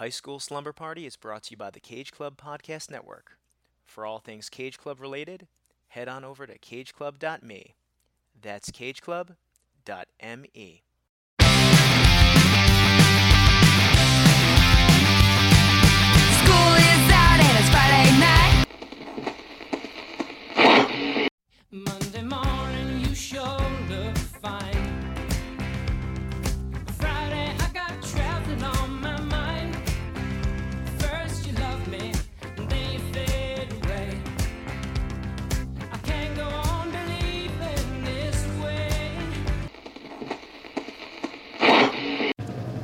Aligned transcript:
High 0.00 0.08
School 0.08 0.40
Slumber 0.40 0.72
Party 0.72 1.04
is 1.04 1.16
brought 1.16 1.42
to 1.42 1.50
you 1.50 1.58
by 1.58 1.68
the 1.68 1.78
Cage 1.78 2.10
Club 2.10 2.38
Podcast 2.38 2.90
Network. 2.90 3.36
For 3.84 4.06
all 4.06 4.18
things 4.18 4.48
Cage 4.48 4.78
Club 4.78 4.98
related, 4.98 5.46
head 5.88 6.08
on 6.08 6.24
over 6.24 6.46
to 6.46 6.58
cageclub.me. 6.58 7.74
That's 8.40 8.70
cageclub.me. 8.70 9.34
School 16.40 16.72
is 16.80 17.10
out 17.12 17.40
and 17.44 17.58
it's 17.58 17.68
Friday 17.68 18.10
night. 18.18 18.64
Monday 21.70 22.22
morning, 22.22 22.49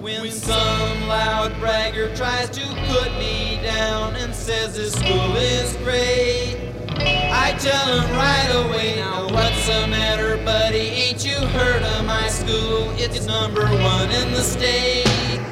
When 0.06 0.30
some 0.30 1.08
loud 1.08 1.58
bragger 1.58 2.14
tries 2.14 2.48
to 2.50 2.60
put 2.86 3.10
me 3.18 3.58
down 3.60 4.14
and 4.14 4.32
says 4.32 4.76
this 4.76 4.92
school 4.92 5.34
is 5.34 5.76
great, 5.78 6.58
I 6.96 7.56
tell 7.58 8.00
him 8.00 8.14
right 8.14 8.66
away, 8.66 8.94
now 8.98 9.24
what's 9.30 9.66
the 9.66 9.88
matter, 9.88 10.36
buddy? 10.44 10.78
Ain't 10.78 11.24
you 11.26 11.34
heard 11.48 11.82
of 11.82 12.04
my 12.04 12.28
school? 12.28 12.92
It's 12.96 13.26
number 13.26 13.64
one 13.66 14.08
in 14.12 14.30
the 14.30 14.42
state. 14.42 15.08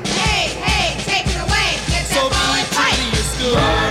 Hey, 0.06 0.54
hey, 0.62 1.02
take 1.02 1.26
it 1.26 1.40
away. 1.42 1.74
Get 1.90 2.06
So 2.06 2.28
that 2.28 2.30
be 2.30 2.60
and 2.60 2.68
true 2.70 2.78
to 2.78 2.94
fight. 2.94 3.12
your 3.12 3.24
school. 3.58 3.83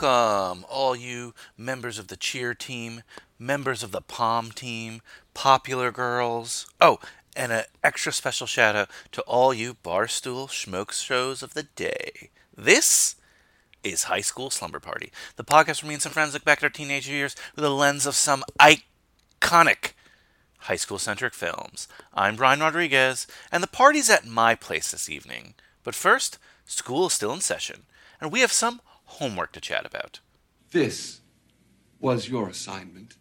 Welcome, 0.00 0.64
all 0.68 0.94
you 0.94 1.34
members 1.56 1.98
of 1.98 2.06
the 2.06 2.16
cheer 2.16 2.54
team, 2.54 3.02
members 3.36 3.82
of 3.82 3.90
the 3.90 4.00
pom 4.00 4.52
team, 4.52 5.02
popular 5.34 5.90
girls. 5.90 6.68
Oh, 6.80 7.00
and 7.34 7.50
an 7.50 7.64
extra 7.82 8.12
special 8.12 8.46
shout 8.46 8.76
out 8.76 8.90
to 9.10 9.22
all 9.22 9.52
you 9.52 9.74
barstool 9.74 10.46
schmoke 10.48 10.92
shows 10.92 11.42
of 11.42 11.54
the 11.54 11.64
day. 11.64 12.30
This 12.56 13.16
is 13.82 14.04
High 14.04 14.20
School 14.20 14.50
Slumber 14.50 14.78
Party, 14.78 15.10
the 15.34 15.42
podcast 15.42 15.82
where 15.82 15.88
me 15.88 15.94
and 15.94 16.02
some 16.02 16.12
friends 16.12 16.32
look 16.32 16.44
back 16.44 16.58
at 16.58 16.64
our 16.64 16.70
teenage 16.70 17.08
years 17.08 17.34
with 17.56 17.64
a 17.64 17.70
lens 17.70 18.06
of 18.06 18.14
some 18.14 18.44
iconic 18.60 19.94
high 20.58 20.76
school 20.76 21.00
centric 21.00 21.34
films. 21.34 21.88
I'm 22.14 22.36
Brian 22.36 22.60
Rodriguez, 22.60 23.26
and 23.50 23.64
the 23.64 23.66
party's 23.68 24.10
at 24.10 24.24
my 24.24 24.54
place 24.54 24.92
this 24.92 25.10
evening. 25.10 25.54
But 25.82 25.96
first, 25.96 26.38
school 26.66 27.08
is 27.08 27.14
still 27.14 27.32
in 27.32 27.40
session, 27.40 27.82
and 28.20 28.30
we 28.30 28.42
have 28.42 28.52
some 28.52 28.80
homework 29.08 29.52
to 29.52 29.60
chat 29.60 29.84
about. 29.84 30.20
This 30.70 31.20
was 32.00 32.28
your 32.28 32.48
assignment, 32.48 33.16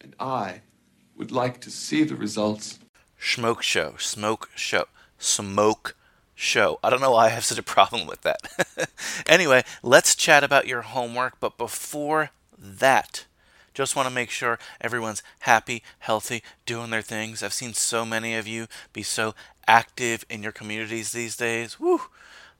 and 0.00 0.14
I 0.18 0.62
would 1.16 1.30
like 1.32 1.60
to 1.62 1.70
see 1.70 2.04
the 2.04 2.16
results. 2.16 2.78
Smoke 3.18 3.62
show, 3.62 3.94
smoke 3.98 4.50
show, 4.54 4.86
smoke 5.18 5.96
show. 6.34 6.78
I 6.82 6.90
don't 6.90 7.00
know 7.00 7.12
why 7.12 7.26
I 7.26 7.30
have 7.30 7.44
such 7.44 7.58
a 7.58 7.62
problem 7.62 8.06
with 8.06 8.22
that. 8.22 8.40
anyway, 9.26 9.62
let's 9.82 10.14
chat 10.14 10.42
about 10.42 10.66
your 10.66 10.82
homework, 10.82 11.38
but 11.38 11.58
before 11.58 12.30
that, 12.58 13.26
just 13.74 13.94
want 13.94 14.08
to 14.08 14.14
make 14.14 14.30
sure 14.30 14.58
everyone's 14.80 15.22
happy, 15.40 15.82
healthy, 16.00 16.42
doing 16.66 16.90
their 16.90 17.02
things. 17.02 17.42
I've 17.42 17.52
seen 17.52 17.74
so 17.74 18.04
many 18.04 18.34
of 18.34 18.46
you 18.46 18.66
be 18.92 19.02
so 19.02 19.34
active 19.68 20.24
in 20.28 20.42
your 20.42 20.52
communities 20.52 21.12
these 21.12 21.36
days. 21.36 21.78
Woo! 21.78 22.00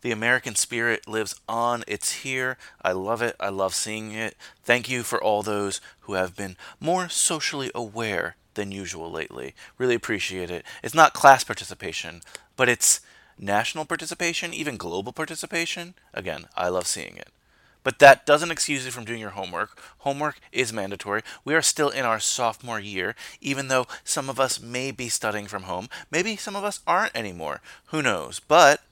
The 0.02 0.12
American 0.12 0.54
spirit 0.54 1.06
lives 1.06 1.38
on. 1.48 1.84
It's 1.86 2.12
here. 2.22 2.56
I 2.82 2.92
love 2.92 3.20
it. 3.20 3.36
I 3.38 3.50
love 3.50 3.74
seeing 3.74 4.12
it. 4.12 4.36
Thank 4.62 4.88
you 4.88 5.02
for 5.02 5.22
all 5.22 5.42
those 5.42 5.80
who 6.00 6.14
have 6.14 6.36
been 6.36 6.56
more 6.80 7.08
socially 7.08 7.70
aware 7.74 8.36
than 8.54 8.72
usual 8.72 9.10
lately. 9.10 9.54
Really 9.78 9.94
appreciate 9.94 10.50
it. 10.50 10.64
It's 10.82 10.94
not 10.94 11.12
class 11.12 11.44
participation, 11.44 12.22
but 12.56 12.68
it's 12.68 13.00
national 13.38 13.84
participation, 13.84 14.54
even 14.54 14.76
global 14.76 15.12
participation. 15.12 15.94
Again, 16.14 16.46
I 16.56 16.68
love 16.68 16.86
seeing 16.86 17.16
it. 17.16 17.28
But 17.82 17.98
that 17.98 18.26
doesn't 18.26 18.50
excuse 18.50 18.84
you 18.84 18.90
from 18.90 19.06
doing 19.06 19.20
your 19.20 19.30
homework. 19.30 19.80
Homework 19.98 20.38
is 20.52 20.72
mandatory. 20.72 21.22
We 21.44 21.54
are 21.54 21.62
still 21.62 21.88
in 21.88 22.04
our 22.04 22.20
sophomore 22.20 22.80
year, 22.80 23.14
even 23.40 23.68
though 23.68 23.86
some 24.04 24.28
of 24.28 24.38
us 24.38 24.60
may 24.60 24.90
be 24.90 25.08
studying 25.08 25.46
from 25.46 25.62
home. 25.62 25.88
Maybe 26.10 26.36
some 26.36 26.56
of 26.56 26.64
us 26.64 26.80
aren't 26.86 27.16
anymore. 27.16 27.62
Who 27.86 28.02
knows? 28.02 28.38
But 28.40 28.82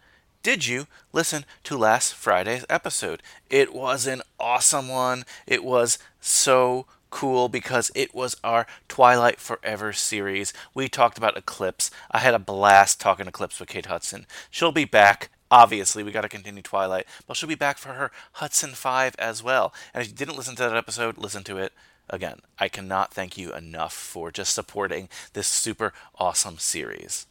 did 0.42 0.66
you 0.66 0.86
listen 1.12 1.44
to 1.64 1.76
last 1.76 2.14
Friday's 2.14 2.64
episode? 2.70 3.22
It 3.50 3.74
was 3.74 4.06
an 4.06 4.22
awesome 4.38 4.88
one. 4.88 5.24
It 5.46 5.64
was 5.64 5.98
so 6.20 6.86
cool 7.10 7.48
because 7.48 7.90
it 7.94 8.14
was 8.14 8.36
our 8.44 8.66
Twilight 8.88 9.40
Forever 9.40 9.92
series. 9.92 10.52
We 10.74 10.88
talked 10.88 11.18
about 11.18 11.36
Eclipse. 11.36 11.90
I 12.10 12.18
had 12.18 12.34
a 12.34 12.38
blast 12.38 13.00
talking 13.00 13.26
Eclipse 13.26 13.58
with 13.58 13.68
Kate 13.68 13.86
Hudson. 13.86 14.26
She'll 14.50 14.72
be 14.72 14.84
back. 14.84 15.30
Obviously, 15.50 16.02
we 16.02 16.12
got 16.12 16.20
to 16.22 16.28
continue 16.28 16.62
Twilight, 16.62 17.06
but 17.26 17.36
she'll 17.36 17.48
be 17.48 17.54
back 17.54 17.78
for 17.78 17.94
her 17.94 18.10
Hudson 18.32 18.72
5 18.72 19.16
as 19.18 19.42
well. 19.42 19.72
And 19.94 20.02
if 20.02 20.08
you 20.08 20.14
didn't 20.14 20.36
listen 20.36 20.56
to 20.56 20.62
that 20.62 20.76
episode, 20.76 21.16
listen 21.16 21.42
to 21.44 21.56
it. 21.56 21.72
Again, 22.10 22.40
I 22.58 22.68
cannot 22.68 23.12
thank 23.12 23.36
you 23.36 23.54
enough 23.54 23.94
for 23.94 24.30
just 24.30 24.54
supporting 24.54 25.08
this 25.32 25.48
super 25.48 25.92
awesome 26.18 26.58
series. 26.58 27.26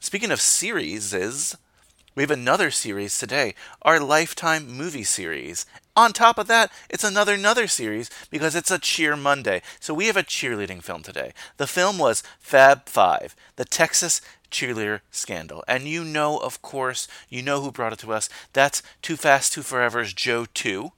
Speaking 0.00 0.30
of 0.30 0.40
series, 0.40 1.56
we 2.18 2.22
have 2.24 2.32
another 2.32 2.72
series 2.72 3.16
today, 3.16 3.54
our 3.82 4.00
Lifetime 4.00 4.66
movie 4.66 5.04
series. 5.04 5.64
On 5.94 6.12
top 6.12 6.36
of 6.36 6.48
that, 6.48 6.72
it's 6.90 7.04
another 7.04 7.34
another 7.34 7.68
series 7.68 8.10
because 8.28 8.56
it's 8.56 8.72
a 8.72 8.78
Cheer 8.80 9.14
Monday. 9.14 9.62
So 9.78 9.94
we 9.94 10.08
have 10.08 10.16
a 10.16 10.24
cheerleading 10.24 10.82
film 10.82 11.04
today. 11.04 11.32
The 11.58 11.68
film 11.68 11.96
was 11.96 12.24
Fab 12.40 12.88
Five, 12.88 13.36
the 13.54 13.64
Texas 13.64 14.20
cheerleader 14.50 15.02
scandal. 15.12 15.62
And 15.68 15.84
you 15.84 16.02
know, 16.02 16.38
of 16.38 16.60
course, 16.60 17.06
you 17.28 17.40
know 17.40 17.60
who 17.60 17.70
brought 17.70 17.92
it 17.92 18.00
to 18.00 18.12
us. 18.12 18.28
That's 18.52 18.82
Too 19.00 19.14
Fast, 19.14 19.52
Too 19.52 19.62
Forever's 19.62 20.12
Joe 20.12 20.44
2. 20.52 20.90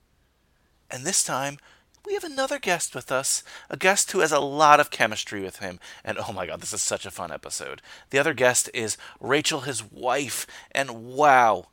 And 0.90 1.04
this 1.04 1.22
time, 1.22 1.58
we 2.06 2.14
have 2.14 2.24
another 2.24 2.58
guest 2.58 2.94
with 2.94 3.12
us, 3.12 3.42
a 3.68 3.76
guest 3.76 4.12
who 4.12 4.20
has 4.20 4.32
a 4.32 4.40
lot 4.40 4.80
of 4.80 4.90
chemistry 4.90 5.40
with 5.42 5.58
him. 5.58 5.78
And 6.04 6.18
oh 6.18 6.32
my 6.32 6.46
god, 6.46 6.60
this 6.60 6.72
is 6.72 6.82
such 6.82 7.06
a 7.06 7.10
fun 7.10 7.30
episode. 7.30 7.82
The 8.10 8.18
other 8.18 8.34
guest 8.34 8.70
is 8.74 8.96
Rachel, 9.20 9.60
his 9.60 9.82
wife, 9.82 10.46
and 10.72 11.04
wow. 11.04 11.66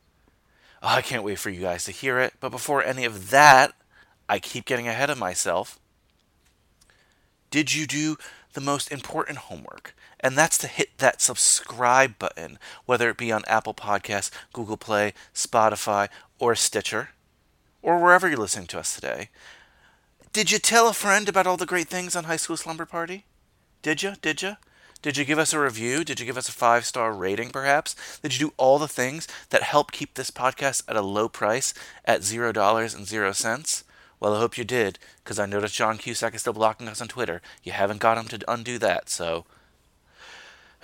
Oh, 0.83 0.87
I 0.87 1.01
can't 1.01 1.23
wait 1.23 1.39
for 1.39 1.49
you 1.49 1.61
guys 1.61 1.85
to 1.85 1.91
hear 1.91 2.19
it. 2.19 2.33
But 2.39 2.49
before 2.49 2.83
any 2.83 3.05
of 3.05 3.29
that, 3.31 3.73
I 4.29 4.39
keep 4.39 4.65
getting 4.65 4.87
ahead 4.87 5.09
of 5.09 5.17
myself. 5.17 5.79
Did 7.49 7.73
you 7.73 7.87
do 7.87 8.17
the 8.53 8.61
most 8.61 8.91
important 8.91 9.39
homework? 9.39 9.95
And 10.19 10.37
that's 10.37 10.57
to 10.59 10.67
hit 10.67 10.97
that 10.97 11.21
subscribe 11.21 12.19
button, 12.19 12.59
whether 12.85 13.09
it 13.09 13.17
be 13.17 13.31
on 13.31 13.43
Apple 13.47 13.73
Podcasts, 13.73 14.31
Google 14.51 14.77
Play, 14.77 15.13
Spotify, 15.33 16.09
or 16.39 16.55
Stitcher, 16.55 17.09
or 17.81 17.99
wherever 18.01 18.27
you're 18.27 18.37
listening 18.37 18.67
to 18.67 18.79
us 18.79 18.95
today. 18.95 19.29
Did 20.37 20.51
you 20.51 20.59
tell 20.59 20.87
a 20.87 20.93
friend 20.93 21.27
about 21.27 21.47
all 21.47 21.57
the 21.57 21.65
great 21.65 21.87
things 21.87 22.15
on 22.15 22.25
High 22.25 22.37
School 22.37 22.57
Slumber 22.57 22.85
Party? 22.85 23.25
Did 23.81 24.03
you? 24.03 24.13
Did 24.21 24.43
you? 24.43 24.57
Did 25.01 25.17
you 25.17 25.25
give 25.25 25.39
us 25.39 25.51
a 25.51 25.59
review? 25.59 26.03
Did 26.03 26.19
you 26.19 26.27
give 26.27 26.37
us 26.37 26.47
a 26.47 26.51
five 26.51 26.85
star 26.85 27.11
rating, 27.11 27.49
perhaps? 27.49 28.19
Did 28.21 28.33
you 28.33 28.49
do 28.49 28.53
all 28.55 28.77
the 28.77 28.87
things 28.87 29.27
that 29.49 29.63
help 29.63 29.91
keep 29.91 30.13
this 30.13 30.29
podcast 30.29 30.83
at 30.87 30.95
a 30.95 31.01
low 31.01 31.27
price 31.27 31.73
at 32.05 32.23
zero 32.23 32.51
dollars 32.51 32.93
and 32.93 33.07
zero 33.07 33.31
cents? 33.31 33.83
Well, 34.19 34.35
I 34.35 34.39
hope 34.39 34.59
you 34.59 34.63
did, 34.63 34.99
because 35.23 35.39
I 35.39 35.47
noticed 35.47 35.73
John 35.73 35.97
Cusack 35.97 36.35
is 36.35 36.41
still 36.41 36.53
blocking 36.53 36.87
us 36.87 37.01
on 37.01 37.07
Twitter. 37.07 37.41
You 37.63 37.71
haven't 37.71 37.99
got 37.99 38.19
him 38.19 38.25
to 38.25 38.51
undo 38.51 38.77
that, 38.77 39.09
so. 39.09 39.45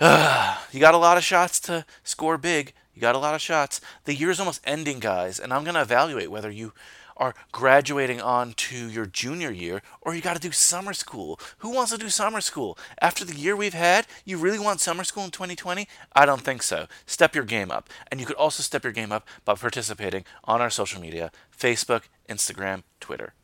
you 0.00 0.80
got 0.80 0.94
a 0.94 0.98
lot 0.98 1.16
of 1.16 1.22
shots 1.22 1.60
to 1.60 1.86
score 2.02 2.38
big. 2.38 2.72
You 2.92 3.00
got 3.00 3.14
a 3.14 3.18
lot 3.18 3.36
of 3.36 3.40
shots. 3.40 3.80
The 4.04 4.16
year's 4.16 4.40
almost 4.40 4.62
ending, 4.64 4.98
guys, 4.98 5.38
and 5.38 5.52
I'm 5.52 5.62
going 5.62 5.74
to 5.74 5.82
evaluate 5.82 6.32
whether 6.32 6.50
you 6.50 6.72
are 7.16 7.34
graduating 7.52 8.20
on 8.20 8.52
to 8.54 8.88
your 8.88 9.06
junior 9.06 9.50
year 9.50 9.82
or 10.00 10.14
you 10.14 10.20
got 10.20 10.34
to 10.34 10.40
do 10.40 10.52
summer 10.52 10.92
school. 10.92 11.38
Who 11.58 11.70
wants 11.70 11.92
to 11.92 11.98
do 11.98 12.08
summer 12.08 12.40
school? 12.40 12.78
After 13.00 13.24
the 13.24 13.34
year 13.34 13.56
we've 13.56 13.74
had, 13.74 14.06
you 14.24 14.38
really 14.38 14.58
want 14.58 14.80
summer 14.80 15.04
school 15.04 15.24
in 15.24 15.30
2020? 15.30 15.86
I 16.14 16.26
don't 16.26 16.42
think 16.42 16.62
so. 16.62 16.86
Step 17.06 17.34
your 17.34 17.44
game 17.44 17.70
up. 17.70 17.88
And 18.10 18.20
you 18.20 18.26
could 18.26 18.36
also 18.36 18.62
step 18.62 18.84
your 18.84 18.92
game 18.92 19.12
up 19.12 19.26
by 19.44 19.54
participating 19.54 20.24
on 20.44 20.60
our 20.60 20.70
social 20.70 21.00
media 21.00 21.30
Facebook, 21.56 22.02
Instagram, 22.28 22.82
Twitter. 23.00 23.34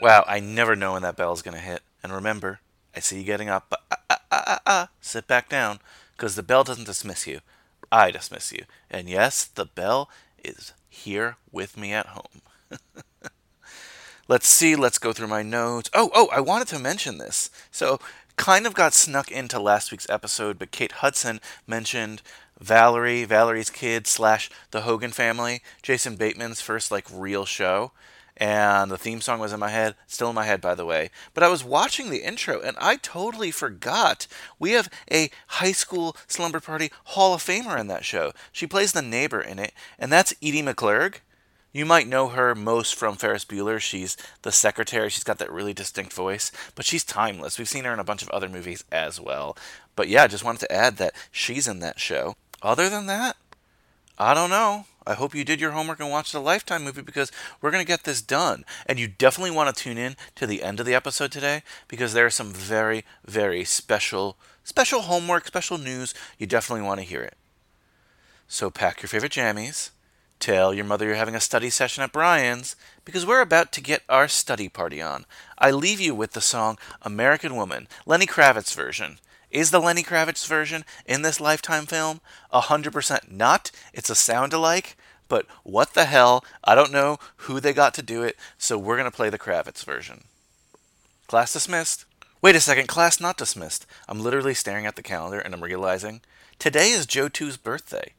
Wow, 0.00 0.24
I 0.28 0.38
never 0.40 0.76
know 0.76 0.92
when 0.92 1.02
that 1.02 1.16
bell's 1.16 1.42
going 1.42 1.56
to 1.56 1.60
hit. 1.60 1.82
And 2.02 2.12
remember, 2.12 2.60
I 2.94 3.00
see 3.00 3.18
you 3.18 3.24
getting 3.24 3.48
up, 3.48 3.66
but 3.68 3.80
ah, 3.90 3.96
ah, 4.10 4.18
ah, 4.30 4.44
ah, 4.46 4.60
ah, 4.66 4.88
sit 5.00 5.26
back 5.26 5.48
down, 5.48 5.80
because 6.16 6.36
the 6.36 6.42
bell 6.42 6.62
doesn't 6.62 6.86
dismiss 6.86 7.26
you. 7.26 7.40
I 7.90 8.10
dismiss 8.10 8.52
you. 8.52 8.64
And 8.90 9.08
yes, 9.08 9.44
the 9.44 9.64
bell 9.66 10.08
is 10.44 10.72
here 10.88 11.36
with 11.52 11.76
me 11.76 11.92
at 11.92 12.06
home. 12.06 12.42
Let's 14.28 14.46
see, 14.46 14.76
let's 14.76 14.98
go 14.98 15.14
through 15.14 15.28
my 15.28 15.42
notes. 15.42 15.88
Oh, 15.94 16.10
oh, 16.14 16.28
I 16.30 16.40
wanted 16.40 16.68
to 16.68 16.78
mention 16.78 17.16
this. 17.16 17.48
So, 17.70 17.98
kind 18.36 18.66
of 18.66 18.74
got 18.74 18.92
snuck 18.92 19.30
into 19.30 19.58
last 19.58 19.90
week's 19.90 20.08
episode, 20.10 20.58
but 20.58 20.70
Kate 20.70 20.92
Hudson 20.92 21.40
mentioned 21.66 22.20
Valerie, 22.60 23.24
Valerie's 23.24 23.70
kid 23.70 24.06
slash 24.06 24.50
the 24.70 24.82
Hogan 24.82 25.12
family, 25.12 25.62
Jason 25.82 26.16
Bateman's 26.16 26.60
first 26.60 26.90
like 26.90 27.06
real 27.10 27.46
show. 27.46 27.92
And 28.40 28.90
the 28.90 28.96
theme 28.96 29.20
song 29.20 29.40
was 29.40 29.52
in 29.52 29.58
my 29.58 29.70
head, 29.70 29.96
still 30.06 30.28
in 30.28 30.34
my 30.36 30.44
head, 30.44 30.60
by 30.60 30.76
the 30.76 30.86
way. 30.86 31.10
But 31.34 31.42
I 31.42 31.48
was 31.48 31.64
watching 31.64 32.08
the 32.08 32.24
intro 32.24 32.60
and 32.60 32.76
I 32.80 32.96
totally 32.96 33.50
forgot. 33.50 34.28
We 34.60 34.72
have 34.72 34.88
a 35.10 35.30
high 35.48 35.72
school 35.72 36.16
slumber 36.28 36.60
party 36.60 36.92
Hall 37.04 37.34
of 37.34 37.42
Famer 37.42 37.78
in 37.78 37.88
that 37.88 38.04
show. 38.04 38.32
She 38.52 38.66
plays 38.66 38.92
the 38.92 39.02
neighbor 39.02 39.40
in 39.40 39.58
it, 39.58 39.72
and 39.98 40.12
that's 40.12 40.34
Edie 40.40 40.62
McClurg. 40.62 41.16
You 41.72 41.84
might 41.84 42.06
know 42.08 42.28
her 42.28 42.54
most 42.54 42.94
from 42.94 43.16
Ferris 43.16 43.44
Bueller. 43.44 43.78
She's 43.80 44.16
the 44.42 44.52
secretary. 44.52 45.10
She's 45.10 45.24
got 45.24 45.38
that 45.38 45.52
really 45.52 45.74
distinct 45.74 46.12
voice, 46.12 46.50
but 46.74 46.86
she's 46.86 47.04
timeless. 47.04 47.58
We've 47.58 47.68
seen 47.68 47.84
her 47.84 47.92
in 47.92 47.98
a 47.98 48.04
bunch 48.04 48.22
of 48.22 48.30
other 48.30 48.48
movies 48.48 48.84
as 48.90 49.20
well. 49.20 49.56
But 49.94 50.08
yeah, 50.08 50.22
I 50.22 50.28
just 50.28 50.44
wanted 50.44 50.60
to 50.60 50.72
add 50.72 50.96
that 50.96 51.14
she's 51.30 51.68
in 51.68 51.80
that 51.80 52.00
show. 52.00 52.36
Other 52.62 52.88
than 52.88 53.06
that, 53.06 53.36
I 54.16 54.32
don't 54.32 54.50
know. 54.50 54.86
I 55.08 55.14
hope 55.14 55.34
you 55.34 55.42
did 55.42 55.58
your 55.58 55.70
homework 55.70 56.00
and 56.00 56.10
watched 56.10 56.34
the 56.34 56.40
Lifetime 56.40 56.84
movie 56.84 57.00
because 57.00 57.32
we're 57.62 57.70
going 57.70 57.82
to 57.82 57.88
get 57.88 58.04
this 58.04 58.20
done. 58.20 58.66
And 58.84 58.98
you 58.98 59.08
definitely 59.08 59.50
want 59.50 59.74
to 59.74 59.82
tune 59.82 59.96
in 59.96 60.16
to 60.34 60.46
the 60.46 60.62
end 60.62 60.80
of 60.80 60.86
the 60.86 60.94
episode 60.94 61.32
today 61.32 61.62
because 61.88 62.12
there 62.12 62.26
are 62.26 62.30
some 62.30 62.52
very, 62.52 63.06
very 63.24 63.64
special, 63.64 64.36
special 64.64 65.00
homework, 65.00 65.46
special 65.46 65.78
news. 65.78 66.12
You 66.38 66.46
definitely 66.46 66.84
want 66.84 67.00
to 67.00 67.06
hear 67.06 67.22
it. 67.22 67.38
So 68.48 68.68
pack 68.68 69.00
your 69.00 69.08
favorite 69.08 69.32
jammies. 69.32 69.92
Tell 70.40 70.74
your 70.74 70.84
mother 70.84 71.06
you're 71.06 71.14
having 71.14 71.34
a 71.34 71.40
study 71.40 71.70
session 71.70 72.04
at 72.04 72.12
Brian's 72.12 72.76
because 73.06 73.24
we're 73.24 73.40
about 73.40 73.72
to 73.72 73.80
get 73.80 74.02
our 74.10 74.28
study 74.28 74.68
party 74.68 75.00
on. 75.00 75.24
I 75.58 75.70
leave 75.70 76.00
you 76.00 76.14
with 76.14 76.32
the 76.32 76.42
song 76.42 76.76
American 77.00 77.56
Woman, 77.56 77.88
Lenny 78.04 78.26
Kravitz 78.26 78.74
version. 78.74 79.20
Is 79.50 79.70
the 79.70 79.80
Lenny 79.80 80.02
Kravitz 80.02 80.46
version 80.46 80.84
in 81.06 81.22
this 81.22 81.40
Lifetime 81.40 81.86
film? 81.86 82.20
A 82.52 82.62
hundred 82.62 82.92
percent 82.92 83.32
not. 83.32 83.70
It's 83.94 84.10
a 84.10 84.14
sound 84.14 84.52
alike, 84.52 84.96
but 85.28 85.46
what 85.62 85.94
the 85.94 86.04
hell? 86.04 86.44
I 86.64 86.74
don't 86.74 86.92
know 86.92 87.18
who 87.36 87.60
they 87.60 87.72
got 87.72 87.94
to 87.94 88.02
do 88.02 88.22
it, 88.22 88.36
so 88.58 88.76
we're 88.76 88.96
gonna 88.96 89.10
play 89.10 89.30
the 89.30 89.38
Kravitz 89.38 89.84
version. 89.84 90.24
Class 91.26 91.52
dismissed. 91.52 92.04
Wait 92.40 92.56
a 92.56 92.60
second, 92.60 92.86
class 92.86 93.20
not 93.20 93.36
dismissed. 93.36 93.84
I'm 94.08 94.20
literally 94.20 94.54
staring 94.54 94.86
at 94.86 94.96
the 94.96 95.02
calendar 95.02 95.40
and 95.40 95.52
I'm 95.52 95.64
realizing 95.64 96.20
today 96.58 96.90
is 96.90 97.04
Joe 97.04 97.28
2's 97.28 97.56
birthday. 97.56 98.12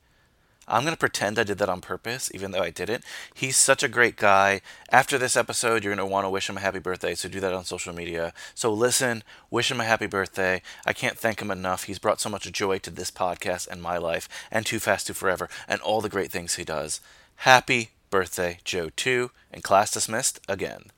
I'm 0.70 0.84
going 0.84 0.94
to 0.94 1.00
pretend 1.00 1.40
I 1.40 1.44
did 1.44 1.58
that 1.58 1.70
on 1.70 1.82
purpose, 1.82 2.30
even 2.34 2.52
though 2.52 2.62
I 2.62 2.70
didn't. 2.70 3.04
He's 3.34 3.58
such 3.58 3.82
a 3.82 3.88
great 3.88 4.16
guy. 4.16 4.62
After 4.92 5.18
this 5.18 5.36
episode, 5.36 5.84
you're 5.84 5.96
going 5.96 6.08
to 6.08 6.12
want 6.12 6.26
to 6.26 6.30
wish 6.30 6.48
him 6.48 6.58
a 6.58 6.62
happy 6.62 6.80
birthday, 6.80 7.16
so 7.16 7.28
do 7.28 7.40
that 7.40 7.54
on 7.54 7.66
social 7.66 7.94
media. 7.94 8.34
So 8.54 8.72
listen, 8.72 9.24
wish 9.50 9.72
him 9.72 9.82
a 9.82 9.86
happy 9.86 10.06
birthday. 10.06 10.62
I 10.86 10.94
can't 10.94 11.18
thank 11.18 11.42
him 11.42 11.50
enough. 11.50 11.84
He's 11.86 12.00
brought 12.00 12.22
so 12.22 12.30
much 12.30 12.50
joy 12.52 12.78
to 12.80 12.92
this 12.92 13.10
podcast 13.10 13.68
and 13.68 13.82
my 13.82 13.98
life, 13.98 14.30
and 14.52 14.66
Too 14.66 14.80
Fast 14.80 15.08
to 15.08 15.14
Forever, 15.16 15.50
and 15.68 15.82
all 15.82 16.02
the 16.02 16.10
great 16.10 16.32
things 16.32 16.56
he 16.56 16.64
does. 16.64 17.02
Happy 17.38 17.90
birthday, 18.12 18.60
Joe 18.64 18.90
2, 18.96 19.32
and 19.52 19.64
class 19.64 19.92
dismissed 19.92 20.40
again. 20.48 20.92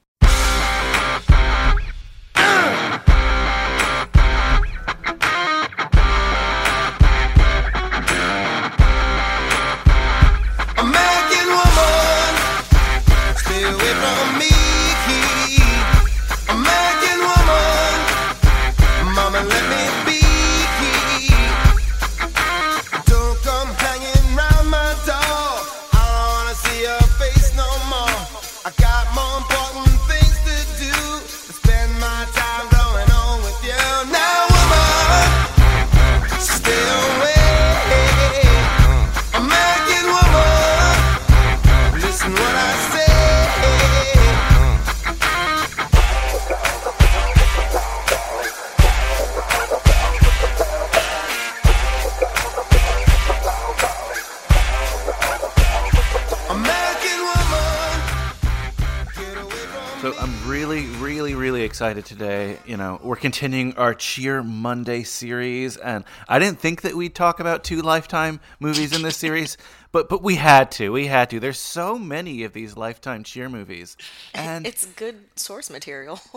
Excited 61.81 62.05
today. 62.05 62.59
You 62.67 62.77
know, 62.77 62.99
we're 63.01 63.15
continuing 63.15 63.75
our 63.75 63.95
Cheer 63.95 64.43
Monday 64.43 65.01
series, 65.01 65.77
and 65.77 66.03
I 66.29 66.37
didn't 66.37 66.59
think 66.59 66.83
that 66.83 66.93
we'd 66.93 67.15
talk 67.15 67.39
about 67.39 67.63
two 67.63 67.81
Lifetime 67.81 68.39
movies 68.59 68.95
in 68.95 69.01
this 69.01 69.17
series, 69.17 69.57
but 69.91 70.09
but 70.09 70.21
we 70.23 70.35
had 70.35 70.71
to. 70.73 70.91
We 70.91 71.07
had 71.07 71.29
to. 71.31 71.39
There's 71.39 71.59
so 71.59 71.97
many 71.97 72.43
of 72.43 72.53
these 72.53 72.77
Lifetime 72.77 73.23
Cheer 73.23 73.49
movies, 73.49 73.97
and 74.33 74.65
It's 74.65 74.85
good 74.85 75.17
source 75.35 75.69
material. 75.69 76.19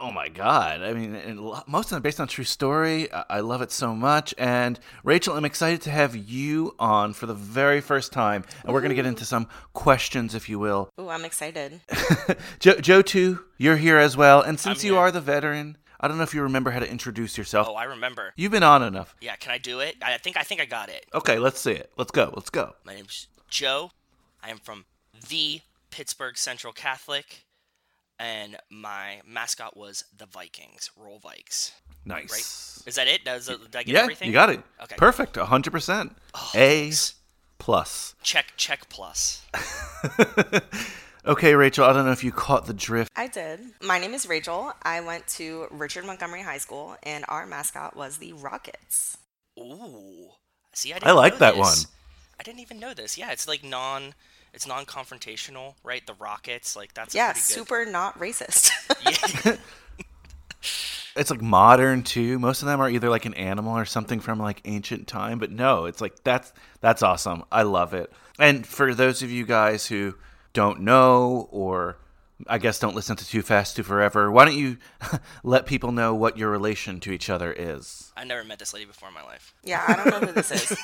Oh 0.00 0.12
my 0.12 0.28
god! 0.28 0.80
I 0.80 0.92
mean, 0.92 1.16
and 1.16 1.40
most 1.66 1.86
of 1.86 1.90
them 1.90 2.02
based 2.02 2.20
on 2.20 2.28
true 2.28 2.44
story. 2.44 3.10
I 3.12 3.24
I 3.30 3.40
love 3.40 3.62
it 3.62 3.72
so 3.72 3.96
much. 3.96 4.32
And 4.38 4.78
Rachel, 5.02 5.34
I'm 5.36 5.44
excited 5.44 5.80
to 5.82 5.90
have 5.90 6.14
you 6.14 6.76
on 6.78 7.14
for 7.14 7.26
the 7.26 7.34
very 7.34 7.80
first 7.80 8.12
time, 8.12 8.44
and 8.62 8.72
we're 8.72 8.80
going 8.80 8.90
to 8.90 8.94
get 8.94 9.06
into 9.06 9.24
some 9.24 9.48
questions, 9.72 10.36
if 10.36 10.48
you 10.48 10.60
will. 10.60 10.88
Oh, 10.98 11.08
I'm 11.08 11.24
excited. 11.24 11.80
Joe, 12.60 12.74
Joe, 12.80 13.02
too, 13.02 13.40
you're 13.56 13.76
here 13.76 13.98
as 13.98 14.16
well. 14.16 14.40
And 14.40 14.60
since 14.60 14.82
I'm 14.82 14.86
you 14.86 14.92
here. 14.92 15.00
are 15.02 15.10
the 15.10 15.20
veteran, 15.20 15.76
I 16.00 16.06
don't 16.08 16.16
know 16.16 16.22
if 16.22 16.32
you 16.34 16.42
remember 16.42 16.70
how 16.70 16.78
to 16.78 16.88
introduce 16.88 17.36
yourself. 17.36 17.66
Oh, 17.68 17.74
I 17.74 17.84
remember. 17.84 18.32
You've 18.36 18.52
been 18.52 18.62
on 18.62 18.82
enough. 18.82 19.16
Yeah, 19.20 19.34
can 19.36 19.50
I 19.52 19.58
do 19.58 19.80
it? 19.80 19.96
I 20.02 20.16
think 20.18 20.36
I 20.36 20.42
think 20.42 20.60
I 20.60 20.64
got 20.64 20.88
it. 20.88 21.06
Okay, 21.14 21.38
let's 21.38 21.60
see 21.60 21.72
it. 21.72 21.90
Let's 21.96 22.10
go. 22.12 22.32
Let's 22.36 22.50
go. 22.50 22.74
My 22.84 22.94
name's 22.94 23.26
Joe. 23.48 23.90
I 24.42 24.50
am 24.50 24.58
from 24.58 24.84
the 25.28 25.60
Pittsburgh 25.90 26.38
Central 26.38 26.72
Catholic, 26.72 27.44
and 28.18 28.56
my 28.70 29.20
mascot 29.26 29.76
was 29.76 30.04
the 30.16 30.26
Vikings, 30.26 30.90
Roll 30.96 31.18
Vikes. 31.18 31.72
Nice. 32.04 32.80
Right? 32.82 32.88
Is 32.88 32.94
that 32.94 33.08
it? 33.08 33.24
Does 33.24 33.46
did 33.48 33.58
I 33.74 33.82
get 33.82 33.88
Yeah, 33.88 34.02
everything? 34.02 34.28
you 34.28 34.32
got 34.32 34.50
it. 34.50 34.60
Okay. 34.82 34.94
Perfect. 34.96 35.34
100%. 35.34 36.14
Oh, 36.34 36.50
A 36.54 36.92
plus. 37.58 38.14
Check 38.22 38.52
check 38.56 38.88
plus. 38.88 39.42
Okay, 41.26 41.54
Rachel, 41.54 41.84
I 41.84 41.92
don't 41.92 42.06
know 42.06 42.12
if 42.12 42.24
you 42.24 42.32
caught 42.32 42.66
the 42.66 42.72
drift. 42.74 43.10
I 43.16 43.26
did. 43.26 43.60
My 43.82 43.98
name 43.98 44.14
is 44.14 44.26
Rachel. 44.28 44.72
I 44.82 45.00
went 45.00 45.26
to 45.28 45.66
Richard 45.70 46.04
Montgomery 46.06 46.42
High 46.42 46.58
School, 46.58 46.96
and 47.02 47.24
our 47.28 47.44
mascot 47.46 47.96
was 47.96 48.18
the 48.18 48.32
Rockets. 48.34 49.18
Ooh. 49.58 50.28
See, 50.72 50.92
I 50.92 50.98
didn't 50.98 51.16
like 51.16 51.34
know 51.34 51.38
that 51.40 51.54
this. 51.56 51.60
one. 51.60 51.76
I 52.40 52.44
didn't 52.44 52.60
even 52.60 52.78
know 52.78 52.94
this. 52.94 53.18
Yeah, 53.18 53.32
it's 53.32 53.48
like 53.48 53.64
non 53.64 54.14
it's 54.54 54.66
non-confrontational, 54.66 55.74
right? 55.84 56.06
The 56.06 56.14
Rockets, 56.14 56.74
like 56.76 56.94
that's 56.94 57.14
a 57.14 57.18
Yeah, 57.18 57.32
pretty 57.32 57.40
good- 57.40 57.52
super 57.54 57.84
not 57.86 58.18
racist. 58.18 58.70
Yeah. 59.46 59.56
It's 61.16 61.30
like 61.32 61.42
modern 61.42 62.04
too. 62.04 62.38
Most 62.38 62.62
of 62.62 62.66
them 62.68 62.80
are 62.80 62.88
either 62.88 63.10
like 63.10 63.24
an 63.26 63.34
animal 63.34 63.76
or 63.76 63.84
something 63.84 64.20
from 64.20 64.38
like 64.38 64.60
ancient 64.66 65.08
time, 65.08 65.40
but 65.40 65.50
no, 65.50 65.86
it's 65.86 66.00
like 66.00 66.22
that's 66.22 66.52
that's 66.80 67.02
awesome. 67.02 67.42
I 67.50 67.62
love 67.62 67.92
it. 67.92 68.12
And 68.38 68.64
for 68.64 68.94
those 68.94 69.20
of 69.22 69.30
you 69.30 69.44
guys 69.44 69.84
who 69.86 70.14
don't 70.58 70.80
know 70.80 71.48
or 71.52 71.98
I 72.48 72.58
guess 72.58 72.80
don't 72.80 72.96
listen 72.96 73.14
to 73.16 73.24
Too 73.24 73.42
Fast, 73.42 73.76
Too 73.76 73.84
Forever. 73.84 74.28
Why 74.32 74.44
don't 74.44 74.56
you 74.56 74.78
let 75.44 75.66
people 75.66 75.92
know 75.92 76.16
what 76.16 76.36
your 76.36 76.50
relation 76.50 76.98
to 77.00 77.12
each 77.12 77.30
other 77.30 77.52
is? 77.56 78.12
I 78.16 78.24
never 78.24 78.42
met 78.42 78.58
this 78.58 78.74
lady 78.74 78.84
before 78.86 79.08
in 79.08 79.14
my 79.14 79.22
life. 79.22 79.54
Yeah, 79.62 79.84
I 79.86 79.94
don't 79.94 80.06
know 80.10 80.26
who 80.26 80.32
this 80.32 80.50
is. 80.50 80.76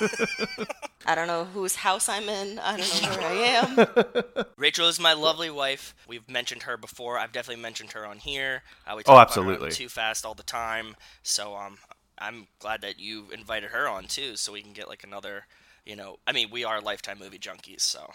I 1.06 1.16
don't 1.16 1.26
know 1.26 1.44
whose 1.44 1.74
house 1.74 2.08
I'm 2.08 2.28
in. 2.28 2.60
I 2.60 2.76
don't 2.76 3.02
know 3.02 3.08
where 3.18 3.28
I 3.28 4.34
am. 4.36 4.44
Rachel 4.56 4.86
is 4.86 5.00
my 5.00 5.12
lovely 5.12 5.50
wife. 5.50 5.92
We've 6.06 6.28
mentioned 6.30 6.62
her 6.64 6.76
before. 6.76 7.18
I've 7.18 7.32
definitely 7.32 7.62
mentioned 7.62 7.92
her 7.92 8.06
on 8.06 8.18
here. 8.18 8.62
Uh, 8.86 8.94
we 8.96 9.00
Oh, 9.00 9.02
talk 9.02 9.06
about 9.06 9.16
her 9.16 9.22
absolutely. 9.22 9.70
Too 9.72 9.88
fast 9.88 10.24
all 10.24 10.34
the 10.34 10.44
time. 10.44 10.94
So 11.24 11.56
um, 11.56 11.78
I'm 12.16 12.46
glad 12.60 12.80
that 12.82 13.00
you 13.00 13.26
invited 13.32 13.70
her 13.70 13.88
on 13.88 14.04
too, 14.04 14.36
so 14.36 14.52
we 14.52 14.62
can 14.62 14.72
get 14.72 14.88
like 14.88 15.02
another. 15.02 15.46
You 15.84 15.96
know, 15.96 16.18
I 16.28 16.32
mean, 16.32 16.48
we 16.52 16.62
are 16.64 16.80
lifetime 16.80 17.18
movie 17.18 17.38
junkies, 17.40 17.80
so 17.82 18.10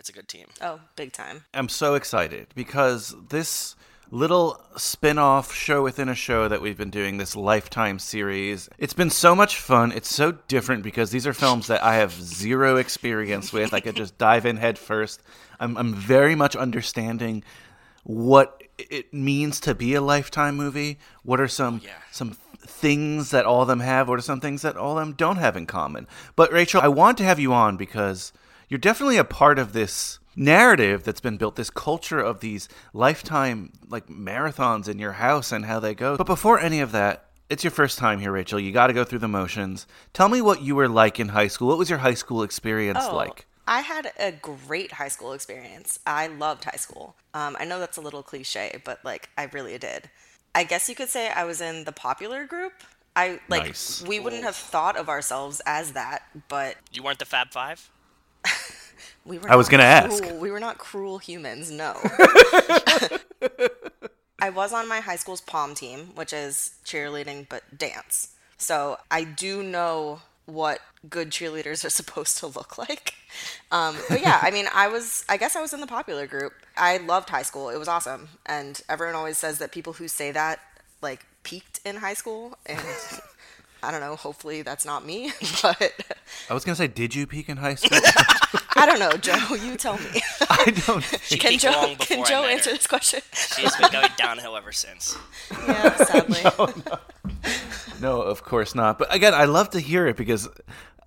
it's 0.00 0.08
a 0.08 0.12
good 0.12 0.28
team. 0.28 0.46
Oh, 0.62 0.80
big 0.96 1.12
time. 1.12 1.44
I'm 1.52 1.68
so 1.68 1.94
excited 1.94 2.48
because 2.54 3.14
this 3.28 3.76
little 4.10 4.60
spin-off 4.76 5.52
show 5.52 5.82
within 5.82 6.08
a 6.08 6.14
show 6.14 6.48
that 6.48 6.60
we've 6.60 6.78
been 6.78 6.90
doing 6.90 7.18
this 7.18 7.36
lifetime 7.36 7.96
series 7.96 8.68
it's 8.76 8.92
been 8.92 9.08
so 9.08 9.36
much 9.36 9.56
fun 9.56 9.92
it's 9.92 10.12
so 10.12 10.32
different 10.48 10.82
because 10.82 11.12
these 11.12 11.28
are 11.28 11.32
films 11.32 11.68
that 11.68 11.80
i 11.84 11.94
have 11.94 12.10
zero 12.10 12.74
experience 12.74 13.52
with 13.52 13.72
i 13.72 13.78
could 13.78 13.94
just 13.94 14.18
dive 14.18 14.44
in 14.44 14.56
head 14.56 14.76
first 14.76 15.22
i'm, 15.60 15.76
I'm 15.76 15.94
very 15.94 16.34
much 16.34 16.56
understanding 16.56 17.44
what 18.02 18.60
it 18.78 19.14
means 19.14 19.60
to 19.60 19.76
be 19.76 19.94
a 19.94 20.00
lifetime 20.00 20.56
movie 20.56 20.98
what 21.22 21.40
are 21.40 21.46
some 21.46 21.80
yeah. 21.84 21.92
some 22.10 22.32
things 22.62 23.30
that 23.30 23.46
all 23.46 23.62
of 23.62 23.68
them 23.68 23.78
have 23.78 24.08
what 24.08 24.18
are 24.18 24.22
some 24.22 24.40
things 24.40 24.62
that 24.62 24.76
all 24.76 24.98
of 24.98 25.06
them 25.06 25.14
don't 25.14 25.36
have 25.36 25.56
in 25.56 25.66
common 25.66 26.08
but 26.34 26.52
rachel 26.52 26.80
i 26.80 26.88
want 26.88 27.16
to 27.16 27.22
have 27.22 27.38
you 27.38 27.52
on 27.52 27.76
because 27.76 28.32
you're 28.70 28.78
definitely 28.78 29.18
a 29.18 29.24
part 29.24 29.58
of 29.58 29.74
this 29.74 30.18
narrative 30.36 31.02
that's 31.04 31.20
been 31.20 31.36
built 31.36 31.56
this 31.56 31.68
culture 31.70 32.20
of 32.20 32.40
these 32.40 32.68
lifetime 32.94 33.72
like 33.88 34.06
marathons 34.06 34.88
in 34.88 34.98
your 34.98 35.12
house 35.12 35.52
and 35.52 35.66
how 35.66 35.78
they 35.80 35.94
go 35.94 36.16
but 36.16 36.26
before 36.26 36.58
any 36.58 36.80
of 36.80 36.92
that 36.92 37.26
it's 37.50 37.64
your 37.64 37.70
first 37.72 37.98
time 37.98 38.20
here 38.20 38.32
rachel 38.32 38.58
you 38.58 38.72
got 38.72 38.86
to 38.86 38.92
go 38.92 39.04
through 39.04 39.18
the 39.18 39.28
motions 39.28 39.86
tell 40.12 40.28
me 40.28 40.40
what 40.40 40.62
you 40.62 40.74
were 40.74 40.88
like 40.88 41.18
in 41.20 41.28
high 41.30 41.48
school 41.48 41.68
what 41.68 41.76
was 41.78 41.90
your 41.90 41.98
high 41.98 42.14
school 42.14 42.42
experience 42.42 43.00
Oh, 43.02 43.14
like 43.16 43.46
I 43.66 43.80
had 43.80 44.10
a 44.18 44.32
great 44.32 44.90
high 44.90 45.06
school 45.06 45.32
experience. 45.32 46.00
I 46.04 46.26
loved 46.26 46.64
high 46.64 46.78
school. 46.78 47.14
Um, 47.34 47.56
I 47.60 47.64
know 47.64 47.78
that's 47.78 47.98
a 47.98 48.00
little 48.00 48.22
cliche, 48.24 48.80
but 48.84 48.98
like 49.04 49.28
I 49.38 49.44
really 49.52 49.78
did. 49.78 50.10
I 50.56 50.64
guess 50.64 50.88
you 50.88 50.96
could 50.96 51.08
say 51.08 51.28
I 51.28 51.44
was 51.44 51.60
in 51.60 51.84
the 51.84 51.92
popular 51.92 52.46
group. 52.46 52.72
I 53.14 53.38
like 53.48 53.66
Nice. 53.66 54.02
we 54.04 54.18
wouldn't 54.18 54.42
have 54.42 54.56
thought 54.56 54.96
of 54.96 55.08
ourselves 55.08 55.62
as 55.66 55.92
that, 55.92 56.22
but 56.48 56.76
You 56.90 57.04
weren't 57.04 57.20
the 57.20 57.24
Fab 57.26 57.52
Five? 57.52 57.88
We 59.24 59.38
were. 59.38 59.50
I 59.50 59.56
was 59.56 59.68
gonna 59.68 59.82
ask. 59.84 60.24
We 60.38 60.50
were 60.50 60.60
not 60.60 60.78
cruel 60.78 61.18
humans. 61.18 61.70
No. 61.70 61.96
I 64.42 64.50
was 64.50 64.72
on 64.72 64.88
my 64.88 65.00
high 65.00 65.16
school's 65.16 65.40
pom 65.40 65.74
team, 65.74 66.12
which 66.14 66.32
is 66.32 66.74
cheerleading 66.84 67.48
but 67.48 67.76
dance. 67.76 68.34
So 68.56 68.98
I 69.10 69.24
do 69.24 69.62
know 69.62 70.20
what 70.46 70.80
good 71.08 71.30
cheerleaders 71.30 71.84
are 71.84 71.90
supposed 72.00 72.38
to 72.38 72.46
look 72.46 72.78
like. 72.78 73.14
Um, 73.70 73.96
but 74.08 74.20
yeah, 74.20 74.38
I 74.42 74.50
mean, 74.50 74.66
I 74.74 74.88
was, 74.88 75.24
I 75.28 75.36
guess 75.36 75.56
I 75.56 75.60
was 75.60 75.72
in 75.72 75.80
the 75.80 75.86
popular 75.86 76.26
group. 76.26 76.52
I 76.76 76.98
loved 76.98 77.30
high 77.30 77.42
school. 77.42 77.70
It 77.70 77.78
was 77.78 77.88
awesome. 77.88 78.28
And 78.46 78.80
everyone 78.88 79.14
always 79.14 79.38
says 79.38 79.58
that 79.58 79.72
people 79.72 79.92
who 79.94 80.08
say 80.08 80.32
that, 80.32 80.60
like, 81.00 81.24
peaked 81.42 81.80
in 81.84 81.96
high 81.96 82.14
school. 82.14 82.58
And 82.66 82.80
I 83.82 83.90
don't 83.90 84.00
know, 84.00 84.16
hopefully 84.16 84.62
that's 84.62 84.84
not 84.84 85.06
me. 85.06 85.32
But 85.62 85.92
i 86.48 86.54
was 86.54 86.64
gonna 86.64 86.76
say 86.76 86.86
did 86.86 87.14
you 87.14 87.26
peak 87.26 87.48
in 87.48 87.56
high 87.56 87.74
school 87.76 87.98
I 88.80 88.86
don't 88.86 88.98
know, 88.98 89.12
Joe, 89.18 89.54
you 89.64 89.76
tell 89.76 89.98
me. 89.98 90.20
i 90.50 90.72
don't 90.86 91.02
She 91.22 91.38
Can 91.38 91.50
peaked 91.52 91.62
Joe, 91.62 91.70
long 91.72 91.94
before 91.96 92.06
can 92.16 92.24
I 92.24 92.28
Joe 92.28 92.42
met 92.42 92.50
answer 92.52 92.70
her. 92.70 92.76
this 92.76 92.86
question? 92.86 93.20
She's 93.32 93.76
been 93.76 93.90
going 93.92 94.10
downhill 94.16 94.56
ever 94.56 94.72
since. 94.72 95.16
Yeah, 95.66 95.96
sadly. 95.96 96.40
No, 98.00 98.22
of 98.22 98.42
course 98.42 98.74
not. 98.74 98.98
But 98.98 99.14
again, 99.14 99.34
I 99.34 99.44
love 99.44 99.70
to 99.70 99.80
hear 99.80 100.06
it 100.06 100.16
because 100.16 100.48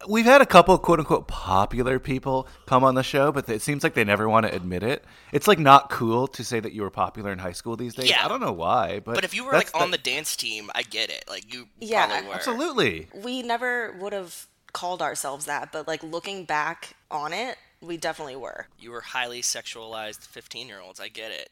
we've 0.08 0.26
had 0.26 0.42
a 0.42 0.46
couple 0.46 0.78
quote 0.78 1.00
unquote 1.00 1.28
popular 1.28 1.98
people 2.00 2.48
come 2.68 2.84
on 2.84 2.94
the 2.96 3.04
show, 3.04 3.32
but 3.32 3.50
it 3.50 3.62
seems 3.62 3.84
like 3.84 3.94
they 3.96 4.04
never 4.04 4.30
want 4.30 4.46
to 4.46 4.54
admit 4.56 4.84
it. 4.84 5.04
It's 5.32 5.48
like 5.48 5.60
not 5.60 5.90
cool 5.90 6.28
to 6.28 6.44
say 6.44 6.60
that 6.60 6.74
you 6.74 6.84
were 6.84 6.92
popular 6.92 7.32
in 7.32 7.40
high 7.40 7.52
school 7.54 7.76
these 7.76 7.96
days. 7.96 8.10
Yeah. 8.10 8.24
I 8.24 8.28
don't 8.28 8.42
know 8.42 8.52
why, 8.52 9.00
but 9.00 9.16
But 9.16 9.24
if 9.24 9.34
you 9.34 9.44
were 9.46 9.52
that's 9.54 9.74
like 9.74 9.82
on 9.82 9.90
the 9.92 9.98
dance 9.98 10.36
team, 10.36 10.70
I 10.76 10.84
get 10.84 11.10
it. 11.10 11.26
Like 11.28 11.52
you 11.54 11.68
Yeah, 11.80 12.06
probably 12.08 12.28
were. 12.30 12.36
absolutely. 12.36 13.08
we 13.24 13.42
never 13.42 13.96
would 14.00 14.14
have 14.14 14.48
called 14.74 15.02
ourselves 15.02 15.46
that, 15.46 15.72
but 15.72 15.88
like 15.88 16.04
looking 16.04 16.46
back 16.46 16.96
on 17.12 17.32
it, 17.34 17.58
we 17.82 17.98
definitely 17.98 18.36
were. 18.36 18.68
You 18.80 18.92
were 18.92 19.02
highly 19.02 19.42
sexualized 19.42 20.22
15 20.28 20.68
year 20.68 20.80
olds. 20.80 21.00
I 21.00 21.08
get 21.10 21.32
it. 21.32 21.50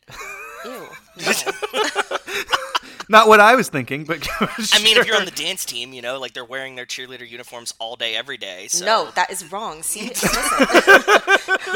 Ew. 0.66 0.88
No. 1.24 1.34
Not 3.10 3.28
what 3.28 3.40
I 3.42 3.56
was 3.56 3.68
thinking, 3.68 4.06
but 4.06 4.26
I 4.40 4.82
mean, 4.84 4.96
if 4.98 5.06
you're 5.06 5.18
on 5.18 5.26
the 5.26 5.32
dance 5.32 5.66
team, 5.66 5.92
you 5.92 6.02
know, 6.02 6.18
like 6.20 6.34
they're 6.34 6.46
wearing 6.46 6.76
their 6.76 6.86
cheerleader 6.86 7.28
uniforms 7.30 7.74
all 7.80 7.96
day, 7.98 8.16
every 8.16 8.38
day. 8.38 8.68
So. 8.70 8.86
No, 8.86 9.10
that 9.16 9.30
is 9.32 9.52
wrong. 9.52 9.84
See, 9.84 10.08
listen, 10.10 10.68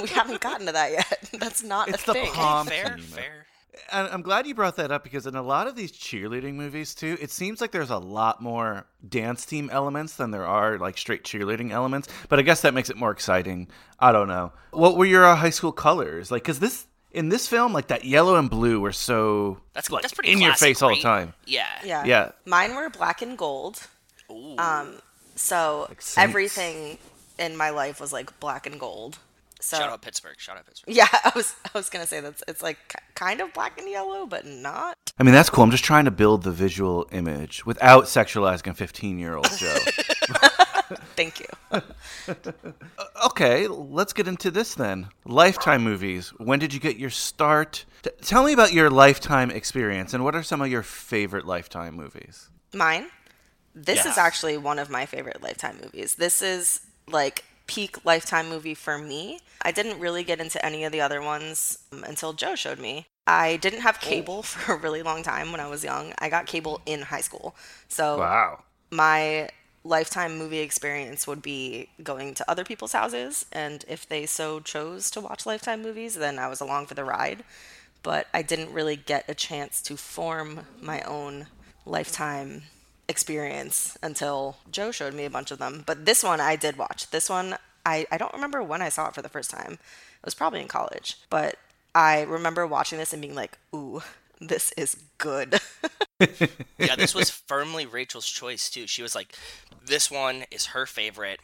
we 0.01 0.07
haven't 0.09 0.39
gotten 0.39 0.65
to 0.67 0.71
that 0.71 0.91
yet. 0.91 1.29
That's 1.39 1.61
not 1.63 1.89
It's 1.89 2.03
a 2.03 2.07
the 2.07 2.13
thing. 2.13 2.31
pom 2.31 2.67
fair, 2.67 2.97
fair. 2.99 3.45
And 3.91 4.07
I'm 4.09 4.21
glad 4.21 4.47
you 4.47 4.55
brought 4.55 4.75
that 4.77 4.91
up 4.91 5.03
because 5.03 5.25
in 5.25 5.35
a 5.35 5.41
lot 5.41 5.67
of 5.67 5.75
these 5.75 5.91
cheerleading 5.91 6.53
movies 6.53 6.95
too, 6.95 7.17
it 7.21 7.31
seems 7.31 7.61
like 7.61 7.71
there's 7.71 7.89
a 7.89 7.97
lot 7.97 8.41
more 8.41 8.85
dance 9.07 9.45
team 9.45 9.69
elements 9.71 10.15
than 10.15 10.31
there 10.31 10.45
are 10.45 10.77
like 10.77 10.97
straight 10.97 11.23
cheerleading 11.23 11.71
elements. 11.71 12.07
But 12.29 12.39
I 12.39 12.41
guess 12.41 12.61
that 12.61 12.73
makes 12.73 12.89
it 12.89 12.97
more 12.97 13.11
exciting. 13.11 13.67
I 13.99 14.11
don't 14.11 14.27
know. 14.27 14.51
What 14.71 14.97
were 14.97 15.05
your 15.05 15.25
uh, 15.25 15.35
high 15.35 15.49
school 15.49 15.71
colors? 15.71 16.31
Like, 16.31 16.43
cause 16.43 16.59
this 16.59 16.87
in 17.11 17.29
this 17.29 17.47
film, 17.47 17.73
like 17.73 17.87
that 17.87 18.03
yellow 18.03 18.35
and 18.35 18.49
blue 18.49 18.79
were 18.79 18.91
so 18.91 19.57
That's 19.73 19.89
like 19.89 20.01
that's 20.01 20.13
pretty 20.13 20.31
in 20.31 20.39
your 20.39 20.49
classic, 20.49 20.67
face 20.67 20.81
all 20.81 20.89
the 20.89 21.01
time. 21.01 21.33
Yeah. 21.45 21.67
Yeah. 21.83 22.03
Yeah. 22.03 22.31
Mine 22.45 22.75
were 22.75 22.89
black 22.89 23.21
and 23.21 23.37
gold. 23.37 23.87
Ooh. 24.29 24.55
Um, 24.57 24.99
so 25.35 25.87
saints. 25.89 26.17
everything 26.17 26.97
in 27.39 27.55
my 27.55 27.69
life 27.69 27.99
was 27.99 28.11
like 28.11 28.37
black 28.39 28.67
and 28.67 28.79
gold. 28.79 29.17
So 29.65 29.77
Shout 29.77 29.89
out 29.89 30.01
Pittsburgh. 30.01 30.35
Shout 30.37 30.57
out 30.57 30.65
Pittsburgh. 30.67 30.95
yeah, 30.95 31.07
I 31.11 31.31
was 31.35 31.55
I 31.65 31.69
was 31.77 31.89
gonna 31.89 32.05
say 32.05 32.21
that's 32.21 32.43
it's 32.47 32.61
like 32.61 32.77
ki- 32.87 32.99
kind 33.15 33.41
of 33.41 33.51
black 33.53 33.79
and 33.79 33.89
yellow, 33.89 34.25
but 34.27 34.45
not. 34.45 34.95
I 35.17 35.23
mean, 35.23 35.33
that's 35.33 35.49
cool. 35.49 35.63
I'm 35.63 35.71
just 35.71 35.83
trying 35.83 36.05
to 36.05 36.11
build 36.11 36.43
the 36.43 36.51
visual 36.51 37.07
image 37.11 37.65
without 37.65 38.03
sexualizing 38.05 38.67
a 38.67 38.73
15 38.73 39.17
year 39.17 39.35
old 39.35 39.49
Joe. 39.57 39.75
Thank 41.15 41.39
you. 41.39 41.47
okay, 43.25 43.67
let's 43.67 44.13
get 44.13 44.27
into 44.27 44.51
this 44.51 44.75
then. 44.75 45.07
Lifetime 45.25 45.83
movies. 45.83 46.29
When 46.37 46.59
did 46.59 46.73
you 46.73 46.79
get 46.79 46.97
your 46.97 47.09
start? 47.09 47.85
T- 48.03 48.11
tell 48.21 48.43
me 48.43 48.53
about 48.53 48.71
your 48.71 48.89
lifetime 48.91 49.49
experience 49.49 50.13
and 50.13 50.23
what 50.23 50.35
are 50.35 50.43
some 50.43 50.61
of 50.61 50.67
your 50.69 50.83
favorite 50.83 51.45
lifetime 51.45 51.95
movies? 51.95 52.49
Mine. 52.73 53.07
This 53.73 54.05
is 54.05 54.17
actually 54.17 54.57
one 54.57 54.79
of 54.79 54.89
my 54.89 55.05
favorite 55.05 55.43
Lifetime 55.43 55.77
movies. 55.83 56.15
This 56.15 56.41
is 56.41 56.79
like 57.09 57.43
peak 57.67 58.05
Lifetime 58.05 58.49
movie 58.49 58.73
for 58.75 58.97
me. 58.97 59.39
I 59.61 59.71
didn't 59.71 59.99
really 59.99 60.23
get 60.23 60.39
into 60.39 60.63
any 60.65 60.83
of 60.83 60.91
the 60.91 61.01
other 61.01 61.21
ones 61.21 61.79
um, 61.91 62.03
until 62.03 62.33
Joe 62.33 62.55
showed 62.55 62.79
me. 62.79 63.07
I 63.27 63.57
didn't 63.57 63.81
have 63.81 63.99
cable 63.99 64.43
for 64.43 64.73
a 64.73 64.77
really 64.77 65.01
long 65.01 65.23
time 65.23 65.51
when 65.51 65.59
I 65.61 65.67
was 65.67 65.83
young. 65.83 66.13
I 66.19 66.29
got 66.29 66.45
cable 66.45 66.81
in 66.85 67.01
high 67.03 67.21
school. 67.21 67.55
So 67.87 68.19
Wow. 68.19 68.63
my 68.91 69.49
lifetime 69.83 70.37
movie 70.37 70.59
experience 70.59 71.27
would 71.27 71.41
be 71.41 71.89
going 72.03 72.33
to 72.33 72.49
other 72.49 72.63
people's 72.63 72.93
houses 72.93 73.45
and 73.51 73.85
if 73.87 74.07
they 74.07 74.25
so 74.25 74.59
chose 74.59 75.11
to 75.11 75.21
watch 75.21 75.45
lifetime 75.45 75.81
movies 75.83 76.15
then 76.15 76.39
i 76.39 76.47
was 76.47 76.59
along 76.59 76.87
for 76.87 76.95
the 76.95 77.03
ride 77.03 77.43
but 78.01 78.27
i 78.33 78.41
didn't 78.41 78.73
really 78.73 78.95
get 78.95 79.23
a 79.29 79.35
chance 79.35 79.81
to 79.83 79.95
form 79.95 80.61
my 80.81 81.01
own 81.01 81.45
lifetime 81.85 82.63
experience 83.07 83.97
until 84.01 84.57
joe 84.71 84.91
showed 84.91 85.13
me 85.13 85.25
a 85.25 85.29
bunch 85.29 85.51
of 85.51 85.59
them. 85.59 85.83
But 85.85 86.05
this 86.05 86.23
one 86.23 86.39
i 86.41 86.55
did 86.55 86.77
watch. 86.77 87.09
This 87.11 87.29
one 87.29 87.55
i, 87.85 88.05
I 88.11 88.17
don't 88.17 88.33
remember 88.33 88.63
when 88.63 88.81
i 88.81 88.89
saw 88.89 89.07
it 89.07 89.15
for 89.15 89.21
the 89.21 89.29
first 89.29 89.51
time. 89.51 89.73
It 89.73 90.25
was 90.25 90.35
probably 90.35 90.61
in 90.61 90.67
college. 90.67 91.17
But 91.29 91.57
i 91.93 92.21
remember 92.23 92.65
watching 92.67 92.99
this 92.99 93.13
and 93.13 93.21
being 93.21 93.35
like 93.35 93.57
ooh 93.73 94.01
this 94.39 94.71
is 94.77 94.97
good. 95.17 95.59
Yeah, 96.77 96.95
this 96.95 97.13
was 97.15 97.29
firmly 97.29 97.85
Rachel's 97.85 98.27
choice 98.29 98.69
too. 98.69 98.87
She 98.87 99.01
was 99.01 99.15
like, 99.15 99.35
"This 99.85 100.09
one 100.09 100.45
is 100.51 100.67
her 100.67 100.85
favorite." 100.85 101.39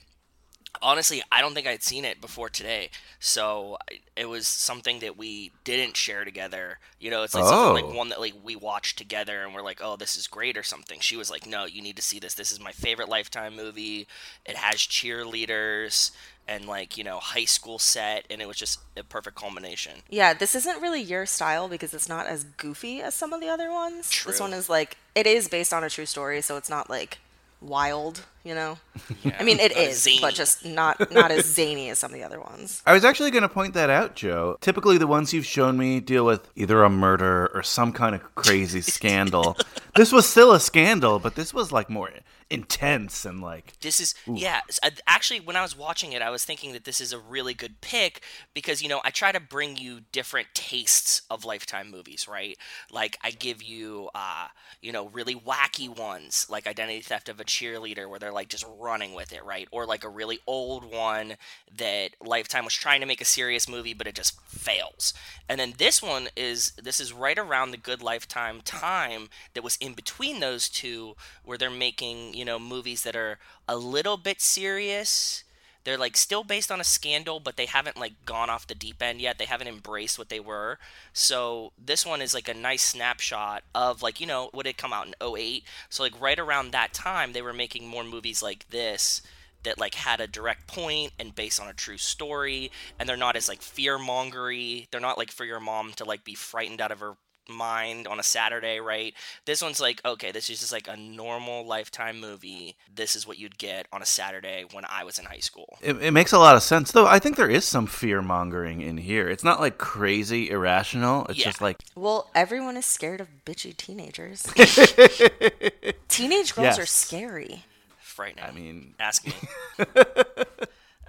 Honestly, 0.81 1.21
I 1.31 1.41
don't 1.41 1.53
think 1.53 1.67
I'd 1.67 1.83
seen 1.83 2.05
it 2.05 2.21
before 2.21 2.49
today, 2.49 2.89
so 3.19 3.77
it 4.15 4.25
was 4.29 4.47
something 4.47 4.99
that 4.99 5.17
we 5.17 5.51
didn't 5.63 5.95
share 5.97 6.23
together. 6.23 6.79
You 6.99 7.11
know, 7.11 7.23
it's 7.23 7.35
like 7.35 7.43
something 7.45 7.83
Oh. 7.83 7.87
like 7.87 7.95
one 7.95 8.09
that 8.09 8.19
like 8.19 8.33
we 8.43 8.55
watched 8.55 8.97
together 8.97 9.43
and 9.43 9.53
we're 9.53 9.61
like, 9.61 9.79
"Oh, 9.83 9.95
this 9.95 10.15
is 10.15 10.27
great" 10.27 10.57
or 10.57 10.63
something. 10.63 10.99
She 10.99 11.15
was 11.17 11.29
like, 11.29 11.45
"No, 11.45 11.65
you 11.65 11.81
need 11.81 11.97
to 11.97 12.01
see 12.01 12.19
this. 12.19 12.33
This 12.35 12.51
is 12.51 12.59
my 12.59 12.71
favorite 12.71 13.09
Lifetime 13.09 13.55
movie. 13.55 14.07
It 14.45 14.55
has 14.55 14.77
cheerleaders 14.77 16.11
and 16.47 16.65
like 16.65 16.97
you 16.97 17.03
know 17.03 17.19
high 17.19 17.45
school 17.45 17.77
set, 17.77 18.25
and 18.29 18.41
it 18.41 18.47
was 18.47 18.57
just 18.57 18.79
a 18.97 19.03
perfect 19.03 19.35
culmination." 19.35 20.01
Yeah, 20.09 20.33
this 20.33 20.55
isn't 20.55 20.81
really 20.81 21.01
your 21.01 21.25
style 21.25 21.67
because 21.67 21.93
it's 21.93 22.09
not 22.09 22.25
as 22.27 22.43
goofy 22.43 23.01
as 23.01 23.13
some 23.13 23.33
of 23.33 23.41
the 23.41 23.49
other 23.49 23.71
ones. 23.71 24.09
This 24.25 24.39
one 24.39 24.53
is 24.53 24.69
like 24.69 24.97
it 25.15 25.27
is 25.27 25.47
based 25.47 25.73
on 25.73 25.83
a 25.83 25.89
true 25.89 26.05
story, 26.07 26.41
so 26.41 26.57
it's 26.57 26.69
not 26.69 26.89
like 26.89 27.19
wild 27.59 28.23
You 28.43 28.55
know, 28.55 28.77
I 29.39 29.43
mean, 29.43 29.59
it 29.59 29.71
Not 29.71 29.77
as 29.77 29.93
is, 29.95 30.01
zany. 30.03 30.19
but 30.21 30.33
just 30.33 30.65
not 30.65 31.11
not 31.11 31.31
as 31.31 31.45
zany 31.53 31.89
as 31.89 31.99
some 31.99 32.11
of 32.11 32.17
the 32.17 32.23
other 32.23 32.39
ones. 32.39 32.81
I 32.85 32.93
was 32.93 33.05
actually 33.05 33.31
going 33.31 33.43
to 33.43 33.49
point 33.49 33.73
that 33.75 33.89
out, 33.89 34.15
Joe. 34.15 34.57
Typically, 34.61 34.97
the 34.97 35.07
ones 35.07 35.31
you've 35.33 35.45
shown 35.45 35.77
me 35.77 35.99
deal 35.99 36.25
with 36.25 36.49
either 36.55 36.83
a 36.83 36.89
murder 36.89 37.51
or 37.53 37.61
some 37.63 37.93
kind 37.93 38.15
of 38.15 38.35
crazy 38.35 38.81
scandal. 38.97 39.57
This 39.95 40.11
was 40.11 40.27
still 40.27 40.51
a 40.53 40.59
scandal, 40.59 41.19
but 41.19 41.35
this 41.35 41.53
was 41.53 41.71
like 41.71 41.89
more 41.89 42.09
intense 42.49 43.23
and 43.23 43.41
like 43.41 43.79
This 43.79 43.99
is 44.01 44.13
yeah. 44.27 44.59
Actually, 45.07 45.39
when 45.39 45.55
I 45.55 45.61
was 45.61 45.77
watching 45.77 46.11
it, 46.11 46.21
I 46.21 46.29
was 46.29 46.43
thinking 46.43 46.73
that 46.73 46.83
this 46.83 46.99
is 46.99 47.13
a 47.13 47.19
really 47.19 47.53
good 47.53 47.79
pick 47.81 48.21
because 48.53 48.81
you 48.81 48.89
know 48.89 49.01
I 49.03 49.09
try 49.09 49.31
to 49.31 49.39
bring 49.39 49.77
you 49.77 50.01
different 50.11 50.47
tastes 50.53 51.21
of 51.29 51.45
Lifetime 51.45 51.89
movies, 51.91 52.27
right? 52.27 52.57
Like 52.91 53.17
I 53.23 53.31
give 53.31 53.63
you, 53.63 54.09
uh, 54.13 54.47
you 54.81 54.91
know, 54.91 55.07
really 55.09 55.35
wacky 55.35 55.87
ones 55.95 56.47
like 56.49 56.67
Identity 56.67 57.01
Theft 57.01 57.29
of 57.29 57.39
a 57.39 57.45
Cheerleader, 57.45 58.09
where 58.09 58.19
they're 58.19 58.30
like 58.31 58.49
just 58.49 58.65
running 58.79 59.13
with 59.13 59.33
it, 59.33 59.43
right? 59.43 59.67
Or 59.71 59.85
like 59.85 60.03
a 60.03 60.09
really 60.09 60.39
old 60.47 60.89
one 60.89 61.35
that 61.77 62.11
Lifetime 62.21 62.65
was 62.65 62.73
trying 62.73 63.01
to 63.01 63.07
make 63.07 63.21
a 63.21 63.25
serious 63.25 63.67
movie, 63.67 63.93
but 63.93 64.07
it 64.07 64.15
just 64.15 64.39
fails. 64.41 65.13
And 65.47 65.59
then 65.59 65.73
this 65.77 66.01
one 66.01 66.27
is 66.35 66.71
this 66.71 66.99
is 66.99 67.13
right 67.13 67.37
around 67.37 67.71
the 67.71 67.77
good 67.77 68.01
Lifetime 68.01 68.61
time 68.61 69.29
that 69.53 69.63
was 69.63 69.77
in 69.77 69.93
between 69.93 70.39
those 70.39 70.69
two, 70.69 71.15
where 71.43 71.57
they're 71.57 71.69
making 71.69 72.33
you 72.33 72.45
know 72.45 72.59
movies 72.59 73.03
that 73.03 73.15
are 73.15 73.39
a 73.67 73.77
little 73.77 74.17
bit 74.17 74.41
serious. 74.41 75.43
They're 75.83 75.97
like 75.97 76.17
still 76.17 76.43
based 76.43 76.71
on 76.71 76.79
a 76.79 76.85
scandal, 76.85 77.39
but 77.39 77.57
they 77.57 77.65
haven't 77.65 77.97
like 77.97 78.25
gone 78.25 78.49
off 78.49 78.67
the 78.67 78.75
deep 78.75 79.01
end 79.01 79.21
yet. 79.21 79.37
They 79.37 79.45
haven't 79.45 79.67
embraced 79.67 80.19
what 80.19 80.29
they 80.29 80.39
were. 80.39 80.79
So 81.13 81.71
this 81.83 82.05
one 82.05 82.21
is 82.21 82.33
like 82.33 82.47
a 82.47 82.53
nice 82.53 82.83
snapshot 82.83 83.63
of 83.73 84.01
like 84.01 84.19
you 84.19 84.27
know 84.27 84.49
what 84.53 84.65
had 84.65 84.77
come 84.77 84.93
out 84.93 85.07
in 85.07 85.37
08. 85.37 85.63
So 85.89 86.03
like 86.03 86.19
right 86.19 86.39
around 86.39 86.71
that 86.71 86.93
time, 86.93 87.33
they 87.33 87.41
were 87.41 87.53
making 87.53 87.87
more 87.87 88.03
movies 88.03 88.43
like 88.43 88.69
this 88.69 89.21
that 89.63 89.79
like 89.79 89.95
had 89.95 90.19
a 90.19 90.27
direct 90.27 90.67
point 90.67 91.13
and 91.19 91.35
based 91.35 91.59
on 91.59 91.67
a 91.67 91.73
true 91.73 91.97
story 91.97 92.71
and 92.97 93.07
they're 93.07 93.17
not 93.17 93.35
as 93.35 93.47
like 93.47 93.61
fear 93.61 93.99
mongery 93.99 94.87
they're 94.89 94.99
not 94.99 95.19
like 95.19 95.31
for 95.31 95.45
your 95.45 95.59
mom 95.59 95.93
to 95.93 96.03
like 96.03 96.23
be 96.23 96.33
frightened 96.33 96.81
out 96.81 96.91
of 96.91 96.99
her 96.99 97.13
mind 97.49 98.07
on 98.07 98.19
a 98.19 98.23
saturday 98.23 98.79
right 98.79 99.13
this 99.45 99.61
one's 99.61 99.79
like 99.81 99.99
okay 100.05 100.31
this 100.31 100.49
is 100.49 100.59
just 100.59 100.71
like 100.71 100.87
a 100.87 100.95
normal 100.95 101.65
lifetime 101.65 102.19
movie 102.19 102.75
this 102.93 103.15
is 103.15 103.25
what 103.27 103.37
you'd 103.37 103.57
get 103.57 103.87
on 103.91 104.01
a 104.01 104.05
saturday 104.05 104.63
when 104.71 104.85
i 104.85 105.03
was 105.03 105.17
in 105.19 105.25
high 105.25 105.39
school 105.39 105.77
it, 105.81 106.01
it 106.01 106.11
makes 106.11 106.31
a 106.31 106.37
lot 106.39 106.55
of 106.55 106.63
sense. 106.63 106.91
Though 106.91 107.07
I 107.07 107.19
think 107.19 107.35
there 107.37 107.49
is 107.49 107.65
some 107.65 107.87
fear 107.87 108.21
mongering 108.21 108.81
in 108.81 108.97
here. 108.97 109.27
It's 109.27 109.43
not 109.43 109.59
like 109.59 109.77
crazy 109.77 110.49
irrational. 110.49 111.25
It's 111.27 111.39
Yeah. 111.39 111.45
just 111.45 111.61
like 111.61 111.77
Well, 111.95 112.29
everyone 112.35 112.77
is 112.77 112.85
scared 112.85 113.19
of 113.21 113.27
bitchy 113.45 113.75
teenagers. 113.75 114.43
Teenage 116.07 116.53
girls 116.55 116.65
Yes. 116.65 116.79
are 116.79 116.85
scary. 116.85 117.65
frightening 117.99 118.43
I 118.45 118.51
mean, 118.51 118.93
ask 118.99 119.25
me 119.25 119.33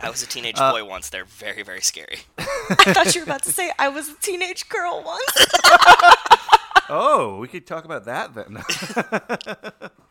i 0.02 0.10
was 0.10 0.22
a 0.22 0.26
teenage 0.26 0.58
Uh, 0.58 0.72
boy 0.72 0.84
once 0.84 1.08
they're 1.10 1.24
very 1.24 1.62
very 1.62 1.80
scary 1.80 2.18
I 2.38 2.92
thought 2.92 3.14
you 3.14 3.20
were 3.22 3.24
about 3.26 3.42
to 3.44 3.52
say 3.52 3.70
I 3.78 3.88
was 3.88 4.08
a 4.08 4.14
teenage 4.20 4.68
girl 4.68 5.02
once. 5.04 5.46
Oh, 6.94 7.38
we 7.38 7.48
could 7.48 7.66
talk 7.66 7.86
about 7.86 8.04
that 8.04 8.34
then. 8.34 8.62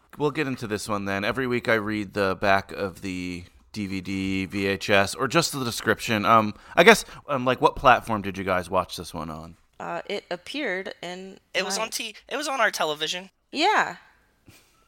we'll 0.18 0.32
get 0.32 0.48
into 0.48 0.66
this 0.66 0.90
one 0.90 1.06
then. 1.06 1.24
Every 1.24 1.46
week 1.46 1.70
I 1.70 1.76
read 1.76 2.14
the 2.14 2.36
back 2.40 2.72
of 2.72 3.02
the 3.02 3.44
DVD, 3.74 4.48
VHS, 4.50 5.16
or 5.20 5.28
just 5.28 5.52
the 5.52 5.64
description. 5.64 6.26
Um, 6.26 6.56
I 6.76 6.84
guess, 6.84 7.06
um, 7.28 7.46
like, 7.46 7.62
what 7.62 7.76
platform 7.76 8.24
did 8.24 8.36
you 8.38 8.44
guys 8.44 8.68
watch 8.70 8.98
this 8.98 9.14
one 9.14 9.30
on? 9.30 9.58
Uh, 9.80 10.02
it 10.08 10.26
appeared 10.32 10.96
in. 11.04 11.40
it 11.54 11.66
was 11.66 11.78
on 11.78 11.90
t 11.90 12.16
it 12.30 12.38
was 12.38 12.48
on 12.48 12.60
our 12.62 12.72
television 12.72 13.30
Yeah. 13.52 13.98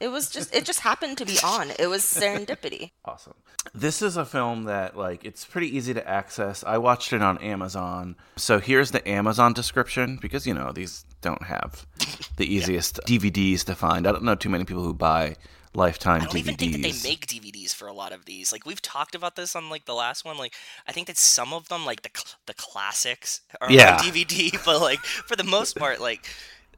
It 0.03 0.09
was 0.11 0.29
just. 0.29 0.53
It 0.53 0.65
just 0.65 0.81
happened 0.81 1.17
to 1.19 1.25
be 1.25 1.37
on. 1.43 1.71
It 1.79 1.87
was 1.87 2.03
serendipity. 2.03 2.91
Awesome. 3.05 3.33
This 3.73 4.01
is 4.01 4.17
a 4.17 4.25
film 4.25 4.63
that, 4.65 4.97
like, 4.97 5.23
it's 5.25 5.45
pretty 5.45 5.69
easy 5.77 5.93
to 5.93 6.07
access. 6.07 6.63
I 6.65 6.77
watched 6.77 7.13
it 7.13 7.21
on 7.21 7.37
Amazon. 7.39 8.15
So 8.35 8.59
here's 8.59 8.91
the 8.91 9.05
Amazon 9.07 9.53
description 9.53 10.17
because, 10.21 10.45
you 10.47 10.53
know, 10.53 10.71
these 10.73 11.05
don't 11.21 11.43
have 11.43 11.85
the 12.37 12.45
easiest 12.55 12.99
DVDs 13.07 13.63
to 13.65 13.75
find. 13.75 14.05
I 14.07 14.11
don't 14.11 14.23
know 14.23 14.35
too 14.35 14.49
many 14.49 14.63
people 14.65 14.83
who 14.83 14.93
buy 14.93 15.35
Lifetime 15.73 16.21
DVDs. 16.21 16.23
I 16.23 16.25
don't 16.25 16.31
DVDs. 16.31 16.43
even 16.43 16.55
think 16.57 16.71
that 16.81 16.81
they 17.03 17.09
make 17.09 17.27
DVDs 17.27 17.73
for 17.73 17.87
a 17.87 17.93
lot 17.93 18.11
of 18.13 18.25
these. 18.25 18.51
Like 18.51 18.65
we've 18.65 18.81
talked 18.81 19.15
about 19.15 19.35
this 19.35 19.55
on 19.55 19.69
like 19.69 19.85
the 19.85 19.93
last 19.95 20.23
one. 20.25 20.37
Like 20.37 20.53
I 20.87 20.91
think 20.91 21.07
that 21.07 21.17
some 21.17 21.51
of 21.53 21.67
them, 21.69 21.85
like 21.85 22.01
the 22.03 22.11
cl- 22.15 22.35
the 22.45 22.53
classics, 22.53 23.41
are 23.61 23.71
Yeah. 23.71 23.93
on 23.97 23.99
DVD. 23.99 24.51
But 24.65 24.81
like 24.81 24.99
for 24.99 25.35
the 25.35 25.43
most 25.45 25.77
part, 25.77 25.99
like 26.01 26.25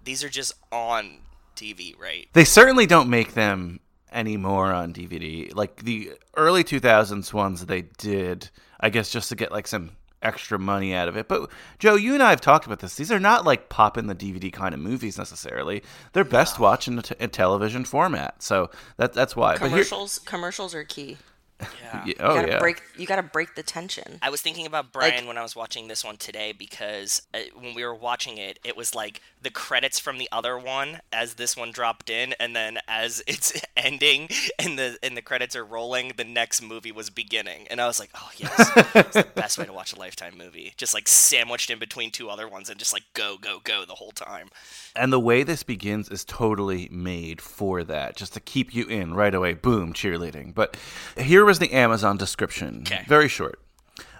these 0.03 0.23
are 0.23 0.29
just 0.29 0.53
on 0.71 1.17
TV, 1.55 1.97
right? 1.99 2.27
They 2.33 2.45
certainly 2.45 2.85
don't 2.85 3.09
make 3.09 3.33
them 3.33 3.79
anymore 4.11 4.71
on 4.71 4.93
DVD. 4.93 5.53
Like 5.55 5.83
the 5.83 6.13
early 6.37 6.63
2000s 6.63 7.33
ones 7.33 7.65
they 7.65 7.83
did, 7.97 8.49
I 8.79 8.89
guess 8.89 9.09
just 9.09 9.29
to 9.29 9.35
get 9.35 9.51
like 9.51 9.67
some 9.67 9.91
extra 10.21 10.57
money 10.57 10.93
out 10.95 11.07
of 11.07 11.17
it. 11.17 11.27
But 11.27 11.49
Joe, 11.77 11.95
you 11.95 12.13
and 12.13 12.23
I 12.23 12.31
have 12.31 12.41
talked 12.41 12.65
about 12.65 12.79
this. 12.79 12.95
These 12.95 13.11
are 13.11 13.19
not 13.19 13.45
like 13.45 13.69
pop 13.69 13.97
in 13.97 14.07
the 14.07 14.15
DVD 14.15 14.51
kind 14.51 14.73
of 14.73 14.79
movies 14.79 15.17
necessarily. 15.17 15.83
They're 16.13 16.23
best 16.23 16.59
watched 16.59 16.87
in 16.87 16.97
a, 16.99 17.01
t- 17.03 17.15
a 17.19 17.27
television 17.27 17.85
format. 17.85 18.41
So 18.41 18.69
that 18.97 19.13
that's 19.13 19.35
why. 19.35 19.53
But 19.53 19.61
here- 19.69 19.69
Commercials. 19.69 20.19
commercials 20.19 20.73
are 20.73 20.83
key. 20.83 21.17
Yeah. 21.61 21.67
Yeah, 21.85 22.05
You 22.05 22.13
oh 22.19 22.35
gotta 22.35 22.47
yeah. 22.49 22.59
break. 22.59 22.81
You 22.97 23.05
gotta 23.05 23.23
break 23.23 23.55
the 23.55 23.63
tension. 23.63 24.19
I 24.21 24.29
was 24.29 24.41
thinking 24.41 24.65
about 24.65 24.91
Brian 24.91 25.27
when 25.27 25.37
I 25.37 25.43
was 25.43 25.55
watching 25.55 25.87
this 25.87 26.03
one 26.03 26.17
today 26.17 26.51
because 26.51 27.21
uh, 27.33 27.39
when 27.53 27.73
we 27.73 27.85
were 27.85 27.93
watching 27.95 28.37
it, 28.37 28.59
it 28.65 28.75
was 28.75 28.93
like 28.95 29.21
the 29.41 29.49
credits 29.49 29.99
from 29.99 30.17
the 30.17 30.27
other 30.31 30.57
one 30.57 30.99
as 31.13 31.35
this 31.35 31.55
one 31.55 31.71
dropped 31.71 32.09
in, 32.09 32.33
and 32.39 32.55
then 32.55 32.79
as 32.87 33.23
it's 33.27 33.61
ending 33.77 34.27
and 34.59 34.77
the 34.77 34.97
and 35.03 35.15
the 35.15 35.21
credits 35.21 35.55
are 35.55 35.63
rolling, 35.63 36.13
the 36.17 36.23
next 36.25 36.61
movie 36.61 36.91
was 36.91 37.09
beginning, 37.09 37.67
and 37.69 37.79
I 37.79 37.87
was 37.87 37.99
like, 37.99 38.09
oh 38.15 38.29
yes, 38.35 38.71
it's 38.95 39.13
the 39.13 39.27
best 39.35 39.57
way 39.57 39.65
to 39.65 39.71
watch 39.73 39.93
a 39.93 39.99
Lifetime 39.99 40.37
movie, 40.37 40.73
just 40.75 40.93
like 40.93 41.07
sandwiched 41.07 41.69
in 41.69 41.79
between 41.79 42.11
two 42.11 42.29
other 42.29 42.49
ones 42.49 42.69
and 42.69 42.77
just 42.77 42.91
like 42.91 43.03
go 43.13 43.37
go 43.37 43.59
go 43.63 43.85
the 43.85 43.95
whole 43.95 44.11
time. 44.11 44.49
And 44.95 45.13
the 45.13 45.19
way 45.19 45.43
this 45.43 45.63
begins 45.63 46.09
is 46.09 46.25
totally 46.25 46.89
made 46.91 47.39
for 47.39 47.83
that, 47.85 48.17
just 48.17 48.33
to 48.33 48.39
keep 48.39 48.73
you 48.73 48.85
in 48.87 49.13
right 49.13 49.33
away. 49.33 49.53
Boom, 49.53 49.93
cheerleading. 49.93 50.53
But 50.53 50.75
here 51.17 51.44
was 51.45 51.59
the 51.59 51.73
Amazon 51.73 52.17
description. 52.17 52.83
Okay. 52.85 53.05
Very 53.07 53.27
short. 53.27 53.59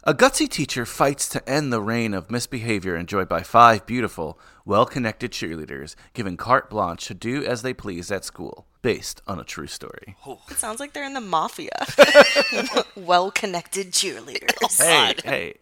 A 0.04 0.14
gutsy 0.14 0.48
teacher 0.48 0.86
fights 0.86 1.28
to 1.30 1.50
end 1.50 1.74
the 1.74 1.82
reign 1.82 2.14
of 2.14 2.30
misbehavior 2.30 2.96
enjoyed 2.96 3.28
by 3.28 3.42
five 3.42 3.88
beautiful, 3.88 4.40
well 4.64 4.86
connected 4.86 5.32
cheerleaders, 5.32 5.96
given 6.14 6.38
carte 6.38 6.70
blanche 6.70 7.06
to 7.08 7.16
do 7.16 7.44
as 7.44 7.64
they 7.64 7.74
please 7.74 8.12
at 8.12 8.24
school, 8.24 8.68
based 8.84 9.22
on 9.26 9.40
a 9.40 9.44
true 9.44 9.66
story. 9.66 10.16
It 10.52 10.58
sounds 10.58 10.80
like 10.80 10.94
they're 10.94 11.06
in 11.06 11.16
the 11.16 11.22
mafia. 11.22 11.72
Well-connected 12.96 13.92
cheerleaders. 13.92 14.80
Hey, 14.80 15.16
hey. 15.24 15.54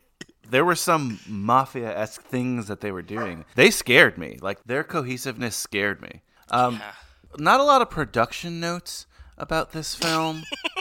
There 0.50 0.66
were 0.66 0.76
some 0.76 1.20
mafia 1.26 1.98
esque 1.98 2.22
things 2.22 2.68
that 2.68 2.82
they 2.82 2.92
were 2.92 3.02
doing. 3.02 3.46
They 3.56 3.72
scared 3.72 4.18
me. 4.18 4.38
Like 4.42 4.62
their 4.66 4.84
cohesiveness 4.84 5.56
scared 5.56 6.02
me. 6.02 6.22
Um, 6.50 6.82
Not 7.38 7.60
a 7.62 7.64
lot 7.64 7.82
of 7.82 7.90
production 7.90 8.60
notes 8.60 9.08
about 9.38 9.72
this 9.72 9.96
film, 9.96 10.44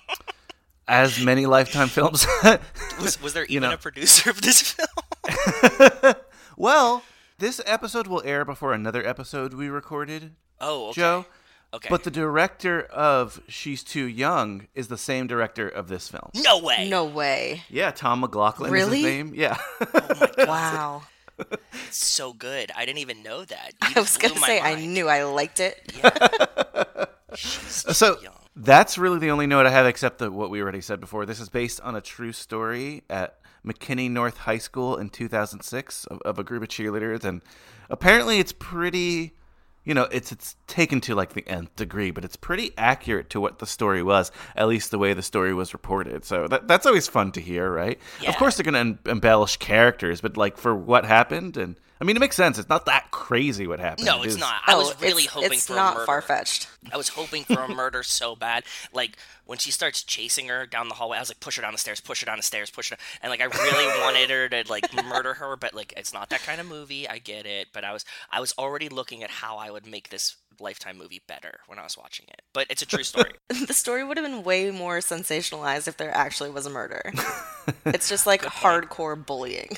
as 0.89 1.23
many 1.25 1.47
Lifetime 1.47 1.89
films. 1.99 2.27
Was 3.01 3.21
was 3.23 3.33
there 3.35 3.47
You 3.49 3.61
know. 3.61 3.73
a 3.73 3.77
producer 3.77 4.31
of 4.31 4.41
this 4.43 4.61
film? 4.75 6.15
well, 6.57 7.03
this 7.39 7.61
episode 7.67 8.07
will 8.07 8.23
air 8.25 8.45
before 8.45 8.73
another 8.73 9.07
episode 9.07 9.55
we 9.55 9.69
recorded, 9.69 10.33
Oh, 10.61 10.89
okay. 10.91 11.01
Joe. 11.01 11.27
Okay. 11.75 11.89
But 11.89 12.05
the 12.05 12.11
director 12.11 12.83
of 12.83 13.41
She's 13.49 13.83
Too 13.83 14.05
Young 14.05 14.67
is 14.75 14.89
the 14.89 14.99
same 14.99 15.27
director 15.27 15.67
of 15.67 15.89
this 15.89 16.07
film. 16.09 16.31
no 16.35 16.59
way. 16.59 16.87
No 16.91 17.07
way. 17.07 17.63
Yeah, 17.71 17.91
Tom 17.93 18.21
McLoughlin 18.21 18.71
Really? 18.71 18.99
is 19.01 19.05
his 19.07 19.13
name. 19.15 19.33
Yeah. 19.35 19.57
Oh 19.81 20.29
wow. 20.47 21.03
so 21.91 22.35
good. 22.35 22.71
I 22.77 22.85
didn't 22.85 22.99
even 22.99 23.23
know 23.23 23.45
that. 23.47 23.73
I 23.81 23.93
was 23.99 24.19
gonna 24.19 24.37
say 24.37 24.61
I 24.61 24.75
knew 24.75 25.09
I 25.09 25.25
liked 25.25 25.61
it. 25.61 25.91
so 27.37 28.21
young. 28.21 28.35
That's 28.55 28.99
really 28.99 29.19
the 29.19 29.31
only 29.31 29.47
note 29.47 29.67
I 29.67 29.71
have, 29.71 29.87
except 29.87 30.19
the, 30.19 30.31
what 30.31 30.51
we 30.51 30.61
already 30.61 30.81
said 30.81 31.01
before. 31.01 31.25
This 31.25 31.41
is 31.41 31.49
based 31.49 31.81
on 31.81 31.97
a 31.97 32.01
true 32.01 32.33
story 32.33 33.03
at 33.09 33.39
McKinney 33.65 34.11
North 34.11 34.39
High 34.39 34.59
School 34.59 34.97
in 34.97 35.09
2006 35.09 36.07
of, 36.07 36.21
of 36.23 36.39
a 36.39 36.45
group 36.45 36.63
of 36.63 36.69
cheerleaders, 36.69 37.25
and 37.25 37.43
apparently 37.89 38.39
it's 38.39 38.53
pretty. 38.53 39.35
You 39.85 39.95
know, 39.95 40.05
it's 40.13 40.31
it's 40.31 40.55
taken 40.69 41.01
to 41.01 41.17
like 41.17 41.33
the 41.33 41.45
nth 41.49 41.75
degree, 41.75 42.13
but 42.13 42.25
it's 42.25 42.37
pretty 42.37 42.71
accurate 42.79 43.31
to 43.31 43.41
what 43.41 43.59
the 43.59 43.67
story 43.67 44.01
was, 44.01 44.31
at 44.55 44.69
least 44.69 44.93
the 44.93 44.99
way 44.99 45.13
the 45.13 45.23
story 45.23 45.53
was 45.53 45.73
reported. 45.73 46.25
So 46.25 46.47
that 46.47 46.69
that's 46.69 46.87
always 46.87 47.09
fun 47.09 47.33
to 47.33 47.41
hear, 47.41 47.69
right? 47.69 47.99
Yeah. 48.21 48.29
Of 48.31 48.37
course, 48.37 48.57
they're 48.57 48.71
going 48.71 48.75
to 48.75 48.79
em- 48.79 48.99
embellish 49.07 49.57
characters, 49.57 50.21
but 50.21 50.37
like 50.37 50.57
for 50.57 50.73
what 50.73 51.05
happened, 51.05 51.57
and 51.57 51.81
I 52.03 52.05
mean, 52.05 52.17
it 52.17 52.19
makes 52.19 52.35
sense. 52.35 52.59
It's 52.59 52.69
not 52.69 52.87
that 52.87 53.13
crazy 53.13 53.69
what 53.69 53.79
happened. 53.79 54.07
No, 54.07 54.25
it's 54.25 54.35
is- 54.35 54.41
not. 54.41 54.61
I 54.67 54.75
oh, 54.75 54.79
was 54.79 55.01
really 55.01 55.23
it's, 55.23 55.33
hoping 55.33 55.53
it's 55.53 55.67
for 55.69 55.75
a 55.75 55.77
not 55.77 56.05
far 56.05 56.21
fetched. 56.21 56.69
I 56.93 56.97
was 56.97 57.11
hoping 57.11 57.45
for 57.45 57.61
a 57.61 57.69
murder 57.73 58.03
so 58.03 58.35
bad. 58.35 58.65
Like 58.93 59.17
when 59.45 59.59
she 59.59 59.71
starts 59.71 60.03
chasing 60.03 60.49
her 60.49 60.67
down 60.67 60.89
the 60.89 60.97
hallway, 60.97 61.19
I 61.19 61.21
was 61.21 61.31
like, 61.31 61.39
push 61.39 61.55
her 61.55 61.63
down 61.63 61.71
the 61.71 61.79
stairs, 61.79 62.01
push 62.01 62.19
her 62.19 62.27
down 62.27 62.39
the 62.39 62.43
stairs, 62.43 62.71
push 62.73 62.91
her. 62.91 62.97
And 63.23 63.31
like 63.31 63.41
I 63.41 63.45
really 63.45 63.87
wanted 64.01 64.31
her 64.31 64.49
to 64.49 64.65
like 64.69 64.93
murder 64.93 65.35
her, 65.35 65.57
but 65.57 65.75
like 65.75 65.95
it's 65.97 66.13
not 66.13 66.29
that 66.31 66.43
kind 66.43 66.61
of 66.61 66.67
movie. 66.67 67.09
I 67.09 67.19
get 67.19 67.47
it, 67.47 67.69
but 67.73 67.85
I 67.85 67.93
was 67.93 68.05
I 68.33 68.41
was 68.41 68.53
already 68.59 68.89
looking 68.89 69.23
at 69.23 69.31
how 69.31 69.57
I 69.59 69.71
would 69.71 69.87
make 69.87 70.09
this 70.09 70.35
Lifetime 70.59 70.99
movie 70.99 71.23
better 71.29 71.61
when 71.69 71.79
I 71.79 71.85
was 71.85 71.97
watching 71.97 72.27
it. 72.29 72.43
But 72.53 72.67
it's 72.69 72.83
a 72.83 72.87
true 72.87 73.05
story. 73.05 73.31
the 73.49 73.73
story 73.73 74.03
would 74.03 74.17
have 74.17 74.27
been 74.27 74.43
way 74.43 74.73
more 74.73 74.99
sensationalized 74.99 75.87
if 75.87 75.99
there 75.99 76.13
actually 76.13 76.51
was 76.51 76.67
a 76.67 76.71
murder. 76.71 77.13
it's 77.87 78.09
just 78.09 78.27
like 78.27 78.43
hardcore 78.43 79.25
bullying. 79.25 79.77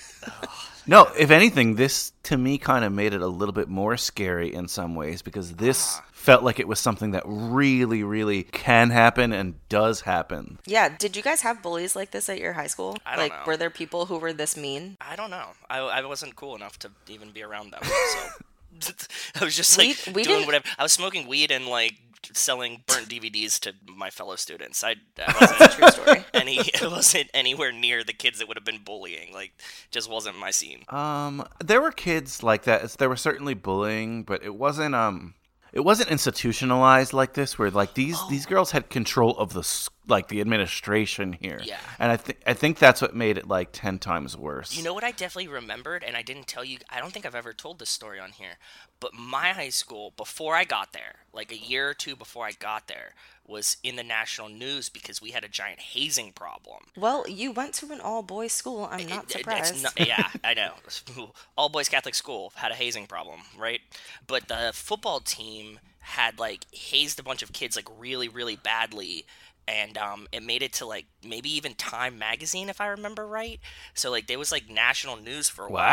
No, 0.86 1.08
if 1.18 1.30
anything, 1.30 1.76
this 1.76 2.12
to 2.24 2.36
me 2.36 2.58
kind 2.58 2.84
of 2.84 2.92
made 2.92 3.14
it 3.14 3.22
a 3.22 3.26
little 3.26 3.52
bit 3.54 3.68
more 3.68 3.96
scary 3.96 4.52
in 4.52 4.68
some 4.68 4.94
ways 4.94 5.22
because 5.22 5.54
this 5.54 5.96
Ah. 5.98 6.04
felt 6.12 6.42
like 6.42 6.58
it 6.60 6.68
was 6.68 6.78
something 6.80 7.12
that 7.12 7.22
really, 7.26 8.02
really 8.02 8.42
can 8.42 8.90
happen 8.90 9.32
and 9.32 9.54
does 9.68 10.02
happen. 10.02 10.58
Yeah, 10.66 10.88
did 10.90 11.16
you 11.16 11.22
guys 11.22 11.40
have 11.42 11.62
bullies 11.62 11.96
like 11.96 12.10
this 12.10 12.28
at 12.28 12.38
your 12.38 12.52
high 12.52 12.66
school? 12.66 12.96
I 13.06 13.16
don't 13.16 13.22
like, 13.24 13.32
know. 13.32 13.42
were 13.46 13.56
there 13.56 13.70
people 13.70 14.06
who 14.06 14.18
were 14.18 14.32
this 14.32 14.56
mean? 14.56 14.96
I 15.00 15.16
don't 15.16 15.30
know. 15.30 15.48
I, 15.70 15.78
I 15.78 16.04
wasn't 16.04 16.36
cool 16.36 16.54
enough 16.54 16.78
to 16.80 16.90
even 17.08 17.30
be 17.30 17.42
around 17.42 17.72
them. 17.72 17.82
So 17.82 18.90
I 19.40 19.44
was 19.44 19.56
just 19.56 19.78
We- 19.78 19.88
like 19.88 19.96
we 20.06 20.12
doing 20.22 20.24
didn't- 20.24 20.46
whatever. 20.46 20.64
I 20.78 20.82
was 20.82 20.92
smoking 20.92 21.26
weed 21.28 21.50
and 21.50 21.66
like 21.66 21.94
selling 22.32 22.82
burnt 22.86 23.08
DVDs 23.08 23.58
to 23.60 23.74
my 23.86 24.10
fellow 24.10 24.36
students. 24.36 24.82
I, 24.82 24.96
I 25.18 25.34
wasn't 25.40 25.60
a 25.60 25.68
True 25.76 25.88
story. 25.90 26.24
any. 26.34 26.58
It 26.74 26.90
wasn't 26.90 27.30
anywhere 27.34 27.72
near 27.72 28.02
the 28.04 28.12
kids 28.12 28.38
that 28.38 28.48
would 28.48 28.56
have 28.56 28.64
been 28.64 28.82
bullying. 28.84 29.32
Like, 29.32 29.52
just 29.90 30.10
wasn't 30.10 30.38
my 30.38 30.50
scene. 30.50 30.84
Um, 30.88 31.46
there 31.62 31.80
were 31.80 31.92
kids 31.92 32.42
like 32.42 32.64
that. 32.64 32.88
There 32.98 33.08
were 33.08 33.16
certainly 33.16 33.54
bullying, 33.54 34.22
but 34.24 34.42
it 34.42 34.54
wasn't 34.54 34.94
um, 34.94 35.34
it 35.72 35.80
wasn't 35.80 36.10
institutionalized 36.10 37.12
like 37.12 37.34
this. 37.34 37.58
Where 37.58 37.70
like 37.70 37.94
these 37.94 38.16
Oh. 38.18 38.26
these 38.30 38.46
girls 38.46 38.70
had 38.72 38.90
control 38.90 39.36
of 39.38 39.52
the 39.52 39.60
s- 39.60 39.88
like 40.06 40.28
the 40.28 40.40
administration 40.40 41.32
here. 41.32 41.60
Yeah. 41.64 41.78
and 41.98 42.12
I 42.12 42.16
think 42.16 42.38
I 42.46 42.54
think 42.54 42.78
that's 42.78 43.00
what 43.00 43.14
made 43.14 43.38
it 43.38 43.48
like 43.48 43.70
ten 43.72 43.98
times 43.98 44.36
worse. 44.36 44.76
You 44.76 44.82
know 44.82 44.94
what 44.94 45.04
I 45.04 45.10
definitely 45.10 45.48
remembered, 45.48 46.04
and 46.04 46.16
I 46.16 46.22
didn't 46.22 46.46
tell 46.46 46.64
you. 46.64 46.78
I 46.90 47.00
don't 47.00 47.12
think 47.12 47.24
I've 47.26 47.34
ever 47.34 47.52
told 47.52 47.78
this 47.78 47.90
story 47.90 48.18
on 48.20 48.32
here. 48.32 48.54
But 49.00 49.12
my 49.14 49.48
high 49.50 49.68
school, 49.70 50.12
before 50.16 50.54
I 50.54 50.64
got 50.64 50.92
there, 50.92 51.16
like 51.32 51.52
a 51.52 51.56
year 51.58 51.88
or 51.90 51.94
two 51.94 52.16
before 52.16 52.46
I 52.46 52.52
got 52.52 52.86
there, 52.88 53.10
was 53.46 53.76
in 53.82 53.96
the 53.96 54.02
national 54.02 54.48
news 54.48 54.88
because 54.88 55.20
we 55.20 55.30
had 55.32 55.44
a 55.44 55.48
giant 55.48 55.80
hazing 55.80 56.32
problem. 56.32 56.84
Well, 56.96 57.24
you 57.28 57.52
went 57.52 57.74
to 57.74 57.92
an 57.92 58.00
all 58.00 58.22
boys 58.22 58.52
school. 58.52 58.88
I'm 58.90 59.00
It- 59.00 59.08
not 59.10 59.30
surprised. 59.30 59.74
It's 59.74 59.82
not, 59.82 59.98
yeah, 60.06 60.28
I 60.42 60.54
know. 60.54 60.74
All 61.58 61.68
boys 61.68 61.88
Catholic 61.90 62.14
school 62.14 62.52
had 62.56 62.72
a 62.72 62.74
hazing 62.74 63.06
problem, 63.06 63.40
right? 63.58 63.80
But 64.26 64.48
the 64.48 64.70
football 64.72 65.20
team 65.20 65.80
had 65.98 66.38
like 66.38 66.64
hazed 66.72 67.18
a 67.18 67.22
bunch 67.22 67.42
of 67.42 67.52
kids 67.52 67.76
like 67.76 67.88
really, 67.98 68.28
really 68.28 68.56
badly. 68.56 69.26
And 69.66 69.96
um, 69.96 70.26
it 70.32 70.42
made 70.42 70.62
it 70.62 70.72
to 70.74 70.86
like 70.86 71.06
maybe 71.24 71.48
even 71.54 71.74
Time 71.74 72.18
magazine, 72.18 72.68
if 72.68 72.80
I 72.80 72.86
remember 72.88 73.26
right. 73.26 73.60
So 73.94 74.10
like 74.10 74.26
there 74.26 74.38
was 74.38 74.52
like 74.52 74.68
national 74.68 75.16
news 75.16 75.48
for 75.48 75.66
a 75.66 75.70
while. 75.70 75.84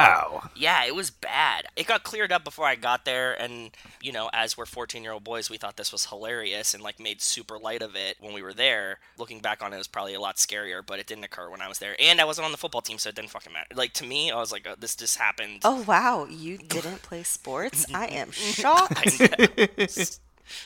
Wow. 0.42 0.50
Yeah, 0.56 0.86
it 0.86 0.96
was 0.96 1.10
bad. 1.10 1.68
It 1.76 1.88
got 1.88 2.04
cleared 2.04 2.32
up 2.32 2.44
before 2.44 2.66
I 2.66 2.76
got 2.76 3.06
there, 3.06 3.34
and 3.40 3.72
you 4.02 4.12
know, 4.12 4.30
as 4.34 4.58
we're 4.58 4.66
14 4.66 5.04
year 5.04 5.14
old 5.14 5.24
boys, 5.24 5.50
we 5.50 5.58
thought 5.58 5.78
this 5.78 5.92
was 5.92 6.06
hilarious 6.06 6.74
and 6.74 6.84
like 6.84 7.00
made 7.00 7.22
super 7.22 7.58
light 7.58 7.82
of 7.82 7.96
it 7.96 8.18
when 8.20 8.34
we 8.34 8.42
were 8.42 8.54
there. 8.54 9.00
Looking 9.18 9.40
back 9.40 9.62
on 9.64 9.72
it, 9.74 9.76
it 9.76 9.80
was 9.80 9.88
probably 9.88 10.14
a 10.14 10.20
lot 10.20 10.36
scarier, 10.38 10.86
but 10.86 11.00
it 11.00 11.08
didn't 11.08 11.24
occur 11.24 11.50
when 11.50 11.62
I 11.62 11.68
was 11.68 11.80
there, 11.80 11.96
and 12.00 12.20
I 12.20 12.26
wasn't 12.26 12.46
on 12.46 12.52
the 12.52 12.58
football 12.58 12.82
team, 12.82 12.98
so 12.98 13.10
it 13.10 13.16
didn't 13.16 13.32
fucking 13.32 13.54
matter. 13.54 13.74
Like 13.74 13.94
to 13.94 14.06
me, 14.06 14.32
I 14.32 14.36
was 14.40 14.52
like, 14.52 14.68
oh, 14.70 14.76
this 14.78 14.96
just 14.96 15.18
happened. 15.18 15.62
Oh 15.64 15.84
wow, 15.88 16.26
you 16.30 16.58
didn't 16.58 17.02
play 17.04 17.24
sports? 17.24 17.86
I 17.94 18.08
am 18.08 18.32
shocked. 18.32 19.22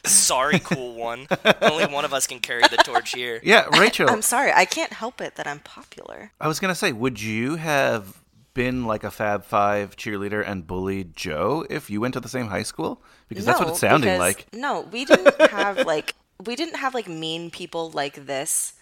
Sorry, 0.06 0.60
cool 0.60 0.94
one. 0.96 1.28
Only 1.62 1.86
one 1.86 2.06
of 2.06 2.14
us 2.14 2.28
can 2.28 2.40
carry 2.40 2.62
the 2.62 2.78
torch 2.78 3.14
here. 3.14 3.40
Yeah, 3.44 3.66
Rachel. 3.80 4.10
I'm 4.10 4.22
sorry, 4.22 4.52
I 4.54 4.66
can't 4.66 4.94
help 4.94 5.22
it 5.22 5.36
that 5.36 5.48
I'm 5.48 5.60
popular. 5.60 6.32
I 6.40 6.48
was 6.48 6.60
gonna 6.60 6.76
say, 6.76 6.92
would 6.92 7.22
you 7.22 7.56
have 7.56 8.22
been 8.54 8.86
like 8.86 9.04
a 9.04 9.12
Fab 9.12 9.44
Five 9.46 9.96
cheerleader 9.98 10.48
and 10.48 10.66
bullied 10.66 11.16
Joe 11.16 11.66
if 11.70 11.90
you 11.90 12.00
went 12.02 12.14
to 12.14 12.20
the 12.20 12.30
same 12.30 12.48
high 12.48 12.64
school? 12.64 13.02
Because 13.28 13.46
that's 13.46 13.60
what 13.60 13.70
it's 13.70 13.80
sounding 13.80 14.14
because- 14.14 14.20
like. 14.20 14.54
No, 14.54 14.82
we 14.92 15.06
didn't 15.06 15.40
have 15.52 15.86
like 15.86 16.16
we 16.46 16.56
didn't 16.56 16.76
have 16.78 16.94
like 16.94 17.08
mean 17.08 17.50
people 17.52 17.92
like 17.92 18.26
this. 18.26 18.74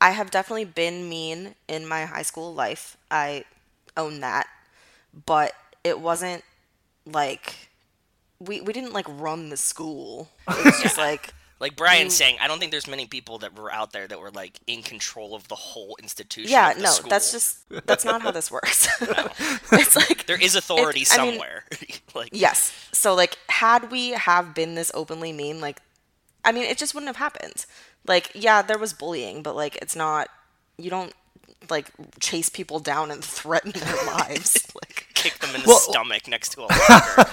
I 0.00 0.10
have 0.10 0.30
definitely 0.30 0.64
been 0.66 1.08
mean 1.08 1.54
in 1.66 1.86
my 1.86 2.04
high 2.06 2.22
school 2.22 2.54
life. 2.54 2.96
I 3.10 3.44
own 3.96 4.20
that. 4.20 4.46
But 5.26 5.52
it 5.82 5.98
wasn't 6.00 6.44
like 7.04 7.67
we 8.40 8.60
we 8.60 8.72
didn't 8.72 8.92
like 8.92 9.06
run 9.08 9.48
the 9.50 9.56
school. 9.56 10.28
It 10.48 10.64
was 10.64 10.80
just 10.82 10.98
like 10.98 11.32
Like 11.60 11.74
Brian's 11.76 12.14
saying, 12.14 12.36
I 12.40 12.46
don't 12.46 12.60
think 12.60 12.70
there's 12.70 12.86
many 12.86 13.06
people 13.06 13.38
that 13.38 13.58
were 13.58 13.72
out 13.72 13.92
there 13.92 14.06
that 14.06 14.20
were 14.20 14.30
like 14.30 14.60
in 14.66 14.82
control 14.82 15.34
of 15.34 15.48
the 15.48 15.56
whole 15.56 15.96
institution. 16.00 16.50
yeah, 16.52 16.72
no, 16.78 16.90
school. 16.90 17.10
that's 17.10 17.32
just 17.32 17.58
that's 17.86 18.04
not 18.04 18.22
how 18.22 18.30
this 18.30 18.50
works. 18.56 18.86
it's 19.72 19.96
like 19.96 20.26
there 20.26 20.40
is 20.40 20.54
authority 20.54 21.04
I 21.10 21.18
mean, 21.18 21.32
somewhere. 21.32 21.64
like 22.14 22.30
Yes. 22.32 22.72
So 22.92 23.14
like 23.14 23.36
had 23.48 23.90
we 23.90 24.10
have 24.10 24.54
been 24.54 24.74
this 24.76 24.90
openly 24.94 25.32
mean, 25.32 25.60
like 25.60 25.80
I 26.44 26.52
mean 26.52 26.64
it 26.64 26.78
just 26.78 26.94
wouldn't 26.94 27.08
have 27.08 27.16
happened. 27.16 27.66
Like, 28.06 28.30
yeah, 28.34 28.62
there 28.62 28.78
was 28.78 28.92
bullying, 28.92 29.42
but 29.42 29.54
like 29.56 29.76
it's 29.82 29.96
not 29.96 30.28
you 30.78 30.90
don't 30.90 31.12
like 31.68 31.90
chase 32.20 32.48
people 32.48 32.78
down 32.78 33.10
and 33.10 33.22
threaten 33.24 33.72
their 33.72 33.96
lives. 34.06 34.64
Like 34.76 35.08
kick 35.14 35.38
them 35.40 35.52
in 35.56 35.62
the 35.62 35.66
Well- 35.68 35.78
stomach 35.80 36.28
next 36.28 36.50
to 36.52 36.60
a 36.62 36.68
locker. 36.70 37.30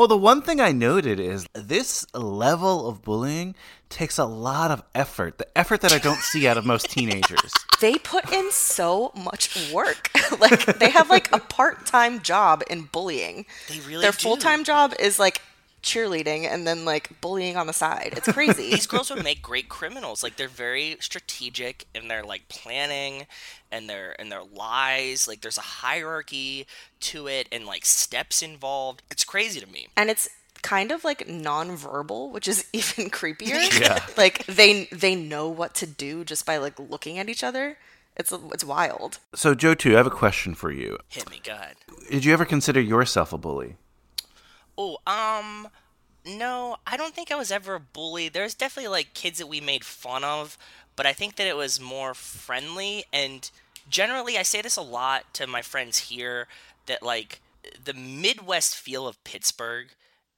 Well, 0.00 0.08
the 0.08 0.16
one 0.16 0.40
thing 0.40 0.62
I 0.62 0.72
noted 0.72 1.20
is 1.20 1.46
this 1.52 2.06
level 2.14 2.88
of 2.88 3.02
bullying 3.02 3.54
takes 3.90 4.16
a 4.16 4.24
lot 4.24 4.70
of 4.70 4.82
effort. 4.94 5.36
The 5.36 5.46
effort 5.54 5.82
that 5.82 5.92
I 5.92 5.98
don't 5.98 6.22
see 6.22 6.48
out 6.48 6.56
of 6.56 6.64
most 6.64 6.86
teenagers. 6.90 7.52
they 7.82 7.96
put 7.96 8.32
in 8.32 8.50
so 8.50 9.12
much 9.14 9.70
work. 9.70 10.08
like 10.40 10.78
they 10.78 10.88
have 10.88 11.10
like 11.10 11.30
a 11.34 11.38
part-time 11.38 12.22
job 12.22 12.62
in 12.70 12.84
bullying. 12.84 13.44
They 13.68 13.80
really 13.80 14.00
Their 14.00 14.12
do. 14.12 14.16
full-time 14.16 14.64
job 14.64 14.94
is 14.98 15.18
like 15.18 15.42
cheerleading 15.82 16.44
and 16.44 16.66
then 16.66 16.86
like 16.86 17.20
bullying 17.20 17.58
on 17.58 17.66
the 17.66 17.74
side. 17.74 18.14
It's 18.16 18.32
crazy. 18.32 18.70
These 18.70 18.86
girls 18.86 19.10
would 19.10 19.22
make 19.22 19.42
great 19.42 19.68
criminals. 19.68 20.22
Like 20.22 20.36
they're 20.36 20.48
very 20.48 20.96
strategic 21.00 21.86
in 21.94 22.08
their 22.08 22.22
like 22.22 22.48
planning 22.48 23.26
and 23.72 23.88
their 23.88 24.14
and 24.20 24.30
their 24.30 24.42
lies. 24.42 25.26
Like 25.28 25.40
there's 25.40 25.58
a 25.58 25.62
hierarchy 25.62 26.66
to 27.00 27.26
it 27.26 27.48
and 27.52 27.66
like 27.66 27.84
steps 27.84 28.42
involved. 28.42 29.02
It's 29.10 29.24
crazy 29.24 29.60
to 29.60 29.66
me. 29.66 29.88
and 29.96 30.10
it's 30.10 30.28
kind 30.62 30.92
of 30.92 31.04
like 31.04 31.26
non-verbal 31.26 32.30
which 32.30 32.46
is 32.46 32.66
even 32.74 33.08
creepier 33.08 33.80
yeah. 33.80 33.98
like 34.18 34.44
they 34.44 34.84
they 34.92 35.14
know 35.14 35.48
what 35.48 35.74
to 35.74 35.86
do 35.86 36.22
just 36.22 36.44
by 36.44 36.58
like 36.58 36.78
looking 36.78 37.16
at 37.18 37.30
each 37.30 37.42
other 37.42 37.78
it's 38.14 38.30
it's 38.52 38.62
wild 38.62 39.20
So, 39.34 39.54
Joe, 39.54 39.72
too, 39.72 39.94
I 39.94 39.96
have 39.96 40.06
a 40.06 40.10
question 40.10 40.54
for 40.54 40.70
you. 40.70 40.98
Hit 41.08 41.30
me, 41.30 41.40
God. 41.42 41.76
Did 42.10 42.26
you 42.26 42.34
ever 42.34 42.44
consider 42.44 42.78
yourself 42.80 43.32
a 43.32 43.38
bully? 43.38 43.76
Oh, 44.76 44.98
um, 45.06 45.68
no, 46.26 46.76
I 46.86 46.96
don't 46.98 47.14
think 47.14 47.30
I 47.30 47.36
was 47.36 47.50
ever 47.50 47.76
a 47.76 47.80
bully. 47.80 48.28
There's 48.28 48.54
definitely 48.54 48.88
like 48.90 49.14
kids 49.14 49.38
that 49.38 49.46
we 49.46 49.60
made 49.62 49.84
fun 49.84 50.24
of, 50.24 50.58
but 51.00 51.06
I 51.06 51.14
think 51.14 51.36
that 51.36 51.46
it 51.46 51.56
was 51.56 51.80
more 51.80 52.12
friendly. 52.12 53.06
And 53.10 53.50
generally, 53.88 54.36
I 54.36 54.42
say 54.42 54.60
this 54.60 54.76
a 54.76 54.82
lot 54.82 55.32
to 55.32 55.46
my 55.46 55.62
friends 55.62 56.10
here 56.10 56.46
that 56.84 57.02
like 57.02 57.40
the 57.82 57.94
Midwest 57.94 58.76
feel 58.76 59.08
of 59.08 59.24
Pittsburgh 59.24 59.86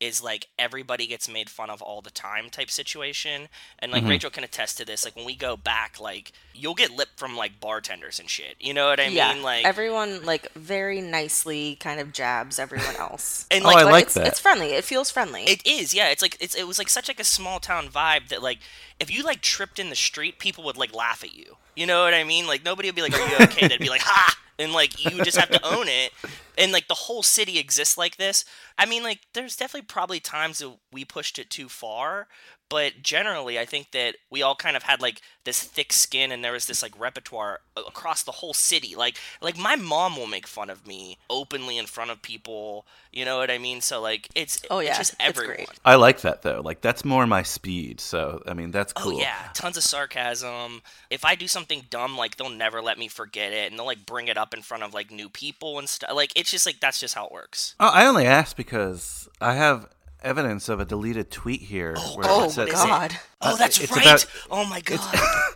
is 0.03 0.21
like 0.21 0.49
everybody 0.59 1.07
gets 1.07 1.29
made 1.29 1.49
fun 1.49 1.71
of 1.71 1.81
all 1.81 2.01
the 2.01 2.11
time 2.11 2.51
type 2.51 2.71
situation. 2.71 3.49
And 3.79 3.93
like 3.93 4.03
mm-hmm. 4.03 4.11
Rachel 4.11 4.31
can 4.31 4.43
attest 4.43 4.79
to 4.79 4.85
this. 4.85 5.05
Like 5.05 5.15
when 5.15 5.25
we 5.25 5.37
go 5.37 5.57
back, 5.57 6.01
like 6.01 6.33
you'll 6.55 6.75
get 6.75 6.91
lip 6.91 7.09
from 7.17 7.37
like 7.37 7.61
bartenders 7.61 8.19
and 8.19 8.29
shit. 8.29 8.57
You 8.59 8.75
know 8.75 8.89
what 8.89 8.99
I 8.99 9.07
yeah 9.07 9.33
mean? 9.33 9.45
Like 9.45 9.65
everyone 9.65 10.25
like 10.25 10.53
very 10.55 11.01
nicely 11.01 11.77
kind 11.77 12.01
of 12.01 12.13
jabs 12.13 12.59
everyone 12.59 12.97
else 12.97 13.47
and 13.51 13.65
Oh, 13.65 13.69
like 13.69 13.77
I 13.77 13.91
like 13.91 14.05
it's, 14.05 14.15
that. 14.15 14.27
it's 14.27 14.41
friendly 14.41 14.75
it 14.75 14.85
feels 14.85 15.11
friendly 15.11 15.45
It 15.45 15.65
is, 15.65 15.95
yeah. 15.95 16.09
It's 16.09 16.23
like 16.23 16.37
it's 16.41 16.57
it 16.57 16.67
was 16.67 16.79
like 16.79 16.89
such 16.89 17.07
like 17.07 17.21
a 17.21 17.25
small 17.25 17.61
town 17.61 17.89
vibe 17.89 18.29
that 18.29 18.43
like 18.43 18.59
if 19.03 19.11
you 19.11 19.25
like 19.25 19.41
tripped 19.41 19.79
in 19.79 19.91
the 19.91 19.97
street, 19.97 20.39
people 20.39 20.65
would 20.65 20.77
like 20.77 20.95
laugh 20.95 21.25
at 21.25 21.35
you. 21.35 21.57
You 21.75 21.87
know 21.87 22.05
what 22.05 22.15
I 22.15 22.25
mean? 22.25 22.47
Like 22.47 22.65
nobody 22.65 22.89
would 22.89 22.95
be 22.95 23.03
like, 23.03 23.15
"Are 23.15 23.29
you 23.29 23.37
okay?" 23.47 23.69
They'd 23.69 23.81
be 23.81 23.89
like, 23.89 24.03
"Ha!" 24.03 24.39
And 24.59 24.73
like 24.73 25.05
you 25.05 25.25
just 25.25 25.37
have 25.37 25.51
to 25.51 25.67
own 25.67 25.89
it. 25.89 26.13
And 26.57 26.73
like 26.73 26.87
the 26.87 26.95
whole 26.95 27.23
city 27.23 27.59
exists 27.59 27.99
like 27.99 28.17
this. 28.17 28.45
I 28.79 28.87
mean, 28.87 29.03
like 29.03 29.21
there's 29.33 29.57
definitely 29.57 29.87
probably 29.87 30.21
times 30.21 30.59
that 30.59 30.77
we 30.93 31.05
pushed 31.05 31.39
it 31.39 31.51
too 31.51 31.69
far, 31.69 32.29
but 32.73 33.03
generally, 33.03 33.59
I 33.59 33.67
think 33.67 33.91
that 33.91 34.17
we 34.31 34.41
all 34.41 34.55
kind 34.55 34.79
of 34.79 34.85
had 34.85 35.03
like 35.03 35.21
this 35.45 35.63
thick 35.63 35.93
skin, 35.93 36.33
and 36.33 36.43
there 36.43 36.53
was 36.53 36.65
this 36.65 36.83
like 36.83 36.99
repertoire 36.99 37.61
across 37.77 38.23
the 38.23 38.33
whole 38.33 38.55
city. 38.55 38.95
Like, 38.97 39.19
like 39.43 39.59
my 39.59 39.77
mom 39.77 40.17
will 40.17 40.27
make 40.27 40.47
fun 40.47 40.71
of 40.71 40.87
me 40.87 41.19
openly 41.29 41.77
in 41.77 41.85
front 41.85 42.11
of 42.11 42.23
people. 42.23 42.87
You 43.13 43.27
know 43.27 43.37
what 43.37 43.51
I 43.51 43.59
mean? 43.59 43.83
So 43.83 44.01
like, 44.01 44.31
it's 44.35 44.63
Oh, 44.71 44.79
yeah, 44.79 44.89
it's 44.89 44.99
just 44.99 45.13
it's 45.13 45.21
everyone. 45.21 45.57
great. 45.57 45.69
I 45.85 45.97
like 45.97 46.23
that, 46.23 46.41
though. 46.41 46.63
Like, 46.65 46.81
that's 46.81 47.05
more 47.05 47.27
my 47.27 47.43
speed. 47.43 48.01
So, 48.01 48.43
I 48.47 48.55
mean, 48.55 48.71
that's 48.71 48.95
oh, 48.97 49.03
cool. 49.03 49.17
Oh 49.17 49.21
yeah, 49.21 49.51
tons 49.53 49.77
of 49.77 49.83
sarcasm. 49.83 50.81
If 51.11 51.27
I 51.27 51.35
do 51.35 51.47
something 51.49 51.85
dumb, 51.91 52.17
like 52.17 52.39
they'll 52.39 52.49
never 52.49 52.81
let 52.81 52.99
me 52.99 53.07
forget 53.09 53.53
it, 53.53 53.71
and 53.71 53.79
they'll 53.79 53.85
like 53.85 54.07
bring 54.07 54.29
it 54.29 54.39
up 54.39 54.55
in 54.55 54.63
front 54.63 54.83
of 54.83 54.95
like 54.95 55.11
new 55.11 55.29
people 55.29 55.79
and 55.79 55.91
stuff. 55.91 56.13
Like 56.15 56.33
it's 56.35 56.51
just 56.51 56.65
like 56.65 56.81
that's 56.81 56.99
just 56.99 57.17
how 57.17 57.27
it 57.27 57.33
works. 57.33 57.75
Oh, 57.79 57.91
I 57.93 58.07
only 58.07 58.25
asked 58.25 58.57
because 58.57 59.29
I 59.43 59.57
have 59.57 59.89
evidence 60.25 60.69
of 60.69 60.81
a 60.81 60.85
deleted 60.85 61.31
tweet 61.31 61.61
here. 61.63 61.95
Oh, 61.97 62.17
where 62.17 62.27
oh 62.29 62.45
it 62.45 62.51
says, 62.51 62.69
is 62.69 62.75
it? 62.75 62.87
god 62.87 63.13
uh, 63.13 63.17
Oh, 63.43 63.53
uh, 63.53 63.57
that's 63.57 63.81
it's 63.81 63.93
right. 63.93 64.05
about- 64.07 64.27
oh 64.51 64.65
my 64.67 64.81
god. 64.81 65.01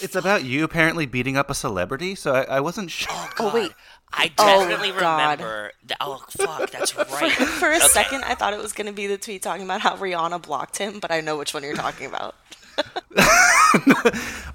It's 0.00 0.16
oh, 0.16 0.18
about 0.18 0.44
you 0.44 0.64
apparently 0.64 1.04
beating 1.04 1.36
up 1.36 1.50
a 1.50 1.54
celebrity, 1.54 2.14
so 2.14 2.32
I, 2.34 2.44
I 2.56 2.60
wasn't 2.60 2.86
oh, 2.86 2.88
sure. 2.88 3.12
Oh, 3.12 3.34
oh 3.40 3.54
wait 3.54 3.70
I 4.14 4.32
Oh, 4.38 4.66
definitely 4.66 4.92
God. 4.98 5.40
remember. 5.40 5.72
That, 5.88 5.98
oh 6.00 6.24
fuck, 6.30 6.70
that's 6.70 6.96
right. 6.96 7.06
For 7.32 7.70
a 7.70 7.76
Okay. 7.76 7.86
second, 7.88 8.24
I 8.24 8.34
thought 8.34 8.54
it 8.54 8.60
was 8.62 8.72
going 8.72 8.86
to 8.86 8.94
be 8.94 9.06
the 9.08 9.18
tweet 9.18 9.42
talking 9.42 9.62
about 9.64 9.82
how 9.82 9.94
Rihanna 9.94 10.40
blocked 10.40 10.78
him, 10.78 11.00
but 11.00 11.10
I 11.10 11.20
know 11.20 11.36
which 11.36 11.52
one 11.52 11.62
you're 11.64 11.74
talking 11.76 12.06
about. 12.06 12.34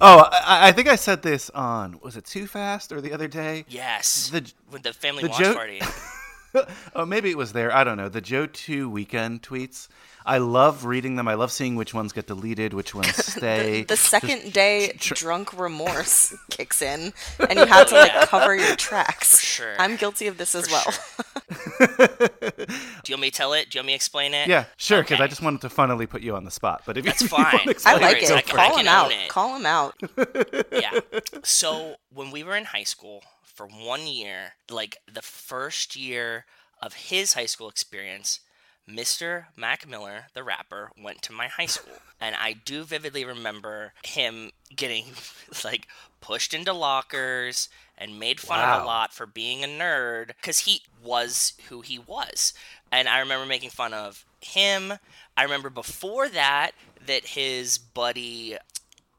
Oh, 0.02 0.26
I, 0.32 0.68
I 0.68 0.72
think 0.72 0.88
I 0.88 0.96
said 0.96 1.20
this 1.22 1.50
on 1.50 2.00
was 2.02 2.16
it 2.16 2.24
Too 2.24 2.46
Fast 2.46 2.90
or 2.90 3.00
the 3.02 3.12
other 3.12 3.28
day? 3.28 3.66
Yes. 3.68 4.30
The- 4.30 4.50
with 4.72 4.82
the 4.82 4.92
family 4.94 5.22
the 5.24 5.28
watch 5.28 5.38
joke- 5.38 5.56
party. 5.56 5.80
Oh, 6.94 7.06
maybe 7.06 7.30
it 7.30 7.36
was 7.38 7.52
there. 7.52 7.74
I 7.74 7.84
don't 7.84 7.96
know. 7.96 8.08
The 8.08 8.20
Joe 8.20 8.46
Two 8.46 8.88
weekend 8.90 9.42
tweets. 9.42 9.88
I 10.30 10.38
love 10.38 10.84
reading 10.84 11.16
them. 11.16 11.26
I 11.26 11.34
love 11.34 11.50
seeing 11.50 11.74
which 11.74 11.92
ones 11.92 12.12
get 12.12 12.28
deleted, 12.28 12.72
which 12.72 12.94
ones 12.94 13.16
stay. 13.26 13.82
The 13.82 13.96
second 13.96 14.52
day 14.52 14.92
tr- 14.98 15.14
drunk 15.14 15.58
remorse 15.58 16.36
kicks 16.50 16.80
in, 16.82 17.12
and 17.48 17.58
you 17.58 17.66
have 17.66 17.88
to 17.88 17.94
like 17.96 18.12
cover 18.28 18.54
your 18.54 18.76
tracks. 18.76 19.36
For 19.38 19.42
sure. 19.44 19.74
I'm 19.80 19.96
guilty 19.96 20.28
of 20.28 20.38
this 20.38 20.54
as 20.54 20.70
well. 20.70 20.84
Do 21.98 23.08
you 23.08 23.14
want 23.14 23.20
me 23.22 23.30
to 23.30 23.36
tell 23.36 23.52
it? 23.54 23.70
Do 23.70 23.76
you 23.76 23.80
want 23.80 23.86
me 23.88 23.92
to 23.92 23.96
explain 23.96 24.34
it? 24.34 24.46
yeah, 24.46 24.66
sure. 24.76 25.02
Because 25.02 25.20
I 25.20 25.26
just 25.26 25.42
wanted 25.42 25.62
to 25.62 25.68
funnily 25.70 26.06
put 26.06 26.22
you 26.22 26.36
on 26.36 26.44
the 26.44 26.50
spot. 26.52 26.82
But 26.86 26.96
if 26.96 27.04
That's 27.04 27.22
you 27.22 27.28
fine. 27.36 27.42
want 27.66 27.78
to 27.78 27.88
I 27.88 27.94
like 27.94 28.02
Alright, 28.02 28.22
it. 28.22 28.30
I 28.30 28.40
can- 28.42 28.56
Call 28.56 28.78
him 28.78 28.86
out. 28.88 29.10
it. 29.12 29.28
Call 29.28 29.56
him 29.56 29.66
out. 29.66 29.94
yeah. 30.72 31.00
So 31.42 31.96
when 32.14 32.30
we 32.30 32.44
were 32.44 32.56
in 32.56 32.66
high 32.66 32.84
school 32.84 33.22
for 33.42 33.66
one 33.66 34.06
year, 34.06 34.52
like 34.70 34.98
the 35.12 35.22
first 35.22 35.96
year 35.96 36.44
of 36.80 36.94
his 36.94 37.34
high 37.34 37.46
school 37.46 37.68
experience, 37.68 38.40
Mr. 38.90 39.46
Mac 39.56 39.88
Miller, 39.88 40.26
the 40.34 40.42
rapper, 40.42 40.90
went 41.00 41.22
to 41.22 41.32
my 41.32 41.46
high 41.48 41.66
school. 41.66 41.94
And 42.22 42.36
I 42.36 42.52
do 42.52 42.84
vividly 42.84 43.24
remember 43.24 43.94
him 44.04 44.50
getting 44.76 45.06
like 45.64 45.88
pushed 46.20 46.52
into 46.52 46.74
lockers 46.74 47.70
and 47.96 48.18
made 48.18 48.40
fun 48.40 48.60
of 48.60 48.82
a 48.82 48.84
lot 48.84 49.14
for 49.14 49.24
being 49.24 49.64
a 49.64 49.66
nerd 49.66 50.26
because 50.26 50.58
he 50.60 50.82
was 51.02 51.54
who 51.70 51.80
he 51.80 51.98
was. 51.98 52.52
And 52.92 53.08
I 53.08 53.20
remember 53.20 53.46
making 53.46 53.70
fun 53.70 53.94
of 53.94 54.26
him. 54.42 54.94
I 55.34 55.42
remember 55.42 55.70
before 55.70 56.28
that 56.28 56.72
that 57.06 57.28
his 57.28 57.78
buddy 57.78 58.58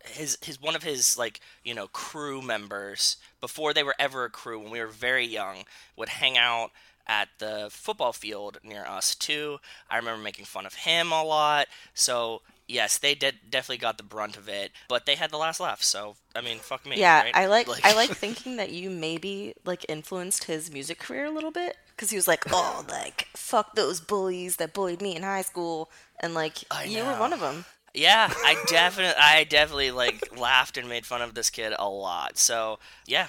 his 0.06 0.38
his 0.42 0.62
one 0.62 0.76
of 0.76 0.84
his 0.84 1.18
like 1.18 1.40
you 1.64 1.74
know 1.74 1.88
crew 1.88 2.42
members 2.42 3.18
before 3.40 3.74
they 3.74 3.84
were 3.84 3.96
ever 4.00 4.26
a 4.26 4.30
crew 4.30 4.60
when 4.60 4.72
we 4.72 4.80
were 4.80 4.88
very 4.88 5.26
young 5.26 5.64
would 5.96 6.10
hang 6.10 6.38
out 6.38 6.72
at 7.12 7.28
the 7.40 7.68
football 7.70 8.14
field 8.14 8.58
near 8.64 8.86
us 8.86 9.16
too. 9.16 9.60
I 9.90 9.98
remember 9.98 10.24
making 10.24 10.46
fun 10.46 10.66
of 10.66 10.74
him 10.74 11.12
a 11.12 11.22
lot. 11.24 11.68
So 11.94 12.42
yes, 12.70 12.98
they 12.98 13.14
did 13.16 13.36
definitely 13.50 13.80
got 13.80 13.98
the 13.98 14.04
brunt 14.04 14.38
of 14.38 14.48
it, 14.48 14.72
but 14.88 15.06
they 15.06 15.16
had 15.16 15.30
the 15.30 15.38
last 15.38 15.60
laugh. 15.60 15.84
So 15.84 16.16
I 16.34 16.40
mean, 16.40 16.60
fuck 16.60 16.86
me. 16.86 16.96
Yeah, 16.98 17.24
right? 17.24 17.36
I 17.36 17.48
like 17.48 17.68
I 17.84 17.94
like 17.94 18.10
thinking 18.24 18.56
that 18.56 18.72
you 18.72 18.90
maybe 18.90 19.54
like 19.66 19.86
influenced 19.90 20.46
his 20.46 20.72
music 20.72 21.00
career 21.00 21.26
a 21.26 21.32
little 21.32 21.52
bit 21.52 21.76
because 21.90 22.10
he 22.12 22.16
was 22.16 22.30
like, 22.30 22.46
oh, 22.50 22.86
like 22.90 23.28
fuck 23.36 23.76
those 23.76 24.00
bullies 24.00 24.56
that 24.56 24.74
bullied 24.74 25.02
me 25.02 25.14
in 25.14 25.24
high 25.24 25.42
school, 25.42 25.92
and 26.22 26.34
like 26.34 26.60
I 26.72 26.86
you 26.86 27.04
were 27.04 27.20
one 27.20 27.34
of 27.34 27.42
them. 27.42 27.66
Yeah, 27.94 28.32
I 28.34 28.56
definitely, 28.68 29.22
I 29.22 29.44
definitely 29.44 29.92
like 29.92 30.40
laughed 30.40 30.78
and 30.78 30.88
made 30.88 31.06
fun 31.06 31.22
of 31.22 31.34
this 31.34 31.50
kid 31.50 31.74
a 31.78 31.90
lot. 31.90 32.38
So 32.38 32.80
yeah, 33.06 33.28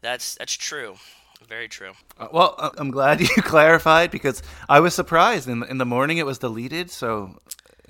that's 0.00 0.34
that's 0.34 0.54
true, 0.54 0.96
very 1.48 1.68
true. 1.68 1.92
Uh, 2.18 2.28
well, 2.32 2.54
uh, 2.58 2.70
I'm 2.76 2.90
glad 2.90 3.20
you 3.22 3.28
clarified 3.42 4.10
because 4.10 4.42
I 4.68 4.80
was 4.80 4.94
surprised. 4.94 5.48
In 5.48 5.60
the, 5.60 5.66
in 5.70 5.78
the 5.78 5.86
morning, 5.86 6.18
it 6.18 6.26
was 6.26 6.38
deleted. 6.38 6.90
So, 6.90 7.38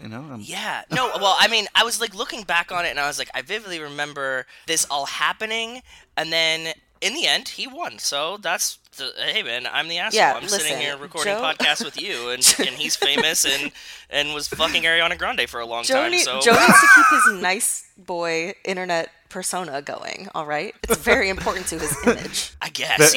you 0.00 0.08
know, 0.08 0.24
I'm, 0.32 0.40
Yeah, 0.40 0.82
no, 0.90 1.06
well, 1.20 1.36
I 1.38 1.48
mean, 1.48 1.66
I 1.74 1.84
was 1.84 2.00
like 2.00 2.14
looking 2.14 2.42
back 2.42 2.72
on 2.72 2.84
it, 2.84 2.90
and 2.90 3.00
I 3.00 3.06
was 3.06 3.18
like, 3.18 3.30
I 3.34 3.42
vividly 3.42 3.80
remember 3.80 4.46
this 4.66 4.86
all 4.90 5.06
happening, 5.06 5.82
and 6.16 6.32
then 6.32 6.74
in 7.00 7.14
the 7.14 7.26
end, 7.26 7.48
he 7.48 7.66
won. 7.66 7.98
So 7.98 8.38
that's 8.38 8.78
the, 8.96 9.12
hey 9.18 9.42
man, 9.42 9.66
I'm 9.70 9.88
the 9.88 9.98
asshole. 9.98 10.18
Yeah, 10.18 10.34
I'm 10.34 10.48
sitting 10.48 10.78
here 10.78 10.96
recording 10.96 11.34
Joe- 11.34 11.42
podcasts 11.42 11.84
with 11.84 12.00
you, 12.00 12.30
and, 12.30 12.54
and 12.58 12.68
he's 12.76 12.96
famous 12.96 13.44
and 13.44 13.72
and 14.08 14.32
was 14.32 14.48
fucking 14.48 14.84
Ariana 14.84 15.18
Grande 15.18 15.48
for 15.48 15.60
a 15.60 15.66
long 15.66 15.84
Joe, 15.84 16.02
time. 16.02 16.12
need, 16.12 16.22
So 16.24 16.40
Joe 16.40 16.52
needs 16.52 16.80
to 16.80 16.88
keep 16.94 17.06
his 17.10 17.42
nice 17.42 17.90
boy 17.98 18.54
internet 18.64 19.10
persona 19.34 19.82
going. 19.82 20.28
All 20.32 20.46
right, 20.46 20.74
it's 20.84 20.96
very 20.96 21.28
important 21.28 21.66
to 21.66 21.78
his 21.78 21.94
image. 22.06 22.54
I 22.62 22.68
guess. 22.70 23.14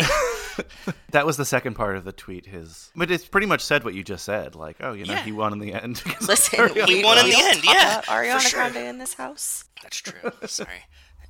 that 1.11 1.27
was 1.27 1.37
the 1.37 1.45
second 1.45 1.75
part 1.75 1.95
of 1.95 2.05
the 2.05 2.11
tweet. 2.11 2.47
His, 2.47 2.91
but 2.95 3.11
it's 3.11 3.25
pretty 3.27 3.45
much 3.45 3.61
said 3.63 3.83
what 3.83 3.93
you 3.93 4.03
just 4.03 4.25
said. 4.25 4.55
Like, 4.55 4.77
oh, 4.81 4.93
you 4.93 5.05
know, 5.05 5.13
Yeah. 5.13 5.21
he 5.25 5.31
won 5.31 5.53
in 5.53 5.59
the 5.59 5.73
end. 5.73 6.01
Listen, 6.27 6.59
Ariana- 6.59 6.87
we, 6.87 7.03
won 7.05 7.19
in 7.19 7.29
the 7.29 7.37
end, 7.37 7.63
yeah, 7.63 7.99
about 7.99 8.05
for 8.05 8.11
Ariana 8.13 8.39
sure. 8.39 8.59
Grande 8.59 8.77
in 8.89 8.97
this 8.97 9.13
house. 9.13 9.65
That's 9.83 9.97
true. 10.01 10.31
Sorry. 10.47 10.69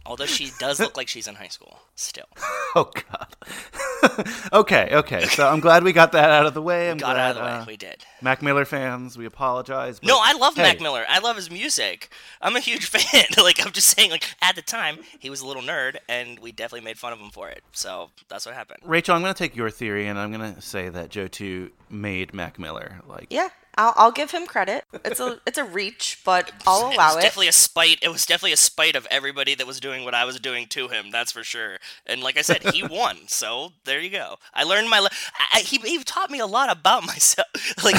Although 0.07 0.25
she 0.25 0.51
does 0.57 0.79
look 0.79 0.95
like 0.97 1.07
she's 1.09 1.27
in 1.27 1.35
high 1.35 1.49
school 1.49 1.79
still. 1.95 2.25
Oh 2.75 2.91
God. 2.93 4.27
okay, 4.53 4.89
okay. 4.91 5.25
So 5.25 5.47
I'm 5.47 5.61
glad 5.61 5.83
we 5.83 5.93
got 5.93 6.11
that 6.11 6.29
out 6.29 6.45
of 6.45 6.53
the 6.53 6.61
way. 6.61 6.91
I'm 6.91 6.97
Got 6.97 7.15
glad, 7.15 7.17
out 7.17 7.29
of 7.31 7.35
the 7.37 7.41
way. 7.43 7.49
uh, 7.49 7.65
we 7.65 7.77
did. 7.77 8.05
Mac 8.21 8.41
Miller 8.43 8.65
fans, 8.65 9.17
we 9.17 9.25
apologize. 9.25 9.99
No, 10.03 10.19
I 10.21 10.33
love 10.33 10.57
Mac 10.57 10.79
Miller. 10.79 11.03
I 11.09 11.19
love 11.19 11.37
his 11.37 11.49
music. 11.49 12.09
I'm 12.41 12.55
a 12.55 12.59
huge 12.59 12.85
fan. 12.89 13.23
like 13.41 13.65
I'm 13.65 13.71
just 13.71 13.87
saying, 13.97 14.11
like 14.11 14.25
at 14.43 14.55
the 14.55 14.61
time 14.61 14.99
he 15.19 15.29
was 15.29 15.41
a 15.41 15.47
little 15.47 15.63
nerd, 15.63 15.95
and 16.07 16.37
we 16.39 16.51
definitely 16.51 16.85
made 16.85 16.99
fun 16.99 17.13
of 17.13 17.19
him 17.19 17.29
for 17.31 17.49
it. 17.49 17.63
So 17.71 18.09
that's 18.29 18.45
what 18.45 18.53
happened. 18.53 18.79
Rachel, 18.83 19.15
I'm 19.15 19.21
going 19.21 19.33
to 19.33 19.37
take 19.37 19.55
your 19.55 19.71
theory 19.71 20.07
and 20.07 20.19
I'm 20.19 20.31
going 20.31 20.53
to 20.53 20.61
say 20.61 20.89
that 20.89 21.09
Joe 21.09 21.27
Two 21.27 21.71
made 21.89 22.33
Mac 22.33 22.59
Miller. 22.59 23.01
Like, 23.07 23.27
Yeah, 23.31 23.49
I'll, 23.77 23.93
I'll 23.95 24.11
give 24.11 24.31
him 24.31 24.47
credit. 24.47 24.83
It's 25.05 25.19
a 25.19 25.39
it's 25.47 25.57
a 25.57 25.63
reach, 25.63 26.19
but 26.25 26.51
I'll 26.65 26.89
it 26.89 26.95
allow 26.95 27.09
was 27.15 27.17
it. 27.17 27.21
definitely 27.21 27.47
a 27.47 27.51
spite. 27.53 27.99
It 28.01 28.09
was 28.09 28.25
definitely 28.25 28.53
a 28.53 28.57
spite 28.57 28.95
of 28.95 29.07
everybody 29.11 29.53
that 29.55 29.67
was 29.67 29.79
doing 29.79 30.03
what 30.03 30.13
I 30.15 30.25
was 30.25 30.39
doing 30.39 30.65
to 30.69 30.87
him. 30.87 31.11
That's 31.11 31.31
for 31.31 31.43
sure. 31.43 31.77
And 32.05 32.21
like 32.21 32.37
I 32.37 32.41
said, 32.41 32.63
he 32.73 32.83
won. 32.87 33.27
So 33.27 33.73
there 33.85 33.99
you 33.99 34.09
go. 34.09 34.37
I 34.53 34.63
learned 34.63 34.89
my. 34.89 34.99
Le- 34.99 35.09
I, 35.37 35.59
I- 35.59 35.61
he 35.61 35.77
he 35.77 36.03
taught 36.03 36.31
me 36.31 36.39
a 36.39 36.45
lot 36.47 36.71
about 36.71 37.03
myself. 37.05 37.47
Like 37.83 37.95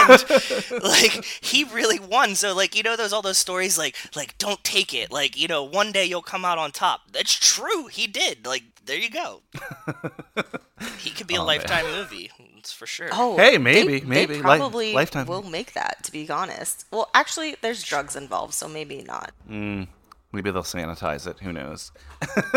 end, 0.00 0.82
like 0.82 1.24
he 1.24 1.64
really 1.64 1.98
won. 1.98 2.34
So 2.34 2.54
like 2.54 2.76
you 2.76 2.82
know 2.82 2.96
those 2.96 3.12
all 3.12 3.22
those 3.22 3.38
stories 3.38 3.78
like 3.78 3.96
like 4.14 4.36
don't 4.38 4.62
take 4.62 4.92
it. 4.92 5.10
Like 5.10 5.38
you 5.38 5.48
know 5.48 5.62
one 5.64 5.92
day 5.92 6.04
you'll 6.04 6.22
come 6.22 6.44
out 6.44 6.58
on 6.58 6.70
top. 6.70 7.12
That's 7.12 7.34
true. 7.34 7.86
He 7.86 8.06
did. 8.06 8.46
Like 8.46 8.64
there 8.84 8.98
you 8.98 9.08
go. 9.10 9.40
he 10.98 11.10
could 11.10 11.26
be 11.26 11.36
a 11.36 11.40
oh, 11.40 11.44
lifetime 11.44 11.86
movie. 11.86 12.30
It's 12.64 12.72
for 12.72 12.86
sure. 12.86 13.10
Oh, 13.12 13.36
Hey, 13.36 13.52
they- 13.52 13.58
maybe, 13.58 14.00
they, 14.00 14.06
maybe. 14.06 14.34
Li- 14.36 14.40
probably 14.40 14.94
Lifetime. 14.94 15.26
will 15.26 15.42
make 15.42 15.74
that. 15.74 16.02
To 16.04 16.10
be 16.10 16.28
honest, 16.30 16.86
well, 16.90 17.10
actually, 17.12 17.56
there's 17.60 17.82
drugs 17.82 18.16
involved, 18.16 18.54
so 18.54 18.66
maybe 18.68 19.02
not. 19.02 19.32
Mm, 19.46 19.86
maybe 20.32 20.50
they'll 20.50 20.62
sanitize 20.62 21.26
it. 21.26 21.40
Who 21.40 21.52
knows? 21.52 21.92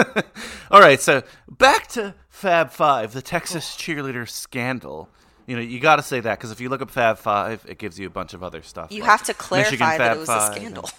All 0.72 0.80
right, 0.80 1.02
so 1.02 1.24
back 1.50 1.88
to 1.88 2.16
Fab 2.30 2.72
Five, 2.72 3.12
the 3.12 3.22
Texas 3.22 3.76
oh. 3.78 3.82
cheerleader 3.82 4.30
scandal. 4.30 5.10
You 5.46 5.58
know, 5.58 5.62
you 5.62 5.82
got 5.82 5.98
to 5.98 6.04
say 6.04 6.22
that 6.22 6.38
because 6.38 6.52
if 6.52 6.62
you 6.62 6.70
look 6.70 6.82
up 6.82 6.90
Fab 6.90 7.18
Five, 7.18 7.66
it 7.68 7.78
gives 7.78 8.00
you 8.00 8.08
a 8.08 8.10
bunch 8.10 8.34
of 8.34 8.42
other 8.44 8.62
stuff. 8.62 8.90
You 8.94 9.02
like 9.02 9.10
have 9.10 9.24
to 9.24 9.34
clarify 9.34 9.72
Michigan 9.72 9.88
that 9.90 9.98
Fab 9.98 10.16
it 10.16 10.20
was 10.22 10.30
Five 10.30 10.42
a 10.42 10.46
and- 10.46 10.56
scandal. 10.56 10.90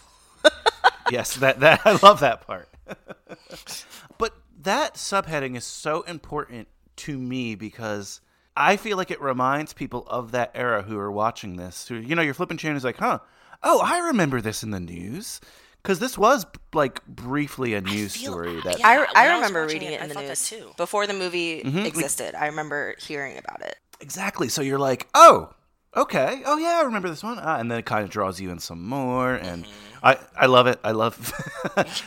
yes, 1.11 1.35
that 1.37 1.61
that 1.61 1.81
I 1.87 1.99
love 2.03 2.21
that 2.21 2.47
part. 2.47 2.69
but 4.19 4.35
that 4.61 4.97
subheading 4.97 5.57
is 5.57 5.65
so 5.65 6.03
important 6.03 6.69
to 6.97 7.19
me 7.19 7.55
because 7.55 8.21
I 8.61 8.77
feel 8.77 8.97
like 8.97 9.11
it 9.13 9.21
reminds 9.23 9.73
people 9.73 10.05
of 10.09 10.33
that 10.33 10.51
era 10.55 10.83
who 10.83 10.99
are 10.99 11.13
watching 11.13 11.57
this. 11.57 11.87
Who 11.89 11.95
you 11.97 12.15
know, 12.17 12.23
you're 12.23 12.35
flipping 12.35 12.57
channels 12.59 12.85
like, 12.85 12.97
huh? 12.97 13.21
Oh, 13.63 13.81
I 13.85 13.99
remember 14.09 14.41
this 14.41 14.63
in 14.63 14.71
the 14.73 14.81
news 14.81 15.41
because 15.83 15.99
this 16.01 16.19
was 16.19 16.45
like 16.75 17.05
briefly 17.07 17.75
a 17.75 17.81
news 17.81 18.17
feel- 18.17 18.33
story 18.33 18.59
I- 18.59 18.61
that. 18.65 18.79
yeah. 18.81 18.89
I, 18.89 18.97
I 18.97 19.29
I 19.29 19.35
remember 19.37 19.63
watching 19.63 19.81
reading 19.81 19.93
it, 19.95 20.01
it 20.01 20.01
I 20.01 20.05
in 20.05 20.09
the 20.11 20.21
news 20.23 20.49
too. 20.49 20.73
before 20.77 21.07
the 21.07 21.15
movie 21.15 21.63
Mm-hmm. 21.63 21.79
existed. 21.87 22.35
I 22.35 22.47
remember 22.47 22.95
hearing 22.99 23.39
about 23.39 23.63
it. 23.63 23.77
Exactly. 24.01 24.49
So 24.49 24.61
you're 24.63 24.79
like, 24.79 25.09
oh, 25.15 25.51
okay, 25.97 26.43
oh 26.47 26.57
yeah, 26.59 26.79
I 26.81 26.83
remember 26.83 27.09
this 27.09 27.23
one, 27.23 27.39
ah, 27.41 27.59
and 27.59 27.71
then 27.71 27.79
it 27.79 27.87
kind 27.87 28.05
of 28.05 28.11
draws 28.11 28.41
you 28.41 28.51
in 28.51 28.59
some 28.59 28.83
more, 28.87 29.35
and 29.35 29.65
Mm-hmm. 29.65 30.07
I 30.07 30.17
I 30.37 30.47
love 30.47 30.69
it. 30.69 30.79
I 30.85 30.93
love 30.93 31.33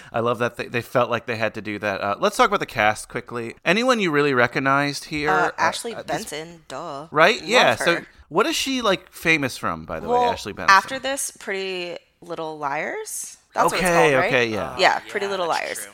I 0.13 0.21
love 0.21 0.39
that 0.39 0.55
they, 0.55 0.67
they 0.67 0.81
felt 0.81 1.09
like 1.09 1.25
they 1.25 1.35
had 1.35 1.55
to 1.55 1.61
do 1.61 1.77
that. 1.79 1.99
Uh, 1.99 2.15
let's 2.19 2.37
talk 2.37 2.47
about 2.47 2.61
the 2.61 2.65
cast 2.65 3.09
quickly. 3.09 3.55
Anyone 3.65 3.99
you 3.99 4.11
really 4.11 4.33
recognized 4.33 5.05
here? 5.05 5.29
Uh, 5.29 5.47
Uh, 5.47 5.51
Ashley 5.57 5.93
uh, 5.93 5.97
this- 6.03 6.07
Benson, 6.31 6.61
duh. 6.69 7.07
right? 7.11 7.39
Love 7.41 7.49
yeah. 7.49 7.75
So 7.75 8.01
what 8.29 8.45
is 8.47 8.55
she 8.55 8.81
like 8.81 9.11
famous 9.11 9.57
from? 9.57 9.83
By 9.85 9.99
the 9.99 10.07
well, 10.07 10.21
way, 10.21 10.27
Ashley 10.29 10.53
Benson. 10.53 10.73
after 10.73 10.99
this, 10.99 11.31
Pretty 11.37 11.97
Little 12.21 12.57
Liars. 12.57 13.35
That's 13.53 13.65
what 13.65 13.73
it's 13.73 13.83
Okay, 13.83 13.93
called, 13.93 14.13
right? 14.13 14.27
okay, 14.27 14.47
yeah. 14.47 14.77
yeah, 14.79 14.99
Pretty 15.09 15.27
Little 15.27 15.47
Liars. 15.47 15.83
true. 15.83 15.91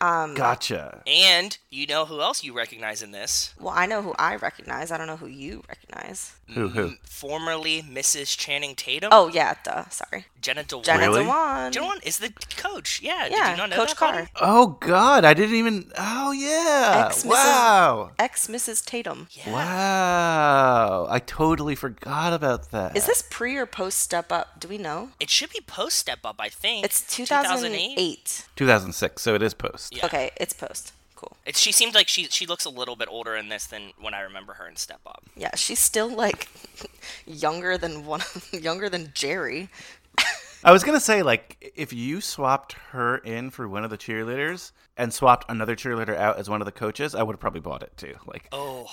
Um, 0.00 0.34
gotcha. 0.34 1.02
And 1.06 1.56
you 1.70 1.86
know 1.86 2.06
who 2.06 2.20
else 2.20 2.42
you 2.42 2.54
recognize 2.56 3.02
in 3.02 3.10
this? 3.10 3.54
Well, 3.60 3.74
I 3.76 3.86
know 3.86 4.00
who 4.02 4.14
I 4.18 4.36
recognize. 4.36 4.90
I 4.90 4.96
don't 4.96 5.06
know 5.06 5.16
who 5.16 5.26
you 5.26 5.62
recognize. 5.68 6.32
Who 6.54 6.68
who? 6.68 6.94
Formerly 7.04 7.82
Mrs. 7.82 8.36
Channing 8.36 8.74
Tatum. 8.74 9.10
Oh 9.12 9.28
yeah, 9.28 9.54
duh. 9.62 9.88
Sorry, 9.90 10.24
Jenna 10.40 10.64
Dewan. 10.64 10.84
Jenna 10.84 11.00
Really? 11.00 11.22
Dewan. 11.24 11.72
Jenna 11.72 11.86
Dewan 11.86 11.98
is 12.02 12.18
the 12.18 12.32
coach. 12.56 13.00
Yeah. 13.02 13.28
Did 13.28 13.32
Yeah, 13.36 13.50
you 13.52 13.56
not 13.58 13.70
know 13.70 13.76
Coach 13.76 13.90
that, 13.90 14.00
buddy? 14.00 14.26
Carr. 14.34 14.48
Oh 14.48 14.78
God, 14.80 15.24
I 15.24 15.34
didn't 15.34 15.54
even. 15.56 15.92
Oh 15.98 16.32
yeah. 16.32 17.04
Ex 17.06 17.22
Mrs. 17.22 17.26
wow. 17.26 18.10
Ex 18.18 18.46
Mrs. 18.48 18.84
Tatum. 18.84 19.28
Wow. 19.46 21.06
I 21.08 21.18
totally 21.18 21.74
forgot 21.74 22.32
about 22.32 22.70
that. 22.70 22.96
Is 22.96 23.06
this 23.06 23.22
pre 23.28 23.56
or 23.56 23.66
post 23.66 23.98
Step 23.98 24.32
Up? 24.32 24.58
Do 24.58 24.66
we 24.68 24.78
know? 24.78 25.10
It 25.20 25.30
should 25.30 25.50
be 25.50 25.60
post 25.60 25.98
Step 25.98 26.20
Up, 26.24 26.36
I 26.38 26.48
think. 26.48 26.84
It's 26.84 27.02
2008. 27.14 28.46
2006? 28.56 29.22
So 29.22 29.34
it 29.34 29.42
is 29.42 29.54
post. 29.54 29.89
Yeah. 29.90 30.06
Okay, 30.06 30.30
it's 30.36 30.52
post. 30.52 30.92
cool. 31.16 31.36
It's, 31.46 31.58
she 31.60 31.72
seemed 31.72 31.94
like 31.94 32.08
she 32.08 32.24
she 32.24 32.46
looks 32.46 32.64
a 32.64 32.70
little 32.70 32.96
bit 32.96 33.08
older 33.10 33.34
in 33.36 33.48
this 33.48 33.66
than 33.66 33.92
when 34.00 34.14
I 34.14 34.20
remember 34.20 34.54
her 34.54 34.66
in 34.68 34.76
Step 34.76 35.00
Up. 35.06 35.22
Yeah, 35.36 35.54
she's 35.56 35.80
still 35.80 36.08
like 36.08 36.48
younger 37.26 37.76
than 37.78 38.04
one, 38.06 38.22
younger 38.52 38.88
than 38.88 39.10
Jerry. 39.14 39.68
I 40.64 40.72
was 40.72 40.84
gonna 40.84 41.00
say, 41.00 41.22
like, 41.22 41.72
if 41.74 41.92
you 41.92 42.20
swapped 42.20 42.74
her 42.92 43.18
in 43.18 43.50
for 43.50 43.66
one 43.66 43.82
of 43.84 43.90
the 43.90 43.96
cheerleaders 43.98 44.72
and 44.96 45.12
swapped 45.12 45.50
another 45.50 45.74
cheerleader 45.74 46.14
out 46.16 46.36
as 46.38 46.50
one 46.50 46.60
of 46.60 46.66
the 46.66 46.72
coaches, 46.72 47.14
I 47.14 47.22
would 47.22 47.32
have 47.34 47.40
probably 47.40 47.60
bought 47.60 47.82
it 47.82 47.92
too. 47.96 48.14
Like, 48.26 48.46
Oh, 48.52 48.86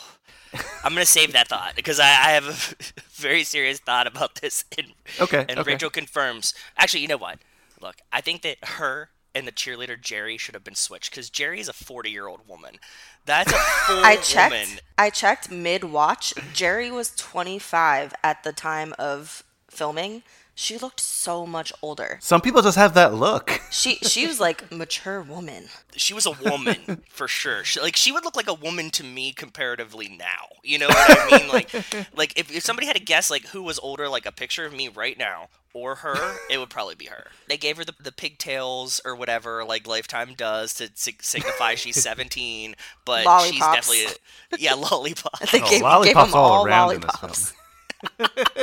I'm 0.84 0.94
gonna 0.94 1.06
save 1.06 1.34
that 1.34 1.50
thought 1.50 1.74
because 1.76 2.00
I, 2.00 2.06
I 2.08 2.32
have 2.32 2.46
a 2.48 3.02
very 3.12 3.44
serious 3.44 3.80
thought 3.80 4.08
about 4.08 4.36
this. 4.36 4.64
And, 4.78 4.88
Okay, 5.20 5.46
And 5.50 5.60
okay. 5.60 5.74
Rachel 5.74 5.90
confirms. 5.90 6.54
Actually, 6.78 7.02
you 7.02 7.10
know 7.10 7.18
what? 7.18 7.40
Look, 7.82 7.98
I 8.14 8.22
think 8.22 8.42
that 8.44 8.58
her 8.64 9.10
and 9.38 9.48
the 9.48 9.52
cheerleader 9.52 10.00
Jerry 10.02 10.38
should 10.38 10.56
have 10.56 10.64
been 10.64 10.76
switched 10.76 11.12
because 11.12 11.30
Jerry 11.30 11.60
is 11.60 11.70
a 11.70 11.74
40 11.74 12.10
year 12.10 12.28
old 12.28 12.48
woman. 12.48 12.78
That's 13.26 13.52
a 13.52 13.56
full 13.58 14.04
I 14.04 14.16
checked. 14.18 14.52
woman. 14.54 14.68
I 14.98 15.10
checked 15.12 15.52
mid 15.52 15.84
watch. 15.84 16.34
Jerry 16.54 16.90
was 16.90 17.14
25 17.16 18.16
at 18.24 18.44
the 18.44 18.52
time 18.52 18.94
of 18.98 19.44
filming. 19.70 20.24
She 20.60 20.76
looked 20.80 21.00
so 21.00 21.46
much 21.46 21.72
older. 21.84 22.18
some 22.20 22.42
people 22.42 22.64
just 22.64 22.78
have 22.78 22.96
that 22.96 23.14
look. 23.14 23.62
She 23.70 23.98
she 23.98 24.26
was 24.26 24.40
like 24.40 24.72
mature 24.84 25.22
woman. 25.22 25.66
She 25.96 26.16
was 26.16 26.26
a 26.26 26.32
woman 26.32 27.04
for 27.10 27.28
sure. 27.28 27.64
She, 27.64 27.80
like 27.80 27.96
she 27.96 28.12
would 28.12 28.26
look 28.26 28.36
like 28.36 28.48
a 28.50 28.56
woman 28.56 28.90
to 28.92 29.04
me 29.04 29.34
comparatively 29.34 30.10
now. 30.10 30.58
You 30.64 30.80
know 30.80 30.88
what 30.88 31.32
I 31.34 31.38
mean? 31.38 31.48
Like, 31.48 31.72
like 32.16 32.40
if, 32.40 32.52
if 32.52 32.64
somebody 32.64 32.88
had 32.88 32.96
to 32.96 33.02
guess 33.04 33.30
like 33.30 33.46
who 33.50 33.62
was 33.62 33.78
older, 33.78 34.10
like 34.10 34.26
a 34.26 34.32
picture 34.32 34.66
of 34.66 34.74
me 34.74 34.88
right 34.90 35.16
now 35.16 35.50
or 35.74 35.94
her, 35.98 36.38
it 36.50 36.58
would 36.58 36.72
probably 36.72 36.96
be 36.96 37.06
her. 37.06 37.28
They 37.48 37.58
gave 37.58 37.78
her 37.78 37.86
the, 37.86 37.94
the 38.02 38.12
pigtails 38.12 39.00
or 39.06 39.16
whatever, 39.16 39.64
like 39.64 39.86
Lifetime 39.86 40.34
does 40.36 40.74
to 40.76 40.90
sig- 40.96 41.22
signify 41.22 41.76
she's 41.76 42.02
17, 42.02 42.76
but 43.06 43.42
she's 43.44 43.60
definitely 43.60 44.06
a, 44.06 44.58
yeah, 44.58 44.74
lollipop. 44.74 45.40
They 45.52 45.62
Oh, 45.62 45.70
gave, 45.70 46.04
gave 46.04 46.16
them 46.16 46.34
all 46.34 46.52
all 46.52 46.66
around 46.66 46.96
in 46.96 47.02
this 47.02 47.12
lollipops. 47.22 47.54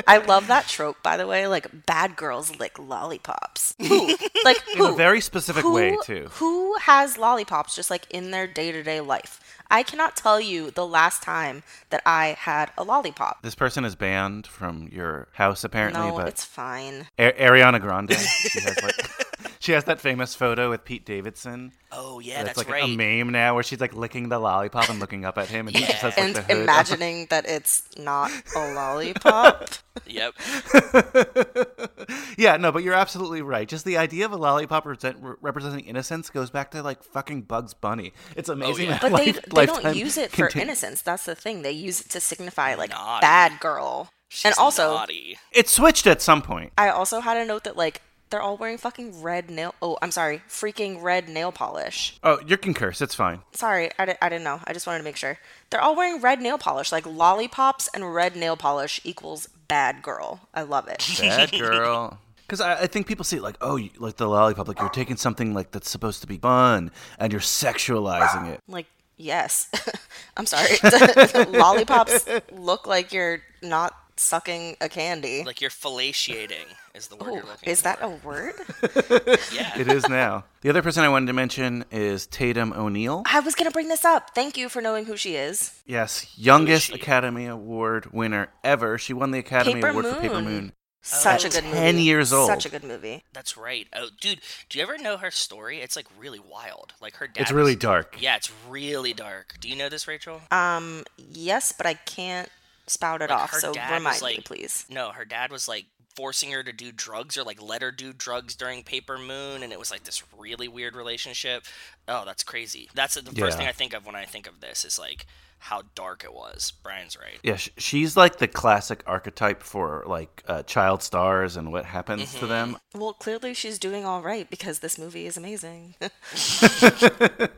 I 0.07 0.19
love 0.19 0.47
that 0.49 0.67
trope, 0.69 1.03
by 1.03 1.17
the 1.17 1.27
way. 1.27 1.47
Like 1.47 1.87
bad 1.87 2.17
girls 2.17 2.57
lick 2.59 2.79
lollipops. 2.79 3.75
Who? 3.81 4.17
Like 4.45 4.59
In 4.75 4.81
a 4.83 4.93
very 4.93 5.21
specific 5.21 5.63
who, 5.63 5.73
way, 5.75 5.97
too. 6.05 6.29
Who 6.35 6.77
has 6.79 7.17
lollipops 7.19 7.75
just 7.75 7.91
like 7.91 8.07
in 8.11 8.31
their 8.31 8.47
day 8.47 8.73
to 8.73 8.83
day 8.83 9.01
life? 9.01 9.41
I 9.71 9.83
cannot 9.83 10.15
tell 10.15 10.41
you 10.41 10.71
the 10.71 10.87
last 10.87 11.23
time 11.23 11.63
that 11.91 12.03
I 12.05 12.37
had 12.39 12.71
a 12.77 12.85
lollipop. 12.85 13.43
This 13.43 13.55
person 13.55 13.85
is 13.85 13.97
banned 13.97 14.47
from 14.47 14.89
your 14.93 15.29
house, 15.33 15.65
apparently, 15.65 16.01
No, 16.09 16.17
but 16.17 16.29
it's 16.29 16.45
fine. 16.45 17.09
A- 17.19 17.33
Ariana 17.33 17.81
Grande, 17.81 18.13
she 18.13 18.61
has 18.61 18.81
like, 18.83 19.11
she 19.65 19.73
has 19.73 19.85
that 19.85 19.99
famous 19.99 20.35
photo 20.35 20.69
with 20.69 20.85
Pete 20.85 21.07
Davidson. 21.07 21.73
Oh 21.91 22.21
yeah, 22.21 22.43
that's, 22.43 22.63
great. 22.63 22.67
that's, 22.67 22.69
like 22.69 22.69
right. 22.69 22.85
a 22.85 22.97
meme 23.25 23.33
now, 23.33 23.55
where 23.55 23.63
she's 23.63 23.81
like 23.81 23.95
licking 23.95 24.29
the 24.29 24.39
lollipop 24.39 24.91
and 24.91 25.01
looking 25.01 25.25
up 25.25 25.39
at 25.39 25.49
him, 25.49 25.69
and 25.69 25.77
he 25.77 25.87
just 25.87 26.03
has 26.03 26.15
like 26.17 26.23
And 26.27 26.37
the 26.37 26.43
hood. 26.43 26.63
imagining 26.65 27.27
that 27.31 27.47
it's 27.49 27.83
not 27.97 28.31
a 28.55 28.75
lollipop. 28.75 29.71
Yep. 30.07 30.35
yeah, 32.37 32.57
no, 32.57 32.73
but 32.73 32.83
you're 32.83 32.95
absolutely 32.95 33.43
right. 33.43 33.69
Just 33.69 33.85
the 33.85 33.97
idea 33.97 34.25
of 34.27 34.33
a 34.33 34.37
lollipop 34.37 34.87
represent, 34.87 35.19
re- 35.21 35.37
representing 35.41 35.85
innocence 35.87 36.31
goes 36.31 36.51
back 36.51 36.73
to 36.73 36.83
like 36.83 37.05
fucking 37.05 37.43
Bugs 37.43 37.75
Bunny. 37.75 38.13
It's 38.37 38.49
oh, 38.49 38.55
amazing. 38.55 38.89
yeah. 38.89 38.95
how 38.97 39.09
But 39.09 39.19
they, 39.19 39.33
life- 39.33 39.45
they 39.55 39.67
don't 39.67 39.97
use 39.97 40.19
it 40.19 40.33
for 40.33 40.49
contin- 40.49 40.63
innocence. 40.63 41.01
That's 41.01 41.25
the 41.25 41.37
thing. 41.37 41.63
They 41.63 41.71
use 41.71 42.01
it 42.01 42.11
to 42.11 42.21
signify 42.21 42.75
like 42.75 42.91
Naughty. 42.91 43.21
bad 43.23 43.61
girl. 43.61 44.11
She's 44.29 44.47
and 44.47 44.55
also, 44.59 44.95
naughty. 44.95 45.39
It 45.53 45.69
switched 45.69 46.09
at 46.09 46.21
some 46.21 46.43
point. 46.43 46.73
I 46.77 46.89
also 46.89 47.21
had 47.21 47.37
a 47.37 47.45
note 47.47 47.63
that 47.65 47.77
like 47.77 48.03
they're 48.35 48.43
all 48.43 48.57
wearing 48.57 48.79
fucking 48.79 49.23
red 49.23 49.49
nail. 49.49 49.77
Oh, 49.81 49.97
I'm 50.03 50.11
sorry, 50.11 50.43
freaking 50.49 51.01
red 51.01 51.29
nail 51.29 51.53
polish. 51.53 52.19
Oh, 52.25 52.41
you 52.45 52.57
can 52.57 52.75
curse. 52.75 53.01
It's 53.01 53.15
fine. 53.15 53.43
Sorry, 53.53 53.91
I, 53.97 54.07
di- 54.07 54.17
I 54.21 54.29
didn't 54.29 54.43
know. 54.43 54.59
I 54.65 54.73
just 54.73 54.89
wanted 54.89 54.99
to 54.99 55.05
make 55.05 55.15
sure. 55.15 55.39
They're 55.71 55.81
all 55.81 55.95
wearing 55.95 56.21
red 56.21 56.43
nail 56.43 56.59
polish. 56.59 56.91
Like 56.91 57.07
lollipops 57.07 57.89
and 57.95 58.13
red 58.13 58.35
nail 58.35 58.57
polish 58.57 59.01
equals 59.05 59.49
bad 59.69 60.03
girl. 60.03 60.49
I 60.53 60.63
love 60.63 60.89
it. 60.89 61.07
Bad 61.21 61.53
girl. 61.53 62.19
Because 62.47 62.61
I, 62.61 62.83
I 62.83 62.87
think 62.89 63.07
people 63.07 63.25
see 63.25 63.39
it 63.39 63.43
like, 63.43 63.57
oh, 63.63 63.77
you, 63.77 63.89
like 63.99 64.17
the 64.17 64.29
lollipop, 64.29 64.69
like 64.69 64.79
you're 64.79 64.91
taking 64.91 65.17
something 65.17 65.55
like 65.55 65.71
that's 65.71 65.89
supposed 65.89 66.21
to 66.21 66.27
be 66.27 66.37
fun 66.37 66.91
and 67.19 67.33
you're 67.33 67.41
sexualizing 67.41 68.49
it. 68.49 68.61
like 68.69 68.85
yes, 69.17 69.71
I'm 70.37 70.45
sorry. 70.45 70.77
Lollipops 71.59 72.27
look 72.53 72.87
like 72.87 73.15
you're 73.15 73.41
not 73.63 73.97
sucking 74.17 74.77
a 74.81 74.89
candy. 74.89 75.43
Like 75.45 75.61
you're 75.61 75.71
fellatiating 75.71 76.67
is 76.95 77.09
the 77.09 77.17
word 77.17 77.29
oh, 77.31 77.35
you're 77.35 77.45
looking 77.45 77.69
is 77.69 77.81
for. 77.81 77.85
that 77.85 77.99
a 78.03 78.09
word? 78.09 78.55
Yeah. 79.53 79.79
It 79.79 79.89
is 79.89 80.09
now. 80.09 80.45
the 80.63 80.71
other 80.71 80.83
person 80.83 81.05
I 81.05 81.09
wanted 81.09 81.27
to 81.27 81.33
mention 81.33 81.85
is 81.91 82.27
Tatum 82.27 82.73
O'Neal. 82.73 83.23
I 83.27 83.41
was 83.41 83.55
gonna 83.55 83.71
bring 83.71 83.89
this 83.89 84.05
up. 84.05 84.31
Thank 84.35 84.57
you 84.57 84.69
for 84.69 84.81
knowing 84.81 85.05
who 85.07 85.17
she 85.17 85.37
is. 85.37 85.81
Yes, 85.87 86.33
youngest 86.37 86.87
she? 86.89 86.95
Academy 86.95 87.47
Award 87.47 88.13
winner 88.13 88.49
ever. 88.63 88.99
She 88.99 89.13
won 89.13 89.31
the 89.33 89.39
Academy 89.41 89.75
Paper 89.75 89.89
Award 89.89 90.07
for 90.07 90.21
Paper 90.21 90.35
Moon. 90.35 90.45
Moon. 90.45 90.73
Such 91.07 91.45
Oh. 91.45 91.49
a 91.49 91.51
good 91.51 91.65
movie. 91.65 91.77
10 91.77 91.99
years 91.99 92.33
old. 92.33 92.49
Such 92.49 92.65
a 92.65 92.71
good 92.71 92.83
movie. 92.85 93.23
That's 93.35 93.59
right. 93.59 93.87
Oh, 93.95 94.09
dude, 94.21 94.41
do 94.71 94.79
you 94.79 94.83
ever 94.83 94.97
know 94.97 95.19
her 95.19 95.31
story? 95.31 95.81
It's 95.81 95.97
like 95.97 96.07
really 96.19 96.39
wild. 96.41 96.95
Like 97.03 97.17
her 97.17 97.27
dad. 97.27 97.43
It's 97.43 97.53
really 97.53 97.75
was- 97.75 97.83
dark. 97.83 98.17
Yeah, 98.21 98.37
it's 98.37 98.51
really 98.71 99.13
dark. 99.13 99.57
Do 99.61 99.69
you 99.69 99.77
know 99.77 99.91
this, 99.91 100.09
Rachel? 100.09 100.41
Um, 100.51 101.05
yes, 101.19 101.73
but 101.73 101.85
I 101.87 101.93
can't 101.95 102.49
spout 102.87 103.23
it 103.23 103.31
Like, 103.31 103.41
off. 103.41 103.53
So 103.55 103.73
remind 103.73 104.23
me, 104.23 104.41
please. 104.45 104.87
No, 104.89 105.11
her 105.11 105.25
dad 105.25 105.51
was 105.51 105.69
like 105.69 105.87
forcing 106.17 106.51
her 106.53 106.63
to 106.63 106.73
do 106.73 106.93
drugs 106.93 107.37
or 107.37 107.43
like 107.45 107.61
let 107.63 107.83
her 107.83 107.91
do 107.91 108.13
drugs 108.13 108.55
during 108.55 108.83
Paper 108.83 109.19
Moon, 109.19 109.63
and 109.63 109.73
it 109.73 109.79
was 109.79 109.91
like 109.91 110.05
this 110.05 110.23
really 110.39 110.69
weird 110.69 110.95
relationship. 110.97 111.65
Oh, 112.09 112.25
that's 112.25 112.43
crazy. 112.45 112.89
That's 112.95 113.15
the 113.15 113.23
first 113.23 113.37
Yeah. 113.37 113.51
thing 113.57 113.67
I 113.67 113.73
think 113.73 113.95
of 113.95 114.07
when 114.07 114.15
I 114.15 114.25
think 114.25 114.47
of 114.47 114.61
this 114.61 114.85
is 114.85 114.99
like 114.99 115.27
how 115.59 115.83
dark 115.95 116.25
it 116.25 116.35
was. 116.35 116.73
Brian's 116.83 117.17
right. 117.19 117.39
Yeah, 117.43 117.57
she's 117.57 118.17
like 118.19 118.37
the 118.37 118.47
classic 118.47 119.03
archetype 119.07 119.63
for 119.63 120.05
like 120.07 120.43
uh, 120.47 120.63
child 120.65 121.03
stars 121.03 121.57
and 121.57 121.73
what 121.73 121.87
happens 121.87 122.25
Mm-hmm. 122.31 122.39
to 122.41 122.47
them. 122.47 122.77
Well, 122.95 123.15
clearly 123.15 123.55
she's 123.55 123.79
doing 123.79 124.05
all 124.05 124.21
right 124.21 124.49
because 124.51 124.81
this 124.81 124.99
movie 124.99 125.25
is 125.27 125.37
amazing. 125.39 125.95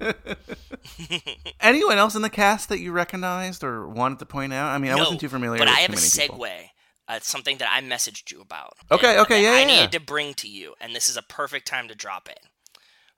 Anyone 1.60 1.98
else 1.98 2.14
in 2.14 2.22
the 2.22 2.30
cast 2.30 2.68
that 2.68 2.78
you 2.78 2.92
recognized 2.92 3.64
or 3.64 3.88
wanted 3.88 4.18
to 4.20 4.26
point 4.26 4.52
out? 4.52 4.68
I 4.68 4.78
mean, 4.78 4.92
I 4.92 4.96
wasn't 4.96 5.20
too 5.20 5.28
familiar. 5.28 5.58
but 5.58 5.66
with 5.68 5.76
I 5.76 5.80
have 5.80 5.90
too 5.90 5.94
a 5.94 5.96
many 5.96 6.06
segue. 6.06 6.28
people. 6.30 6.70
Uh, 7.08 7.20
something 7.22 7.58
that 7.58 7.68
I 7.72 7.80
messaged 7.82 8.32
you 8.32 8.40
about. 8.40 8.72
Okay, 8.90 9.12
and 9.12 9.20
okay, 9.20 9.36
that 9.36 9.42
yeah, 9.42 9.50
I 9.52 9.60
yeah, 9.60 9.66
needed 9.66 9.92
to 9.92 10.00
bring 10.00 10.34
to 10.34 10.48
you, 10.48 10.74
and 10.80 10.94
this 10.94 11.08
is 11.08 11.16
a 11.16 11.22
perfect 11.22 11.66
time 11.68 11.86
to 11.88 11.94
drop 11.94 12.28
it. 12.28 12.40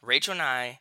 Rachel 0.02 0.32
and 0.32 0.42
I 0.42 0.80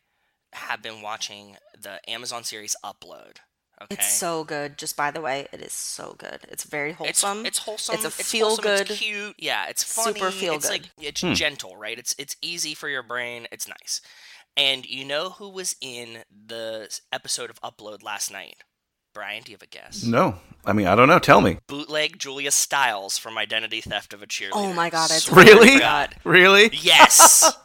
have 0.52 0.82
been 0.82 1.00
watching 1.02 1.56
the 1.80 2.00
Amazon 2.10 2.44
series 2.44 2.76
Upload. 2.84 3.38
Okay. 3.80 3.94
It's 3.94 4.12
so 4.12 4.42
good. 4.44 4.76
Just 4.76 4.96
by 4.96 5.10
the 5.12 5.20
way, 5.20 5.46
it 5.52 5.62
is 5.62 5.72
so 5.72 6.16
good. 6.18 6.40
It's 6.48 6.64
very 6.64 6.92
wholesome. 6.92 7.46
it's 7.46 7.58
wholesome. 7.60 7.94
It's 7.94 8.04
a 8.04 8.08
it's 8.08 8.30
feel 8.30 8.48
wholesome, 8.48 8.62
good. 8.64 8.90
It's 8.90 8.98
cute. 8.98 9.34
Yeah, 9.38 9.66
it's 9.68 9.84
funny. 9.84 10.14
Super 10.18 10.30
feel 10.32 10.54
It's 10.54 10.68
like 10.68 10.82
good. 10.96 11.06
it's 11.06 11.20
Hmm. 11.20 11.32
gentle, 11.34 11.76
right? 11.76 11.96
It's 11.98 12.14
it's 12.18 12.36
easy 12.42 12.74
for 12.74 12.88
your 12.88 13.04
brain. 13.04 13.46
It's 13.52 13.68
nice. 13.68 14.00
And 14.56 14.84
you 14.84 15.04
know 15.04 15.30
who 15.30 15.48
was 15.48 15.76
in 15.80 16.24
the 16.46 16.88
episode 17.12 17.50
of 17.50 17.60
Upload 17.60 18.02
last 18.02 18.32
night? 18.32 18.56
Brian, 19.18 19.42
do 19.42 19.50
you 19.50 19.56
have 19.56 19.62
a 19.62 19.66
guess? 19.66 20.04
No, 20.04 20.36
I 20.64 20.72
mean, 20.72 20.86
I 20.86 20.94
don't 20.94 21.08
know. 21.08 21.18
Tell 21.18 21.40
me. 21.40 21.58
Bootleg 21.66 22.20
Julia 22.20 22.52
Stiles 22.52 23.18
from 23.18 23.36
Identity 23.36 23.80
Theft 23.80 24.12
of 24.12 24.22
a 24.22 24.28
Cheerleader. 24.28 24.50
Oh 24.54 24.72
my 24.72 24.90
god! 24.90 25.10
I 25.10 25.18
totally 25.18 25.44
Really? 25.44 25.72
forgot. 25.74 26.14
Really? 26.24 26.70
Yes. 26.72 27.52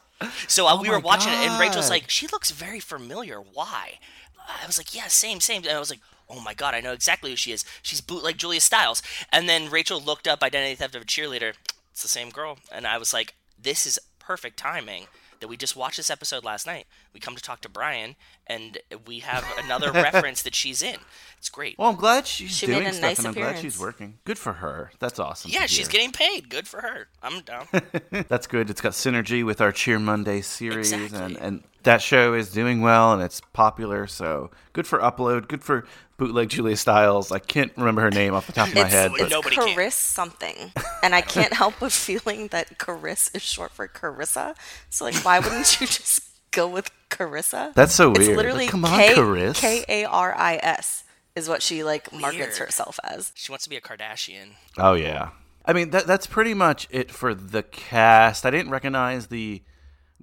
So 0.47 0.65
uh, 0.67 0.81
we 0.81 0.87
Oh 0.87 0.91
were 0.93 0.99
my 0.99 1.03
watching 1.05 1.31
it, 1.33 1.35
and 1.47 1.59
Rachel's 1.59 1.89
like, 1.91 2.09
"She 2.09 2.25
looks 2.27 2.49
very 2.49 2.79
familiar. 2.79 3.39
Why?" 3.39 3.99
I 4.47 4.65
was 4.65 4.79
like, 4.79 4.95
"Yeah, 4.95 5.07
same, 5.07 5.39
same." 5.41 5.63
And 5.63 5.71
I 5.75 5.79
was 5.79 5.89
like, 5.91 5.99
"Oh 6.29 6.39
my 6.39 6.53
god, 6.55 6.73
I 6.73 6.79
know 6.79 6.93
exactly 6.93 7.29
who 7.29 7.35
she 7.35 7.51
is. 7.51 7.65
She's 7.83 7.99
bootleg 8.01 8.37
Julia 8.39 8.61
Stiles." 8.61 9.03
And 9.31 9.47
then 9.49 9.69
Rachel 9.69 10.01
looked 10.01 10.27
up 10.27 10.41
Identity 10.41 10.75
Theft 10.75 10.95
of 10.95 11.01
a 11.01 11.05
Cheerleader. 11.05 11.53
It's 11.91 12.01
the 12.01 12.07
same 12.07 12.29
girl, 12.29 12.57
and 12.71 12.87
I 12.87 12.97
was 12.97 13.13
like, 13.13 13.35
"This 13.61 13.85
is 13.85 13.99
perfect 14.17 14.57
timing." 14.57 15.05
That 15.41 15.49
we 15.49 15.57
just 15.57 15.75
watched 15.75 15.97
this 15.97 16.09
episode 16.09 16.45
last 16.45 16.65
night. 16.65 16.87
We 17.13 17.19
come 17.19 17.35
to 17.35 17.41
talk 17.41 17.61
to 17.61 17.69
Brian, 17.69 18.15
and 18.47 18.77
we 19.05 19.19
have 19.19 19.45
another 19.63 19.91
reference 19.91 20.41
that 20.43 20.55
she's 20.55 20.81
in. 20.81 20.97
It's 21.37 21.49
great. 21.49 21.77
Well, 21.77 21.89
I'm 21.89 21.95
glad 21.95 22.25
she's 22.25 22.51
She 22.57 22.65
doing 22.65 22.85
a 22.87 22.91
stuff, 22.93 23.01
nice 23.01 23.19
and 23.19 23.27
I'm 23.27 23.33
glad 23.33 23.59
she's 23.59 23.77
working. 23.79 24.17
Good 24.25 24.37
for 24.39 24.53
her. 24.53 24.91
That's 24.99 25.19
awesome. 25.19 25.51
yeah, 25.51 25.65
she's 25.65 25.87
getting 25.87 26.11
paid. 26.11 26.49
Good 26.49 26.67
for 26.67 26.81
her. 26.81 27.07
I'm 27.21 27.41
down. 27.41 27.67
That's 28.29 28.47
good. 28.47 28.69
It's 28.69 28.81
got 28.81 28.93
synergy 28.93 29.45
with 29.45 29.61
our 29.61 29.71
Cheer 29.71 29.99
Monday 29.99 30.41
series, 30.41 30.91
and, 30.91 31.03
Exactly. 31.03 31.37
and 31.39 31.63
that 31.83 32.01
show 32.01 32.33
is 32.33 32.49
doing 32.49 32.79
well 32.81 33.11
and 33.11 33.21
it's 33.21 33.41
popular. 33.51 34.07
So 34.07 34.51
good 34.71 34.87
for 34.87 34.99
Upload. 34.99 35.49
Good 35.49 35.63
for 35.63 35.85
Bootleg 36.15 36.47
Julia 36.47 36.77
Stiles. 36.77 37.29
I 37.29 37.39
can't 37.39 37.73
remember 37.75 38.01
her 38.03 38.09
name 38.11 38.33
off 38.33 38.47
the 38.47 38.53
top 38.53 38.69
of 38.69 38.75
my 38.75 38.85
head, 38.85 39.11
but 39.11 39.19
it's 39.21 39.29
Nobody 39.31 39.57
can. 39.57 39.67
Caris 39.75 39.95
something, 39.95 40.71
and 41.03 41.13
I 41.13 41.19
can't 41.19 41.51
help 41.61 41.73
but 41.81 41.91
feeling 41.91 42.47
that 42.47 42.77
Caris 42.79 43.29
is 43.33 43.41
short 43.41 43.71
for 43.71 43.85
Carissa. 43.89 44.55
So 44.89 45.03
like, 45.03 45.15
why 45.25 45.39
wouldn't 45.39 45.81
you 45.81 45.87
just 45.87 46.21
go 46.53 46.67
with 46.67 46.91
Carissa? 47.09 47.73
That's 47.73 47.93
so 47.93 48.09
weird. 48.09 48.29
Like, 48.29 48.37
literally 48.37 48.67
come 48.67 48.85
on, 48.85 48.99
K 48.99 49.13
Caris. 49.15 49.59
K 49.59 49.85
A 49.87 50.05
R 50.05 50.35
I 50.37 50.59
S 50.61 51.03
is 51.35 51.49
what 51.49 51.61
she 51.61 51.83
like 51.83 52.11
markets 52.13 52.59
Weird. 52.59 52.67
herself 52.69 52.99
as. 53.03 53.31
she 53.35 53.51
wants 53.51 53.63
to 53.65 53.69
be 53.69 53.75
a 53.77 53.81
Kardashian. 53.81 54.49
oh 54.77 54.93
yeah. 54.93 55.29
I 55.65 55.73
mean 55.73 55.91
that 55.91 56.05
that's 56.07 56.27
pretty 56.27 56.53
much 56.53 56.87
it 56.91 57.11
for 57.11 57.33
the 57.33 57.63
cast. 57.63 58.45
I 58.45 58.51
didn't 58.51 58.71
recognize 58.71 59.27
the 59.27 59.61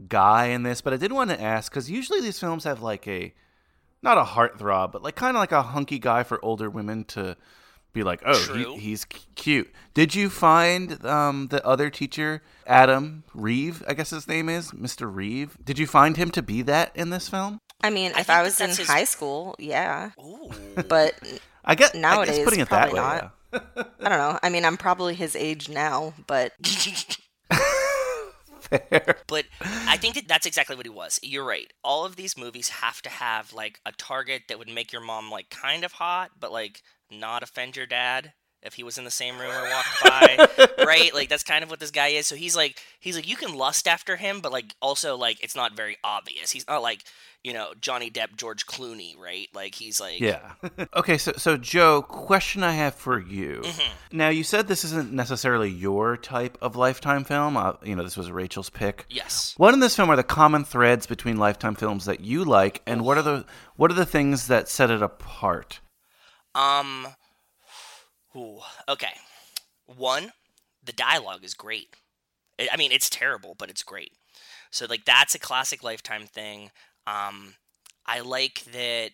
guy 0.08 0.46
in 0.46 0.62
this, 0.62 0.80
but 0.80 0.92
I 0.92 0.96
did 0.96 1.12
want 1.12 1.30
to 1.30 1.40
ask 1.40 1.70
because 1.72 1.90
usually 1.90 2.20
these 2.20 2.38
films 2.38 2.64
have 2.64 2.82
like 2.82 3.06
a 3.08 3.32
not 4.02 4.18
a 4.18 4.22
heartthrob, 4.24 4.92
but 4.92 5.02
like 5.02 5.16
kind 5.16 5.36
of 5.36 5.40
like 5.40 5.52
a 5.52 5.62
hunky 5.62 5.98
guy 5.98 6.22
for 6.22 6.42
older 6.44 6.70
women 6.70 7.04
to 7.04 7.36
be 7.92 8.02
like, 8.02 8.22
oh, 8.24 8.54
he, 8.54 8.76
he's 8.78 9.04
cute. 9.34 9.72
Did 9.94 10.14
you 10.14 10.30
find 10.30 11.04
um, 11.04 11.48
the 11.48 11.64
other 11.66 11.90
teacher, 11.90 12.42
Adam 12.66 13.24
Reeve? 13.34 13.82
I 13.88 13.94
guess 13.94 14.10
his 14.10 14.28
name 14.28 14.48
is 14.48 14.70
Mr. 14.72 15.12
Reeve. 15.12 15.56
Did 15.64 15.78
you 15.78 15.86
find 15.86 16.16
him 16.16 16.30
to 16.32 16.42
be 16.42 16.62
that 16.62 16.92
in 16.94 17.10
this 17.10 17.28
film? 17.28 17.58
I 17.82 17.90
mean, 17.90 18.12
I 18.14 18.20
if 18.20 18.30
I 18.30 18.42
was 18.42 18.60
in 18.60 18.68
his- 18.68 18.86
high 18.86 19.04
school, 19.04 19.56
yeah. 19.58 20.10
Ooh. 20.20 20.50
But 20.88 21.14
I 21.64 21.74
get 21.74 21.94
Nowadays, 21.94 22.34
I 22.34 22.38
guess 22.38 22.44
putting 22.44 22.60
it 22.60 22.68
that 22.70 22.92
way. 22.92 22.98
not. 23.00 23.34
yeah. 23.52 23.60
I 24.00 24.08
don't 24.08 24.18
know. 24.18 24.38
I 24.42 24.48
mean, 24.50 24.64
I'm 24.64 24.76
probably 24.76 25.14
his 25.14 25.34
age 25.34 25.68
now, 25.68 26.14
but 26.26 26.52
But 29.26 29.46
I 29.62 29.96
think 29.96 30.14
that 30.14 30.28
that's 30.28 30.46
exactly 30.46 30.76
what 30.76 30.86
he 30.86 30.90
was. 30.90 31.18
You're 31.24 31.44
right. 31.44 31.72
All 31.82 32.04
of 32.04 32.14
these 32.14 32.36
movies 32.38 32.68
have 32.68 33.02
to 33.02 33.08
have 33.08 33.52
like 33.52 33.80
a 33.84 33.90
target 33.92 34.42
that 34.48 34.58
would 34.60 34.68
make 34.68 34.92
your 34.92 35.02
mom 35.02 35.28
like 35.30 35.50
kind 35.50 35.82
of 35.82 35.90
hot, 35.92 36.30
but 36.38 36.52
like 36.52 36.82
not 37.10 37.42
offend 37.42 37.76
your 37.76 37.86
dad 37.86 38.32
if 38.62 38.74
he 38.74 38.82
was 38.82 38.98
in 38.98 39.04
the 39.04 39.10
same 39.10 39.38
room 39.38 39.50
or 39.50 39.70
walked 39.70 40.02
by, 40.04 40.66
right? 40.84 41.14
Like 41.14 41.28
that's 41.28 41.42
kind 41.42 41.64
of 41.64 41.70
what 41.70 41.80
this 41.80 41.90
guy 41.90 42.08
is. 42.08 42.26
So 42.26 42.36
he's 42.36 42.54
like 42.54 42.78
he's 42.98 43.16
like 43.16 43.28
you 43.28 43.36
can 43.36 43.54
lust 43.54 43.88
after 43.88 44.16
him, 44.16 44.40
but 44.40 44.52
like 44.52 44.74
also 44.82 45.16
like 45.16 45.42
it's 45.42 45.56
not 45.56 45.76
very 45.76 45.96
obvious. 46.04 46.50
He's 46.50 46.66
not 46.68 46.82
like 46.82 47.04
you 47.42 47.54
know 47.54 47.72
Johnny 47.80 48.10
Depp, 48.10 48.36
George 48.36 48.66
Clooney, 48.66 49.18
right? 49.18 49.48
Like 49.54 49.74
he's 49.74 49.98
like 49.98 50.20
Yeah. 50.20 50.52
okay, 50.94 51.16
so 51.16 51.32
so 51.38 51.56
Joe, 51.56 52.02
question 52.02 52.62
I 52.62 52.72
have 52.72 52.94
for 52.94 53.18
you. 53.18 53.62
Mm-hmm. 53.64 54.16
Now 54.18 54.28
you 54.28 54.44
said 54.44 54.68
this 54.68 54.84
isn't 54.84 55.10
necessarily 55.10 55.70
your 55.70 56.18
type 56.18 56.58
of 56.60 56.76
lifetime 56.76 57.24
film. 57.24 57.56
Uh, 57.56 57.74
you 57.82 57.96
know, 57.96 58.02
this 58.02 58.16
was 58.16 58.30
Rachel's 58.30 58.70
pick. 58.70 59.06
yes. 59.08 59.54
What 59.56 59.72
in 59.72 59.80
this 59.80 59.96
film 59.96 60.10
are 60.10 60.16
the 60.16 60.22
common 60.22 60.64
threads 60.64 61.06
between 61.06 61.38
lifetime 61.38 61.76
films 61.76 62.04
that 62.04 62.20
you 62.20 62.44
like, 62.44 62.82
and 62.86 63.06
what 63.06 63.16
are 63.16 63.22
the 63.22 63.46
what 63.76 63.90
are 63.90 63.94
the 63.94 64.04
things 64.04 64.48
that 64.48 64.68
set 64.68 64.90
it 64.90 65.00
apart? 65.00 65.80
Um. 66.54 67.08
Ooh, 68.36 68.60
okay. 68.88 69.14
One, 69.86 70.32
the 70.84 70.92
dialogue 70.92 71.44
is 71.44 71.54
great. 71.54 71.94
I 72.72 72.76
mean, 72.76 72.92
it's 72.92 73.10
terrible, 73.10 73.54
but 73.58 73.70
it's 73.70 73.82
great. 73.82 74.12
So 74.70 74.86
like 74.88 75.04
that's 75.04 75.34
a 75.34 75.38
classic 75.38 75.82
Lifetime 75.82 76.26
thing. 76.26 76.70
Um, 77.06 77.54
I 78.06 78.20
like 78.20 78.64
that 78.72 79.12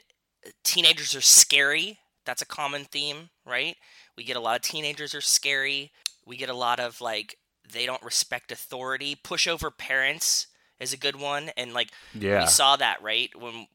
teenagers 0.64 1.14
are 1.14 1.20
scary. 1.20 1.98
That's 2.24 2.42
a 2.42 2.46
common 2.46 2.84
theme, 2.84 3.30
right? 3.46 3.76
We 4.16 4.24
get 4.24 4.36
a 4.36 4.40
lot 4.40 4.56
of 4.56 4.62
teenagers 4.62 5.14
are 5.14 5.20
scary. 5.20 5.92
We 6.26 6.36
get 6.36 6.48
a 6.50 6.54
lot 6.54 6.80
of 6.80 7.00
like 7.00 7.36
they 7.72 7.86
don't 7.86 8.02
respect 8.02 8.52
authority. 8.52 9.16
Pushover 9.16 9.76
parents 9.76 10.48
is 10.80 10.92
a 10.92 10.98
good 10.98 11.16
one, 11.16 11.50
and 11.56 11.72
like 11.72 11.90
Yeah. 12.14 12.40
we 12.42 12.46
saw 12.46 12.76
that 12.76 13.02
right 13.02 13.30
when 13.38 13.66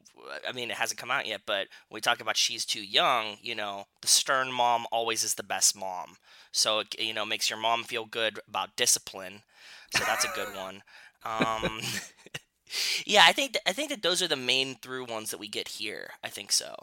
I 0.48 0.52
mean 0.52 0.70
it 0.70 0.76
hasn't 0.76 1.00
come 1.00 1.10
out 1.10 1.26
yet, 1.26 1.42
but 1.46 1.68
when 1.88 1.96
we 1.96 2.00
talk 2.00 2.20
about 2.20 2.36
she's 2.36 2.64
too 2.64 2.82
young, 2.82 3.36
you 3.42 3.54
know, 3.54 3.84
the 4.00 4.08
stern 4.08 4.52
mom 4.52 4.86
always 4.92 5.22
is 5.24 5.34
the 5.34 5.42
best 5.42 5.76
mom. 5.76 6.16
So 6.52 6.80
it 6.80 6.94
you 6.98 7.14
know 7.14 7.26
makes 7.26 7.50
your 7.50 7.58
mom 7.58 7.84
feel 7.84 8.04
good 8.04 8.40
about 8.48 8.76
discipline. 8.76 9.42
So 9.96 10.04
that's 10.04 10.24
a 10.24 10.28
good 10.34 10.48
one. 10.56 10.82
Um, 11.24 11.80
yeah, 13.06 13.24
I 13.26 13.32
think 13.32 13.52
th- 13.52 13.62
I 13.66 13.72
think 13.72 13.90
that 13.90 14.02
those 14.02 14.22
are 14.22 14.28
the 14.28 14.36
main 14.36 14.76
through 14.76 15.06
ones 15.06 15.30
that 15.30 15.40
we 15.40 15.48
get 15.48 15.68
here. 15.68 16.10
I 16.22 16.28
think 16.28 16.52
so. 16.52 16.74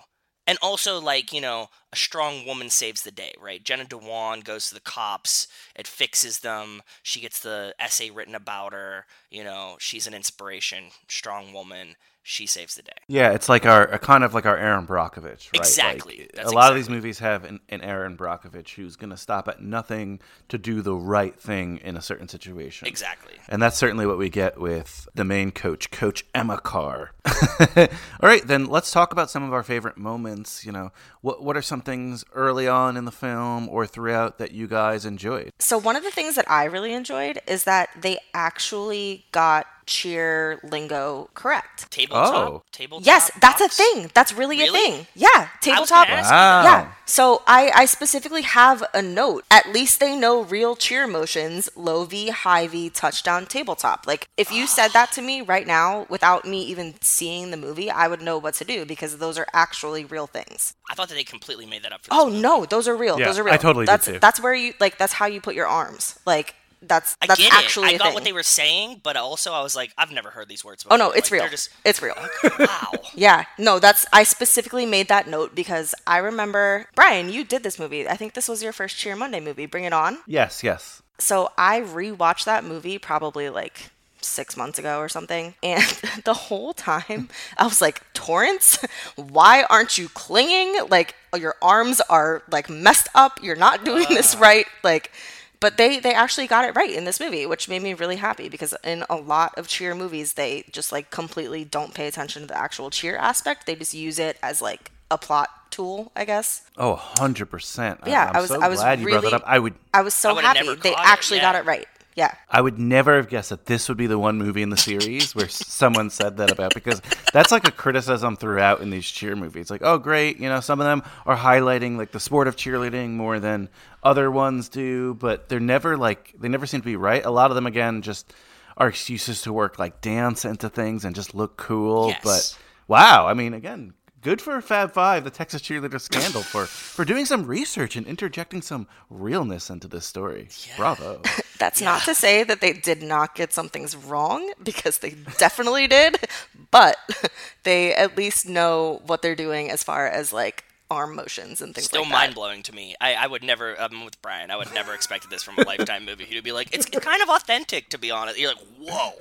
And 0.47 0.57
also, 0.63 0.99
like, 0.99 1.31
you 1.31 1.41
know, 1.41 1.69
a 1.93 1.95
strong 1.95 2.43
woman 2.45 2.71
saves 2.71 3.03
the 3.03 3.11
day, 3.11 3.33
right? 3.39 3.63
Jenna 3.63 3.85
Dewan 3.85 4.39
goes 4.41 4.67
to 4.67 4.73
the 4.73 4.79
cops, 4.81 5.47
it 5.75 5.87
fixes 5.87 6.39
them. 6.39 6.81
She 7.03 7.19
gets 7.19 7.39
the 7.39 7.75
essay 7.79 8.09
written 8.09 8.33
about 8.33 8.73
her. 8.73 9.05
You 9.29 9.43
know, 9.43 9.77
she's 9.79 10.07
an 10.07 10.15
inspiration, 10.15 10.85
strong 11.07 11.53
woman. 11.53 11.95
She 12.29 12.45
saves 12.45 12.75
the 12.75 12.83
day. 12.83 12.91
Yeah, 13.07 13.31
it's 13.31 13.49
like 13.49 13.65
our 13.65 13.97
kind 13.97 14.23
of 14.23 14.35
like 14.35 14.45
our 14.45 14.55
Erin 14.55 14.85
Brockovich, 14.85 15.25
right? 15.25 15.49
Exactly. 15.55 16.19
Like, 16.19 16.33
That's 16.35 16.51
a 16.51 16.53
lot 16.53 16.69
of 16.69 16.75
these 16.75 16.87
movies 16.87 17.17
have 17.17 17.43
an, 17.43 17.59
an 17.69 17.81
Erin 17.81 18.15
Brockovich 18.15 18.75
who's 18.75 18.95
going 18.95 19.09
to 19.09 19.17
stop 19.17 19.47
at 19.47 19.63
nothing 19.63 20.19
to 20.49 20.59
do 20.59 20.83
the 20.83 20.93
right 20.93 21.35
thing 21.35 21.77
in 21.77 21.97
a 21.97 22.03
certain 22.03 22.27
situation. 22.27 22.87
Exactly. 22.87 23.33
And 23.47 23.59
that's 23.59 23.77
certainly 23.77 24.05
what 24.05 24.19
we 24.19 24.29
get 24.29 24.59
with 24.59 25.07
the 25.15 25.23
main 25.25 25.49
coach, 25.49 25.89
Coach 25.89 26.23
Emma 26.35 26.59
Carr. 26.59 27.13
All 27.75 27.87
right, 28.21 28.45
then 28.45 28.67
let's 28.67 28.91
talk 28.91 29.11
about 29.11 29.31
some 29.31 29.41
of 29.41 29.51
our 29.51 29.63
favorite 29.63 29.97
moments. 29.97 30.63
You 30.63 30.71
know, 30.71 30.91
what 31.21 31.41
what 31.43 31.57
are 31.57 31.63
some 31.63 31.81
things 31.81 32.23
early 32.35 32.67
on 32.67 32.95
in 32.95 33.05
the 33.05 33.11
film 33.11 33.67
or 33.69 33.87
throughout 33.87 34.37
that 34.37 34.51
you 34.51 34.67
guys 34.67 35.03
enjoyed? 35.03 35.51
So 35.57 35.79
one 35.79 35.95
of 35.95 36.03
the 36.03 36.11
things 36.11 36.35
that 36.35 36.47
I 36.47 36.65
really 36.65 36.93
enjoyed 36.93 37.41
is 37.47 37.63
that 37.63 37.89
they 37.99 38.19
actually 38.35 39.25
got 39.31 39.65
cheer 39.89 40.59
lingo 40.63 41.29
correct. 41.33 41.89
Tabletop. 41.91 42.33
Oh. 42.33 42.63
Tabletop. 42.71 43.05
Yes, 43.05 43.31
that's 43.41 43.59
a 43.59 43.67
thing. 43.67 44.11
That's 44.13 44.31
really, 44.31 44.59
Really? 44.59 44.69
a 44.69 44.71
thing. 44.97 45.07
Yeah, 45.15 45.49
tabletop. 45.61 46.07
Wow. 46.07 46.63
Yeah. 46.63 46.91
So 47.05 47.41
I, 47.47 47.71
I 47.75 47.85
specifically 47.85 48.43
have 48.43 48.83
a 48.93 49.01
note. 49.01 49.43
At 49.49 49.71
least 49.73 49.99
they 49.99 50.15
know 50.15 50.43
real 50.43 50.75
cheer 50.75 51.07
motions, 51.07 51.67
low 51.75 52.05
V, 52.05 52.29
high 52.29 52.67
V, 52.67 52.91
touchdown, 52.91 53.47
tabletop. 53.47 54.05
Like 54.05 54.27
if 54.37 54.51
you 54.51 54.67
said 54.67 54.89
that 54.89 55.11
to 55.13 55.21
me 55.23 55.41
right 55.41 55.65
now 55.65 56.05
without 56.07 56.45
me 56.45 56.61
even 56.65 56.93
seeing 57.01 57.49
the 57.49 57.57
movie, 57.57 57.89
I 57.89 58.07
would 58.07 58.21
know 58.21 58.37
what 58.37 58.53
to 58.55 58.63
do 58.65 58.85
because 58.85 59.17
those 59.17 59.39
are 59.39 59.47
actually 59.53 60.05
real 60.05 60.27
things. 60.27 60.75
I 60.89 60.93
thought 60.93 61.09
that 61.09 61.15
they 61.15 61.23
completely 61.23 61.65
made 61.65 61.81
that 61.83 61.91
up 61.93 62.01
for 62.05 62.09
Oh 62.13 62.27
movie. 62.29 62.41
no, 62.41 62.65
those 62.65 62.87
are 62.87 62.95
real. 62.95 63.19
Yeah, 63.19 63.25
those 63.25 63.39
are 63.39 63.43
real. 63.43 63.55
I 63.55 63.57
totally 63.57 63.87
did 63.87 64.01
too. 64.03 64.19
that's 64.19 64.39
where 64.39 64.53
you 64.53 64.73
like 64.79 64.99
that's 64.99 65.13
how 65.13 65.25
you 65.25 65.41
put 65.41 65.55
your 65.55 65.67
arms. 65.67 66.19
Like 66.27 66.53
that's 66.81 67.17
I 67.21 67.27
that's 67.27 67.39
get 67.39 67.53
actually 67.53 67.89
it. 67.89 67.91
I 67.91 67.95
a 67.95 67.97
got 67.97 68.05
thing. 68.05 68.13
what 68.15 68.23
they 68.23 68.33
were 68.33 68.43
saying, 68.43 69.01
but 69.03 69.17
also 69.17 69.51
I 69.53 69.61
was 69.61 69.75
like, 69.75 69.93
I've 69.97 70.11
never 70.11 70.29
heard 70.29 70.47
these 70.47 70.63
words 70.63 70.83
before. 70.83 70.95
oh 70.95 70.97
no, 70.97 71.11
it's 71.11 71.29
Like, 71.31 71.41
real. 71.41 71.49
Just 71.49 71.69
It's 71.85 72.01
real. 72.01 72.15
wow. 72.59 72.91
Yeah, 73.13 73.45
no, 73.57 73.79
that's 73.79 74.05
I 74.13 74.23
specifically 74.23 74.85
made 74.85 75.07
that 75.09 75.27
note 75.27 75.55
because 75.55 75.93
I 76.07 76.17
remember 76.19 76.87
Brian, 76.95 77.29
you 77.29 77.43
did 77.43 77.63
this 77.63 77.77
movie. 77.79 78.07
I 78.07 78.15
think 78.15 78.33
this 78.33 78.47
was 78.47 78.63
your 78.63 78.71
first 78.71 78.97
Cheer 78.97 79.15
Monday 79.15 79.39
movie. 79.39 79.65
Bring 79.65 79.83
it 79.83 79.93
on. 79.93 80.19
Yes, 80.25 80.63
yes. 80.63 81.01
So 81.17 81.49
I 81.57 81.81
rewatched 81.81 82.45
that 82.45 82.63
movie 82.63 82.97
probably 82.97 83.49
like 83.49 83.89
six 84.21 84.55
months 84.57 84.77
ago 84.79 84.99
or 84.99 85.09
something, 85.09 85.55
and 85.63 85.83
the 86.23 86.33
whole 86.33 86.73
time 86.73 87.29
I 87.57 87.65
was 87.65 87.81
like, 87.81 88.01
Torrance, 88.13 88.79
why 89.15 89.63
aren't 89.69 89.97
you 89.97 90.07
clinging? 90.09 90.87
Like 90.89 91.15
your 91.37 91.55
arms 91.61 91.99
are 92.09 92.43
like 92.51 92.69
messed 92.69 93.09
up. 93.13 93.39
You're 93.43 93.55
not 93.57 93.83
doing 93.83 94.05
this 94.09 94.35
ah. 94.35 94.39
right. 94.39 94.65
Like. 94.83 95.11
But 95.59 95.77
they, 95.77 95.99
they 95.99 96.13
actually 96.13 96.47
got 96.47 96.63
it 96.63 96.75
right 96.75 96.89
in 96.89 97.03
this 97.03 97.19
movie, 97.19 97.45
which 97.45 97.67
made 97.67 97.81
me 97.81 97.93
really 97.93 98.15
happy 98.15 98.47
because 98.47 98.73
in 98.83 99.03
a 99.09 99.17
lot 99.17 99.57
of 99.57 99.67
cheer 99.67 99.93
movies, 99.93 100.33
they 100.33 100.63
just 100.71 100.91
like 100.91 101.09
completely 101.11 101.65
don't 101.65 101.93
pay 101.93 102.07
attention 102.07 102.43
to 102.43 102.47
the 102.47 102.57
actual 102.57 102.89
cheer 102.89 103.17
aspect. 103.17 103.65
They 103.65 103.75
just 103.75 103.93
use 103.93 104.19
it 104.19 104.37
as 104.41 104.61
like 104.61 104.91
a 105.11 105.17
plot 105.17 105.49
tool, 105.71 106.11
I 106.15 106.25
guess. 106.25 106.63
Oh, 106.77 106.95
100%. 107.15 108.07
Yeah, 108.07 108.29
I'm 108.29 108.37
I 108.37 108.39
was 108.39 108.49
so 108.49 108.61
I 108.61 108.69
was 108.69 108.79
glad 108.79 108.99
you 108.99 109.05
really 109.05 109.19
brought 109.19 109.31
that 109.31 109.35
up. 109.35 109.43
I 109.45 109.59
would 109.59 109.73
I 109.93 110.01
was 110.01 110.13
so 110.13 110.37
I 110.37 110.41
happy 110.41 110.75
they 110.75 110.91
caught 110.91 111.05
it, 111.05 111.09
actually 111.09 111.39
got 111.39 111.55
it 111.55 111.65
right. 111.65 111.87
Yeah. 112.19 112.35
I 112.49 112.59
would 112.59 112.77
never 112.77 113.15
have 113.15 113.29
guessed 113.29 113.49
that 113.49 113.65
this 113.65 113.87
would 113.87 113.97
be 113.97 114.05
the 114.05 114.19
one 114.19 114.37
movie 114.37 114.61
in 114.61 114.69
the 114.69 114.75
series 114.75 115.33
where 115.33 115.47
someone 115.47 116.09
said 116.09 116.35
that 116.35 116.51
about 116.51 116.73
because 116.73 117.01
that's 117.31 117.49
like 117.49 117.65
a 117.65 117.71
criticism 117.71 118.35
throughout 118.35 118.81
in 118.81 118.89
these 118.89 119.09
cheer 119.09 119.37
movies. 119.37 119.71
Like, 119.71 119.79
oh, 119.85 119.97
great, 119.97 120.37
you 120.37 120.49
know, 120.49 120.59
some 120.59 120.81
of 120.81 120.85
them 120.85 121.01
are 121.25 121.37
highlighting 121.37 121.95
like 121.97 122.11
the 122.11 122.19
sport 122.19 122.49
of 122.49 122.57
cheerleading 122.57 123.11
more 123.11 123.39
than 123.39 123.69
other 124.03 124.29
ones 124.29 124.67
do, 124.67 125.13
but 125.13 125.47
they're 125.47 125.61
never 125.61 125.95
like 125.95 126.33
they 126.37 126.49
never 126.49 126.65
seem 126.65 126.81
to 126.81 126.85
be 126.85 126.97
right. 126.97 127.23
A 127.23 127.31
lot 127.31 127.51
of 127.51 127.55
them 127.55 127.65
again 127.65 128.01
just 128.01 128.33
are 128.75 128.89
excuses 128.89 129.41
to 129.43 129.53
work 129.53 129.79
like 129.79 130.01
dance 130.01 130.43
into 130.43 130.67
things 130.67 131.05
and 131.05 131.15
just 131.15 131.33
look 131.33 131.55
cool. 131.55 132.09
Yes. 132.09 132.19
But 132.21 132.59
wow, 132.89 133.27
I 133.27 133.33
mean, 133.33 133.53
again. 133.53 133.93
Good 134.21 134.41
for 134.41 134.59
Fab 134.61 134.91
Five, 134.91 135.23
the 135.23 135.29
Texas 135.29 135.61
cheerleader 135.61 135.99
scandal, 136.01 136.41
for 136.41 136.65
for 136.65 137.05
doing 137.05 137.25
some 137.25 137.45
research 137.45 137.95
and 137.95 138.05
interjecting 138.05 138.61
some 138.61 138.87
realness 139.09 139.69
into 139.69 139.87
this 139.87 140.05
story. 140.05 140.49
Bravo! 140.75 141.21
That's 141.59 141.81
not 141.81 142.03
to 142.03 142.13
say 142.15 142.43
that 142.43 142.59
they 142.59 142.73
did 142.73 143.01
not 143.01 143.35
get 143.35 143.53
some 143.53 143.69
things 143.69 143.95
wrong 143.95 144.51
because 144.61 144.97
they 144.99 145.11
definitely 145.37 145.87
did, 145.87 146.27
but 146.71 146.97
they 147.63 147.93
at 147.95 148.17
least 148.17 148.47
know 148.47 149.01
what 149.05 149.21
they're 149.21 149.35
doing 149.35 149.69
as 149.71 149.83
far 149.83 150.07
as 150.07 150.33
like 150.33 150.65
arm 150.91 151.15
motions 151.15 151.61
and 151.61 151.73
things 151.75 151.85
Still 151.85 152.01
like 152.01 152.11
mind 152.11 152.31
that. 152.31 152.35
blowing 152.35 152.63
to 152.63 152.73
me. 152.75 152.95
I, 152.99 153.13
I 153.13 153.27
would 153.27 153.43
never. 153.43 153.79
I'm 153.79 154.03
with 154.03 154.21
Brian. 154.21 154.51
I 154.51 154.57
would 154.57 154.73
never 154.73 154.93
expected 154.93 155.29
this 155.29 155.43
from 155.43 155.57
a 155.57 155.61
Lifetime 155.63 156.03
movie. 156.03 156.25
He'd 156.25 156.43
be 156.43 156.51
like, 156.51 156.73
it's 156.73 156.85
kind 156.87 157.21
of 157.21 157.29
authentic, 157.29 157.89
to 157.89 157.97
be 157.97 158.11
honest. 158.11 158.37
You're 158.39 158.49
like, 158.49 158.65
whoa. 158.79 159.11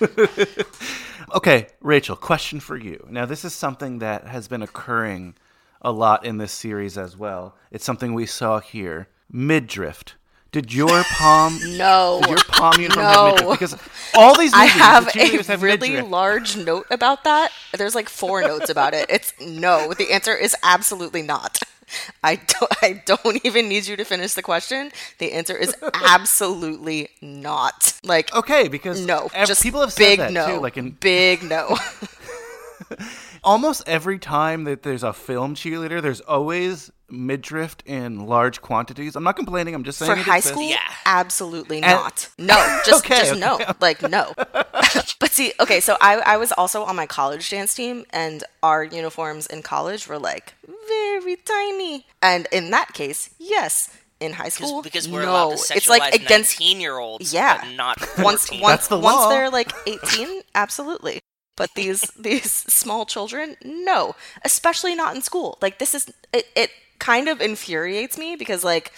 Okay, 1.34 1.66
Rachel, 1.80 2.14
question 2.14 2.60
for 2.60 2.76
you. 2.76 3.04
Now, 3.10 3.26
this 3.26 3.44
is 3.44 3.52
something 3.52 3.98
that 3.98 4.28
has 4.28 4.46
been 4.46 4.62
occurring 4.62 5.34
a 5.82 5.90
lot 5.90 6.24
in 6.24 6.38
this 6.38 6.52
series 6.52 6.96
as 6.96 7.16
well. 7.16 7.56
It's 7.72 7.84
something 7.84 8.14
we 8.14 8.26
saw 8.26 8.60
here. 8.60 9.08
Midriff. 9.30 10.04
Did 10.52 10.72
your 10.72 11.02
palm 11.18 11.58
No. 11.76 12.20
Did 12.22 12.30
your 12.30 12.38
palm 12.46 12.80
uniform 12.80 13.04
No. 13.06 13.10
have 13.12 13.34
midriff? 13.40 13.50
Because 13.58 13.76
all 14.14 14.38
these 14.38 14.52
I 14.54 14.66
have 14.66 15.08
a 15.16 15.42
have 15.42 15.62
really 15.62 15.90
midriff. 15.90 16.08
large 16.10 16.56
note 16.56 16.86
about 16.92 17.24
that. 17.24 17.50
There's 17.76 17.96
like 17.96 18.08
four 18.08 18.42
notes 18.42 18.70
about 18.70 18.94
it. 18.94 19.06
It's 19.10 19.32
no. 19.40 19.92
The 19.94 20.12
answer 20.12 20.34
is 20.34 20.54
absolutely 20.62 21.22
not. 21.22 21.58
I 22.22 22.36
don't, 22.36 22.72
I 22.82 23.02
don't 23.04 23.44
even 23.44 23.68
need 23.68 23.86
you 23.86 23.96
to 23.96 24.04
finish 24.04 24.34
the 24.34 24.42
question. 24.42 24.90
The 25.18 25.32
answer 25.32 25.56
is 25.56 25.74
absolutely 25.94 27.08
not. 27.22 27.98
Like 28.04 28.34
Okay, 28.34 28.68
because 28.68 29.04
no, 29.04 29.28
ev- 29.34 29.46
just 29.48 29.62
people 29.62 29.80
have 29.80 29.92
said 29.92 30.00
big 30.02 30.18
that 30.18 30.32
no. 30.32 30.46
too. 30.56 30.60
Like 30.60 30.76
in 30.76 30.90
big 30.90 31.42
no. 31.42 31.76
almost 33.44 33.82
every 33.86 34.18
time 34.18 34.64
that 34.64 34.82
there's 34.82 35.02
a 35.02 35.12
film 35.12 35.54
cheerleader, 35.54 36.00
there's 36.02 36.20
always 36.20 36.90
midriff 37.08 37.76
in 37.86 38.26
large 38.26 38.60
quantities. 38.60 39.14
I'm 39.16 39.22
not 39.24 39.36
complaining. 39.36 39.74
I'm 39.74 39.84
just 39.84 39.98
saying 39.98 40.10
For 40.12 40.18
it 40.18 40.22
high 40.24 40.38
exists. 40.38 40.56
school, 40.58 40.68
Yeah. 40.68 40.78
absolutely 41.04 41.80
not. 41.80 42.28
No, 42.38 42.54
just 42.84 43.04
Okay, 43.06 43.18
just 43.18 43.30
okay, 43.32 43.40
no. 43.40 43.58
Like 43.80 44.02
no. 44.02 44.32
but 45.20 45.30
see, 45.30 45.52
okay, 45.60 45.80
so 45.80 45.96
I 46.00 46.16
I 46.16 46.36
was 46.36 46.52
also 46.52 46.82
on 46.84 46.96
my 46.96 47.06
college 47.06 47.48
dance 47.48 47.74
team, 47.74 48.04
and 48.10 48.42
our 48.62 48.82
uniforms 48.82 49.46
in 49.46 49.62
college 49.62 50.08
were 50.08 50.18
like 50.18 50.54
very 51.26 51.36
tiny. 51.44 52.06
And 52.22 52.46
in 52.52 52.70
that 52.70 52.92
case, 52.94 53.30
yes. 53.38 53.96
In 54.18 54.32
high 54.32 54.48
school, 54.48 54.80
because 54.80 55.06
we're 55.06 55.24
no, 55.24 55.30
allowed 55.30 55.50
to 55.50 55.56
sexualize 55.56 55.76
it's 55.76 55.88
like 55.90 56.14
against 56.14 56.58
19 56.58 56.80
year 56.80 56.98
olds, 56.98 57.34
yeah. 57.34 57.60
but 57.60 57.76
not 57.76 57.98
once 58.18 58.46
14. 58.46 58.60
once 58.62 58.72
That's 58.72 58.88
the 58.88 58.98
once 58.98 59.16
law. 59.16 59.28
they're 59.28 59.50
like 59.50 59.72
18 59.86 60.40
absolutely 60.54 61.20
but 61.54 61.70
these 61.74 62.00
these 62.18 62.50
small 62.50 63.04
children 63.04 63.56
no 63.62 64.14
especially 64.42 64.94
not 64.94 65.14
in 65.14 65.22
school 65.22 65.58
like 65.60 65.78
this 65.78 65.94
is 65.94 66.10
it, 66.32 66.46
it 66.54 66.70
kind 66.98 67.28
of 67.28 67.40
infuriates 67.40 68.16
me 68.16 68.36
because 68.36 68.64
like 68.64 68.92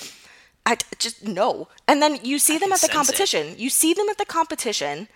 i 0.66 0.76
just 0.98 1.26
no 1.26 1.68
and 1.86 2.02
then 2.02 2.18
you 2.22 2.38
see 2.38 2.58
them 2.58 2.72
at 2.72 2.80
the 2.80 2.86
sense 2.86 2.92
it. 2.92 2.96
competition 2.96 3.54
you 3.56 3.70
see 3.70 3.94
them 3.94 4.08
at 4.08 4.18
the 4.18 4.26
competition 4.26 5.08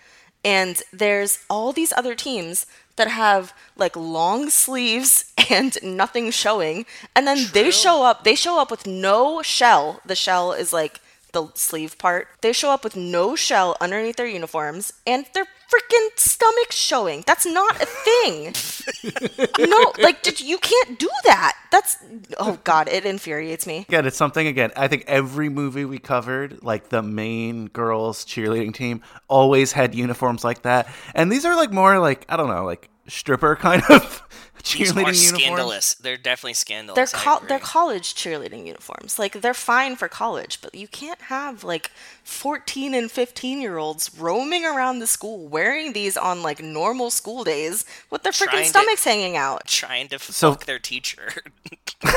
and 0.43 0.81
there's 0.91 1.45
all 1.49 1.71
these 1.71 1.93
other 1.93 2.15
teams 2.15 2.65
that 2.95 3.07
have 3.07 3.53
like 3.75 3.95
long 3.95 4.49
sleeves 4.49 5.31
and 5.49 5.77
nothing 5.83 6.31
showing 6.31 6.85
and 7.15 7.27
then 7.27 7.47
they 7.53 7.71
show 7.71 8.03
up 8.03 8.23
they 8.23 8.35
show 8.35 8.59
up 8.59 8.71
with 8.71 8.85
no 8.87 9.41
shell. 9.41 10.01
The 10.05 10.15
shell 10.15 10.53
is 10.53 10.73
like 10.73 10.99
the 11.33 11.47
sleeve 11.53 11.97
part 11.97 12.27
they 12.41 12.53
show 12.53 12.71
up 12.71 12.83
with 12.83 12.95
no 12.95 13.35
shell 13.35 13.75
underneath 13.81 14.15
their 14.15 14.27
uniforms 14.27 14.93
and 15.05 15.25
their 15.33 15.45
freaking 15.45 16.09
stomachs 16.15 16.75
showing 16.75 17.23
that's 17.25 17.45
not 17.45 17.81
a 17.81 17.85
thing 17.85 18.53
no 19.67 19.91
like 19.99 20.21
did, 20.21 20.39
you 20.39 20.57
can't 20.59 20.97
do 20.99 21.09
that 21.25 21.55
that's 21.71 21.97
oh 22.39 22.57
god 22.63 22.87
it 22.87 23.05
infuriates 23.05 23.65
me 23.67 23.85
Again, 23.89 24.05
it's 24.05 24.17
something. 24.17 24.47
Again, 24.47 24.71
I 24.75 24.87
think 24.87 25.03
every 25.07 25.49
movie 25.49 25.85
we 25.85 25.99
covered, 25.99 26.63
like 26.63 26.89
the 26.89 27.01
main 27.01 27.67
girls 27.67 28.25
cheerleading 28.25 28.73
team, 28.73 29.01
always 29.27 29.71
had 29.71 29.93
uniforms 29.93 30.43
like 30.43 30.63
that. 30.63 30.87
And 31.13 31.31
these 31.31 31.45
are 31.45 31.55
like 31.55 31.71
more 31.71 31.99
like 31.99 32.25
I 32.29 32.37
don't 32.37 32.49
know, 32.49 32.65
like 32.65 32.89
stripper 33.07 33.55
kind 33.55 33.83
of 33.89 34.21
cheerleading 34.63 34.95
are 34.95 35.11
uniforms. 35.11 35.19
scandalous. 35.43 35.93
They're 35.95 36.17
definitely 36.17 36.53
scandalous. 36.53 37.11
they're 37.11 37.19
I 37.19 37.23
co- 37.23 37.35
agree. 37.37 37.47
they're 37.49 37.59
college 37.59 38.15
cheerleading 38.15 38.65
uniforms. 38.65 39.19
Like 39.19 39.41
they're 39.41 39.53
fine 39.53 39.95
for 39.97 40.07
college, 40.07 40.61
but 40.61 40.73
you 40.73 40.87
can't 40.87 41.21
have 41.23 41.63
like 41.65 41.91
14 42.23 42.93
and 42.93 43.11
15 43.11 43.61
year 43.61 43.77
olds 43.77 44.17
roaming 44.17 44.65
around 44.65 44.99
the 44.99 45.07
school 45.07 45.47
wearing 45.47 45.93
these 45.93 46.15
on 46.15 46.41
like 46.41 46.61
normal 46.63 47.11
school 47.11 47.43
days 47.43 47.85
with 48.09 48.23
their 48.23 48.31
freaking 48.31 48.51
Trying 48.51 48.63
to- 48.63 48.69
stomachs 48.69 49.03
hanging 49.03 49.35
out. 49.37 49.67
trying 49.67 50.07
to 50.09 50.19
So- 50.19 50.55
their 50.55 50.79
teacher. 50.79 51.29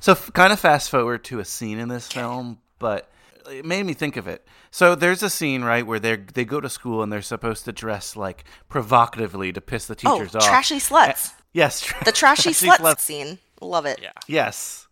So, 0.00 0.12
f- 0.12 0.30
kind 0.34 0.52
of 0.52 0.60
fast 0.60 0.90
forward 0.90 1.24
to 1.24 1.38
a 1.38 1.44
scene 1.44 1.78
in 1.78 1.88
this 1.88 2.06
film, 2.12 2.58
but 2.78 3.10
it 3.50 3.64
made 3.64 3.84
me 3.86 3.94
think 3.94 4.16
of 4.18 4.28
it. 4.28 4.46
So, 4.70 4.94
there's 4.94 5.22
a 5.22 5.30
scene 5.30 5.64
right 5.64 5.86
where 5.86 5.98
they 5.98 6.16
they 6.16 6.44
go 6.44 6.60
to 6.60 6.68
school 6.68 7.02
and 7.02 7.10
they're 7.10 7.22
supposed 7.22 7.64
to 7.64 7.72
dress 7.72 8.16
like 8.16 8.44
provocatively 8.68 9.52
to 9.54 9.60
piss 9.62 9.86
the 9.86 9.96
Oh, 10.04 10.18
teachers 10.18 10.34
off. 10.34 10.44
trashy 10.46 10.76
sluts. 10.78 11.32
Yes, 11.56 11.80
tra- 11.86 12.04
The 12.04 12.12
trashy 12.12 12.50
sluts 12.50 13.00
scene. 13.00 13.38
Love 13.62 13.86
it. 13.86 13.98
yeah. 14.02 14.12
Yes. 14.28 14.86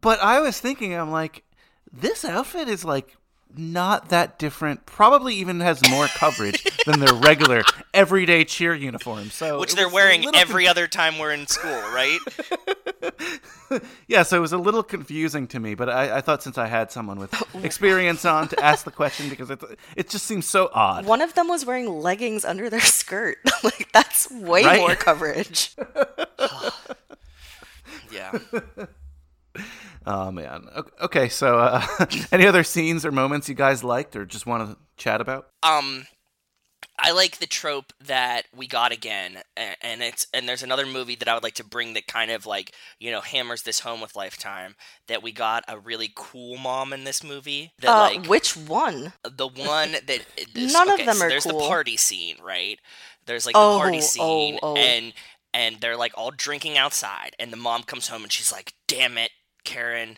But 0.00 0.20
I 0.20 0.40
was 0.40 0.58
thinking, 0.58 0.92
I'm 0.94 1.12
like, 1.12 1.44
this 1.92 2.24
outfit 2.24 2.68
is 2.68 2.84
like 2.84 3.16
not 3.56 4.08
that 4.08 4.38
different. 4.38 4.86
Probably 4.86 5.34
even 5.36 5.60
has 5.60 5.80
more 5.88 6.06
coverage 6.08 6.64
than 6.86 7.00
their 7.00 7.14
regular 7.14 7.62
everyday 7.94 8.44
cheer 8.44 8.74
uniform. 8.74 9.30
So 9.30 9.60
Which 9.60 9.74
they're 9.74 9.88
wearing 9.88 10.22
little 10.22 10.40
every 10.40 10.66
other 10.68 10.86
time 10.86 11.18
we're 11.18 11.32
in 11.32 11.46
school, 11.46 11.70
right? 11.92 12.18
yeah. 14.08 14.22
So 14.22 14.36
it 14.36 14.40
was 14.40 14.52
a 14.52 14.58
little 14.58 14.82
confusing 14.82 15.46
to 15.48 15.60
me. 15.60 15.74
But 15.74 15.88
I, 15.90 16.16
I 16.18 16.20
thought 16.20 16.42
since 16.42 16.58
I 16.58 16.66
had 16.66 16.90
someone 16.90 17.18
with 17.18 17.34
experience 17.64 18.24
on 18.24 18.48
to 18.48 18.64
ask 18.64 18.84
the 18.84 18.90
question 18.90 19.28
because 19.28 19.50
it 19.50 19.62
it 19.96 20.08
just 20.08 20.26
seems 20.26 20.46
so 20.46 20.70
odd. 20.72 21.06
One 21.06 21.20
of 21.22 21.34
them 21.34 21.48
was 21.48 21.64
wearing 21.66 21.88
leggings 21.88 22.44
under 22.44 22.70
their 22.70 22.80
skirt. 22.80 23.38
like 23.64 23.90
that's 23.92 24.30
way 24.30 24.64
Right? 24.64 24.80
more 24.80 24.94
coverage. 24.94 25.74
yeah. 28.12 28.38
Oh 30.06 30.30
man. 30.30 30.66
Okay. 31.02 31.28
So 31.28 31.58
uh, 31.58 31.86
any 32.32 32.46
other 32.46 32.64
scenes 32.64 33.04
or 33.04 33.12
moments 33.12 33.48
you 33.48 33.54
guys 33.54 33.84
liked 33.84 34.16
or 34.16 34.24
just 34.24 34.46
want 34.46 34.68
to 34.70 34.76
chat 34.96 35.20
about? 35.20 35.48
Um, 35.62 36.06
I 37.02 37.12
like 37.12 37.38
the 37.38 37.46
trope 37.46 37.92
that 38.04 38.42
we 38.54 38.66
got 38.66 38.92
again, 38.92 39.38
and 39.56 40.02
it's 40.02 40.26
and 40.34 40.48
there's 40.48 40.62
another 40.62 40.84
movie 40.86 41.14
that 41.16 41.28
I 41.28 41.34
would 41.34 41.42
like 41.42 41.54
to 41.54 41.64
bring 41.64 41.94
that 41.94 42.06
kind 42.06 42.30
of 42.30 42.44
like 42.46 42.72
you 42.98 43.10
know 43.10 43.20
hammers 43.20 43.62
this 43.62 43.80
home 43.80 44.00
with 44.00 44.16
Lifetime. 44.16 44.76
That 45.06 45.22
we 45.22 45.32
got 45.32 45.64
a 45.66 45.78
really 45.78 46.12
cool 46.14 46.56
mom 46.58 46.92
in 46.92 47.04
this 47.04 47.24
movie. 47.24 47.72
That 47.80 47.88
Uh, 47.90 48.00
like 48.18 48.26
which 48.26 48.56
one? 48.56 49.14
the 49.22 49.48
one 49.48 49.92
that 49.92 50.06
this- 50.54 50.72
None 50.72 50.90
of 50.90 50.98
them 50.98 51.16
so 51.16 51.24
are 51.24 51.28
there's 51.28 51.44
cool. 51.44 51.60
the 51.60 51.66
party 51.68 51.96
scene 51.96 52.36
right 52.42 52.78
there's 53.26 53.46
like 53.46 53.54
Oh, 53.56 53.74
the 53.74 53.78
party 53.78 53.98
oh, 53.98 54.00
scene 54.00 54.58
oh. 54.62 54.76
and 54.76 55.12
and 55.54 55.80
they're 55.80 55.96
like 55.96 56.12
all 56.16 56.30
drinking 56.30 56.76
outside 56.78 57.34
and 57.38 57.52
the 57.52 57.56
mom 57.56 57.82
comes 57.82 58.08
home 58.08 58.22
and 58.22 58.32
she's 58.32 58.52
like 58.52 58.74
damn 58.86 59.16
it 59.18 59.30
karen 59.64 60.16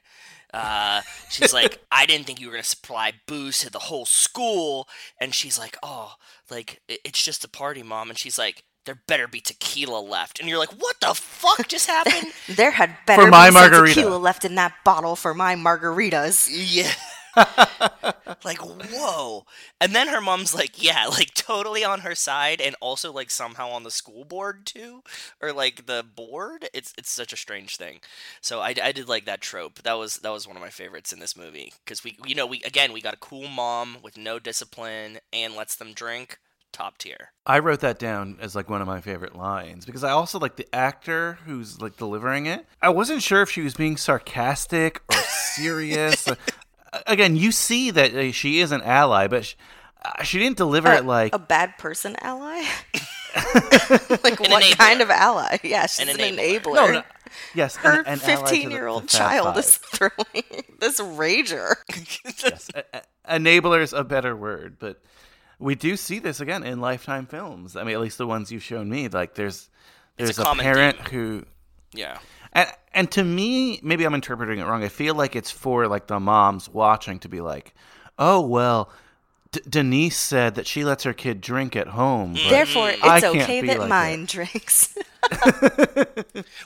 uh, 0.53 1.01
she's 1.31 1.53
like 1.53 1.81
i 1.93 2.07
didn't 2.07 2.27
think 2.27 2.41
you 2.41 2.47
were 2.47 2.53
going 2.53 2.63
to 2.63 2.69
supply 2.69 3.13
booze 3.27 3.61
to 3.61 3.71
the 3.71 3.79
whole 3.79 4.05
school 4.07 4.89
and 5.21 5.35
she's 5.35 5.59
like 5.59 5.77
oh 5.83 6.15
like 6.51 6.81
it's 6.89 7.23
just 7.23 7.45
a 7.45 7.49
party 7.49 7.83
mom 7.83 8.11
and 8.11 8.19
she's 8.19 8.39
like 8.39 8.65
there 8.85 9.01
better 9.07 9.29
be 9.29 9.41
tequila 9.41 10.01
left 10.01 10.41
and 10.41 10.49
you're 10.49 10.59
like 10.59 10.73
what 10.73 10.97
the 11.01 11.15
fuck 11.15 11.69
just 11.69 11.87
happened 11.87 12.33
There 12.49 12.73
had 12.73 12.97
better 13.07 13.29
my 13.29 13.49
be 13.49 13.55
some 13.55 13.63
margarita. 13.71 13.95
tequila 13.95 14.17
left 14.17 14.45
in 14.45 14.57
that 14.57 14.75
bottle 14.85 15.15
for 15.17 15.35
my 15.35 15.55
margaritas. 15.55 16.49
Yeah. 16.51 16.91
like 18.45 18.59
whoa. 18.59 19.45
And 19.81 19.95
then 19.95 20.09
her 20.09 20.21
mom's 20.21 20.55
like 20.55 20.83
yeah 20.83 21.07
like 21.07 21.35
totally 21.35 21.85
on 21.85 22.01
her 22.01 22.15
side 22.15 22.61
and 22.61 22.77
also 22.81 23.13
like 23.13 23.31
somehow 23.31 23.71
on 23.71 23.83
the 23.83 23.91
school 23.91 24.25
board 24.25 24.67
too 24.67 25.03
or 25.41 25.53
like 25.53 25.87
the 25.87 26.05
board. 26.15 26.69
It's 26.73 26.93
it's 26.99 27.11
such 27.11 27.33
a 27.33 27.37
strange 27.37 27.77
thing. 27.77 28.01
So 28.41 28.61
i, 28.61 28.75
I 28.83 28.93
did 28.93 29.09
like 29.09 29.25
that 29.27 29.41
trope. 29.41 29.83
That 29.83 29.95
was 29.95 30.17
that 30.19 30.33
was 30.33 30.47
one 30.47 30.57
of 30.57 30.63
my 30.63 30.71
favorites 30.71 31.13
in 31.13 31.21
this 31.21 31.37
movie 31.37 31.73
because 31.85 32.05
we 32.05 32.17
you 32.27 32.35
know 32.35 32.47
we 32.47 32.63
again 32.63 32.93
we 32.93 33.01
got 33.01 33.15
a 33.15 33.19
cool 33.19 33.49
mom 33.49 33.99
with 34.03 34.17
no 34.17 34.39
discipline 34.39 35.19
and 35.33 35.55
lets 35.55 35.77
them 35.77 35.93
drink 35.93 36.39
top 36.73 36.99
tier. 36.99 37.33
I 37.47 37.59
wrote 37.59 37.81
that 37.81 37.99
down 37.99 38.39
as 38.41 38.55
like 38.55 38.69
one 38.69 38.81
of 38.81 38.87
my 38.87 39.01
favorite 39.01 39.37
lines 39.37 39.85
because 39.85 40.03
I 40.03 40.11
also 40.11 40.39
like 40.39 40.57
the 40.57 40.75
actor 40.75 41.39
who's 41.45 41.81
like 41.81 41.97
delivering 41.97 42.47
it. 42.47 42.67
I 42.81 42.89
wasn't 42.89 43.23
sure 43.23 43.43
if 43.43 43.51
she 43.51 43.61
was 43.61 43.75
being 43.75 43.97
sarcastic 43.97 45.01
or 45.11 45.17
serious. 45.55 46.27
Again, 47.07 47.37
you 47.37 47.53
see 47.53 47.91
that 47.91 48.15
uh, 48.15 48.33
she 48.33 48.61
is 48.61 48.71
an 48.73 48.83
ally, 48.83 49.27
but 49.29 49.45
she, 49.47 49.57
uh, 50.05 50.23
she 50.23 50.39
didn't 50.39 50.57
deliver 50.59 50.89
A- 50.91 50.99
it 50.99 51.05
like 51.05 51.35
a 51.35 51.39
bad 51.39 51.79
person 51.79 52.17
ally? 52.21 52.65
like 54.23 54.41
An 54.41 54.51
what 54.51 54.63
enabler. 54.63 54.79
kind 54.79 55.01
of 55.01 55.11
ally? 55.11 55.59
Yeah, 55.63 55.87
she's 55.87 56.09
An 56.09 56.21
an 56.21 56.37
enabler. 56.37 56.61
enabler. 56.63 56.75
no, 56.75 56.91
no, 56.93 57.03
yes, 57.55 57.77
an- 57.77 57.83
Her 57.83 58.01
an 58.03 58.21
ally 58.21 58.37
15 58.47 58.71
year 58.71 58.87
old 58.87 59.09
child 59.09 59.47
Five. 59.55 59.57
is 59.59 59.77
throwing 59.79 60.65
this 60.81 61.01
rager. 61.01 61.75
yes. 62.45 62.69
a- 62.75 62.85
a- 62.99 63.39
enabler's 63.39 63.93
a 63.93 64.05
better 64.05 64.37
word, 64.37 64.77
but 64.79 65.01
we 65.59 65.75
do 65.75 65.97
see 65.97 66.19
this 66.19 66.41
again 66.41 66.63
in 66.63 66.81
Lifetime 66.81 67.25
films. 67.27 67.77
I 67.77 67.85
mean, 67.85 67.95
at 67.95 68.01
least 68.01 68.19
the 68.19 68.27
ones 68.27 68.51
you've 68.53 68.63
shown 68.65 68.89
me. 68.91 69.09
Like, 69.09 69.35
there's 69.35 69.71
there's 70.17 70.39
a, 70.39 70.43
common 70.43 70.63
parent 70.65 70.97
theme. 70.99 71.07
who 71.11 71.45
yeah 71.95 72.19
And 72.53 72.69
and 72.95 73.11
to 73.13 73.25
me, 73.25 73.81
maybe 73.83 74.05
I'm 74.05 74.15
interpreting 74.15 74.59
it 74.59 74.65
wrong. 74.65 74.85
I 74.85 74.89
feel 74.89 75.15
like 75.15 75.35
it's 75.35 75.51
for 75.51 75.89
like 75.89 76.07
the 76.07 76.21
moms 76.21 76.69
watching 76.69 77.19
to 77.21 77.29
be 77.29 77.41
like, 77.41 77.75
"Oh 78.19 78.41
well, 78.41 78.91
D- 79.53 79.61
Denise 79.69 80.19
said 80.19 80.55
that 80.57 80.67
she 80.67 80.85
lets 80.85 81.05
her 81.05 81.13
kid 81.13 81.41
drink 81.41 81.75
at 81.77 81.89
home." 81.89 82.35
Therefore, 82.35 82.91
it's 82.91 83.25
okay 83.25 83.63
that 83.63 83.81
like 83.81 83.89
mine 83.89 84.27
drinks. 84.27 84.97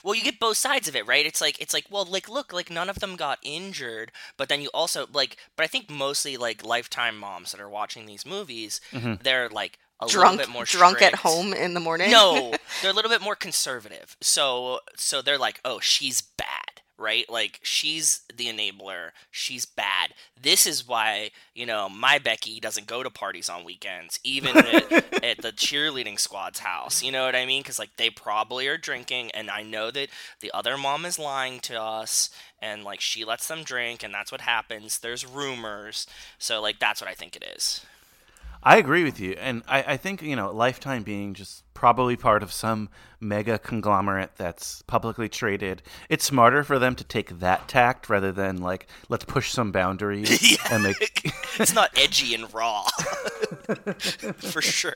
Well, 0.03 0.15
you 0.15 0.23
get 0.23 0.39
both 0.39 0.57
sides 0.57 0.87
of 0.87 0.95
it, 0.95 1.05
right? 1.05 1.25
It's 1.25 1.41
like 1.41 1.59
it's 1.61 1.73
like 1.73 1.85
well, 1.89 2.05
like 2.05 2.29
look, 2.29 2.53
like 2.53 2.69
none 2.69 2.89
of 2.89 2.99
them 2.99 3.15
got 3.15 3.39
injured, 3.43 4.11
but 4.37 4.49
then 4.49 4.61
you 4.61 4.69
also 4.73 5.05
like, 5.13 5.37
but 5.55 5.63
I 5.63 5.67
think 5.67 5.89
mostly 5.89 6.37
like 6.37 6.65
lifetime 6.65 7.17
moms 7.17 7.51
that 7.51 7.61
are 7.61 7.69
watching 7.69 8.05
these 8.05 8.25
movies, 8.25 8.79
mm-hmm. 8.91 9.15
they're 9.21 9.49
like 9.49 9.79
a 9.99 10.07
drunk, 10.07 10.37
little 10.37 10.51
bit 10.51 10.53
more 10.53 10.65
drunk 10.65 11.01
at 11.01 11.15
home 11.15 11.53
in 11.53 11.73
the 11.73 11.79
morning. 11.79 12.11
No, 12.11 12.53
they're 12.81 12.91
a 12.91 12.93
little 12.93 13.11
bit 13.11 13.21
more 13.21 13.35
conservative. 13.35 14.15
So 14.21 14.79
so 14.95 15.21
they're 15.21 15.37
like, 15.37 15.59
oh, 15.65 15.79
she's 15.79 16.21
bad, 16.21 16.81
right? 16.97 17.27
Like 17.29 17.59
she's 17.63 18.21
the 18.33 18.45
enabler. 18.45 19.11
She's 19.31 19.65
bad. 19.65 20.13
This 20.39 20.67
is 20.67 20.87
why 20.87 21.31
you 21.55 21.65
know 21.65 21.89
my 21.89 22.19
Becky 22.19 22.59
doesn't 22.59 22.85
go 22.85 23.01
to 23.01 23.09
parties 23.09 23.49
on 23.49 23.63
weekends, 23.63 24.19
even 24.23 24.55
at, 24.57 24.91
at 25.23 25.41
the 25.41 25.51
cheerleading 25.51 26.19
squad's 26.19 26.59
house. 26.59 27.01
You 27.01 27.11
know 27.11 27.25
what 27.25 27.35
I 27.35 27.47
mean? 27.47 27.63
Because 27.63 27.79
like 27.79 27.97
they 27.97 28.11
probably 28.11 28.67
are 28.67 28.77
drinking, 28.77 29.31
and 29.31 29.49
I 29.49 29.63
know 29.63 29.89
that 29.89 30.09
the 30.41 30.51
other 30.53 30.77
mom 30.77 31.05
is 31.05 31.17
lying 31.17 31.59
to 31.61 31.81
us, 31.81 32.29
and 32.61 32.83
like 32.83 33.01
she 33.01 33.25
lets 33.25 33.47
them 33.47 33.63
drink, 33.63 34.03
and 34.03 34.13
that's 34.13 34.31
what 34.31 34.41
happens. 34.41 34.99
There's 34.99 35.25
rumors, 35.25 36.05
so 36.37 36.61
like 36.61 36.77
that's 36.77 37.01
what 37.01 37.09
I 37.09 37.15
think 37.15 37.35
it 37.35 37.43
is. 37.55 37.83
I 38.63 38.77
agree 38.77 39.03
with 39.03 39.19
you, 39.19 39.33
and 39.39 39.63
I, 39.67 39.83
I 39.93 39.97
think 39.97 40.21
you 40.21 40.35
know 40.35 40.51
Lifetime 40.51 41.03
being 41.03 41.33
just 41.33 41.63
probably 41.73 42.15
part 42.15 42.41
of 42.41 42.51
some 42.51 42.89
mega 43.19 43.59
conglomerate 43.59 44.31
that's 44.35 44.81
publicly 44.83 45.29
traded. 45.29 45.83
It's 46.09 46.25
smarter 46.25 46.63
for 46.63 46.79
them 46.79 46.95
to 46.95 47.03
take 47.03 47.39
that 47.39 47.67
tact 47.67 48.09
rather 48.09 48.31
than 48.31 48.57
like 48.57 48.87
let's 49.09 49.25
push 49.25 49.51
some 49.51 49.71
boundaries 49.71 50.57
and 50.71 50.83
make. 50.83 50.97
it's 51.59 51.73
not 51.73 51.91
edgy 51.97 52.33
and 52.33 52.51
raw. 52.53 52.83
For 54.37 54.61
sure. 54.61 54.95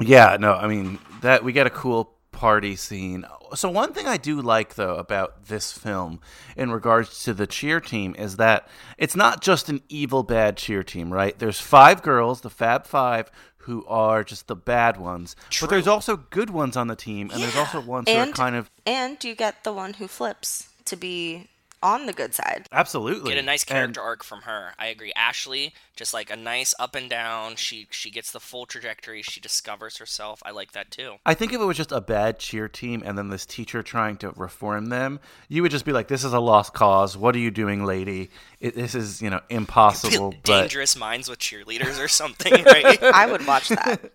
Yeah, 0.00 0.36
no, 0.38 0.54
I 0.54 0.66
mean 0.68 0.98
that 1.22 1.44
we 1.44 1.52
got 1.52 1.66
a 1.66 1.70
cool 1.70 2.14
party 2.44 2.76
scene. 2.76 3.24
So 3.54 3.70
one 3.70 3.94
thing 3.94 4.06
I 4.06 4.18
do 4.18 4.42
like 4.42 4.74
though 4.74 4.96
about 4.96 5.46
this 5.46 5.72
film 5.72 6.20
in 6.58 6.70
regards 6.70 7.24
to 7.24 7.32
the 7.32 7.46
cheer 7.46 7.80
team 7.80 8.14
is 8.18 8.36
that 8.36 8.68
it's 8.98 9.16
not 9.16 9.40
just 9.40 9.70
an 9.70 9.80
evil 9.88 10.22
bad 10.22 10.58
cheer 10.58 10.82
team, 10.82 11.10
right? 11.10 11.38
There's 11.38 11.58
five 11.58 12.02
girls, 12.02 12.42
the 12.42 12.50
Fab 12.50 12.84
5 12.84 13.30
who 13.64 13.82
are 13.86 14.22
just 14.22 14.46
the 14.46 14.54
bad 14.54 14.98
ones. 14.98 15.34
But 15.58 15.70
there's 15.70 15.86
also 15.86 16.18
good 16.18 16.50
ones 16.50 16.76
on 16.76 16.88
the 16.88 16.96
team 16.96 17.30
and 17.30 17.42
there's 17.42 17.56
also 17.56 17.80
ones 17.80 18.10
who 18.10 18.16
are 18.16 18.26
kind 18.26 18.56
of 18.56 18.70
and 18.84 19.24
you 19.24 19.34
get 19.34 19.64
the 19.64 19.72
one 19.72 19.94
who 19.94 20.06
flips 20.06 20.68
to 20.84 20.96
be 20.96 21.48
on 21.84 22.06
the 22.06 22.12
good 22.12 22.34
side. 22.34 22.66
absolutely 22.72 23.32
Get 23.34 23.38
a 23.38 23.46
nice 23.46 23.62
And- 23.62 23.68
character 23.68 24.00
arc 24.00 24.24
from 24.24 24.42
her. 24.42 24.72
I 24.78 24.86
agree. 24.86 25.12
Ashley, 25.14 25.74
just 25.94 26.12
like 26.12 26.30
a 26.30 26.36
nice 26.36 26.74
up 26.80 26.94
and 26.96 27.08
down. 27.08 27.54
She 27.56 27.86
she 27.90 28.10
gets 28.10 28.32
the 28.32 28.40
full 28.40 28.66
trajectory. 28.66 29.22
She 29.22 29.38
discovers 29.40 29.98
herself. 29.98 30.42
I 30.44 30.50
like 30.50 30.72
that 30.72 30.90
too. 30.90 31.16
I 31.24 31.34
think 31.34 31.52
if 31.52 31.60
it 31.60 31.64
was 31.64 31.76
just 31.76 31.92
a 31.92 32.00
bad 32.00 32.38
cheer 32.38 32.66
team 32.68 33.02
and 33.04 33.16
then 33.16 33.28
this 33.28 33.46
teacher 33.46 33.82
trying 33.82 34.16
to 34.18 34.30
reform 34.30 34.86
them, 34.86 35.20
you 35.48 35.62
would 35.62 35.70
just 35.70 35.84
be 35.84 35.92
like, 35.92 36.08
"This 36.08 36.24
is 36.24 36.32
a 36.32 36.40
lost 36.40 36.72
cause. 36.72 37.16
What 37.16 37.36
are 37.36 37.38
you 37.40 37.50
doing, 37.50 37.84
lady? 37.84 38.30
It, 38.60 38.74
this 38.74 38.94
is 38.94 39.20
you 39.22 39.28
know 39.30 39.40
impossible." 39.50 40.30
but 40.30 40.42
Dangerous 40.62 40.96
minds 40.96 41.28
with 41.28 41.38
cheerleaders 41.38 42.02
or 42.02 42.08
something, 42.08 42.52
right? 42.64 43.02
I 43.02 43.26
would 43.30 43.46
watch 43.46 43.68
that. 43.68 44.10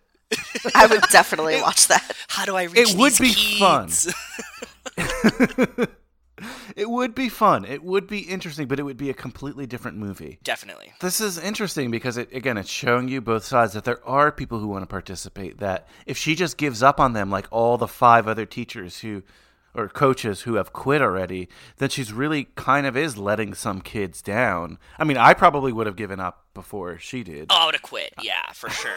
I 0.76 0.86
would 0.86 1.02
definitely 1.12 1.62
watch 1.62 1.88
that. 1.88 2.12
How 2.28 2.46
do 2.46 2.56
I 2.56 2.64
reach 2.64 2.92
it 2.92 2.98
would 2.98 3.14
these 3.14 3.36
be 3.36 3.60
fun. 3.60 3.90
It 6.76 6.90
would 6.90 7.16
be 7.16 7.30
fun. 7.30 7.66
It 7.66 7.84
would 7.84 8.08
be 8.08 8.20
interesting, 8.20 8.68
but 8.68 8.80
it 8.80 8.84
would 8.84 8.98
be 8.98 9.10
a 9.10 9.14
completely 9.14 9.66
different 9.66 9.98
movie. 9.98 10.40
Definitely. 10.44 10.94
This 11.02 11.20
is 11.20 11.38
interesting 11.38 11.92
because 11.92 12.18
it 12.18 12.34
again 12.34 12.58
it's 12.58 12.70
showing 12.70 13.08
you 13.08 13.22
both 13.22 13.44
sides 13.44 13.74
that 13.74 13.84
there 13.86 14.06
are 14.08 14.32
people 14.32 14.60
who 14.60 14.68
want 14.68 14.84
to 14.84 14.88
participate 14.88 15.60
that 15.60 15.88
if 16.06 16.18
she 16.18 16.36
just 16.36 16.58
gives 16.58 16.84
up 16.84 17.00
on 17.00 17.14
them 17.14 17.30
like 17.30 17.48
all 17.52 17.78
the 17.78 17.88
five 17.88 18.28
other 18.28 18.46
teachers 18.46 19.00
who 19.00 19.24
or 19.74 19.88
coaches 19.88 20.42
who 20.42 20.56
have 20.56 20.74
quit 20.74 21.02
already, 21.02 21.48
then 21.78 21.90
she's 21.90 22.12
really 22.12 22.46
kind 22.56 22.86
of 22.86 22.98
is 22.98 23.18
letting 23.18 23.54
some 23.54 23.82
kids 23.82 24.22
down. 24.22 24.78
I 24.98 25.04
mean, 25.04 25.18
I 25.18 25.34
probably 25.34 25.72
would 25.72 25.88
have 25.88 25.96
given 25.96 26.20
up 26.20 26.46
before 26.54 26.98
she 26.98 27.24
did. 27.24 27.48
Oh, 27.50 27.56
I 27.56 27.66
would 27.66 27.76
have 27.76 27.82
quit. 27.82 28.14
Yeah, 28.22 28.52
for 28.54 28.70
sure. 28.70 28.92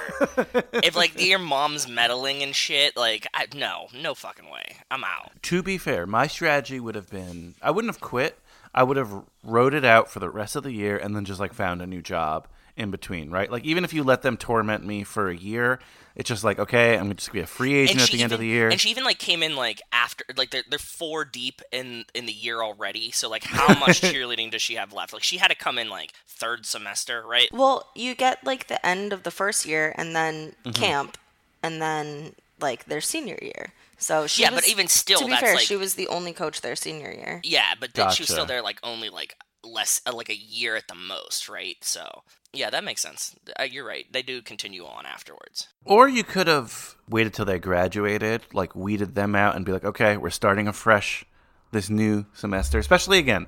if 0.73 0.97
like 0.97 1.21
your 1.21 1.39
mom's 1.39 1.89
meddling 1.89 2.43
and 2.43 2.55
shit, 2.55 2.97
like 2.97 3.27
I, 3.35 3.47
no, 3.55 3.87
no 4.01 4.15
fucking 4.15 4.51
way. 4.51 4.77
I'm 4.91 5.05
out. 5.05 5.31
To 5.43 5.63
be 5.63 5.79
fair, 5.79 6.07
my 6.07 6.27
strategy 6.27 6.81
would 6.81 6.95
have 6.95 7.11
been 7.11 7.55
I 7.63 7.71
wouldn't 7.71 7.93
have 7.93 8.01
quit. 8.01 8.39
I 8.75 8.83
would 8.83 8.97
have 8.97 9.13
wrote 9.45 9.75
it 9.75 9.85
out 9.85 10.11
for 10.11 10.19
the 10.19 10.31
rest 10.31 10.57
of 10.57 10.63
the 10.63 10.73
year 10.73 10.97
and 10.97 11.15
then 11.15 11.25
just 11.25 11.41
like 11.41 11.53
found 11.53 11.83
a 11.83 11.87
new 11.87 12.01
job 12.01 12.49
in 12.77 12.91
between, 12.91 13.31
right? 13.31 13.51
Like 13.51 13.65
even 13.65 13.85
if 13.85 13.93
you 13.93 14.03
let 14.03 14.23
them 14.23 14.37
torment 14.37 14.85
me 14.85 15.05
for 15.05 15.29
a 15.29 15.37
year, 15.37 15.79
it's 16.17 16.29
just 16.29 16.45
like 16.45 16.59
okay, 16.59 16.97
I'm 16.99 17.15
just 17.15 17.29
gonna 17.31 17.41
be 17.41 17.45
a 17.45 17.47
free 17.47 17.75
agent 17.75 18.01
at 18.01 18.09
she 18.09 18.17
the 18.19 18.23
end 18.23 18.33
of 18.33 18.39
the 18.41 18.47
year. 18.47 18.69
And 18.69 18.81
she 18.81 18.91
even 18.91 19.05
like 19.05 19.19
came 19.19 19.43
in 19.43 19.57
like 19.57 19.81
after 19.93 20.25
like 20.37 20.51
they're 20.51 20.65
they're 20.69 20.79
four 20.79 21.25
deep 21.25 21.63
in 21.73 22.05
in 22.15 22.27
the 22.27 22.33
year 22.33 22.63
already. 22.63 23.11
So 23.11 23.29
like 23.31 23.45
how 23.45 23.79
much 23.79 24.01
cheerleading 24.03 24.51
does 24.51 24.63
she 24.63 24.75
have 24.75 24.93
left? 24.93 25.13
Like 25.13 25.23
she 25.23 25.39
had 25.39 25.49
to 25.49 25.57
come 25.57 25.79
in 25.79 25.89
like 25.89 26.13
third 26.27 26.67
semester, 26.67 27.23
right? 27.27 27.49
Well, 27.53 27.89
you 27.95 28.15
get 28.15 28.45
like 28.45 28.67
the 28.69 28.85
end 28.85 29.13
of 29.13 29.23
the 29.23 29.31
first 29.31 29.67
year 29.67 29.95
and 29.97 30.15
then 30.15 30.55
Mm-hmm. 30.65 30.71
camp 30.81 31.19
and 31.63 31.81
then 31.81 32.35
like 32.61 32.85
their 32.87 33.01
senior 33.01 33.39
year. 33.43 33.73
So 33.99 34.27
she 34.27 34.43
Yeah, 34.43 34.51
but 34.51 34.69
even 34.69 34.89
still, 34.89 35.19
to 35.21 35.25
be 35.27 35.31
that's 35.31 35.43
fair, 35.43 35.55
like- 35.55 35.65
she 35.65 35.77
was 35.77 35.95
the 35.95 36.09
only 36.09 36.33
coach 36.33 36.61
their 36.61 36.75
senior 36.77 37.11
year. 37.13 37.41
Yeah, 37.45 37.75
but 37.79 37.95
then 37.95 38.11
she 38.11 38.23
was 38.23 38.29
still 38.31 38.47
there 38.47 38.63
like 38.63 38.79
only 38.83 39.09
like 39.11 39.37
less 39.65 40.01
uh, 40.07 40.13
like 40.13 40.29
a 40.29 40.35
year 40.37 40.75
at 40.75 40.89
the 40.89 40.95
most, 40.95 41.49
right? 41.49 41.77
So 41.83 42.23
yeah, 42.53 42.71
that 42.71 42.85
makes 42.85 43.01
sense. 43.03 43.35
Uh, 43.59 43.65
you're 43.65 43.87
right. 43.87 44.07
They 44.13 44.23
do 44.23 44.43
continue 44.43 44.85
on 44.85 45.07
afterwards. 45.07 45.69
Or 45.85 46.09
you 46.09 46.25
could 46.25 46.47
have 46.47 46.97
waited 47.09 47.35
till 47.35 47.45
they 47.45 47.59
graduated, 47.59 48.43
like 48.53 48.75
weeded 48.77 49.15
them 49.15 49.35
out 49.35 49.57
and 49.57 49.65
be 49.65 49.73
like, 49.73 49.85
okay, 49.85 50.17
we're 50.17 50.31
starting 50.31 50.69
afresh 50.69 51.25
this 51.71 51.89
new 51.91 52.27
semester. 52.35 52.79
Especially 52.79 53.19
again, 53.19 53.47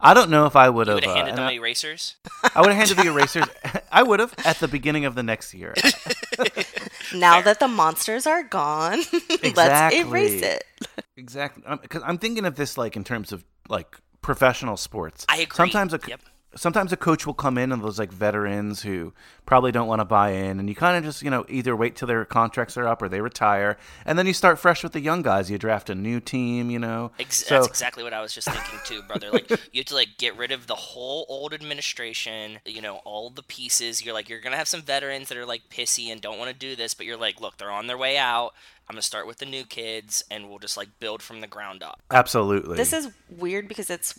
I 0.00 0.14
don't 0.14 0.30
know 0.30 0.46
if 0.46 0.56
I 0.56 0.68
would 0.68 0.86
have. 0.88 0.96
would 0.96 1.04
uh, 1.06 1.14
handed 1.14 1.30
and 1.30 1.38
them 1.38 1.48
I- 1.48 1.52
erasers. 1.52 2.16
I 2.54 2.60
would 2.60 2.70
have 2.72 2.76
handed 2.76 2.96
the 2.98 3.08
erasers. 3.10 3.44
I 3.92 4.02
would 4.02 4.20
have 4.20 4.34
at 4.44 4.58
the 4.58 4.68
beginning 4.68 5.04
of 5.04 5.14
the 5.14 5.22
next 5.22 5.54
year. 5.54 5.74
Now 7.14 7.40
that 7.40 7.60
the 7.60 7.68
monsters 7.68 8.26
are 8.26 8.42
gone, 8.42 8.98
let's 9.54 9.94
erase 9.94 10.42
it. 10.42 10.64
Exactly, 11.16 11.62
because 11.80 12.02
I'm 12.04 12.18
thinking 12.18 12.44
of 12.44 12.56
this 12.56 12.76
like 12.76 12.96
in 12.96 13.04
terms 13.04 13.32
of 13.32 13.44
like 13.68 13.96
professional 14.22 14.76
sports. 14.76 15.24
I 15.28 15.36
agree. 15.36 15.54
Sometimes 15.54 15.94
a 15.94 16.00
Yep. 16.06 16.20
Sometimes 16.56 16.92
a 16.92 16.96
coach 16.96 17.26
will 17.26 17.34
come 17.34 17.58
in 17.58 17.72
and 17.72 17.82
those 17.82 17.98
like 17.98 18.12
veterans 18.12 18.82
who 18.82 19.12
probably 19.44 19.70
don't 19.70 19.86
want 19.86 20.00
to 20.00 20.04
buy 20.04 20.30
in, 20.30 20.58
and 20.58 20.68
you 20.68 20.74
kind 20.74 20.96
of 20.96 21.04
just 21.04 21.22
you 21.22 21.30
know 21.30 21.44
either 21.48 21.76
wait 21.76 21.96
till 21.96 22.08
their 22.08 22.24
contracts 22.24 22.76
are 22.76 22.86
up 22.86 23.00
or 23.02 23.08
they 23.08 23.20
retire, 23.20 23.76
and 24.04 24.18
then 24.18 24.26
you 24.26 24.32
start 24.32 24.58
fresh 24.58 24.82
with 24.82 24.92
the 24.92 25.00
young 25.00 25.22
guys. 25.22 25.50
You 25.50 25.58
draft 25.58 25.90
a 25.90 25.94
new 25.94 26.20
team, 26.20 26.70
you 26.70 26.78
know. 26.78 27.12
Ex- 27.18 27.46
so 27.46 27.54
that's 27.54 27.66
exactly 27.66 28.02
what 28.02 28.12
I 28.12 28.20
was 28.20 28.32
just 28.32 28.48
thinking 28.48 28.80
too, 28.84 29.02
brother. 29.02 29.30
Like 29.30 29.50
you 29.72 29.80
have 29.80 29.86
to 29.86 29.94
like 29.94 30.18
get 30.18 30.36
rid 30.36 30.52
of 30.52 30.66
the 30.66 30.74
whole 30.74 31.26
old 31.28 31.52
administration, 31.54 32.58
you 32.64 32.80
know, 32.80 32.96
all 33.04 33.30
the 33.30 33.42
pieces. 33.42 34.04
You're 34.04 34.14
like 34.14 34.28
you're 34.28 34.40
gonna 34.40 34.56
have 34.56 34.68
some 34.68 34.82
veterans 34.82 35.28
that 35.28 35.38
are 35.38 35.46
like 35.46 35.68
pissy 35.70 36.10
and 36.10 36.20
don't 36.20 36.38
want 36.38 36.50
to 36.50 36.56
do 36.56 36.76
this, 36.76 36.94
but 36.94 37.06
you're 37.06 37.16
like, 37.16 37.40
look, 37.40 37.58
they're 37.58 37.70
on 37.70 37.86
their 37.86 37.98
way 37.98 38.16
out. 38.18 38.52
I'm 38.88 38.94
gonna 38.94 39.02
start 39.02 39.26
with 39.26 39.38
the 39.38 39.46
new 39.46 39.64
kids, 39.64 40.24
and 40.30 40.48
we'll 40.48 40.60
just 40.60 40.76
like 40.76 40.88
build 41.00 41.22
from 41.22 41.40
the 41.40 41.46
ground 41.46 41.82
up. 41.82 42.02
absolutely. 42.10 42.76
This 42.76 42.92
is 42.92 43.10
weird 43.28 43.68
because 43.68 43.90
it's 43.90 44.18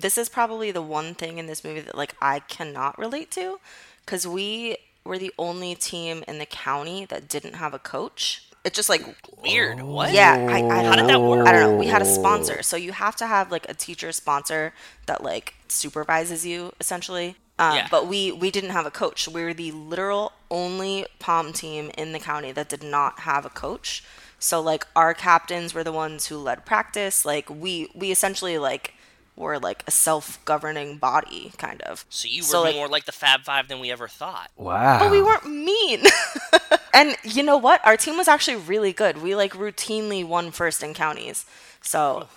this 0.00 0.18
is 0.18 0.28
probably 0.28 0.70
the 0.70 0.82
one 0.82 1.14
thing 1.14 1.38
in 1.38 1.46
this 1.46 1.64
movie 1.64 1.80
that 1.80 1.96
like 1.96 2.14
I 2.20 2.40
cannot 2.40 2.98
relate 2.98 3.30
to 3.32 3.60
because 4.04 4.26
we 4.26 4.76
were 5.04 5.18
the 5.18 5.32
only 5.38 5.74
team 5.74 6.24
in 6.28 6.38
the 6.38 6.46
county 6.46 7.04
that 7.06 7.28
didn't 7.28 7.54
have 7.54 7.74
a 7.74 7.78
coach. 7.78 8.42
It's 8.64 8.76
just 8.76 8.88
like 8.88 9.04
Weird. 9.42 9.82
What? 9.82 10.12
Yeah, 10.12 10.46
I, 10.48 10.64
I 10.68 10.82
How 10.82 10.96
did 10.96 11.06
that 11.06 11.20
work? 11.20 11.46
I 11.46 11.52
don't 11.52 11.60
know. 11.60 11.78
We 11.78 11.86
had 11.86 12.02
a 12.02 12.06
sponsor, 12.06 12.62
so 12.62 12.76
you 12.76 12.92
have 12.92 13.16
to 13.16 13.26
have 13.26 13.50
like 13.52 13.66
a 13.68 13.74
teacher 13.74 14.12
sponsor 14.12 14.72
that 15.06 15.22
like 15.22 15.54
supervises 15.68 16.44
you 16.46 16.72
essentially. 16.80 17.36
Um, 17.58 17.76
Yeah. 17.76 17.88
But 17.90 18.06
we 18.08 18.32
we 18.32 18.50
didn't 18.50 18.70
have 18.70 18.86
a 18.86 18.90
coach. 18.90 19.28
We 19.28 19.42
were 19.44 19.54
the 19.54 19.72
literal 19.72 20.32
only 20.50 21.06
pom 21.20 21.52
team 21.52 21.90
in 21.96 22.12
the 22.12 22.18
county 22.18 22.52
that 22.52 22.68
did 22.68 22.82
not 22.82 23.20
have 23.20 23.44
a 23.46 23.50
coach. 23.50 24.02
So 24.38 24.60
like 24.60 24.86
our 24.96 25.14
captains 25.14 25.72
were 25.74 25.84
the 25.84 25.92
ones 25.92 26.26
who 26.26 26.38
led 26.38 26.64
practice. 26.66 27.24
Like 27.24 27.48
we 27.48 27.88
we 27.94 28.10
essentially 28.10 28.58
like 28.58 28.94
were 29.36 29.58
like 29.58 29.84
a 29.86 29.90
self-governing 29.90 30.96
body 30.98 31.52
kind 31.58 31.82
of. 31.82 32.04
So 32.08 32.26
you 32.28 32.42
were 32.42 32.46
So, 32.46 32.62
like- 32.62 32.74
more 32.74 32.88
like 32.88 33.04
the 33.04 33.12
Fab 33.12 33.42
Five 33.44 33.68
than 33.68 33.80
we 33.80 33.90
ever 33.92 34.08
thought. 34.08 34.50
wow. 34.56 34.98
but 34.98 35.10
we 35.10 35.22
weren't 35.22 35.46
mean. 35.46 36.04
and 36.94 37.16
you 37.22 37.42
know 37.42 37.56
what? 37.56 37.80
Our 37.86 37.96
team 37.96 38.16
was 38.16 38.28
actually 38.28 38.56
really 38.56 38.92
good. 38.92 39.22
We 39.22 39.34
like 39.34 39.52
routinely 39.52 40.26
won 40.26 40.50
first 40.50 40.82
in 40.82 40.94
counties. 40.94 41.44
So 41.82 42.28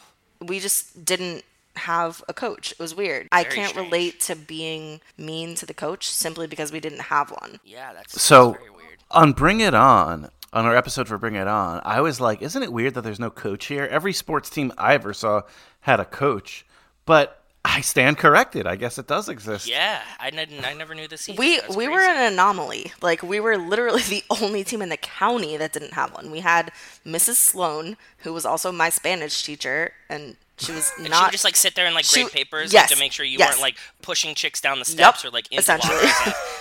we 0.41 0.59
just 0.59 1.05
didn't 1.05 1.43
have 1.75 2.21
a 2.27 2.33
coach. 2.33 2.73
It 2.73 2.79
was 2.79 2.93
weird. 2.93 3.27
I 3.31 3.43
can't 3.45 3.69
strange. 3.69 3.87
relate 3.87 4.19
to 4.21 4.35
being 4.35 4.99
mean 5.17 5.55
to 5.55 5.65
the 5.65 5.73
coach 5.73 6.09
simply 6.09 6.47
because 6.47 6.71
we 6.71 6.79
didn't 6.81 7.01
have 7.03 7.31
one. 7.31 7.59
Yeah, 7.63 7.93
that's 7.93 8.21
So 8.21 8.51
that's 8.51 8.57
very 8.63 8.69
weird. 8.71 8.97
on 9.11 9.31
Bring 9.31 9.61
It 9.61 9.73
On, 9.73 10.29
on 10.51 10.65
our 10.65 10.75
episode 10.75 11.07
for 11.07 11.17
Bring 11.17 11.35
It 11.35 11.47
On, 11.47 11.81
I 11.85 12.01
was 12.01 12.19
like, 12.19 12.41
isn't 12.41 12.61
it 12.61 12.73
weird 12.73 12.95
that 12.95 13.01
there's 13.03 13.19
no 13.19 13.29
coach 13.29 13.67
here? 13.67 13.85
Every 13.85 14.11
sports 14.11 14.49
team 14.49 14.73
I 14.77 14.95
ever 14.95 15.13
saw 15.13 15.43
had 15.81 16.01
a 16.01 16.05
coach, 16.05 16.65
but 17.09 17.41
I 17.65 17.81
stand 17.81 18.19
corrected. 18.19 18.67
I 18.67 18.75
guess 18.75 18.99
it 18.99 19.07
does 19.07 19.27
exist. 19.29 19.67
Yeah, 19.67 20.01
I 20.19 20.29
didn't. 20.29 20.63
I 20.63 20.73
never 20.73 20.93
knew 20.93 21.07
this. 21.07 21.27
Either. 21.27 21.39
We 21.39 21.59
That's 21.59 21.75
we 21.75 21.87
were 21.87 21.99
an 22.01 22.33
anomaly. 22.33 22.93
Like 23.01 23.23
we 23.23 23.39
were 23.39 23.57
literally 23.57 24.01
the 24.15 24.23
only 24.29 24.63
team 24.63 24.81
in 24.83 24.89
the 24.89 24.97
county 24.97 25.57
that 25.57 25.73
didn't 25.73 25.93
have 25.93 26.13
one. 26.13 26.29
We 26.29 26.41
had 26.41 26.71
Mrs. 27.05 27.35
Sloan, 27.35 27.97
who 28.19 28.31
was 28.31 28.45
also 28.45 28.71
my 28.71 28.89
Spanish 28.89 29.41
teacher, 29.41 29.93
and 30.07 30.35
she 30.57 30.71
was 30.71 30.91
And 30.97 31.07
she 31.07 31.11
not 31.11 31.23
would 31.23 31.31
just 31.31 31.43
like 31.43 31.55
sit 31.55 31.73
there 31.75 31.85
and 31.87 31.95
like 31.95 32.05
She- 32.05 32.21
grade 32.21 32.31
papers 32.33 32.71
yes, 32.71 32.89
like, 32.89 32.97
to 32.97 33.03
make 33.03 33.11
sure 33.11 33.25
you 33.25 33.39
yes. 33.39 33.53
weren't 33.53 33.61
like 33.61 33.77
pushing 34.03 34.35
chicks 34.35 34.61
down 34.61 34.77
the 34.77 34.85
steps 34.85 35.25
or 35.25 35.29
like 35.31 35.47
essentially. 35.51 35.97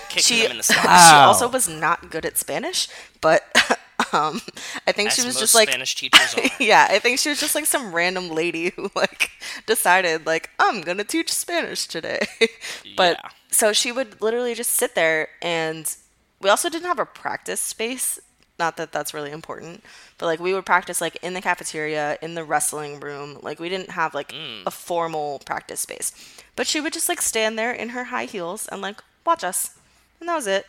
kicking 0.09 0.23
she 0.23 0.43
them 0.43 0.53
in 0.53 0.57
the 0.57 0.63
stomach. 0.71 0.85
she 0.85 1.15
also 1.15 1.47
was 1.49 1.69
not 1.69 2.11
good 2.11 2.25
at 2.25 2.39
Spanish, 2.39 2.89
but 3.21 3.45
um, 4.13 4.41
I 4.87 4.93
think 4.93 5.11
she 5.11 5.25
was 5.25 5.39
just 5.39 5.55
like 5.55 5.69
Spanish 5.69 5.95
teachers 5.95 6.35
yeah, 6.61 6.87
I 6.91 6.99
think 6.99 7.19
she 7.19 7.29
was 7.29 7.41
just 7.41 7.55
like 7.55 7.67
some 7.67 7.93
random 7.95 8.29
lady 8.31 8.71
who 8.71 8.91
like 8.95 9.31
decided 9.67 10.27
like 10.27 10.51
I'm 10.59 10.81
gonna 10.81 11.05
teach 11.05 11.33
Spanish 11.33 11.87
today. 11.87 12.27
but 12.97 13.19
Yeah. 13.23 13.31
so 13.51 13.73
she 13.73 13.93
would 13.93 14.21
literally 14.21 14.55
just 14.55 14.73
sit 14.73 14.95
there, 14.95 15.29
and 15.43 15.95
we 16.41 16.49
also 16.51 16.69
didn't 16.69 16.87
have 16.87 16.99
a 16.99 17.07
practice 17.07 17.61
space. 17.61 18.19
Not 18.59 18.77
that 18.77 18.91
that's 18.91 19.15
really 19.15 19.31
important, 19.31 19.85
but 20.19 20.27
like 20.27 20.41
we 20.41 20.53
would 20.53 20.67
practice 20.67 21.01
like 21.01 21.17
in 21.23 21.35
the 21.35 21.41
cafeteria, 21.41 22.19
in 22.21 22.35
the 22.35 22.43
wrestling 22.45 22.99
room. 22.99 23.39
Like 23.41 23.61
we 23.61 23.69
didn't 23.69 23.91
have 23.91 24.15
like 24.15 24.33
Mm. 24.33 24.63
a 24.67 24.71
formal 24.71 25.39
practice 25.41 25.81
space. 25.81 26.13
But 26.57 26.67
she 26.67 26.81
would 26.81 26.93
just 26.93 27.09
like 27.09 27.23
stand 27.23 27.57
there 27.59 27.73
in 27.73 27.91
her 27.91 28.05
high 28.05 28.25
heels 28.25 28.67
and 28.67 28.81
like 28.83 29.01
watch 29.25 29.45
us, 29.45 29.79
and 30.19 30.29
that 30.29 30.35
was 30.35 30.47
it. 30.49 30.67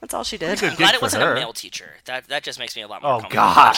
That's 0.00 0.14
all 0.14 0.22
she 0.22 0.38
did. 0.38 0.62
I'm 0.62 0.76
glad 0.76 0.94
it 0.94 1.02
wasn't 1.02 1.24
her. 1.24 1.32
a 1.32 1.34
male 1.34 1.52
teacher. 1.52 1.94
That 2.04 2.28
that 2.28 2.44
just 2.44 2.58
makes 2.58 2.76
me 2.76 2.82
a 2.82 2.88
lot 2.88 3.02
more 3.02 3.14
Oh 3.14 3.20
comfortable. 3.20 3.42
God. 3.44 3.76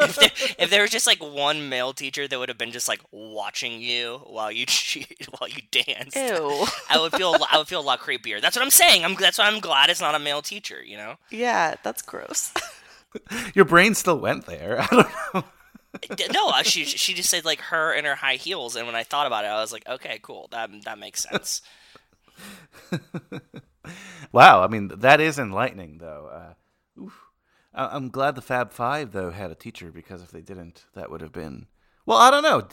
if, 0.00 0.16
there, 0.16 0.30
if 0.58 0.70
there 0.70 0.82
was 0.82 0.90
just 0.90 1.06
like 1.06 1.18
one 1.20 1.68
male 1.68 1.92
teacher 1.92 2.28
that 2.28 2.38
would 2.38 2.48
have 2.48 2.58
been 2.58 2.70
just 2.70 2.86
like 2.86 3.00
watching 3.10 3.80
you 3.80 4.20
while 4.26 4.52
you 4.52 4.64
cheat, 4.68 5.26
while 5.38 5.48
you 5.48 5.62
dance, 5.72 6.14
Ew. 6.14 6.66
I 6.88 6.98
would 7.00 7.12
feel 7.14 7.34
I 7.50 7.58
would 7.58 7.66
feel 7.66 7.80
a 7.80 7.82
lot 7.82 7.98
creepier. 8.00 8.40
That's 8.40 8.54
what 8.56 8.62
I'm 8.62 8.70
saying. 8.70 9.04
I'm 9.04 9.14
that's 9.16 9.38
why 9.38 9.46
I'm 9.46 9.58
glad 9.60 9.90
it's 9.90 10.00
not 10.00 10.14
a 10.14 10.18
male 10.20 10.42
teacher. 10.42 10.82
You 10.84 10.96
know, 10.98 11.14
Yeah, 11.30 11.74
that's 11.82 12.02
gross. 12.02 12.52
Your 13.54 13.64
brain 13.64 13.94
still 13.94 14.18
went 14.18 14.46
there. 14.46 14.80
I 14.82 14.86
don't 14.86 15.08
know. 15.34 15.44
No, 16.32 16.50
uh, 16.50 16.62
she 16.62 16.84
she 16.84 17.14
just 17.14 17.30
said 17.30 17.44
like 17.44 17.60
her 17.60 17.92
in 17.92 18.04
her 18.04 18.14
high 18.14 18.36
heels, 18.36 18.76
and 18.76 18.86
when 18.86 18.94
I 18.94 19.02
thought 19.02 19.26
about 19.26 19.44
it, 19.44 19.48
I 19.48 19.60
was 19.60 19.72
like, 19.72 19.88
okay, 19.88 20.20
cool, 20.22 20.48
that 20.52 20.70
that 20.84 20.98
makes 20.98 21.22
sense. 21.28 21.62
Wow, 24.32 24.62
I 24.62 24.66
mean 24.68 24.88
that 24.88 25.20
is 25.20 25.38
enlightening, 25.38 25.98
though. 25.98 26.30
Uh, 26.32 27.00
oof. 27.02 27.20
I- 27.74 27.94
I'm 27.96 28.08
glad 28.08 28.34
the 28.34 28.42
Fab 28.42 28.72
Five 28.72 29.12
though 29.12 29.30
had 29.30 29.50
a 29.50 29.54
teacher 29.54 29.90
because 29.92 30.22
if 30.22 30.30
they 30.30 30.42
didn't, 30.42 30.84
that 30.94 31.10
would 31.10 31.20
have 31.20 31.32
been. 31.32 31.66
Well, 32.06 32.18
I 32.18 32.30
don't 32.30 32.42
know. 32.42 32.66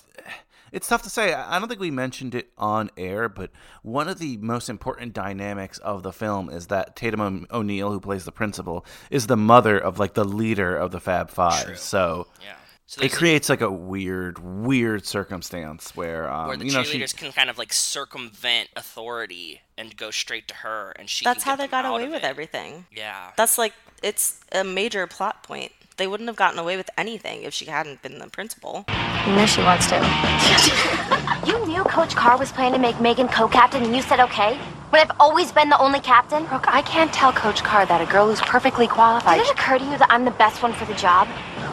It's 0.72 0.88
tough 0.88 1.04
to 1.04 1.10
say. 1.10 1.34
I 1.34 1.58
don't 1.60 1.68
think 1.70 1.80
we 1.80 1.92
mentioned 1.92 2.36
it 2.36 2.50
on 2.58 2.90
air, 2.98 3.30
but 3.30 3.52
one 3.82 4.08
of 4.10 4.18
the 4.20 4.36
most 4.38 4.70
important 4.70 5.14
dynamics 5.14 5.78
of 5.80 6.04
the 6.04 6.12
film 6.12 6.50
is 6.50 6.68
that 6.68 6.96
Tatum 6.96 7.48
O- 7.52 7.60
O'Neal, 7.60 7.92
who 7.92 8.00
plays 8.00 8.26
the 8.26 8.32
principal, 8.32 8.86
is 9.10 9.28
the 9.28 9.38
mother 9.38 9.78
of 9.78 10.00
like 10.00 10.16
the 10.16 10.26
leader 10.26 10.76
of 10.76 10.92
the 10.92 11.00
Fab 11.00 11.30
Five. 11.30 11.66
True. 11.66 11.76
So 11.76 12.28
Yeah. 12.42 12.56
So 12.88 13.02
it 13.02 13.12
creates 13.12 13.50
like 13.50 13.62
a 13.62 13.72
weird, 13.72 14.38
weird 14.38 15.08
circumstance 15.08 15.96
where, 15.96 16.32
um, 16.32 16.48
where 16.48 16.58
the 16.58 16.66
you 16.66 16.72
know, 16.72 16.82
cheerleaders 16.82 17.10
she, 17.10 17.18
can 17.18 17.32
kind 17.32 17.50
of 17.50 17.58
like 17.58 17.74
circumvent 17.74 18.70
authority 18.76 19.62
and 19.76 19.98
go 19.98 20.12
straight 20.12 20.48
to 20.50 20.56
her, 20.56 20.94
and 20.96 21.10
she. 21.10 21.26
That's 21.26 21.44
can 21.44 21.52
how 21.52 21.56
get 21.56 21.64
they 21.64 21.68
them 21.76 21.84
got 21.84 21.90
away 21.90 22.08
with 22.08 22.24
it. 22.24 22.24
everything. 22.24 22.86
Yeah. 22.96 23.32
That's 23.38 23.58
like 23.58 23.74
it's 24.04 24.40
a 24.52 24.64
major 24.64 25.08
plot 25.08 25.42
point. 25.42 25.72
They 25.98 26.08
wouldn't 26.08 26.28
have 26.28 26.36
gotten 26.36 26.60
away 26.60 26.78
with 26.78 26.90
anything 26.98 27.44
if 27.44 27.54
she 27.54 27.66
hadn't 27.66 28.02
been 28.02 28.20
the 28.20 28.28
principal. 28.28 28.86
You 29.26 29.34
know 29.34 29.46
she 29.46 29.62
wants 29.62 29.88
to. 29.88 29.96
you 31.48 31.66
knew 31.66 31.84
Coach 31.86 32.16
Carr 32.16 32.38
was 32.38 32.52
planning 32.52 32.74
to 32.74 32.80
make 32.80 33.00
Megan 33.02 33.30
co-captain, 33.30 33.82
and 33.82 33.96
you 33.96 34.02
said 34.02 34.20
okay. 34.20 34.58
When 34.90 35.02
I've 35.02 35.16
always 35.20 35.52
been 35.52 35.70
the 35.70 35.80
only 35.80 36.02
captain. 36.02 36.46
Brooke, 36.46 36.66
I 36.68 36.82
can't 36.84 37.12
tell 37.12 37.34
Coach 37.34 37.64
Carr 37.64 37.86
that 37.88 38.02
a 38.02 38.12
girl 38.12 38.28
who's 38.28 38.42
perfectly 38.42 38.88
qualified. 38.88 39.40
Did 39.40 39.48
it 39.48 39.54
occur 39.54 39.80
to 39.80 39.84
you 39.84 39.98
that 39.98 40.08
I'm 40.12 40.26
the 40.26 40.32
best 40.32 40.62
one 40.62 40.74
for 40.74 40.86
the 40.86 40.94
job, 40.94 41.28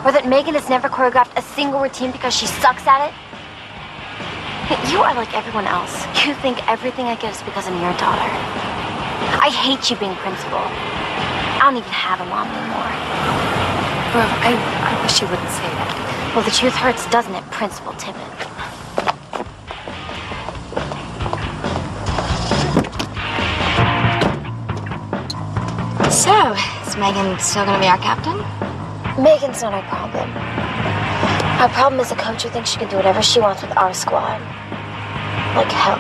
or 0.05 0.11
that 0.11 0.27
Megan 0.27 0.55
has 0.55 0.69
never 0.69 0.89
choreographed 0.89 1.37
a 1.39 1.43
single 1.43 1.81
routine 1.81 2.11
because 2.11 2.35
she 2.35 2.47
sucks 2.47 2.87
at 2.87 3.07
it? 3.07 3.15
You 4.91 4.99
are 5.03 5.15
like 5.15 5.35
everyone 5.35 5.67
else. 5.67 5.95
You 6.27 6.35
think 6.35 6.59
everything 6.69 7.07
I 7.07 7.15
get 7.15 7.35
is 7.35 7.43
because 7.43 7.69
I'm 7.69 7.81
your 7.81 7.95
daughter. 7.99 8.31
I 9.39 9.51
hate 9.51 9.91
you 9.91 9.97
being 9.97 10.15
principal. 10.17 10.59
I 10.59 11.71
don't 11.71 11.77
even 11.77 11.91
have 11.91 12.21
a 12.21 12.27
mom 12.27 12.49
anymore. 12.51 12.91
Brooke, 14.13 14.35
I, 14.43 14.59
I 14.59 15.03
wish 15.03 15.21
you 15.23 15.29
wouldn't 15.29 15.49
say 15.51 15.71
that. 15.71 16.33
Well, 16.35 16.45
the 16.45 16.51
truth 16.51 16.75
hurts, 16.75 17.07
doesn't 17.11 17.35
it, 17.35 17.45
Principal 17.51 17.93
Tippett? 17.95 18.33
So, 26.11 26.55
is 26.87 26.97
Megan 26.97 27.39
still 27.39 27.65
gonna 27.65 27.79
be 27.79 27.87
our 27.87 27.99
captain? 27.99 28.72
Megan's 29.19 29.63
not 29.63 29.75
our 29.75 29.83
problem. 29.83 30.31
Our 31.61 31.69
problem 31.69 32.01
is 32.01 32.11
a 32.11 32.17
coach 32.17 32.43
who 32.45 32.49
thinks 32.49 32.71
she 32.71 32.79
can 32.79 32.89
do 32.89 32.97
whatever 32.97 33.23
she 33.23 33.41
wants 33.41 33.63
with 33.63 33.77
our 33.77 33.93
squad. 33.95 34.41
Like 35.55 35.71
hell. 35.71 35.99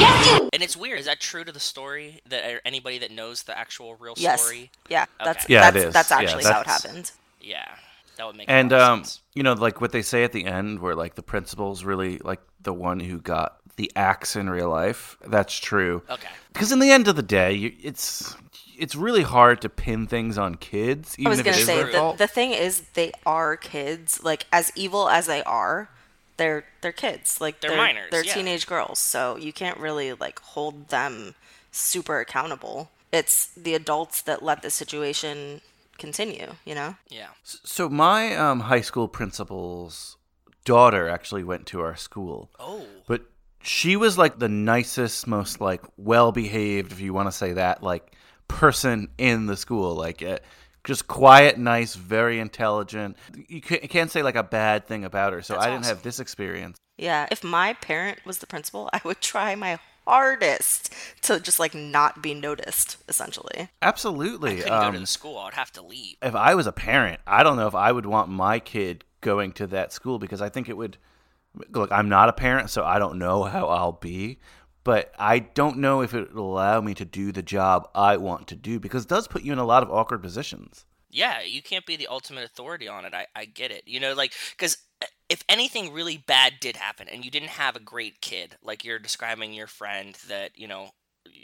Yes! 0.00 0.48
And 0.52 0.62
it's 0.62 0.76
weird. 0.76 0.98
Is 0.98 1.06
that 1.06 1.20
true 1.20 1.44
to 1.44 1.52
the 1.52 1.60
story? 1.60 2.20
That 2.28 2.60
anybody 2.64 2.98
that 2.98 3.10
knows 3.10 3.44
the 3.44 3.56
actual 3.56 3.94
real 3.96 4.14
Yes. 4.16 4.42
story? 4.42 4.70
Yeah, 4.88 5.06
that's 5.24 5.44
Okay. 5.44 5.54
Yeah, 5.54 5.70
that's, 5.70 5.86
is. 5.86 5.92
that's 5.94 6.10
Yeah, 6.10 6.16
actually 6.18 6.44
how 6.44 6.60
it 6.62 6.66
happened. 6.66 7.10
Yeah, 7.40 7.64
that 8.16 8.26
would 8.26 8.36
make. 8.36 8.48
a 8.48 8.50
and 8.50 8.72
um, 8.72 8.98
sense. 9.04 9.20
you 9.34 9.42
know, 9.42 9.52
like 9.52 9.80
what 9.80 9.92
they 9.92 10.02
say 10.02 10.24
at 10.24 10.32
the 10.32 10.44
end, 10.46 10.80
where 10.80 10.94
like 10.94 11.14
the 11.14 11.22
principal's 11.22 11.84
really 11.84 12.18
like 12.18 12.40
the 12.60 12.72
one 12.72 12.98
who 13.00 13.20
got 13.20 13.56
the 13.76 13.90
axe 13.96 14.36
in 14.36 14.50
real 14.50 14.68
life. 14.68 15.16
That's 15.26 15.56
true. 15.58 16.02
Okay. 16.10 16.28
Because 16.52 16.72
in 16.72 16.80
the 16.80 16.90
end 16.90 17.06
of 17.08 17.16
the 17.16 17.22
day, 17.22 17.52
you, 17.52 17.72
it's 17.82 18.34
it's 18.80 18.96
really 18.96 19.22
hard 19.22 19.60
to 19.60 19.68
pin 19.68 20.06
things 20.06 20.38
on 20.38 20.54
kids, 20.56 21.14
even 21.18 21.26
I 21.26 21.30
was 21.30 21.38
if 21.40 21.44
gonna 21.44 21.56
it 21.58 21.60
is 21.60 21.66
say 21.66 21.76
their 21.76 21.86
the, 21.86 21.92
fault. 21.92 22.18
the 22.18 22.26
thing 22.26 22.52
is 22.52 22.80
they 22.94 23.12
are 23.26 23.56
kids. 23.56 24.22
Like 24.24 24.46
as 24.50 24.72
evil 24.74 25.08
as 25.08 25.26
they 25.26 25.42
are, 25.44 25.90
they're 26.38 26.64
they're 26.80 26.90
kids. 26.90 27.40
Like 27.40 27.60
They're 27.60 27.70
they're 27.70 27.76
minors, 27.76 28.10
They're 28.10 28.24
yeah. 28.24 28.34
teenage 28.34 28.66
girls, 28.66 28.98
so 28.98 29.36
you 29.36 29.52
can't 29.52 29.78
really 29.78 30.14
like 30.14 30.40
hold 30.40 30.88
them 30.88 31.34
super 31.70 32.18
accountable. 32.20 32.90
It's 33.12 33.46
the 33.48 33.74
adults 33.74 34.22
that 34.22 34.42
let 34.42 34.62
the 34.62 34.70
situation 34.70 35.60
continue. 35.98 36.54
You 36.64 36.74
know. 36.74 36.96
Yeah. 37.08 37.28
So 37.44 37.88
my 37.88 38.34
um, 38.34 38.60
high 38.60 38.80
school 38.80 39.08
principal's 39.08 40.16
daughter 40.64 41.08
actually 41.08 41.44
went 41.44 41.66
to 41.66 41.80
our 41.80 41.96
school. 41.96 42.50
Oh. 42.58 42.86
But 43.06 43.22
she 43.62 43.96
was 43.96 44.16
like 44.16 44.38
the 44.38 44.48
nicest, 44.48 45.26
most 45.26 45.60
like 45.60 45.82
well 45.98 46.32
behaved, 46.32 46.92
if 46.92 47.00
you 47.00 47.12
want 47.12 47.28
to 47.28 47.32
say 47.32 47.52
that, 47.52 47.82
like 47.82 48.12
person 48.50 49.08
in 49.18 49.46
the 49.46 49.56
school. 49.56 49.94
Like 49.94 50.22
uh, 50.22 50.38
just 50.84 51.06
quiet, 51.08 51.58
nice, 51.58 51.94
very 51.94 52.38
intelligent. 52.40 53.16
You 53.48 53.60
can't 53.60 54.10
say 54.10 54.22
like 54.22 54.36
a 54.36 54.42
bad 54.42 54.86
thing 54.86 55.04
about 55.04 55.32
her. 55.32 55.42
So 55.42 55.54
That's 55.54 55.64
I 55.66 55.70
didn't 55.70 55.80
awesome. 55.84 55.96
have 55.96 56.02
this 56.02 56.20
experience. 56.20 56.78
Yeah. 56.98 57.26
If 57.30 57.42
my 57.44 57.74
parent 57.74 58.18
was 58.26 58.38
the 58.38 58.46
principal, 58.46 58.90
I 58.92 59.00
would 59.04 59.20
try 59.20 59.54
my 59.54 59.78
hardest 60.06 60.92
to 61.22 61.38
just 61.40 61.58
like 61.58 61.74
not 61.74 62.22
be 62.22 62.34
noticed. 62.34 62.96
Essentially. 63.08 63.68
Absolutely. 63.82 64.56
Couldn't 64.56 64.68
go 64.68 64.80
to 64.90 64.96
Um, 64.96 65.00
the 65.00 65.06
school. 65.06 65.38
I 65.38 65.44
would 65.46 65.54
have 65.54 65.72
to 65.72 65.82
leave. 65.82 66.16
if 66.22 66.34
I 66.34 66.54
was 66.54 66.66
a 66.66 66.72
parent, 66.72 67.20
I 67.26 67.42
don't 67.42 67.56
know 67.56 67.66
if 67.68 67.74
I 67.74 67.92
would 67.92 68.06
want 68.06 68.28
my 68.28 68.58
kid 68.58 69.04
going 69.20 69.52
to 69.52 69.66
that 69.68 69.92
school 69.92 70.18
because 70.18 70.40
I 70.42 70.48
think 70.48 70.68
it 70.68 70.76
would. 70.76 70.96
Look, 71.70 71.90
I'm 71.90 72.08
not 72.08 72.28
a 72.28 72.32
parent, 72.32 72.70
so 72.70 72.84
I 72.84 72.98
don't 73.00 73.18
know 73.18 73.42
how 73.42 73.66
I'll 73.66 73.92
be, 74.00 74.38
but 74.84 75.12
I 75.18 75.40
don't 75.40 75.78
know 75.78 76.00
if 76.02 76.14
it 76.14 76.34
will 76.34 76.52
allow 76.52 76.80
me 76.80 76.94
to 76.94 77.04
do 77.04 77.32
the 77.32 77.42
job 77.42 77.88
I 77.94 78.16
want 78.16 78.46
to 78.48 78.56
do 78.56 78.80
because 78.80 79.04
it 79.04 79.08
does 79.08 79.28
put 79.28 79.42
you 79.42 79.52
in 79.52 79.58
a 79.58 79.64
lot 79.64 79.82
of 79.82 79.90
awkward 79.90 80.22
positions. 80.22 80.84
Yeah, 81.10 81.42
you 81.42 81.62
can't 81.62 81.86
be 81.86 81.96
the 81.96 82.06
ultimate 82.06 82.44
authority 82.44 82.86
on 82.86 83.04
it. 83.04 83.14
I, 83.14 83.26
I 83.34 83.44
get 83.44 83.70
it. 83.70 83.82
You 83.86 83.98
know, 84.00 84.14
like, 84.14 84.32
because 84.52 84.78
uh, 85.02 85.06
if 85.28 85.42
anything 85.48 85.92
really 85.92 86.16
bad 86.16 86.54
did 86.60 86.76
happen 86.76 87.08
and 87.08 87.24
you 87.24 87.30
didn't 87.30 87.50
have 87.50 87.74
a 87.74 87.80
great 87.80 88.20
kid, 88.20 88.56
like 88.62 88.84
you're 88.84 88.98
describing 88.98 89.52
your 89.52 89.66
friend 89.66 90.16
that, 90.28 90.52
you 90.56 90.68
know, 90.68 90.90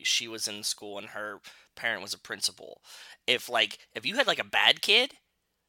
she 0.02 0.28
was 0.28 0.48
in 0.48 0.62
school 0.62 0.98
and 0.98 1.08
her 1.08 1.40
parent 1.74 2.02
was 2.02 2.14
a 2.14 2.18
principal. 2.18 2.80
If, 3.26 3.48
like, 3.48 3.78
if 3.94 4.06
you 4.06 4.16
had, 4.16 4.26
like, 4.26 4.38
a 4.38 4.44
bad 4.44 4.80
kid, 4.80 5.14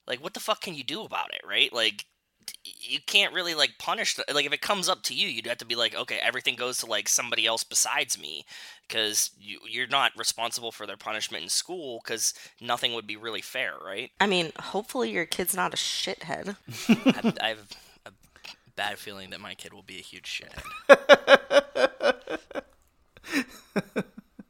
like, 0.07 0.23
what 0.23 0.33
the 0.33 0.39
fuck 0.39 0.61
can 0.61 0.75
you 0.75 0.83
do 0.83 1.01
about 1.01 1.33
it, 1.33 1.41
right? 1.45 1.73
Like, 1.73 2.05
you 2.63 2.99
can't 3.05 3.33
really 3.33 3.55
like 3.55 3.77
punish 3.79 4.15
the, 4.15 4.23
like 4.33 4.45
if 4.45 4.53
it 4.53 4.61
comes 4.61 4.87
up 4.89 5.03
to 5.03 5.13
you 5.13 5.27
you'd 5.27 5.45
have 5.47 5.57
to 5.57 5.65
be 5.65 5.75
like 5.75 5.95
okay 5.95 6.19
everything 6.23 6.55
goes 6.55 6.77
to 6.77 6.85
like 6.85 7.07
somebody 7.09 7.45
else 7.45 7.63
besides 7.63 8.19
me 8.19 8.45
because 8.87 9.31
you, 9.39 9.59
you're 9.69 9.87
not 9.87 10.11
responsible 10.17 10.71
for 10.71 10.85
their 10.85 10.97
punishment 10.97 11.43
in 11.43 11.49
school 11.49 11.99
because 12.03 12.33
nothing 12.61 12.93
would 12.93 13.07
be 13.07 13.17
really 13.17 13.41
fair 13.41 13.73
right 13.85 14.11
I 14.19 14.27
mean, 14.27 14.51
hopefully 14.59 15.11
your 15.11 15.25
kid's 15.25 15.55
not 15.55 15.73
a 15.73 15.77
shithead. 15.77 16.55
I, 16.89 17.33
I 17.41 17.47
have 17.49 17.77
a 18.05 18.11
bad 18.75 18.97
feeling 18.97 19.29
that 19.31 19.39
my 19.41 19.53
kid 19.55 19.73
will 19.73 19.83
be 19.83 19.97
a 19.97 20.01
huge 20.01 20.41
shithead 20.41 20.63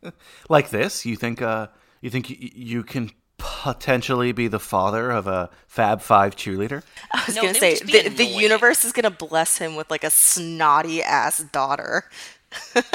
Like 0.49 0.69
this, 0.69 1.05
you 1.05 1.15
think? 1.15 1.41
Uh, 1.41 1.67
you 2.01 2.09
think 2.09 2.29
y- 2.29 2.37
you 2.39 2.83
can 2.83 3.11
potentially 3.37 4.31
be 4.31 4.47
the 4.47 4.59
father 4.59 5.11
of 5.11 5.27
a 5.27 5.49
Fab 5.67 6.01
Five 6.01 6.35
cheerleader? 6.35 6.83
I 7.11 7.23
was 7.27 7.35
No, 7.35 7.41
gonna 7.41 7.53
say 7.55 7.79
the, 7.83 8.09
the 8.09 8.25
universe 8.25 8.85
is 8.85 8.91
gonna 8.91 9.11
bless 9.11 9.57
him 9.57 9.75
with 9.75 9.89
like 9.89 10.03
a 10.03 10.09
snotty 10.09 11.03
ass 11.03 11.39
daughter. 11.51 12.05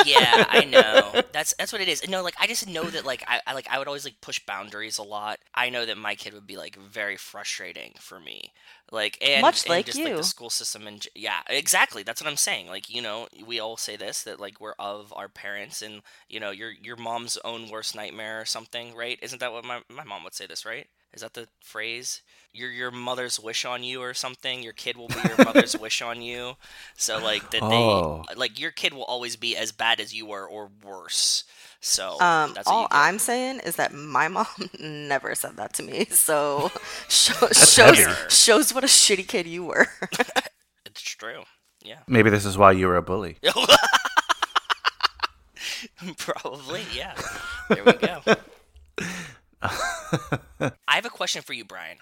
Yeah, 0.02 0.44
I 0.48 0.64
know. 0.64 1.12
That's 1.32 1.54
that's 1.58 1.72
what 1.72 1.80
it 1.80 1.88
is. 1.88 2.06
No, 2.08 2.22
like 2.22 2.34
I 2.40 2.46
just 2.46 2.68
know 2.68 2.90
that 2.90 3.04
like 3.04 3.22
I, 3.26 3.40
I 3.46 3.54
like 3.54 3.66
I 3.70 3.78
would 3.78 3.86
always 3.86 4.04
like 4.04 4.20
push 4.20 4.38
boundaries 4.46 4.98
a 4.98 5.02
lot. 5.02 5.38
I 5.54 5.68
know 5.70 5.84
that 5.86 5.96
my 5.98 6.14
kid 6.14 6.34
would 6.34 6.46
be 6.46 6.56
like 6.56 6.76
very 6.76 7.16
frustrating 7.16 7.94
for 7.98 8.20
me. 8.20 8.52
Like 8.90 9.18
and 9.20 9.42
Much 9.42 9.64
and 9.64 9.70
like 9.70 9.84
just 9.84 10.04
like 10.04 10.14
you. 10.14 10.16
the 10.16 10.22
school 10.24 10.50
system 10.50 10.86
and 10.86 11.06
yeah, 11.14 11.40
exactly. 11.48 12.02
That's 12.02 12.20
what 12.22 12.28
I'm 12.30 12.36
saying. 12.36 12.68
Like, 12.68 12.88
you 12.90 13.00
know, 13.02 13.28
we 13.46 13.60
all 13.60 13.76
say 13.76 13.96
this 13.96 14.22
that 14.24 14.40
like 14.40 14.60
we're 14.60 14.74
of 14.78 15.12
our 15.16 15.28
parents 15.28 15.82
and 15.82 16.02
you 16.28 16.40
know, 16.40 16.50
your 16.50 16.70
your 16.72 16.96
mom's 16.96 17.38
own 17.44 17.68
worst 17.68 17.94
nightmare 17.94 18.40
or 18.40 18.44
something, 18.46 18.94
right? 18.94 19.18
Isn't 19.22 19.40
that 19.40 19.52
what 19.52 19.64
my 19.64 19.80
my 19.90 20.04
mom 20.04 20.24
would 20.24 20.34
say 20.34 20.46
this, 20.46 20.64
right? 20.64 20.86
Is 21.14 21.20
that 21.22 21.34
the 21.34 21.48
phrase? 21.62 22.22
Your 22.54 22.70
your 22.70 22.90
mother's 22.90 23.40
wish 23.40 23.64
on 23.64 23.82
you 23.82 24.00
or 24.02 24.12
something. 24.14 24.62
Your 24.62 24.72
kid 24.74 24.96
will 24.96 25.08
be 25.08 25.16
your 25.26 25.44
mother's 25.44 25.76
wish 25.80 26.02
on 26.02 26.20
you. 26.22 26.56
So 26.96 27.18
like 27.18 27.50
that 27.50 27.62
Oh. 27.62 28.24
they 28.28 28.34
like 28.34 28.58
your 28.60 28.70
kid 28.70 28.92
will 28.94 29.04
always 29.04 29.36
be 29.36 29.56
as 29.56 29.72
bad 29.72 30.00
as 30.00 30.12
you 30.14 30.26
were 30.26 30.46
or 30.46 30.70
worse. 30.84 31.44
So 31.80 32.20
Um, 32.20 32.52
that's 32.54 32.68
all 32.68 32.82
you. 32.82 32.88
I'm 32.90 33.18
saying 33.18 33.60
is 33.60 33.76
that 33.76 33.92
my 33.94 34.28
mom 34.28 34.46
never 34.80 35.34
said 35.34 35.56
that 35.56 35.72
to 35.74 35.82
me. 35.82 36.04
So 36.10 36.70
show, 37.08 37.34
heavy. 37.46 37.54
shows 38.02 38.16
shows 38.28 38.74
what 38.74 38.84
a 38.84 38.86
shitty 38.86 39.26
kid 39.26 39.46
you 39.46 39.64
were. 39.64 39.88
It's 40.86 41.00
true. 41.00 41.44
Yeah. 41.82 42.00
Maybe 42.06 42.30
this 42.30 42.44
is 42.44 42.56
why 42.58 42.72
you 42.72 42.86
were 42.86 42.96
a 42.96 43.02
bully. 43.02 43.38
Probably, 46.18 46.82
yeah. 46.94 47.14
There 47.68 47.84
we 47.84 47.92
go. 47.94 48.20
I 50.88 50.94
have 50.96 51.06
a 51.06 51.10
question 51.10 51.42
for 51.42 51.52
you, 51.52 51.64
Brian. 51.64 51.98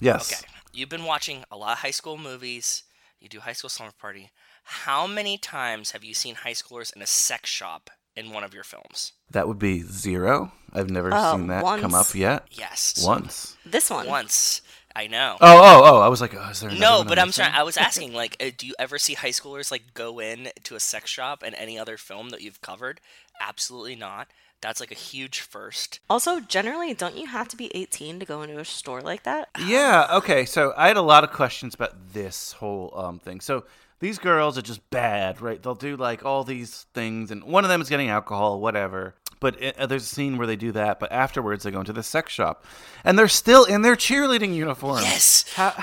Yes. 0.00 0.32
Okay. 0.32 0.46
You've 0.72 0.88
been 0.88 1.04
watching 1.04 1.44
a 1.50 1.56
lot 1.56 1.72
of 1.72 1.78
high 1.78 1.90
school 1.90 2.16
movies. 2.18 2.84
You 3.20 3.28
do 3.28 3.40
high 3.40 3.52
school 3.52 3.70
summer 3.70 3.90
party. 3.98 4.30
How 4.64 5.06
many 5.06 5.36
times 5.36 5.90
have 5.92 6.04
you 6.04 6.14
seen 6.14 6.36
high 6.36 6.52
schoolers 6.52 6.94
in 6.94 7.02
a 7.02 7.06
sex 7.06 7.50
shop 7.50 7.90
in 8.16 8.30
one 8.30 8.44
of 8.44 8.54
your 8.54 8.62
films? 8.64 9.12
That 9.30 9.48
would 9.48 9.58
be 9.58 9.82
zero. 9.82 10.52
I've 10.72 10.90
never 10.90 11.12
Uh, 11.12 11.32
seen 11.32 11.48
that 11.48 11.62
come 11.80 11.94
up 11.94 12.14
yet. 12.14 12.46
Yes. 12.50 13.04
Once. 13.04 13.56
This 13.66 13.90
one. 13.90 14.06
Once. 14.06 14.62
I 14.94 15.06
know. 15.06 15.36
Oh, 15.40 15.60
oh, 15.62 15.82
oh! 15.84 16.00
I 16.00 16.08
was 16.08 16.20
like, 16.20 16.34
oh, 16.34 16.48
is 16.50 16.60
there 16.60 16.70
No, 16.72 17.04
but 17.04 17.16
I'm 17.16 17.26
I'm 17.26 17.32
sorry. 17.32 17.52
I 17.52 17.62
was 17.62 17.76
asking, 17.76 18.12
like, 18.12 18.36
uh, 18.44 18.50
do 18.56 18.66
you 18.66 18.74
ever 18.76 18.98
see 18.98 19.14
high 19.14 19.28
schoolers 19.30 19.70
like 19.70 19.94
go 19.94 20.18
in 20.18 20.48
to 20.64 20.74
a 20.74 20.80
sex 20.80 21.08
shop 21.08 21.44
in 21.44 21.54
any 21.54 21.78
other 21.78 21.96
film 21.96 22.30
that 22.30 22.40
you've 22.42 22.60
covered? 22.60 23.00
Absolutely 23.40 23.94
not. 23.94 24.26
That's 24.60 24.80
like 24.80 24.90
a 24.90 24.94
huge 24.94 25.40
first. 25.40 26.00
Also, 26.10 26.40
generally, 26.40 26.92
don't 26.92 27.16
you 27.16 27.26
have 27.26 27.48
to 27.48 27.56
be 27.56 27.70
18 27.74 28.20
to 28.20 28.26
go 28.26 28.42
into 28.42 28.58
a 28.58 28.64
store 28.64 29.00
like 29.00 29.22
that? 29.22 29.48
Yeah. 29.66 30.08
Okay. 30.12 30.44
So 30.44 30.72
I 30.76 30.88
had 30.88 30.96
a 30.96 31.02
lot 31.02 31.24
of 31.24 31.30
questions 31.30 31.74
about 31.74 32.12
this 32.12 32.52
whole 32.52 32.92
um 32.96 33.18
thing. 33.18 33.40
So 33.40 33.64
these 34.00 34.18
girls 34.18 34.56
are 34.58 34.62
just 34.62 34.88
bad, 34.90 35.40
right? 35.40 35.62
They'll 35.62 35.74
do 35.74 35.96
like 35.96 36.24
all 36.24 36.42
these 36.42 36.86
things, 36.94 37.30
and 37.30 37.44
one 37.44 37.64
of 37.64 37.70
them 37.70 37.80
is 37.80 37.88
getting 37.88 38.08
alcohol, 38.08 38.60
whatever. 38.60 39.14
But 39.38 39.62
it, 39.62 39.78
uh, 39.78 39.86
there's 39.86 40.02
a 40.04 40.06
scene 40.06 40.36
where 40.38 40.46
they 40.46 40.56
do 40.56 40.72
that, 40.72 40.98
but 41.00 41.12
afterwards 41.12 41.64
they 41.64 41.70
go 41.70 41.80
into 41.80 41.92
the 41.92 42.02
sex 42.02 42.32
shop, 42.32 42.64
and 43.04 43.18
they're 43.18 43.28
still 43.28 43.64
in 43.64 43.82
their 43.82 43.96
cheerleading 43.96 44.54
uniform. 44.54 45.02
Yes. 45.02 45.50
How, 45.54 45.74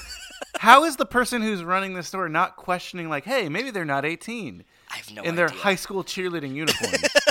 how 0.58 0.84
is 0.84 0.96
the 0.96 1.06
person 1.06 1.40
who's 1.42 1.62
running 1.62 1.94
the 1.94 2.02
store 2.02 2.28
not 2.28 2.56
questioning, 2.56 3.08
like, 3.08 3.24
hey, 3.24 3.48
maybe 3.48 3.70
they're 3.70 3.84
not 3.84 4.04
18 4.04 4.64
I 4.90 4.96
have 4.96 5.14
no 5.14 5.22
in 5.22 5.34
their 5.34 5.48
high 5.48 5.76
school 5.76 6.04
cheerleading 6.04 6.54
uniforms? 6.54 7.08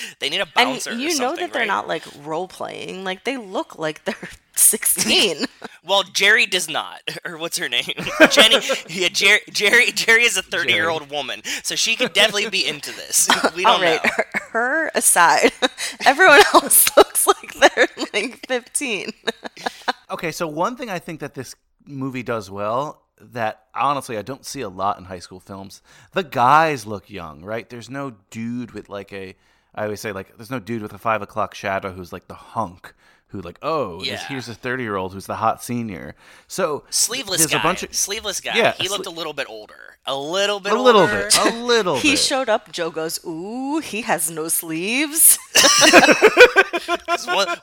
They 0.20 0.28
need 0.30 0.40
a 0.40 0.48
And 0.56 0.70
bouncer. 0.72 0.92
you 0.92 1.08
or 1.08 1.10
know 1.10 1.14
something, 1.14 1.44
that 1.46 1.52
they're 1.52 1.60
right? 1.62 1.66
not 1.68 1.88
like 1.88 2.04
role 2.24 2.48
playing. 2.48 3.04
Like 3.04 3.24
they 3.24 3.36
look 3.36 3.78
like 3.78 4.04
they're 4.04 4.28
16. 4.56 5.46
Well, 5.84 6.04
Jerry 6.04 6.46
does 6.46 6.68
not, 6.68 7.00
or 7.24 7.36
what's 7.38 7.58
her 7.58 7.68
name? 7.68 7.82
Jenny. 8.30 8.58
Yeah, 8.88 9.08
Jerry. 9.08 9.40
Jerry. 9.50 9.90
Jerry 9.90 10.22
is 10.22 10.36
a 10.36 10.42
thirty-year-old 10.42 11.10
woman, 11.10 11.42
so 11.64 11.74
she 11.74 11.96
could 11.96 12.12
definitely 12.12 12.50
be 12.50 12.64
into 12.68 12.92
this. 12.92 13.28
We 13.56 13.64
don't 13.64 13.74
All 13.74 13.82
right, 13.82 14.00
know. 14.04 14.10
her, 14.14 14.26
her 14.52 14.90
aside, 14.94 15.50
everyone 16.06 16.38
else 16.54 16.96
looks 16.96 17.26
like 17.26 17.54
they're 17.54 17.88
like 18.14 18.46
15. 18.46 19.12
Okay, 20.12 20.30
so 20.30 20.46
one 20.46 20.76
thing 20.76 20.88
I 20.88 21.00
think 21.00 21.18
that 21.18 21.34
this 21.34 21.56
movie 21.84 22.22
does 22.22 22.48
well 22.48 23.02
that 23.20 23.64
honestly 23.74 24.16
I 24.16 24.22
don't 24.22 24.46
see 24.46 24.60
a 24.60 24.68
lot 24.68 24.98
in 24.98 25.04
high 25.06 25.18
school 25.18 25.40
films. 25.40 25.82
The 26.12 26.22
guys 26.22 26.86
look 26.86 27.10
young, 27.10 27.42
right? 27.44 27.68
There's 27.68 27.90
no 27.90 28.12
dude 28.30 28.70
with 28.70 28.88
like 28.88 29.12
a 29.12 29.34
I 29.74 29.84
always 29.84 30.00
say 30.00 30.12
like 30.12 30.36
there's 30.36 30.50
no 30.50 30.58
dude 30.60 30.82
with 30.82 30.92
a 30.92 30.98
five 30.98 31.22
o'clock 31.22 31.54
shadow 31.54 31.92
who's 31.92 32.12
like 32.12 32.28
the 32.28 32.34
hunk 32.34 32.94
who 33.28 33.40
like 33.40 33.58
oh 33.62 33.98
this- 34.00 34.08
Yeah. 34.08 34.26
here's 34.28 34.48
a 34.48 34.54
thirty 34.54 34.82
year 34.82 34.96
old 34.96 35.12
who's 35.14 35.26
the 35.26 35.36
hot 35.36 35.62
senior. 35.62 36.14
So 36.46 36.84
Sleeveless 36.90 37.38
there's 37.38 37.52
guy. 37.52 37.60
a 37.60 37.62
bunch 37.62 37.82
of 37.82 37.94
Sleeveless 37.94 38.40
guy. 38.40 38.56
Yeah, 38.56 38.72
he 38.72 38.88
looked 38.88 39.06
sle- 39.06 39.12
a 39.12 39.16
little 39.16 39.32
bit 39.32 39.48
older. 39.48 39.91
A 40.04 40.16
little 40.16 40.58
bit. 40.58 40.72
a 40.72 40.80
little 40.80 41.06
bit, 41.06 41.36
a 41.38 41.50
little 41.62 41.96
He 41.96 42.12
bit. 42.12 42.18
showed 42.18 42.48
up. 42.48 42.72
Joe 42.72 42.90
goes, 42.90 43.24
"Ooh, 43.24 43.78
he 43.78 44.00
has 44.02 44.30
no 44.30 44.48
sleeves." 44.48 45.38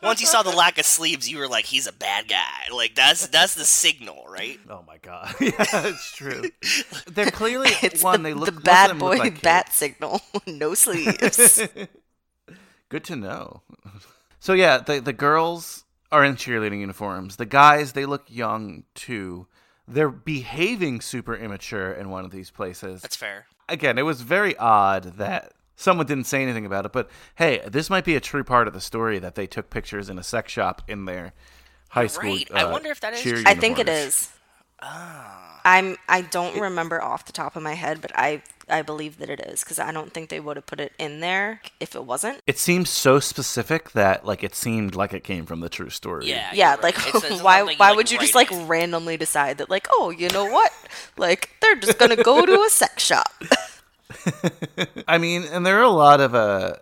Once- 0.01 0.21
you 0.21 0.27
saw 0.27 0.41
the 0.43 0.53
lack 0.55 0.77
of 0.77 0.85
sleeves, 0.85 1.29
you 1.29 1.37
were 1.37 1.47
like, 1.47 1.65
"He's 1.65 1.85
a 1.87 1.91
bad 1.91 2.27
guy." 2.29 2.73
Like 2.73 2.95
that's 2.95 3.27
that's 3.27 3.55
the 3.55 3.65
signal, 3.65 4.25
right? 4.29 4.59
Oh 4.69 4.83
my 4.87 4.97
god, 5.01 5.35
yeah, 5.41 5.53
it's 5.59 6.13
true. 6.13 6.43
They're 7.07 7.31
clearly 7.31 7.69
It's 7.83 8.03
one. 8.03 8.23
the, 8.23 8.29
they 8.29 8.33
look 8.33 8.45
the 8.55 8.61
bad 8.61 8.97
boy 8.97 9.17
like 9.17 9.41
bat 9.41 9.73
signal. 9.73 10.21
no 10.47 10.73
sleeves. 10.75 11.61
Good 12.89 13.03
to 13.05 13.15
know. 13.15 13.61
So 14.39 14.53
yeah, 14.53 14.77
the 14.77 14.99
the 15.01 15.13
girls 15.13 15.83
are 16.11 16.23
in 16.23 16.35
cheerleading 16.35 16.79
uniforms. 16.79 17.35
The 17.35 17.45
guys, 17.45 17.91
they 17.93 18.05
look 18.05 18.23
young 18.29 18.83
too. 18.95 19.47
They're 19.89 20.09
behaving 20.09 21.01
super 21.01 21.35
immature 21.35 21.91
in 21.91 22.09
one 22.09 22.25
of 22.25 22.31
these 22.31 22.51
places. 22.51 23.01
That's 23.01 23.15
fair. 23.15 23.47
Again, 23.67 23.97
it 23.97 24.03
was 24.03 24.21
very 24.21 24.55
odd 24.57 25.17
that 25.17 25.53
someone 25.75 26.05
didn't 26.05 26.25
say 26.25 26.41
anything 26.41 26.65
about 26.65 26.85
it, 26.85 26.91
but 26.91 27.09
hey, 27.35 27.61
this 27.67 27.89
might 27.89 28.05
be 28.05 28.15
a 28.15 28.19
true 28.19 28.43
part 28.43 28.67
of 28.67 28.73
the 28.73 28.81
story 28.81 29.19
that 29.19 29.35
they 29.35 29.47
took 29.47 29.69
pictures 29.69 30.09
in 30.09 30.19
a 30.19 30.23
sex 30.23 30.51
shop 30.51 30.81
in 30.87 31.05
their 31.05 31.33
high 31.89 32.07
school. 32.07 32.31
right. 32.31 32.47
I 32.53 32.63
uh, 32.63 32.71
wonder 32.71 32.89
if 32.89 32.99
that 33.01 33.13
is 33.13 33.21
cheer 33.21 33.41
I 33.45 33.55
think 33.55 33.79
it 33.79 33.89
is. 33.89 33.95
uniforms. 33.95 34.15
is. 34.15 34.39
I'm. 35.65 35.97
I 36.07 36.21
don't 36.21 36.59
remember 36.59 37.01
off 37.01 37.25
the 37.25 37.33
top 37.33 37.55
of 37.55 37.63
my 37.63 37.73
head, 37.73 38.01
but 38.01 38.11
I 38.15 38.41
I 38.69 38.81
believe 38.81 39.17
that 39.19 39.29
it 39.29 39.39
is 39.41 39.63
because 39.63 39.79
I 39.79 39.91
don't 39.91 40.13
think 40.13 40.29
they 40.29 40.39
would 40.39 40.57
have 40.57 40.65
put 40.65 40.79
it 40.79 40.93
in 40.97 41.19
there 41.19 41.61
if 41.79 41.95
it 41.95 42.05
wasn't. 42.05 42.41
It 42.47 42.57
seems 42.59 42.89
so 42.89 43.19
specific 43.19 43.91
that 43.91 44.25
like 44.25 44.43
it 44.43 44.55
seemed 44.55 44.95
like 44.95 45.13
it 45.13 45.23
came 45.23 45.45
from 45.45 45.59
the 45.59 45.69
true 45.69 45.89
story. 45.89 46.27
Yeah. 46.27 46.51
Yeah, 46.53 46.73
you're 46.73 46.81
like 46.83 46.97
right. 46.97 47.07
It's- 47.15 47.31
it's 47.31 47.41
why 47.41 47.63
why 47.63 47.75
like, 47.89 47.95
would 47.97 48.11
you 48.11 48.19
just 48.19 48.35
write 48.35 48.51
like 48.51 48.61
it. 48.61 48.65
randomly 48.67 49.17
decide 49.17 49.57
that 49.59 49.69
like 49.69 49.87
oh 49.93 50.09
you 50.09 50.29
know 50.29 50.45
what 50.45 50.71
like 51.17 51.49
they're 51.61 51.75
just 51.75 51.97
gonna 51.97 52.15
go 52.15 52.45
to 52.45 52.61
a 52.61 52.69
sex 52.69 53.03
shop? 53.03 53.31
I 55.07 55.17
mean, 55.17 55.43
and 55.51 55.65
there 55.65 55.79
are 55.79 55.83
a 55.83 55.89
lot 55.89 56.21
of 56.21 56.35
uh 56.35 56.75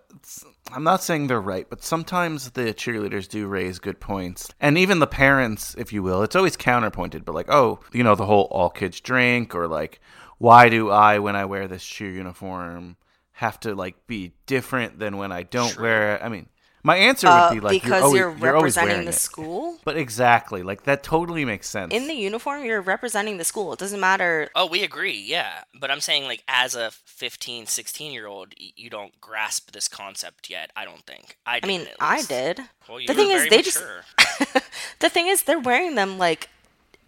I'm 0.73 0.83
not 0.83 1.01
saying 1.01 1.27
they're 1.27 1.39
right, 1.39 1.65
but 1.69 1.83
sometimes 1.83 2.51
the 2.51 2.73
cheerleaders 2.73 3.27
do 3.29 3.47
raise 3.47 3.79
good 3.79 4.01
points. 4.01 4.49
And 4.59 4.77
even 4.77 4.99
the 4.99 5.07
parents, 5.07 5.73
if 5.77 5.93
you 5.93 6.03
will, 6.03 6.23
it's 6.23 6.35
always 6.35 6.57
counterpointed, 6.57 7.23
but 7.23 7.33
like, 7.35 7.49
oh, 7.49 7.79
you 7.93 8.03
know, 8.03 8.15
the 8.15 8.25
whole 8.25 8.49
all 8.51 8.69
kids 8.69 8.99
drink 8.99 9.55
or 9.55 9.67
like 9.67 10.01
why 10.37 10.69
do 10.69 10.89
I 10.89 11.19
when 11.19 11.35
I 11.35 11.45
wear 11.45 11.67
this 11.67 11.85
cheer 11.85 12.09
uniform 12.11 12.97
have 13.33 13.59
to 13.61 13.75
like 13.75 14.07
be 14.07 14.33
different 14.45 14.99
than 14.99 15.17
when 15.17 15.31
I 15.31 15.43
don't 15.43 15.77
wear 15.79 16.15
it? 16.15 16.21
I 16.23 16.29
mean, 16.29 16.47
my 16.83 16.95
answer 16.95 17.27
would 17.27 17.33
Uh, 17.33 17.53
be 17.55 17.59
like 17.59 17.81
because 17.83 18.13
you're, 18.13 18.21
you're, 18.21 18.27
always, 18.29 18.41
you're 18.41 18.55
always 18.55 18.77
representing 18.77 19.05
the 19.05 19.11
it. 19.11 19.15
school. 19.15 19.77
But 19.83 19.97
exactly, 19.97 20.63
like 20.63 20.83
that 20.83 21.03
totally 21.03 21.43
makes 21.43 21.67
sense. 21.67 21.93
In 21.93 22.07
the 22.07 22.13
uniform, 22.13 22.63
you're 22.63 22.81
representing 22.81 23.37
the 23.37 23.43
school. 23.43 23.73
It 23.73 23.79
doesn't 23.79 23.99
matter. 23.99 24.49
Oh, 24.55 24.67
we 24.67 24.83
agree, 24.83 25.19
yeah. 25.19 25.63
But 25.77 25.91
I'm 25.91 25.99
saying, 25.99 26.23
like, 26.25 26.43
as 26.47 26.75
a 26.75 26.91
15, 26.91 27.65
16 27.65 28.11
year 28.13 28.25
old, 28.27 28.53
you 28.57 28.89
don't 28.89 29.19
grasp 29.19 29.71
this 29.71 29.87
concept 29.89 30.49
yet, 30.49 30.71
I 30.77 30.85
don't 30.85 31.05
think. 31.05 31.37
I, 31.45 31.59
I 31.61 31.67
mean, 31.67 31.87
I 31.99 32.21
did. 32.21 32.61
Well, 32.87 33.01
you 33.01 33.07
the 33.07 33.13
thing 33.15 33.31
is, 33.31 33.37
very 33.43 33.49
they 33.49 33.61
just. 33.63 33.83
The 34.99 35.09
thing 35.09 35.27
is, 35.27 35.43
they're 35.43 35.59
wearing 35.59 35.95
them 35.95 36.17
like 36.17 36.49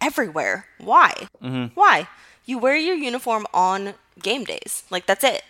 everywhere. 0.00 0.66
Why? 0.78 1.12
Mm-hmm. 1.42 1.74
Why? 1.74 2.06
You 2.46 2.58
wear 2.58 2.76
your 2.76 2.94
uniform 2.96 3.46
on 3.54 3.94
game 4.22 4.44
days. 4.44 4.84
Like 4.90 5.06
that's 5.06 5.24
it. 5.24 5.42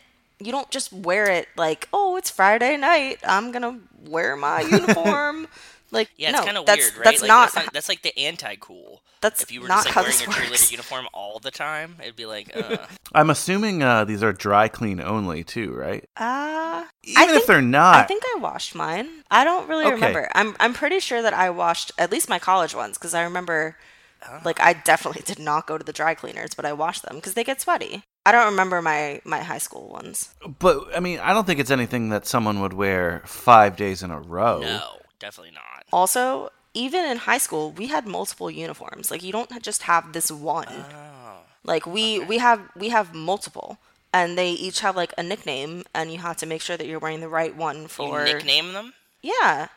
You 0.42 0.52
don't 0.52 0.70
just 0.70 0.92
wear 0.92 1.30
it 1.30 1.48
like, 1.56 1.88
oh, 1.92 2.16
it's 2.16 2.30
Friday 2.30 2.76
night. 2.76 3.18
I'm 3.26 3.52
gonna 3.52 3.78
wear 4.06 4.36
my 4.36 4.60
uniform. 4.70 5.46
like, 5.90 6.08
Yeah, 6.16 6.30
no, 6.30 6.38
it's 6.38 6.46
kind 6.46 6.56
of 6.58 6.66
that's 6.66 6.80
weird, 6.82 6.96
right? 6.96 7.04
that's 7.04 7.20
like, 7.22 7.28
not. 7.28 7.52
that's, 7.52 7.66
not, 7.66 7.72
that's 7.74 7.88
like 7.88 8.02
the 8.02 8.16
anti-cool. 8.18 9.02
That's 9.20 9.42
if 9.42 9.52
you 9.52 9.60
were 9.60 9.68
not 9.68 9.84
just 9.84 9.94
like 9.94 9.96
wearing 9.96 10.10
this 10.14 10.22
your 10.22 10.32
cheerleader 10.32 10.50
works. 10.50 10.70
uniform 10.72 11.06
all 11.12 11.40
the 11.40 11.50
time, 11.50 11.96
it'd 12.00 12.16
be 12.16 12.24
like, 12.24 12.56
uh, 12.56 12.78
I'm 13.14 13.28
assuming 13.28 13.82
uh, 13.82 14.04
these 14.06 14.22
are 14.22 14.32
dry 14.32 14.68
clean 14.68 14.98
only 14.98 15.44
too, 15.44 15.72
right? 15.74 16.08
Uh, 16.16 16.86
Even 17.04 17.22
I 17.22 17.24
if 17.26 17.30
think- 17.32 17.46
they're 17.46 17.60
not. 17.60 17.96
I 17.96 18.02
think 18.04 18.22
I 18.34 18.38
washed 18.40 18.74
mine. 18.74 19.08
I 19.30 19.44
don't 19.44 19.68
really 19.68 19.84
Okay. 19.84 19.94
remember. 19.94 20.30
I'm 20.34 20.56
I'm 20.58 20.72
pretty 20.72 21.00
sure 21.00 21.20
that 21.20 21.34
I 21.34 21.50
washed 21.50 21.92
at 21.98 22.10
least 22.10 22.30
my 22.30 22.38
college 22.38 22.74
ones 22.74 22.96
because 22.96 23.12
I 23.12 23.22
remember, 23.24 23.76
Ah. 24.22 24.40
like, 24.44 24.60
I 24.60 24.72
definitely 24.74 25.22
did 25.26 25.38
not 25.38 25.66
go 25.66 25.78
to 25.78 25.84
the 25.84 25.92
dry 25.92 26.14
cleaners, 26.14 26.54
but 26.54 26.64
I 26.64 26.72
washed 26.72 27.02
them 27.02 27.16
because 27.16 27.34
they 27.34 27.44
get 27.44 27.60
sweaty. 27.60 28.02
I 28.26 28.32
don't 28.32 28.46
remember 28.50 28.82
my 28.82 29.20
my 29.24 29.40
high 29.40 29.58
school 29.58 29.88
ones. 29.88 30.34
But 30.58 30.94
I 30.94 31.00
mean, 31.00 31.18
I 31.20 31.32
don't 31.32 31.46
think 31.46 31.58
it's 31.60 31.70
anything 31.70 32.10
that 32.10 32.26
someone 32.26 32.60
would 32.60 32.72
wear 32.74 33.22
five 33.26 33.76
days 33.76 34.02
in 34.02 34.10
a 34.10 34.20
row. 34.20 34.60
no, 34.60 34.98
definitely 35.18 35.52
not. 35.54 35.84
Also, 35.92 36.50
even 36.74 37.04
in 37.04 37.16
high 37.16 37.38
school, 37.38 37.72
we 37.72 37.86
had 37.88 38.06
multiple 38.06 38.50
uniforms. 38.50 39.10
Like, 39.10 39.22
you 39.22 39.32
don't 39.32 39.50
just 39.62 39.82
have 39.84 40.12
this 40.12 40.30
one. 40.30 40.68
Oh, 40.68 41.38
Like 41.64 41.86
we 41.86 42.20
we 42.20 42.38
have 42.38 42.60
we 42.76 42.90
have 42.90 43.14
multiple, 43.14 43.78
and 44.12 44.36
they 44.36 44.50
each 44.52 44.80
have 44.80 44.96
like 44.96 45.12
a 45.16 45.22
nickname, 45.22 45.84
and 45.94 46.12
you 46.12 46.18
have 46.18 46.36
to 46.38 46.46
make 46.46 46.60
sure 46.62 46.76
that 46.76 46.86
you're 46.86 46.98
wearing 47.00 47.20
the 47.20 47.28
right 47.28 47.56
one 47.56 47.82
You 47.82 47.88
for. 47.88 48.24
nickname 48.24 48.72
them? 48.74 48.92
Yeah. 49.22 49.68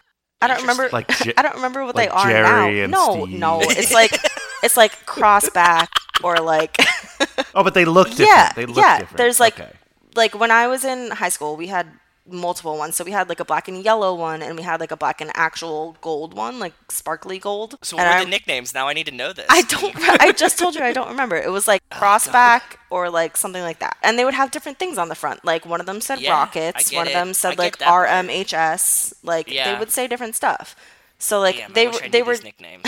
I 0.42 0.48
don't 0.48 0.60
remember. 0.62 0.90
Like 0.92 1.08
Je- 1.24 1.34
I 1.38 1.42
don't 1.42 1.56
remember 1.56 1.86
what 1.86 1.96
they 1.96 2.10
are 2.10 2.28
Jerry 2.28 2.44
now. 2.44 2.68
and 2.68 2.92
no, 2.92 3.26
Steve. 3.26 3.40
no, 3.40 3.62
it's 3.62 3.94
like 3.94 4.12
it's 4.64 4.78
like 4.78 5.06
crossback 5.06 5.90
or 6.24 6.38
like 6.38 6.78
Oh, 7.56 7.64
but 7.64 7.74
they 7.74 7.86
look 7.86 8.10
different. 8.10 8.30
yeah, 8.30 8.54
they 8.54 8.66
look 8.66 8.78
yeah. 8.78 9.00
different. 9.00 9.18
There's 9.18 9.40
like 9.40 9.60
Okay. 9.60 9.72
like 10.16 10.34
when 10.40 10.52
I 10.52 10.68
was 10.68 10.84
in 10.84 11.12
high 11.12 11.30
school, 11.30 11.56
we 11.56 11.68
had 11.68 11.88
multiple 12.26 12.78
ones. 12.78 12.96
So 12.96 13.04
we 13.04 13.12
had 13.12 13.28
like 13.30 13.40
a 13.42 13.46
black 13.46 13.68
and 13.68 13.84
yellow 13.84 14.16
one, 14.16 14.42
and 14.42 14.56
we 14.58 14.64
had 14.64 14.80
like 14.80 14.92
a 14.92 14.98
black 14.98 15.20
and 15.22 15.30
actual 15.36 15.98
gold 16.02 16.34
one, 16.34 16.58
like 16.60 16.74
sparkly 16.90 17.38
gold. 17.38 17.76
So 17.82 17.98
and 17.98 18.06
what 18.08 18.16
were 18.16 18.22
I, 18.22 18.24
the 18.24 18.30
nicknames? 18.30 18.74
Now 18.74 18.88
I 18.88 18.94
need 18.94 19.06
to 19.08 19.12
know 19.22 19.34
this. 19.34 19.46
I 19.50 19.62
don't. 19.64 19.94
I 20.22 20.32
just 20.32 20.58
told 20.58 20.76
you 20.76 20.82
I 20.84 20.94
don't 20.94 21.10
remember. 21.10 21.36
It 21.38 21.52
was 21.52 21.68
like 21.68 21.82
Oh, 21.92 21.96
crossback 22.00 22.62
or 22.90 23.10
like 23.10 23.36
something 23.38 23.62
like 23.62 23.80
that, 23.80 23.98
and 24.02 24.18
they 24.18 24.26
would 24.26 24.34
have 24.34 24.52
different 24.52 24.80
things 24.80 24.98
on 24.98 25.10
the 25.10 25.16
front. 25.16 25.44
Like 25.46 25.66
one 25.66 25.80
of 25.80 25.86
them 25.86 26.00
said 26.02 26.20
Yeah, 26.22 26.32
rockets, 26.32 26.90
get 26.90 26.98
one 26.98 27.08
of 27.08 27.14
them 27.14 27.34
said 27.34 27.58
get 27.58 27.60
like. 27.60 27.78
RMHS. 27.80 29.14
Like 29.24 29.48
they 29.48 29.76
would 29.78 29.92
say 29.92 30.08
different 30.08 30.36
stuff. 30.36 30.76
So 31.20 31.40
like 31.40 31.58
Damn, 31.58 31.74
they 31.74 31.88
I 31.88 31.92
were 31.92 32.10
they 32.10 32.24
were 32.24 32.34
these 32.36 32.44
nicknames. 32.44 32.84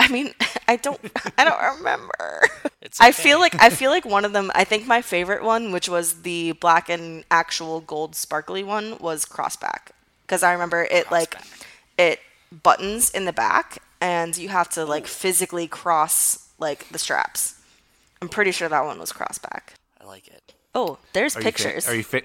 I 0.00 0.08
mean, 0.08 0.32
I 0.68 0.76
don't 0.76 0.98
I 1.38 1.44
don't 1.44 1.76
remember. 1.78 2.42
It's 2.82 2.98
I 3.00 3.12
feel 3.12 3.38
like 3.38 3.54
I 3.62 3.68
feel 3.70 3.90
like 3.90 4.04
one 4.06 4.24
of 4.24 4.32
them. 4.32 4.50
I 4.54 4.64
think 4.64 4.86
my 4.86 5.02
favorite 5.02 5.44
one, 5.44 5.70
which 5.70 5.88
was 5.88 6.22
the 6.22 6.52
black 6.52 6.88
and 6.88 7.24
actual 7.30 7.80
gold 7.82 8.16
sparkly 8.16 8.64
one, 8.64 8.96
was 8.98 9.26
crossback 9.26 9.90
because 10.22 10.42
I 10.42 10.52
remember 10.52 10.88
it 10.90 11.10
like 11.10 11.36
it 11.98 12.18
buttons 12.50 13.10
in 13.10 13.26
the 13.26 13.34
back, 13.34 13.82
and 14.00 14.36
you 14.36 14.48
have 14.48 14.70
to 14.70 14.84
like 14.86 15.06
physically 15.06 15.68
cross 15.68 16.48
like 16.58 16.88
the 16.88 16.98
straps. 16.98 17.60
I'm 18.22 18.30
pretty 18.30 18.50
sure 18.50 18.68
that 18.68 18.84
one 18.84 18.98
was 18.98 19.12
crossback. 19.12 19.74
I 20.00 20.06
like 20.06 20.26
it. 20.26 20.54
Oh, 20.74 20.98
there's 21.12 21.36
Are 21.36 21.40
you 21.40 21.44
fa- 21.44 21.52
pictures. 21.52 21.86
are 21.88 21.94
you 21.94 22.02
fa- 22.02 22.22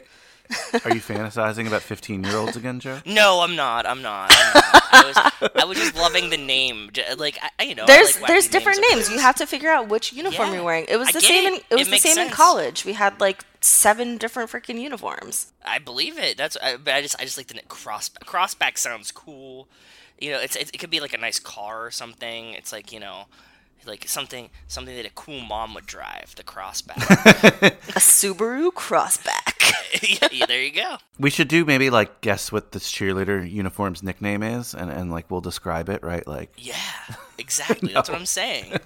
are 0.83 0.93
you 0.93 1.01
fantasizing 1.01 1.67
about 1.67 1.81
15 1.81 2.23
year 2.23 2.35
olds 2.37 2.55
again, 2.55 2.79
Joe? 2.79 2.99
No, 3.05 3.41
I'm 3.41 3.55
not. 3.55 3.85
I'm 3.85 4.01
not. 4.01 4.31
I'm 4.31 4.53
not. 4.53 4.83
I, 4.91 5.03
was, 5.41 5.51
I 5.55 5.65
was 5.65 5.77
just 5.77 5.95
loving 5.95 6.29
the 6.29 6.37
name. 6.37 6.89
Like, 7.17 7.37
I, 7.41 7.49
I- 7.59 7.63
you 7.63 7.75
know, 7.75 7.83
I 7.83 7.87
there's 7.87 8.19
like 8.21 8.27
there's 8.27 8.47
different 8.47 8.79
of 8.79 8.85
names. 8.91 9.09
You 9.11 9.19
have 9.19 9.35
to 9.37 9.45
figure 9.47 9.69
out 9.69 9.87
which 9.89 10.13
uniform 10.13 10.49
Yeah. 10.49 10.55
you're 10.55 10.63
wearing. 10.63 10.85
It 10.87 10.97
was 10.97 11.09
I 11.09 11.11
the 11.13 11.21
same. 11.21 11.45
it. 11.45 11.53
In, 11.53 11.59
it 11.69 11.75
was 11.75 11.81
It 11.81 11.85
the 11.85 11.91
makes 11.91 12.03
same 12.03 12.17
in 12.27 12.31
college. 12.31 12.85
We 12.85 12.93
had 12.93 13.19
like 13.19 13.43
seven 13.61 14.17
different 14.17 14.49
freaking 14.51 14.79
uniforms. 14.79 15.51
I 15.65 15.79
believe 15.79 16.17
it. 16.17 16.37
That's. 16.37 16.57
I, 16.61 16.77
but 16.77 16.93
I 16.93 17.01
just, 17.01 17.15
I 17.19 17.23
just 17.23 17.37
like 17.37 17.47
the 17.47 17.55
name 17.55 17.65
crossback. 17.67 18.19
Crossback 18.25 18.77
sounds 18.77 19.11
cool. 19.11 19.67
You 20.19 20.31
know, 20.31 20.39
it's, 20.39 20.55
it, 20.55 20.71
it 20.73 20.77
could 20.77 20.89
be 20.89 20.99
like 20.99 21.13
a 21.13 21.17
nice 21.17 21.39
car 21.39 21.85
or 21.85 21.91
something. 21.91 22.53
It's 22.53 22.71
like 22.71 22.91
you 22.93 22.99
know, 23.01 23.25
like 23.85 24.07
something, 24.07 24.49
something 24.67 24.95
that 24.95 25.05
a 25.05 25.09
cool 25.11 25.41
mom 25.41 25.73
would 25.73 25.85
drive. 25.85 26.33
The 26.35 26.43
crossback. 26.43 26.95
A 27.95 27.99
Subaru 27.99 28.71
Crossback. 28.71 29.54
yeah, 30.31 30.45
there 30.45 30.61
you 30.61 30.71
go. 30.71 30.97
We 31.19 31.29
should 31.29 31.47
do 31.47 31.65
maybe 31.65 31.89
like 31.89 32.21
guess 32.21 32.51
what 32.51 32.71
this 32.71 32.91
cheerleader 32.91 33.49
uniform's 33.49 34.03
nickname 34.03 34.43
is, 34.43 34.73
and, 34.73 34.89
and 34.89 35.11
like 35.11 35.29
we'll 35.29 35.41
describe 35.41 35.89
it, 35.89 36.03
right? 36.03 36.25
Like, 36.27 36.51
Yeah, 36.57 36.75
exactly. 37.37 37.93
That's 37.93 38.09
what 38.09 38.17
I'm 38.17 38.25
saying. 38.25 38.77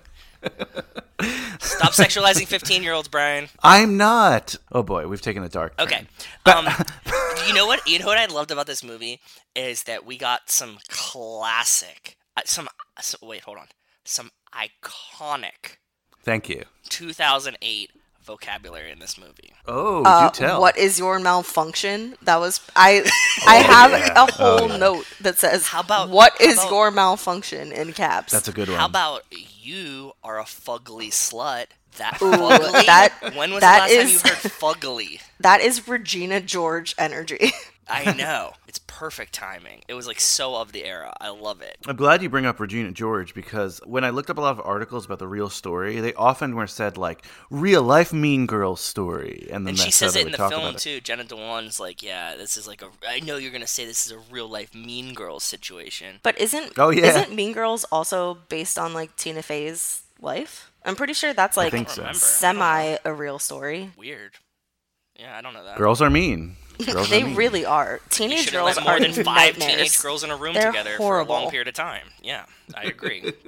Stop 1.59 1.91
sexualizing 1.91 2.47
15 2.47 2.82
year 2.84 2.93
olds, 2.93 3.07
Brian. 3.07 3.49
I'm 3.61 3.97
not. 3.97 4.55
Oh 4.71 4.84
boy, 4.84 5.07
we've 5.07 5.21
taken 5.21 5.43
a 5.43 5.49
dark. 5.49 5.73
Okay. 5.80 6.05
Um, 6.45 6.67
you 7.47 7.53
know 7.53 7.65
what? 7.65 7.86
You 7.88 7.99
know 7.99 8.05
what 8.05 8.17
I 8.17 8.25
loved 8.25 8.51
about 8.51 8.67
this 8.67 8.84
movie 8.84 9.19
is 9.55 9.84
that 9.84 10.05
we 10.05 10.17
got 10.17 10.49
some 10.49 10.77
classic, 10.88 12.17
uh, 12.38 12.41
some, 12.45 12.69
some. 13.01 13.27
Wait, 13.27 13.41
hold 13.41 13.57
on. 13.57 13.67
Some 14.05 14.32
iconic 14.53 15.77
Thank 16.23 16.49
you. 16.49 16.63
2008 16.89 17.91
vocabulary 18.34 18.91
in 18.91 18.99
this 18.99 19.17
movie. 19.17 19.51
Oh, 19.67 20.03
Uh, 20.03 20.30
do 20.30 20.45
tell. 20.45 20.61
what 20.61 20.77
is 20.77 20.99
your 20.99 21.19
malfunction? 21.19 22.15
That 22.21 22.39
was 22.39 22.61
I. 22.75 22.89
I 23.47 23.55
have 23.57 23.91
yeah. 23.91 24.23
a 24.23 24.32
whole 24.32 24.61
Oh, 24.63 24.67
yeah. 24.67 24.77
note 24.77 25.05
that 25.21 25.38
says, 25.39 25.67
How 25.67 25.82
about- 25.82 26.09
what 26.09 26.34
how 26.39 26.45
is 26.49 26.57
about- 26.59 26.69
your 26.71 26.91
malfunction?" 26.91 27.71
in 27.71 27.93
caps. 27.93 28.32
That's 28.32 28.47
a 28.47 28.51
good 28.51 28.69
one. 28.69 28.77
How 28.77 28.86
about 28.86 29.23
you 29.61 30.13
are 30.23 30.39
a 30.39 30.43
fugly 30.45 31.09
slut? 31.09 31.67
That 31.98 32.16
fugly. 32.16 32.86
that- 32.86 33.36
when 33.36 33.52
was 33.52 33.62
that 33.62 33.90
the 33.90 33.96
last 33.96 34.06
is- 34.14 34.22
time 34.22 34.30
you 34.32 34.36
heard 34.36 34.52
fugly? 34.52 35.22
that 35.40 35.62
is 35.62 35.88
Regina 35.88 36.40
George 36.42 36.96
energy. 36.98 37.52
I 37.92 38.14
know. 38.18 38.54
It's 38.68 38.80
perfect 38.86 39.34
timing. 39.34 39.82
It 39.88 39.96
was 39.96 40.06
like 40.06 40.20
so 40.20 40.56
of 40.58 40.72
the 40.74 40.86
era. 40.86 41.12
I 41.20 41.30
love 41.30 41.62
it. 41.64 41.78
I'm 41.88 41.96
glad 41.96 42.22
you 42.22 42.30
bring 42.30 42.46
up 42.46 42.60
Regina 42.60 42.92
George 42.92 43.34
because 43.34 43.80
when 43.84 44.04
I 44.04 44.12
looked 44.12 44.30
up 44.30 44.38
a 44.38 44.42
lot 44.42 44.52
of 44.52 44.62
articles 44.64 45.06
about 45.08 45.18
the 45.18 45.28
real 45.28 45.50
story, 45.50 46.00
they 46.00 46.14
often 46.14 46.56
were 46.56 46.68
said 46.68 46.98
like 46.98 47.26
real 47.50 47.82
life 47.82 48.14
Mean 48.14 48.46
Girls 48.46 48.80
story, 48.82 49.48
and 49.52 49.66
then 49.66 49.72
And 49.72 49.80
she 49.80 49.90
says 49.92 50.16
it 50.16 50.28
in 50.28 50.32
the 50.32 50.38
film 50.38 50.52
about 50.54 50.76
it. 50.76 50.78
too. 50.80 51.02
Jenna 51.02 51.24
Dewan's 51.24 51.80
like, 51.80 52.04
yeah, 52.04 52.36
this 52.36 52.58
is 52.58 52.68
like 52.68 52.84
a. 52.84 52.90
I 53.08 53.22
know 53.22 53.38
you're 53.38 53.52
gonna 53.52 53.66
say 53.66 53.86
this 53.86 54.06
is 54.06 54.12
a 54.12 54.20
real 54.32 54.48
life 54.48 54.76
Mean 54.76 55.16
Girls 55.16 55.44
situation. 55.44 56.20
But 56.22 56.40
isn't 56.40 56.74
Oh, 56.78 56.92
yeah. 56.92 57.08
isn't 57.08 57.34
Mean 57.34 57.54
Girls 57.54 57.86
also 57.92 58.38
based 58.50 58.78
on 58.78 58.94
like 58.94 59.16
Tina 59.16 59.42
Fey's 59.42 60.04
life? 60.22 60.72
I'm 60.84 60.95
pretty 60.95 61.13
sure 61.13 61.34
that's 61.34 61.57
like 61.57 61.72
think 61.72 61.89
so. 61.89 62.09
Semi 62.13 62.97
a 63.05 63.13
real 63.13 63.39
story. 63.39 63.91
Weird. 63.97 64.34
Yeah, 65.17 65.38
I 65.38 65.41
don't 65.41 65.53
know 65.53 65.63
that. 65.65 65.78
Girls 65.78 66.01
are 66.01 66.09
mean. 66.09 66.55
Girls 66.86 67.09
They 67.09 67.22
are 67.22 67.26
mean. 67.26 67.36
really 67.36 67.65
are. 67.65 67.99
Teenage 68.09 68.45
should 68.45 68.53
girls 68.53 68.78
let 68.78 68.84
more 68.86 68.93
are 68.93 68.99
than 69.01 69.11
five 69.11 69.26
nightmares. 69.57 69.72
teenage 69.72 70.01
girls 70.01 70.24
in 70.24 70.32
a 70.32 70.38
room 70.38 70.53
They're 70.53 70.72
together 70.72 70.95
for 70.97 71.20
a 71.20 71.24
long 71.26 71.49
period 71.51 71.67
of 71.67 71.74
time. 71.74 72.07
Yeah, 72.22 72.45
I 72.74 72.84
agree. 72.84 73.34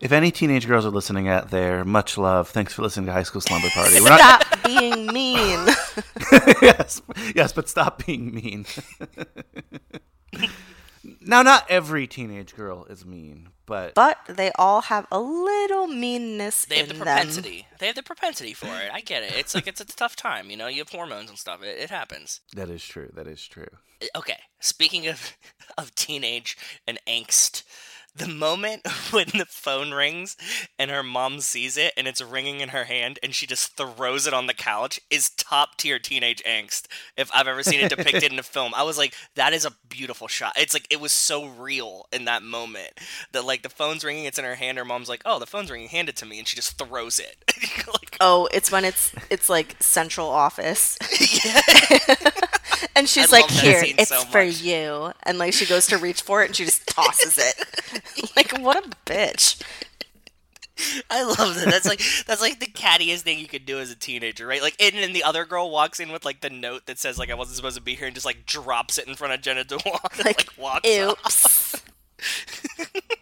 If 0.00 0.12
any 0.12 0.30
teenage 0.32 0.66
girls 0.66 0.84
are 0.84 0.90
listening 0.90 1.28
out 1.28 1.50
there, 1.50 1.82
much 1.82 2.18
love. 2.18 2.48
Thanks 2.50 2.74
for 2.74 2.82
listening 2.82 3.06
to 3.06 3.12
High 3.12 3.22
School 3.22 3.40
Slumber 3.40 3.68
Party. 3.70 4.00
We're 4.02 4.10
not. 4.10 4.42
Stop 4.44 4.62
being 4.64 5.06
mean. 5.06 5.66
yes, 6.60 7.00
yes, 7.34 7.52
but 7.52 7.70
stop 7.70 8.04
being 8.04 8.34
mean. 8.34 8.66
Now, 11.20 11.42
not 11.42 11.66
every 11.70 12.06
teenage 12.06 12.54
girl 12.54 12.84
is 12.86 13.04
mean, 13.04 13.48
but 13.66 13.94
but 13.94 14.18
they 14.28 14.50
all 14.58 14.82
have 14.82 15.06
a 15.10 15.20
little 15.20 15.86
meanness 15.86 16.64
They 16.64 16.76
have 16.78 16.84
in 16.84 16.88
the 16.98 17.04
them. 17.04 17.04
propensity. 17.14 17.66
They 17.78 17.86
have 17.86 17.96
the 17.96 18.02
propensity 18.02 18.54
for 18.54 18.66
it. 18.66 18.90
I 18.92 19.00
get 19.00 19.22
it. 19.22 19.32
It's 19.36 19.54
like 19.54 19.66
it's 19.66 19.80
a 19.80 19.84
tough 19.86 20.16
time. 20.16 20.50
You 20.50 20.56
know, 20.56 20.66
you 20.66 20.78
have 20.78 20.88
hormones 20.90 21.28
and 21.30 21.38
stuff. 21.38 21.62
It, 21.62 21.78
it 21.78 21.90
happens. 21.90 22.40
that 22.54 22.70
is 22.70 22.84
true. 22.84 23.10
That 23.14 23.26
is 23.26 23.46
true. 23.46 23.68
okay 24.16 24.38
speaking 24.60 25.06
of 25.06 25.36
of 25.78 25.94
teenage 25.94 26.56
and 26.86 26.98
angst 27.06 27.62
the 28.14 28.28
moment 28.28 28.86
when 29.10 29.26
the 29.34 29.46
phone 29.46 29.92
rings 29.92 30.36
and 30.78 30.90
her 30.90 31.02
mom 31.02 31.40
sees 31.40 31.76
it 31.76 31.92
and 31.96 32.06
it's 32.06 32.22
ringing 32.22 32.60
in 32.60 32.70
her 32.70 32.84
hand 32.84 33.18
and 33.22 33.34
she 33.34 33.46
just 33.46 33.76
throws 33.76 34.26
it 34.26 34.34
on 34.34 34.46
the 34.46 34.54
couch 34.54 35.00
is 35.10 35.30
top 35.30 35.76
tier 35.76 35.98
teenage 35.98 36.42
angst 36.44 36.86
if 37.16 37.30
I've 37.34 37.48
ever 37.48 37.62
seen 37.62 37.80
it 37.80 37.88
depicted 37.90 38.32
in 38.32 38.38
a 38.38 38.42
film. 38.42 38.72
I 38.74 38.82
was 38.82 38.98
like, 38.98 39.14
that 39.34 39.52
is 39.52 39.64
a 39.64 39.72
beautiful 39.88 40.28
shot. 40.28 40.52
It's 40.56 40.74
like 40.74 40.86
it 40.90 41.00
was 41.00 41.12
so 41.12 41.46
real 41.46 42.06
in 42.12 42.24
that 42.26 42.42
moment 42.42 42.92
that 43.32 43.44
like 43.44 43.62
the 43.62 43.68
phone's 43.68 44.04
ringing, 44.04 44.24
it's 44.24 44.38
in 44.38 44.44
her 44.44 44.54
hand. 44.54 44.78
Her 44.78 44.84
mom's 44.84 45.08
like, 45.08 45.22
oh, 45.24 45.38
the 45.38 45.46
phone's 45.46 45.70
ringing, 45.70 45.88
hand 45.88 46.08
it 46.08 46.16
to 46.16 46.26
me, 46.26 46.38
and 46.38 46.46
she 46.46 46.56
just 46.56 46.78
throws 46.78 47.18
it. 47.18 47.36
like, 47.86 48.04
Oh, 48.20 48.48
it's 48.52 48.70
when 48.70 48.84
it's 48.84 49.12
it's 49.30 49.48
like 49.48 49.76
central 49.80 50.28
office. 50.28 50.96
and 52.94 53.08
she's 53.08 53.32
I 53.32 53.40
like, 53.40 53.50
"Here, 53.50 53.82
it's 53.84 54.08
so 54.08 54.20
for 54.24 54.42
you." 54.42 55.12
And 55.22 55.38
like 55.38 55.52
she 55.52 55.66
goes 55.66 55.86
to 55.88 55.98
reach 55.98 56.22
for 56.22 56.42
it 56.42 56.46
and 56.46 56.56
she 56.56 56.64
just 56.64 56.86
tosses 56.94 57.38
it. 57.38 58.32
like 58.36 58.58
what 58.58 58.84
a 58.84 58.88
bitch. 59.06 59.62
I 61.08 61.22
love 61.22 61.54
that. 61.54 61.66
That's 61.66 61.86
like 61.86 62.00
that's 62.26 62.40
like 62.40 62.58
the 62.58 62.66
cattiest 62.66 63.20
thing 63.20 63.38
you 63.38 63.46
could 63.46 63.64
do 63.64 63.78
as 63.78 63.90
a 63.90 63.96
teenager, 63.96 64.46
right? 64.46 64.60
Like, 64.60 64.74
and 64.80 64.94
then 64.96 65.12
the 65.12 65.22
other 65.22 65.44
girl 65.44 65.70
walks 65.70 66.00
in 66.00 66.10
with 66.10 66.24
like 66.24 66.40
the 66.40 66.50
note 66.50 66.86
that 66.86 66.98
says 66.98 67.18
like 67.18 67.30
I 67.30 67.34
wasn't 67.34 67.56
supposed 67.56 67.76
to 67.76 67.82
be 67.82 67.94
here, 67.94 68.06
and 68.06 68.14
just 68.14 68.26
like 68.26 68.44
drops 68.44 68.98
it 68.98 69.06
in 69.06 69.14
front 69.14 69.34
of 69.34 69.40
Jenna 69.40 69.64
Dewan, 69.64 69.82
and, 70.16 70.24
like, 70.24 70.48
walks 70.58 70.98
off. 70.98 71.74
Oops. 72.18 73.14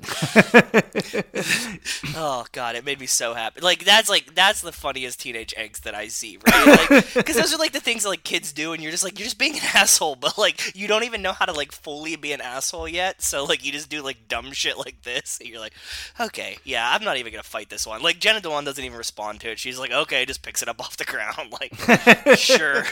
Oh 2.16 2.44
god, 2.52 2.76
it 2.76 2.84
made 2.84 2.98
me 3.00 3.06
so 3.06 3.34
happy. 3.34 3.60
Like 3.60 3.84
that's 3.84 4.08
like 4.08 4.34
that's 4.34 4.60
the 4.60 4.72
funniest 4.72 5.20
teenage 5.20 5.54
angst 5.56 5.82
that 5.82 5.94
I 5.94 6.08
see, 6.08 6.38
right? 6.46 6.90
Like 6.90 7.14
because 7.14 7.36
those 7.36 7.54
are 7.54 7.58
like 7.58 7.72
the 7.72 7.80
things 7.80 8.02
that 8.02 8.08
like 8.08 8.24
kids 8.24 8.52
do, 8.52 8.72
and 8.72 8.82
you're 8.82 8.92
just 8.92 9.04
like 9.04 9.18
you're 9.18 9.24
just 9.24 9.38
being 9.38 9.54
an 9.54 9.62
asshole, 9.74 10.16
but 10.16 10.36
like 10.36 10.74
you 10.74 10.88
don't 10.88 11.04
even 11.04 11.22
know 11.22 11.32
how 11.32 11.44
to 11.44 11.52
like 11.52 11.72
fully 11.72 12.16
be 12.16 12.32
an 12.32 12.40
asshole 12.40 12.88
yet. 12.88 13.22
So 13.22 13.44
like 13.44 13.64
you 13.64 13.72
just 13.72 13.88
do 13.90 14.02
like 14.02 14.28
dumb 14.28 14.52
shit 14.52 14.76
like 14.78 15.02
this, 15.02 15.38
and 15.40 15.48
you're 15.48 15.60
like, 15.60 15.74
okay, 16.18 16.58
yeah, 16.64 16.90
I'm 16.92 17.04
not 17.04 17.16
even 17.16 17.32
gonna 17.32 17.42
fight 17.42 17.70
this 17.70 17.86
one. 17.86 18.02
Like 18.02 18.18
Jenna 18.18 18.40
Dewan 18.40 18.64
doesn't 18.64 18.84
even 18.84 18.98
respond 18.98 19.40
to 19.40 19.50
it. 19.50 19.58
She's 19.58 19.78
like, 19.78 19.92
okay, 19.92 20.24
just 20.24 20.42
picks 20.42 20.62
it 20.62 20.68
up 20.68 20.80
off 20.84 20.96
the 20.96 21.04
ground. 21.04 21.52
Like 21.52 22.38
sure, 22.38 22.84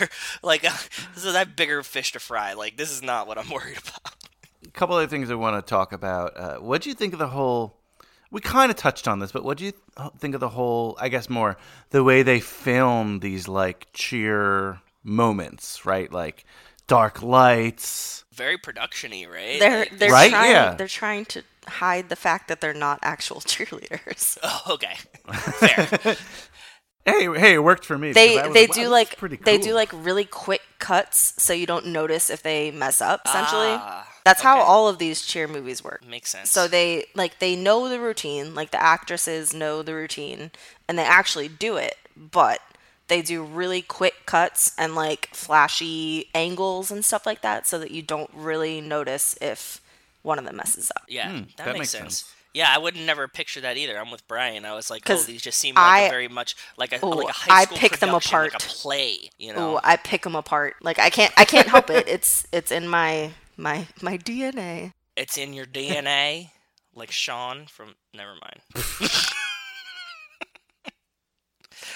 like 0.43 0.65
uh, 0.65 0.77
so 1.17 1.33
that 1.33 1.57
bigger 1.57 1.83
fish 1.83 2.13
to 2.13 2.21
fry. 2.21 2.53
Like 2.55 2.77
this 2.77 2.91
is 2.91 3.03
not 3.03 3.27
what 3.27 3.39
I'm 3.39 3.49
worried 3.51 3.79
about. 3.79 4.28
A 4.69 4.71
couple 4.73 4.95
other 4.97 5.07
things 5.07 5.31
I 5.31 5.35
want 5.35 5.65
to 5.65 5.69
talk 5.69 5.93
about. 5.93 6.37
Uh, 6.37 6.57
what 6.59 6.83
do 6.83 6.89
you 6.91 6.95
think 6.95 7.13
of 7.13 7.19
the 7.19 7.29
whole? 7.29 7.75
We 8.31 8.41
kind 8.43 8.71
of 8.71 8.77
touched 8.77 9.09
on 9.09 9.19
this, 9.21 9.33
but 9.33 9.43
what 9.43 9.57
do 9.57 9.65
you 9.65 9.73
th- 9.73 10.11
think 10.19 10.35
of 10.35 10.41
the 10.41 10.51
whole? 10.51 10.97
I 11.01 11.09
guess 11.09 11.31
more 11.31 11.57
the 11.91 12.05
way 12.05 12.23
they 12.23 12.41
film 12.41 13.21
these 13.21 13.49
like 13.49 13.87
cheer 13.95 14.81
moments, 15.03 15.87
right? 15.87 16.13
Like 16.13 16.45
dark 16.87 17.23
lights. 17.23 18.25
Very 18.33 18.59
productiony, 18.59 19.27
right? 19.29 19.59
They're 19.59 19.87
they're 19.93 20.11
Right? 20.13 20.31
trying 20.31 20.51
Yeah. 20.51 20.75
they're 20.75 20.87
trying 20.87 21.25
to 21.27 21.43
hide 21.67 22.09
the 22.11 22.17
fact 22.17 22.49
that 22.49 22.61
they're 22.61 22.75
not 22.75 22.99
actual 23.03 23.41
cheerleaders. 23.41 24.37
oh, 24.43 24.63
okay, 24.75 24.97
fair. 25.33 26.17
Hey, 27.07 27.25
hey, 27.39 27.55
it 27.55 27.65
worked 27.65 27.87
for 27.87 27.97
me. 27.97 28.13
They 28.13 28.35
because 28.37 28.51
I 28.51 28.53
they 28.53 28.67
wow, 28.67 28.75
do 28.75 28.81
that's 28.83 28.91
like 28.91 29.17
pretty 29.17 29.37
they 29.37 29.57
do 29.57 29.73
like 29.73 29.91
really 29.95 30.27
quick 30.27 30.61
cuts 30.79 31.33
so 31.43 31.55
you 31.55 31.65
don't 31.65 31.87
notice 31.87 32.29
if 32.29 32.43
they 32.43 32.71
mess 32.71 33.01
up 33.01 33.23
essentially. 33.25 33.69
Ah, 33.71 34.07
That's 34.29 34.43
how 34.43 34.59
okay. 34.59 34.67
all 34.67 34.89
of 34.89 34.99
these 34.99 35.25
cheer 35.27 35.49
movies 35.49 35.83
work. 35.83 36.07
Makes 36.07 36.31
sense. 36.31 36.51
So 36.51 36.69
they 36.69 37.07
like 37.15 37.39
they 37.39 37.57
know 37.57 37.89
the 37.89 38.01
routine, 38.01 38.55
like 38.55 38.71
the 38.71 38.83
actresses 38.83 39.55
know 39.55 39.83
the 39.83 39.95
routine 39.95 40.51
and 40.89 40.99
they 40.99 41.05
actually 41.05 41.49
do 41.49 41.77
it, 41.77 41.97
but 42.17 42.61
they 43.09 43.23
do 43.23 43.43
really 43.43 43.81
quick 43.83 44.27
cuts 44.27 44.73
and 44.77 44.95
like 44.95 45.29
flashy 45.33 46.29
angles 46.35 46.91
and 46.91 47.05
stuff 47.05 47.25
like 47.27 47.41
that 47.43 47.67
so 47.67 47.79
that 47.79 47.91
you 47.91 48.03
don't 48.03 48.31
really 48.35 48.81
notice 48.81 49.37
if 49.41 49.81
one 50.23 50.39
of 50.39 50.45
them 50.45 50.57
messes 50.57 50.93
up. 50.95 51.05
Yeah, 51.09 51.31
Hmm, 51.31 51.37
that, 51.57 51.57
that 51.57 51.67
makes, 51.69 51.79
makes 51.79 51.91
sense. 51.91 52.17
sense. 52.19 52.35
Yeah, 52.55 52.71
I 52.75 52.79
would 52.79 52.97
never 52.97 53.29
picture 53.29 53.61
that 53.61 53.77
either. 53.77 53.99
I'm 53.99 54.11
with 54.11 54.27
Brian. 54.27 54.65
I 54.65 54.75
was 54.75 54.91
like, 54.91 55.03
oh, 55.09 55.15
'Cause 55.15 55.27
these 55.27 55.41
just 55.43 55.59
seem 55.59 55.75
like 55.77 55.85
a 56.03 56.07
I- 56.07 56.11
very 56.11 56.29
much 56.29 56.57
like 56.77 56.93
a 56.93 57.05
Ooh, 57.05 57.15
like 57.15 57.29
a 57.29 57.33
high 57.33 57.63
I 57.63 57.67
pick 57.67 57.99
them 57.99 58.09
production, 58.11 58.39
like 58.39 58.49
apart. 58.55 58.55
a 58.55 58.67
play. 58.67 59.31
You 59.39 59.53
know, 59.55 59.77
Ooh, 59.77 59.81
I 59.83 59.97
pick 59.97 60.23
them 60.23 60.35
apart. 60.35 60.77
Like 60.83 60.99
I 60.99 61.09
can't 61.11 61.33
I 61.37 61.45
can't 61.45 61.69
help 61.69 61.89
it. 61.91 62.07
It's 62.17 62.47
it's 62.53 62.73
in 62.73 62.89
my 62.89 63.31
my 63.59 63.89
my 64.01 64.17
DNA. 64.17 64.93
it's 65.17 65.37
in 65.37 65.53
your 65.53 65.67
DNA. 65.67 66.51
like 66.95 67.11
Sean 67.11 67.67
from. 67.67 67.97
Never 68.15 68.33
mind. 68.33 68.61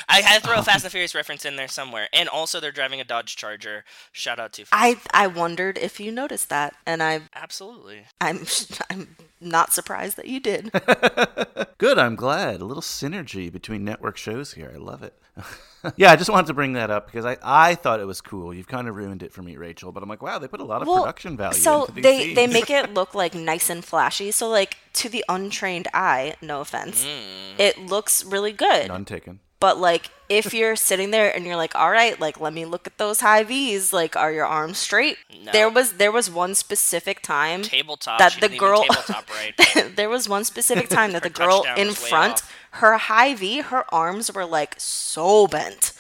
I 0.09 0.21
had 0.21 0.41
to 0.43 0.47
throw 0.47 0.57
a 0.57 0.61
oh. 0.61 0.63
Fast 0.63 0.85
and 0.85 0.93
Furious 0.93 1.15
reference 1.15 1.45
in 1.45 1.57
there 1.57 1.69
somewhere, 1.69 2.09
and 2.13 2.29
also 2.29 2.61
they're 2.61 2.73
driving 2.73 3.01
a 3.01 3.05
Dodge 3.05 3.37
Charger. 3.37 3.85
Shout 4.11 4.39
out 4.39 4.53
to 4.55 4.65
I 4.73 4.99
I 5.13 5.27
wondered 5.27 5.79
if 5.79 6.01
you 6.01 6.13
noticed 6.13 6.49
that, 6.51 6.75
and 6.87 7.03
I 7.03 7.23
absolutely. 7.35 8.07
I'm 8.21 8.45
I'm 8.91 9.17
not 9.41 9.73
surprised 9.73 10.17
that 10.17 10.29
you 10.29 10.41
did. 10.41 10.71
Good, 11.83 11.99
I'm 11.99 12.15
glad. 12.15 12.61
A 12.61 12.65
little 12.65 12.81
synergy 12.81 13.51
between 13.53 13.85
network 13.85 14.17
shows 14.17 14.53
here. 14.53 14.71
I 14.73 14.79
love 14.79 15.03
it. 15.03 15.15
yeah, 15.97 16.13
I 16.13 16.15
just 16.17 16.31
wanted 16.31 16.47
to 16.47 16.55
bring 16.55 16.75
that 16.75 16.93
up 16.93 17.07
because 17.07 17.25
I, 17.25 17.37
I 17.43 17.75
thought 17.75 17.99
it 17.99 18.05
was 18.07 18.21
cool. 18.21 18.55
You've 18.55 18.69
kind 18.69 18.87
of 18.87 18.95
ruined 18.95 19.21
it 19.25 19.33
for 19.33 19.43
me, 19.43 19.57
Rachel, 19.57 19.91
but 19.91 20.01
I'm 20.01 20.09
like, 20.09 20.23
wow, 20.23 20.39
they 20.39 20.47
put 20.47 20.61
a 20.61 20.65
lot 20.65 20.81
of 20.81 20.87
Well, 20.87 21.01
production 21.01 21.37
value 21.37 21.59
so 21.59 21.81
into 21.87 21.95
these 21.95 22.05
they 22.05 22.35
they 22.35 22.47
make 22.47 22.71
it 22.71 22.95
look 22.95 23.17
like 23.17 23.35
nice 23.35 23.69
and 23.69 23.85
flashy. 23.85 24.31
So 24.31 24.49
like 24.49 24.77
to 24.93 25.09
the 25.09 25.25
untrained 25.29 25.89
eye, 25.93 26.37
no 26.41 26.61
offense, 26.61 27.05
Mm. 27.05 27.59
it 27.59 27.79
looks 27.81 28.25
really 28.25 28.53
good. 28.53 28.87
None 28.87 29.05
taken. 29.05 29.41
But 29.63 29.79
like 29.79 30.11
if 30.29 30.53
you're 30.55 30.77
sitting 30.77 31.11
there 31.13 31.29
and 31.35 31.45
you're 31.47 31.57
like, 31.65 31.75
all 31.75 31.91
right, 31.91 32.19
like 32.19 32.41
let 32.41 32.53
me 32.53 32.65
look 32.65 32.87
at 32.87 32.97
those 32.99 33.21
high 33.21 33.45
V's. 33.45 33.93
Like, 33.93 34.17
are 34.17 34.33
your 34.33 34.47
arms 34.47 34.79
straight? 34.79 35.17
No. 35.45 35.53
There 35.53 35.71
was 35.71 35.89
there 36.03 36.13
was 36.19 36.27
one 36.31 36.55
specific 36.55 37.23
time 37.23 37.63
Tabletop. 37.63 38.19
that 38.19 38.39
the 38.41 38.49
girl 38.65 38.85
right. 39.41 39.55
there 39.97 40.09
was 40.17 40.29
one 40.29 40.45
specific 40.45 40.89
time 40.89 41.13
that 41.13 41.23
the 41.23 41.31
girl 41.45 41.65
in 41.77 41.93
front, 41.93 42.35
off. 42.43 42.57
her 42.83 42.97
high 42.99 43.35
V, 43.35 43.61
her 43.73 43.85
arms 43.95 44.33
were 44.35 44.45
like 44.59 44.75
so 44.79 45.47
bent, 45.47 45.93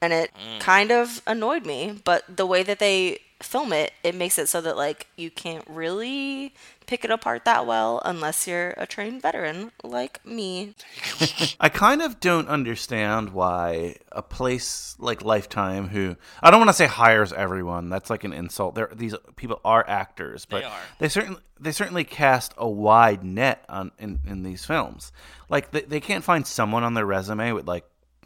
and 0.00 0.12
it 0.12 0.30
Mm. 0.34 0.60
kind 0.60 0.90
of 0.92 1.20
annoyed 1.26 1.64
me. 1.66 2.00
But 2.04 2.22
the 2.36 2.46
way 2.46 2.62
that 2.62 2.78
they 2.78 3.18
film 3.42 3.72
it, 3.72 3.92
it 4.04 4.14
makes 4.14 4.38
it 4.38 4.48
so 4.48 4.60
that 4.60 4.76
like 4.76 5.06
you 5.16 5.30
can't 5.30 5.64
really 5.68 6.52
pick 6.88 7.04
it 7.04 7.10
apart 7.10 7.44
that 7.44 7.66
well 7.66 8.00
unless 8.04 8.48
you're 8.48 8.70
a 8.78 8.86
trained 8.86 9.20
veteran 9.20 9.70
like 9.84 10.24
me. 10.26 10.74
I 11.60 11.68
kind 11.68 12.00
of 12.00 12.18
don't 12.18 12.48
understand 12.48 13.30
why 13.30 13.96
a 14.10 14.22
place 14.22 14.96
like 14.98 15.22
Lifetime, 15.22 15.88
who 15.88 16.16
I 16.42 16.50
don't 16.50 16.58
want 16.58 16.70
to 16.70 16.74
say 16.74 16.86
hires 16.86 17.32
everyone, 17.32 17.90
that's 17.90 18.08
like 18.08 18.24
an 18.24 18.32
insult. 18.32 18.74
There, 18.74 18.90
these 18.92 19.14
people 19.36 19.60
are 19.64 19.84
actors, 19.86 20.46
but 20.46 20.64
are. 20.64 20.80
they 20.98 21.08
certainly 21.08 21.40
they 21.60 21.72
certainly 21.72 22.04
cast 22.04 22.54
a 22.56 22.68
wide 22.68 23.22
net 23.22 23.64
on 23.68 23.92
in, 23.98 24.20
in 24.26 24.42
these 24.42 24.64
films. 24.64 25.12
Like 25.50 25.70
they, 25.72 25.82
they 25.82 26.00
can't 26.00 26.24
find 26.24 26.46
someone 26.46 26.84
on 26.84 26.94
their 26.94 27.06
resume 27.06 27.52
with 27.52 27.68
like 27.68 27.84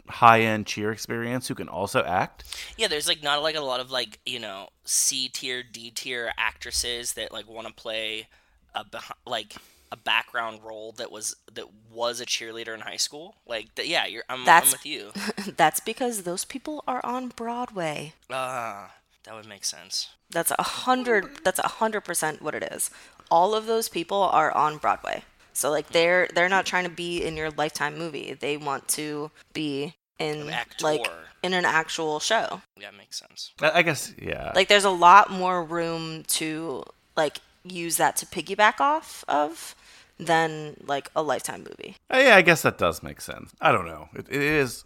high 0.08 0.42
end 0.42 0.66
cheer 0.66 0.92
experience 0.92 1.48
who 1.48 1.56
can 1.56 1.68
also 1.68 2.04
act. 2.04 2.44
Yeah, 2.76 2.86
there's 2.86 3.08
like 3.08 3.24
not 3.24 3.42
like 3.42 3.56
a 3.56 3.60
lot 3.60 3.80
of 3.80 3.90
like 3.90 4.20
you 4.24 4.38
know 4.38 4.68
C 4.84 5.28
tier, 5.28 5.64
D 5.64 5.90
tier 5.90 6.32
actresses 6.38 7.14
that 7.14 7.32
like 7.32 7.48
want 7.48 7.66
to 7.66 7.72
play 7.72 8.28
a 8.74 8.84
like 9.26 9.56
a 9.90 9.96
background 9.96 10.60
role 10.64 10.92
that 10.92 11.12
was 11.12 11.36
that 11.52 11.66
was 11.92 12.20
a 12.20 12.26
cheerleader 12.26 12.74
in 12.74 12.80
high 12.80 12.96
school. 12.96 13.36
Like 13.46 13.74
th- 13.74 13.88
yeah, 13.88 14.06
you're 14.06 14.24
I'm, 14.28 14.40
I'm 14.40 14.46
That's 14.46 14.72
with 14.72 14.86
you. 14.86 15.12
that's 15.56 15.80
because 15.80 16.22
those 16.22 16.44
people 16.44 16.82
are 16.88 17.04
on 17.04 17.28
Broadway. 17.28 18.14
Ah, 18.30 18.94
that 19.24 19.34
would 19.34 19.46
make 19.46 19.64
sense. 19.64 20.10
That's 20.30 20.52
a 20.58 20.62
hundred. 20.62 21.44
That's 21.44 21.58
a 21.58 21.68
hundred 21.68 22.00
percent 22.02 22.40
what 22.42 22.54
it 22.54 22.62
is. 22.72 22.90
All 23.30 23.54
of 23.54 23.66
those 23.66 23.88
people 23.88 24.22
are 24.22 24.50
on 24.56 24.78
Broadway. 24.78 25.24
So 25.52 25.70
like 25.70 25.90
they're 25.90 26.28
they're 26.34 26.48
not 26.48 26.66
trying 26.66 26.84
to 26.84 26.90
be 26.90 27.22
in 27.22 27.36
your 27.36 27.50
lifetime 27.50 27.98
movie. 27.98 28.34
They 28.34 28.56
want 28.56 28.88
to 28.88 29.30
be 29.52 29.94
in 30.18 30.50
like 30.80 31.06
in 31.42 31.52
an 31.52 31.64
actual 31.64 32.18
show. 32.20 32.62
Yeah, 32.80 32.90
makes 32.96 33.18
sense. 33.18 33.52
I, 33.60 33.70
I 33.78 33.82
guess 33.82 34.14
yeah. 34.20 34.52
Like 34.54 34.68
there's 34.68 34.84
a 34.84 34.90
lot 34.90 35.30
more 35.30 35.62
room 35.62 36.24
to 36.28 36.84
like 37.16 37.40
use 37.64 37.96
that 37.96 38.16
to 38.16 38.26
piggyback 38.26 38.80
off 38.80 39.24
of 39.28 39.74
than 40.18 40.76
like 40.86 41.10
a 41.16 41.22
lifetime 41.22 41.60
movie. 41.68 41.96
Uh, 42.12 42.18
yeah, 42.18 42.36
I 42.36 42.42
guess 42.42 42.62
that 42.62 42.78
does 42.78 43.02
make 43.02 43.20
sense. 43.20 43.52
I 43.60 43.72
don't 43.72 43.86
know. 43.86 44.08
It, 44.14 44.28
it 44.28 44.42
is, 44.42 44.84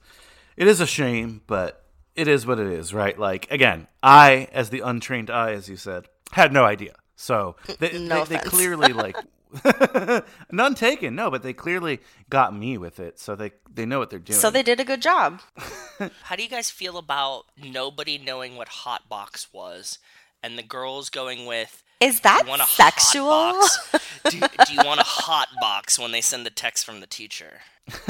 it 0.56 0.66
is 0.66 0.80
a 0.80 0.86
shame, 0.86 1.42
but 1.46 1.84
it 2.14 2.28
is 2.28 2.46
what 2.46 2.58
it 2.58 2.68
is, 2.68 2.94
right? 2.94 3.18
Like 3.18 3.50
again, 3.50 3.86
I, 4.02 4.48
as 4.52 4.70
the 4.70 4.80
untrained 4.80 5.30
eye, 5.30 5.52
as 5.52 5.68
you 5.68 5.76
said, 5.76 6.06
had 6.32 6.52
no 6.52 6.64
idea. 6.64 6.94
So 7.16 7.56
they, 7.78 7.98
No 7.98 8.24
they, 8.24 8.36
they 8.36 8.42
clearly 8.42 8.92
like 8.92 9.16
none 10.52 10.74
taken. 10.74 11.14
No, 11.14 11.30
but 11.30 11.42
they 11.42 11.52
clearly 11.52 12.00
got 12.30 12.54
me 12.54 12.78
with 12.78 13.00
it. 13.00 13.18
So 13.18 13.36
they 13.36 13.52
they 13.72 13.86
know 13.86 13.98
what 13.98 14.10
they're 14.10 14.18
doing. 14.18 14.38
So 14.38 14.50
they 14.50 14.62
did 14.62 14.80
a 14.80 14.84
good 14.84 15.02
job. 15.02 15.40
How 16.22 16.36
do 16.36 16.42
you 16.42 16.48
guys 16.48 16.70
feel 16.70 16.98
about 16.98 17.44
nobody 17.62 18.18
knowing 18.18 18.56
what 18.56 18.68
Hotbox 18.68 19.52
was, 19.52 19.98
and 20.42 20.58
the 20.58 20.62
girls 20.62 21.10
going 21.10 21.46
with? 21.46 21.82
Is 22.00 22.16
"Do 22.16 22.24
that 22.24 22.42
you 22.44 22.50
want 22.50 22.62
a 22.62 22.66
sexual? 22.66 23.24
hotbox? 23.24 24.20
do, 24.30 24.64
do 24.66 24.72
you 24.74 24.80
want 24.84 25.00
a 25.00 25.04
hot 25.04 25.48
box 25.60 25.98
when 25.98 26.12
they 26.12 26.20
send 26.20 26.44
the 26.44 26.50
text 26.50 26.84
from 26.84 27.00
the 27.00 27.06
teacher? 27.06 27.60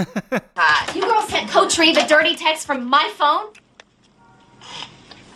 Uh, 0.58 0.92
you 0.94 1.02
girls 1.02 1.28
sent 1.28 1.50
Coach 1.50 1.78
Reeve 1.78 1.98
a 1.98 2.08
dirty 2.08 2.34
text 2.34 2.66
from 2.66 2.86
my 2.86 3.12
phone? 3.16 3.52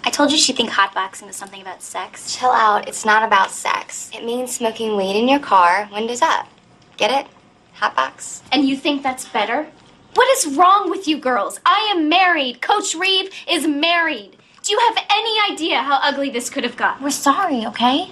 I 0.02 0.08
told 0.10 0.32
you 0.32 0.38
she'd 0.38 0.56
think 0.56 0.70
hotboxing 0.70 1.26
was 1.26 1.36
something 1.36 1.60
about 1.60 1.82
sex. 1.82 2.34
Chill 2.34 2.50
out. 2.50 2.88
It's 2.88 3.04
not 3.04 3.22
about 3.22 3.50
sex. 3.50 4.10
It 4.14 4.24
means 4.24 4.54
smoking 4.54 4.96
weed 4.96 5.18
in 5.20 5.28
your 5.28 5.40
car, 5.40 5.88
windows 5.92 6.22
up. 6.22 6.48
Get 6.96 7.10
it? 7.10 7.30
Hotbox. 7.76 8.40
And 8.50 8.66
you 8.66 8.76
think 8.76 9.02
that's 9.02 9.28
better? 9.28 9.66
What 10.14 10.28
is 10.38 10.56
wrong 10.56 10.88
with 10.90 11.06
you 11.06 11.18
girls? 11.18 11.60
I 11.66 11.92
am 11.94 12.08
married. 12.08 12.62
Coach 12.62 12.94
Reeve 12.94 13.30
is 13.46 13.66
married. 13.66 14.36
Do 14.62 14.72
you 14.72 14.78
have 14.88 15.04
any 15.10 15.52
idea 15.52 15.82
how 15.82 16.00
ugly 16.02 16.30
this 16.30 16.48
could 16.48 16.64
have 16.64 16.76
got? 16.76 17.00
We're 17.02 17.10
sorry, 17.10 17.66
okay? 17.66 18.10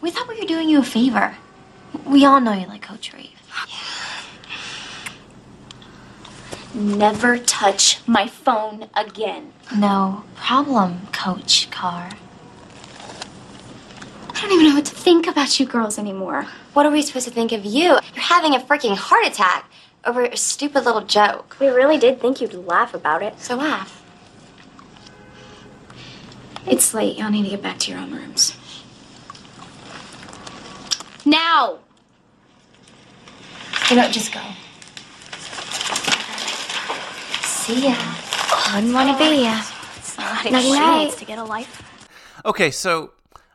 We 0.00 0.10
thought 0.10 0.28
we 0.28 0.40
were 0.40 0.46
doing 0.46 0.68
you 0.68 0.80
a 0.80 0.84
favor. 0.84 1.36
We 2.06 2.24
all 2.24 2.40
know 2.40 2.52
you 2.52 2.66
like 2.66 2.82
Coach 2.82 3.12
Reeve. 3.12 3.30
Never 6.72 7.36
touch 7.36 8.00
my 8.06 8.28
phone 8.28 8.88
again. 8.94 9.52
No 9.76 10.24
problem, 10.36 11.08
Coach 11.12 11.70
Carr. 11.70 12.10
I 14.28 14.40
don't 14.40 14.52
even 14.52 14.68
know 14.68 14.74
what 14.76 14.86
to 14.86 14.94
think 14.94 15.26
about 15.26 15.58
you 15.60 15.66
girls 15.66 15.98
anymore. 15.98 16.46
What 16.72 16.86
are 16.86 16.92
we 16.92 17.02
supposed 17.02 17.26
to 17.26 17.34
think 17.34 17.52
of 17.52 17.64
you? 17.64 17.98
You're 18.14 18.22
having 18.22 18.54
a 18.54 18.60
freaking 18.60 18.96
heart 18.96 19.26
attack 19.26 19.70
over 20.06 20.24
a 20.24 20.36
stupid 20.36 20.84
little 20.84 21.02
joke. 21.02 21.56
We 21.60 21.68
really 21.68 21.98
did 21.98 22.20
think 22.20 22.40
you'd 22.40 22.54
laugh 22.54 22.94
about 22.94 23.22
it. 23.22 23.38
So 23.40 23.56
laugh. 23.56 24.02
It's 26.66 26.94
late. 26.94 27.18
Y'all 27.18 27.30
need 27.30 27.44
to 27.44 27.50
get 27.50 27.62
back 27.62 27.78
to 27.80 27.90
your 27.90 28.00
own 28.00 28.12
rooms. 28.14 28.56
Now! 31.26 31.78
You 33.90 33.96
know, 33.96 34.08
just 34.10 34.32
go. 34.32 34.40
See 37.42 37.88
ya. 37.88 37.96
Wouldn't 38.74 38.94
want 38.94 39.16
to 39.16 39.24
be 39.24 39.42
ya. 39.44 39.62
Nighty 40.18 40.50
Nighty 40.50 40.70
night. 40.72 41.12
to 41.18 41.24
get 41.24 41.38
a 41.38 41.44
life. 41.44 41.82
Okay, 42.44 42.70
so 42.70 43.12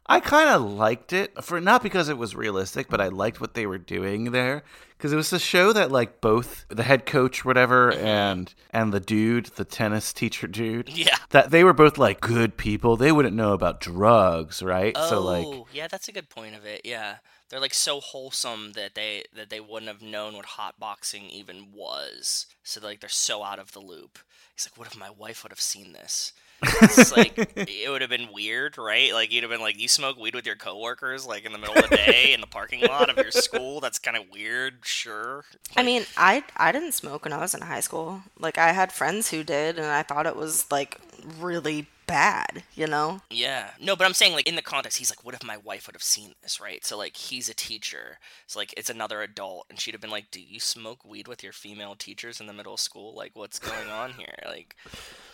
I 0.08 0.20
kind 0.20 0.50
of 0.50 0.62
liked 0.62 1.14
it 1.14 1.44
for 1.44 1.60
not 1.62 1.82
because 1.84 2.10
it 2.10 2.18
was 2.18 2.36
realistic, 2.36 2.88
but 2.90 3.02
I 3.02 3.08
liked 3.08 3.40
what 3.42 3.54
they 3.54 3.66
were 3.66 3.78
doing 3.78 4.32
there 4.32 4.64
because 4.98 5.12
it 5.14 5.16
was 5.16 5.32
a 5.34 5.40
show 5.40 5.74
that 5.74 5.92
like 5.92 6.22
both 6.22 6.66
the 6.70 6.84
head 6.84 7.06
coach, 7.06 7.44
whatever, 7.46 7.92
and 7.94 8.54
and 8.72 8.94
the 8.94 9.00
dude, 9.00 9.48
the 9.56 9.66
tennis 9.66 10.12
teacher 10.14 10.48
dude, 10.48 10.90
Yeah. 10.90 11.16
that 11.32 11.52
they 11.52 11.64
were 11.64 11.74
both 11.74 11.98
like 11.98 12.20
good 12.22 12.58
people. 12.58 12.96
They 12.98 13.12
wouldn't 13.12 13.36
know 13.36 13.54
about 13.54 13.80
drugs, 13.82 14.62
right? 14.62 14.94
Oh, 14.96 15.10
So 15.10 15.22
like, 15.22 15.46
oh, 15.46 15.68
yeah, 15.74 15.88
that's 15.88 16.08
a 16.08 16.12
good 16.12 16.30
point 16.30 16.56
of 16.56 16.66
it. 16.66 16.82
Yeah, 16.84 17.16
they're 17.56 17.62
like 17.62 17.74
so 17.74 18.02
wholesome 18.02 18.74
that 18.74 18.96
they 18.96 19.24
that 19.34 19.50
they 19.50 19.62
wouldn't 19.62 19.90
have 19.90 20.02
known 20.02 20.34
what 20.34 20.46
hotboxing 20.46 21.30
even 21.30 21.68
was. 21.74 22.48
So 22.64 22.82
like 22.82 23.00
they're 23.00 23.08
so 23.08 23.46
out 23.46 23.60
of 23.60 23.72
the 23.72 23.80
loop. 23.80 24.20
He's 24.54 24.68
like, 24.68 24.78
what 24.78 24.88
if 24.88 25.00
my 25.00 25.10
wife 25.10 25.42
would 25.42 25.54
have 25.54 25.62
seen 25.62 25.94
this? 25.94 26.34
It's 26.62 27.16
like 27.16 27.32
it 27.56 27.90
would 27.90 28.02
have 28.02 28.10
been 28.10 28.28
weird, 28.34 28.78
right? 28.78 29.14
Like 29.14 29.32
you'd 29.32 29.44
have 29.44 29.52
been 29.52 29.62
like, 29.62 29.80
you 29.80 29.88
smoke 29.88 30.20
weed 30.20 30.36
with 30.36 30.46
your 30.46 30.58
coworkers, 30.58 31.26
like 31.26 31.46
in 31.46 31.54
the 31.54 31.58
middle 31.58 31.78
of 31.78 31.90
the 31.90 31.96
day 31.96 32.34
in 32.34 32.42
the 32.42 32.48
parking 32.48 32.82
lot 32.82 33.10
of 33.10 33.16
your 33.16 33.32
school. 33.32 33.80
That's 33.80 34.00
kind 34.00 34.18
of 34.18 34.24
weird. 34.30 34.80
Sure. 34.84 35.46
I 35.78 35.84
mean, 35.84 36.04
I 36.18 36.44
I 36.58 36.74
didn't 36.74 36.92
smoke 36.92 37.24
when 37.24 37.32
I 37.32 37.38
was 37.38 37.54
in 37.54 37.62
high 37.62 37.80
school. 37.80 38.24
Like 38.38 38.58
I 38.58 38.74
had 38.74 38.92
friends 38.92 39.30
who 39.32 39.46
did, 39.46 39.78
and 39.78 39.88
I 39.88 40.04
thought 40.04 40.28
it 40.28 40.36
was 40.36 40.70
like 40.70 41.00
really 41.40 41.88
bad. 42.06 42.64
You 42.76 42.88
know? 42.88 43.22
Yeah. 43.30 43.72
No, 43.80 43.96
but 43.96 44.06
I'm 44.06 44.14
saying 44.14 44.34
like 44.34 44.48
in 44.48 44.56
the 44.56 44.62
context, 44.62 44.98
he's 44.98 45.12
like, 45.12 45.24
what 45.24 45.36
if 45.36 45.44
my 45.44 45.58
wife 45.58 45.88
would 45.88 45.96
have 45.96 46.04
seen 46.04 46.34
this, 46.42 46.60
right? 46.60 46.86
So 46.86 46.98
like 46.98 47.16
he's 47.18 47.50
a 47.50 47.54
teacher. 47.54 48.20
So 48.48 48.60
like 48.60 48.74
it's 48.78 48.90
another 48.90 49.22
adult 49.22 49.66
and 49.70 49.80
she'd 49.80 49.94
have 49.94 50.02
been 50.02 50.12
like, 50.12 50.32
Do 50.32 50.42
you 50.42 50.60
smoke 50.60 51.06
weed 51.06 51.28
with 51.28 51.44
your 51.44 51.54
female 51.54 51.96
teachers 51.96 52.40
in 52.40 52.48
the 52.48 52.54
middle 52.54 52.74
of 52.74 52.80
school? 52.80 53.14
Like 53.16 53.32
what's 53.36 53.60
going 53.60 53.90
on 53.90 54.14
here? 54.14 54.36
Like 54.46 54.76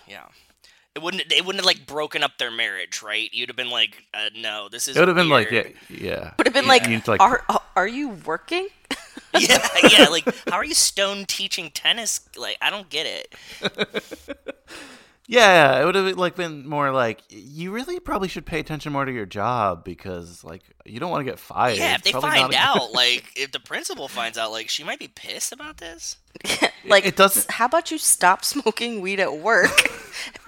yeah. 0.07 0.26
It 0.93 1.02
wouldn't 1.02 1.31
it 1.31 1.45
wouldn't 1.45 1.61
have 1.61 1.65
like 1.65 1.85
broken 1.88 2.22
up 2.22 2.38
their 2.38 2.52
marriage, 2.52 3.02
right? 3.02 3.30
You'd 3.31 3.48
have 3.48 3.56
been 3.56 3.69
like, 3.69 4.03
uh, 4.14 4.30
no, 4.35 4.68
this 4.69 4.89
is 4.89 4.98
it 4.98 4.99
would 4.99 5.07
have 5.07 5.15
been 5.15 5.30
like, 5.30 5.49
yeah, 5.49 5.64
weird." 5.64 6.02
yeah. 6.02 6.34
Would 6.38 6.48
have 6.48 6.53
been 6.53 6.65
You 6.65 6.69
like, 6.69 6.88
need 6.89 7.06
to, 7.06 7.18
are 7.18 7.45
are 7.77 7.88
you 7.88 8.10
working? 8.10 8.68
yeah, 9.39 9.65
yeah, 9.89 10.07
like 10.10 10.26
how 10.49 10.57
are 10.57 10.65
you 10.65 10.73
stone 10.73 11.23
teaching 11.26 11.72
tennis? 11.73 12.19
Like 12.35 12.57
I 12.61 12.69
don't 12.69 12.89
get 12.89 13.06
it. 13.06 13.35
Yeah, 15.32 15.82
it 15.82 15.86
would 15.86 15.95
have 15.95 16.18
like 16.18 16.36
been 16.36 16.68
more 16.68 16.91
like 16.91 17.22
you 17.30 17.72
really 17.72 18.02
probably 18.02 18.28
should 18.28 18.45
pay 18.45 18.60
attention 18.60 18.91
more 18.91 19.06
to 19.06 19.12
your 19.14 19.26
job 19.26 19.86
because 19.86 20.44
like 20.44 20.62
you 20.86 20.99
don't 20.99 21.10
want 21.10 21.26
to 21.26 21.32
get 21.32 21.40
fired. 21.40 21.78
Yeah, 21.78 21.95
if 21.95 22.03
they 22.03 22.12
Probably 22.12 22.32
find 22.32 22.52
not 22.52 22.53
a- 22.53 22.58
out, 22.84 22.91
like 22.94 23.24
if 23.38 23.53
the 23.53 23.62
principal 23.62 24.10
finds 24.10 24.38
out, 24.38 24.52
like 24.52 24.68
she 24.68 24.84
might 24.84 24.99
be 24.99 25.08
pissed 25.08 25.53
about 25.53 25.78
this. 25.78 26.18
like 26.86 27.06
it 27.06 27.16
doesn't- 27.16 27.49
how 27.49 27.66
about 27.66 27.91
you 27.91 27.98
stop 27.98 28.44
smoking 28.44 28.99
weed 28.99 29.22
at 29.22 29.38
work 29.38 29.72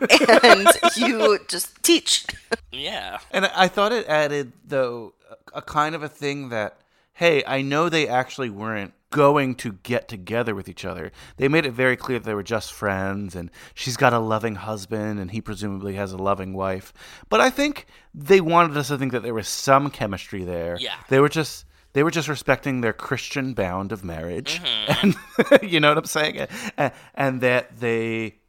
and 0.44 0.68
you 0.98 1.40
just 1.48 1.82
teach 1.82 2.26
Yeah. 2.74 3.20
And 3.32 3.46
I 3.46 3.52
I 3.56 3.68
thought 3.70 3.94
it 3.94 4.06
added 4.08 4.52
though 4.68 5.14
a 5.54 5.60
a 5.60 5.62
kind 5.62 5.96
of 5.96 6.04
a 6.04 6.10
thing 6.10 6.50
that 6.50 6.76
hey, 7.14 7.44
I 7.46 7.62
know 7.62 7.90
they 7.90 8.08
actually 8.08 8.50
weren't 8.50 8.94
going 9.14 9.54
to 9.54 9.74
get 9.74 10.08
together 10.08 10.56
with 10.56 10.68
each 10.68 10.84
other. 10.84 11.12
They 11.38 11.48
made 11.48 11.68
it 11.68 11.72
very 11.72 11.96
clear 11.96 12.18
that 12.18 12.26
they 12.26 12.34
were 12.34 12.42
just 12.42 12.74
friends 12.74 13.36
and 13.36 13.52
she's 13.76 13.96
got 13.96 14.12
a 14.12 14.20
loving 14.20 14.56
husband 14.56 15.20
and 15.20 15.30
he 15.30 15.40
presumably 15.40 15.94
has 15.96 16.12
a 16.12 16.18
loving 16.18 16.54
wife. 16.54 16.92
But 17.30 17.40
I 17.40 17.52
think 17.52 17.86
they 18.14 18.42
wanted 18.42 18.76
us 18.76 18.88
to 18.88 18.98
think 18.98 19.12
that 19.12 19.22
there 19.22 19.36
was 19.36 19.48
some 19.48 19.92
chemistry 19.92 20.44
there. 20.44 20.78
Yeah. 20.80 20.96
They 21.10 21.20
were 21.20 21.30
just 21.30 21.66
they 21.94 22.02
were 22.02 22.10
just 22.10 22.28
respecting 22.28 22.82
their 22.82 22.92
Christian 22.94 23.54
bound 23.54 23.92
of 23.92 24.04
marriage. 24.04 24.60
Mm-hmm. 24.60 25.12
And 25.62 25.64
you 25.72 25.80
know 25.80 25.90
what 25.90 26.00
I'm 26.00 26.06
saying? 26.06 26.48
And, 26.76 26.92
and 27.14 27.42
that 27.42 27.80
they 27.80 28.40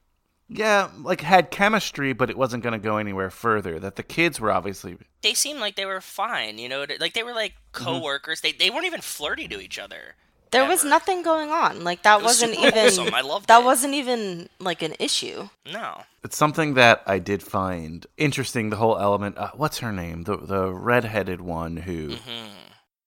yeah, 0.49 0.89
like 1.03 1.21
had 1.23 1.51
chemistry, 1.51 2.13
but 2.13 2.31
it 2.31 2.37
wasn't 2.39 2.63
going 2.63 2.73
to 2.75 2.79
go 2.79 2.97
anywhere 2.99 3.31
further. 3.31 3.79
That 3.81 3.97
the 3.97 4.03
kids 4.03 4.39
were 4.41 4.51
obviously 4.53 4.97
They 5.23 5.35
seemed 5.35 5.61
like 5.61 5.77
they 5.77 5.87
were 5.87 6.01
fine, 6.01 6.59
you 6.59 6.69
know, 6.69 6.85
like 7.01 7.15
they 7.15 7.23
were 7.23 7.35
like 7.35 7.55
Mm-hmm. 7.73 7.85
coworkers. 7.87 8.41
They 8.41 8.53
they 8.53 8.71
weren't 8.71 8.87
even 8.87 9.01
flirty 9.01 9.49
to 9.49 9.61
each 9.61 9.79
other. 9.81 10.15
there 10.53 10.65
was 10.69 10.85
nothing 10.85 11.23
going 11.25 11.51
on 11.51 11.83
like 11.83 12.03
that 12.05 12.21
It 12.21 12.23
was 12.23 12.41
wasn't 12.41 12.55
super 12.55 12.67
even 12.69 12.79
wholesome. 12.79 13.15
I 13.15 13.21
loved 13.23 13.49
that 13.49 13.63
it. 13.63 13.65
wasn't 13.65 13.95
even 13.95 14.49
like 14.61 14.83
an 14.83 14.95
issue 15.01 15.49
No. 15.73 16.03
It's 16.23 16.37
something 16.37 16.75
that 16.75 17.03
I 17.07 17.19
did 17.19 17.43
find 17.43 18.07
interesting. 18.17 18.71
The 18.71 18.77
whole 18.77 18.97
element. 18.99 19.37
Uh, 19.39 19.51
what's 19.55 19.79
her 19.79 19.91
name? 19.93 20.23
The 20.23 20.37
the 20.37 20.73
redheaded 20.73 21.41
one 21.41 21.79
who, 21.79 22.15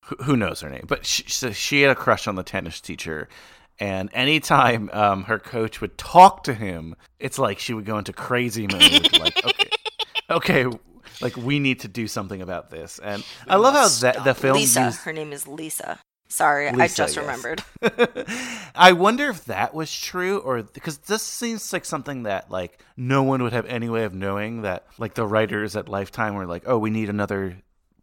who 0.04 0.16
who 0.24 0.36
knows 0.36 0.60
her 0.62 0.70
name? 0.70 0.86
But 0.88 1.06
she 1.06 1.24
so 1.30 1.52
she 1.52 1.82
had 1.84 1.92
a 1.92 1.96
crush 1.96 2.28
on 2.28 2.36
the 2.36 2.44
tennis 2.44 2.82
teacher, 2.82 3.28
and 3.80 4.10
anytime 4.14 4.90
um, 4.94 5.24
her 5.24 5.40
coach 5.40 5.82
would 5.82 5.98
talk 5.98 6.44
to 6.44 6.54
him, 6.54 6.96
it's 7.20 7.38
like 7.38 7.60
she 7.60 7.74
would 7.74 7.86
go 7.86 7.98
into 7.98 8.14
crazy 8.14 8.68
mode. 8.68 9.20
like 9.20 9.46
okay, 9.46 9.70
okay, 10.30 10.78
like 11.22 11.38
we 11.38 11.60
need 11.60 11.82
to 11.82 11.88
do 11.88 12.08
something 12.08 12.42
about 12.42 12.70
this. 12.70 13.00
And 13.00 13.24
I 13.48 13.58
love 13.58 13.74
how 13.74 13.88
that 14.02 14.24
the 14.24 14.34
film 14.34 14.58
lisa 14.58 14.86
used 14.86 15.02
her 15.02 15.14
name 15.14 15.32
is 15.32 15.48
lisa 15.48 16.00
sorry 16.30 16.68
i 16.68 16.88
just 16.88 17.16
yes. 17.16 17.18
remembered 17.18 17.64
I 18.76 18.92
wonder 18.92 19.30
if 19.30 19.46
that 19.46 19.74
was 19.74 19.94
true 19.98 20.40
or 20.40 20.62
because 20.62 20.98
this 21.00 21.24
seems 21.24 21.72
like 21.72 21.86
something 21.86 22.24
that 22.24 22.52
like 22.52 22.84
no 22.98 23.24
one 23.24 23.42
would 23.44 23.54
have 23.54 23.66
any 23.66 23.90
way 23.90 24.04
of 24.04 24.14
knowing 24.14 24.64
that 24.64 24.86
like 24.98 25.14
the 25.14 25.26
writers 25.26 25.76
at 25.76 25.88
Lifetime 25.88 26.36
were 26.36 26.46
like, 26.46 26.64
"Oh, 26.68 26.78
we 26.78 26.90
need 26.90 27.10
another 27.10 27.58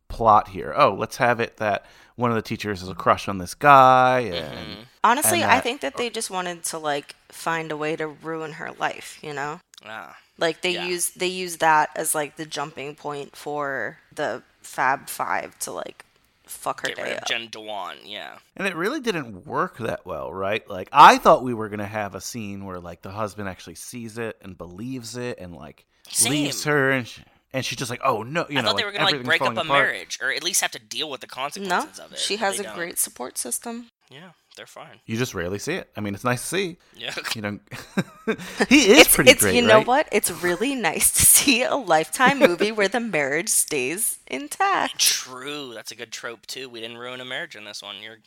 plot 0.08 0.48
here. 0.48 0.72
Oh, 0.76 0.94
let's 0.94 1.16
have 1.16 1.40
it 1.40 1.56
that 1.56 1.84
one 2.16 2.30
of 2.30 2.36
the 2.36 2.42
teachers 2.42 2.80
has 2.80 2.88
a 2.88 2.94
crush 2.94 3.28
on 3.28 3.38
this 3.38 3.54
guy." 3.54 4.20
And 4.20 4.86
honestly 5.02 5.42
and 5.42 5.50
i 5.50 5.60
think 5.60 5.82
that 5.82 5.96
they 5.98 6.08
just 6.08 6.30
wanted 6.30 6.64
to 6.64 6.78
like 6.78 7.14
find 7.28 7.70
a 7.70 7.76
way 7.76 7.94
to 7.94 8.06
ruin 8.08 8.52
her 8.52 8.72
life 8.78 9.18
you 9.22 9.34
know 9.34 9.60
Ah. 9.84 10.16
like 10.38 10.62
they 10.62 10.70
Yeah. 10.74 10.86
use 10.86 11.10
they 11.10 11.26
use 11.26 11.58
that 11.58 11.90
as 11.94 12.14
like 12.14 12.36
the 12.36 12.46
jumping 12.46 12.94
point 12.94 13.36
for 13.36 13.98
the 14.14 14.42
fab 14.62 15.10
five 15.10 15.58
to 15.60 15.72
like 15.72 16.04
fuck 16.46 16.80
her 16.82 16.88
Get 16.88 16.96
day 16.96 17.02
rid 17.02 17.12
up 17.16 17.22
of 17.22 17.28
Jen 17.28 17.48
Dewan, 17.48 17.96
yeah. 18.04 18.38
and 18.56 18.66
it 18.66 18.74
really 18.76 19.00
didn't 19.00 19.46
work 19.46 19.76
that 19.78 20.06
well, 20.06 20.32
right? 20.32 20.66
Like 20.70 20.88
I 20.92 21.18
thought 21.18 21.42
we 21.42 21.52
were 21.52 21.68
gonna 21.68 21.86
have 21.86 22.14
a 22.14 22.20
scene 22.20 22.64
where 22.64 22.80
like 22.80 23.02
the 23.02 23.10
husband 23.10 23.48
actually 23.48 23.74
sees 23.74 24.16
it 24.18 24.38
and 24.40 24.56
believes 24.56 25.16
it 25.16 25.38
and 25.38 25.54
like 25.54 25.84
leaves 26.26 26.64
her 26.64 26.90
and 26.92 27.06
she, 27.08 27.22
and 27.54 27.64
she's 27.64 27.78
just 27.78 27.90
like, 27.90 28.00
"Oh 28.04 28.22
no," 28.22 28.44
you 28.50 28.58
I 28.58 28.62
know, 28.62 28.68
thought 28.68 28.76
they 28.76 28.84
like, 28.84 28.92
were 28.92 28.98
gonna 28.98 29.04
like 29.16 29.24
break 29.24 29.40
up 29.40 29.48
a 29.56 29.60
apart. 29.60 29.68
marriage, 29.68 30.18
or 30.20 30.30
at 30.30 30.42
least 30.44 30.60
have 30.60 30.72
to 30.72 30.78
deal 30.78 31.08
with 31.08 31.22
the 31.22 31.26
no 31.26 31.34
consequences 31.34 31.98
of 31.98 32.12
it. 32.12 32.18
she 32.18 32.36
has 32.36 32.60
a 32.60 32.64
don't. 32.64 32.74
great 32.74 32.98
support 32.98 33.38
system 33.38 33.86
Yeah, 34.10 34.30
they're 34.56 34.66
fine. 34.66 35.00
You 35.06 35.16
just 35.16 35.34
rarely 35.34 35.58
see 35.58 35.74
it. 35.74 35.88
I 35.96 36.00
mean, 36.00 36.14
it's 36.14 36.24
nice 36.24 36.42
to 36.42 36.46
see. 36.48 36.76
Yeah. 36.96 37.14
You 37.34 37.42
know, 37.42 37.58
he 38.68 38.90
is 38.92 39.00
it's, 39.00 39.14
pretty 39.14 39.30
it's 39.30 39.40
great, 39.42 39.54
you 39.54 39.62
know 39.62 39.78
right? 39.78 39.86
what 39.86 40.08
it's 40.12 40.30
really 40.30 40.74
nice 40.74 41.10
to 41.12 41.24
see 41.34 41.62
a 41.62 41.74
lifetime 41.74 42.38
movie 42.38 42.70
where 42.72 42.88
the 42.88 43.00
marriage 43.00 43.48
stays 43.48 44.18
intact 44.26 44.98
True, 44.98 45.72
that's 45.74 45.90
a 45.90 45.96
good 45.96 46.12
trope 46.12 46.46
too. 46.46 46.68
We 46.68 46.80
didn't 46.80 46.98
ruin 46.98 47.20
a 47.20 47.24
marriage 47.24 47.56
in 47.56 47.64
this 47.64 47.82
one. 47.82 47.96
You're 48.02 48.18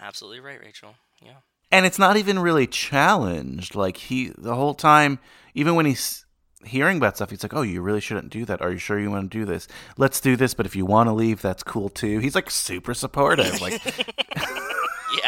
absolutely 0.00 0.40
right, 0.40 0.60
Rachel. 0.60 0.94
Yeah. 1.24 1.38
And 1.70 1.86
it's 1.86 1.98
not 1.98 2.16
even 2.18 2.38
really 2.38 2.66
challenged. 2.66 3.74
Like 3.74 3.96
he, 3.96 4.32
the 4.36 4.54
whole 4.54 4.74
time, 4.74 5.18
even 5.54 5.74
when 5.74 5.86
he's 5.86 6.24
hearing 6.64 6.96
about 6.96 7.16
stuff, 7.16 7.30
he's 7.30 7.42
like, 7.42 7.54
"Oh, 7.54 7.62
you 7.62 7.80
really 7.82 8.00
shouldn't 8.00 8.30
do 8.30 8.44
that. 8.46 8.60
Are 8.62 8.70
you 8.72 8.78
sure 8.78 8.98
you 8.98 9.10
want 9.10 9.30
to 9.30 9.38
do 9.38 9.44
this? 9.44 9.68
Let's 9.96 10.20
do 10.20 10.36
this. 10.36 10.54
But 10.54 10.66
if 10.66 10.74
you 10.76 10.84
want 10.86 11.08
to 11.08 11.12
leave, 11.12 11.42
that's 11.42 11.62
cool 11.62 11.88
too." 11.88 12.18
He's 12.18 12.34
like 12.34 12.50
super 12.50 12.94
supportive. 12.94 13.60
Like, 13.60 13.80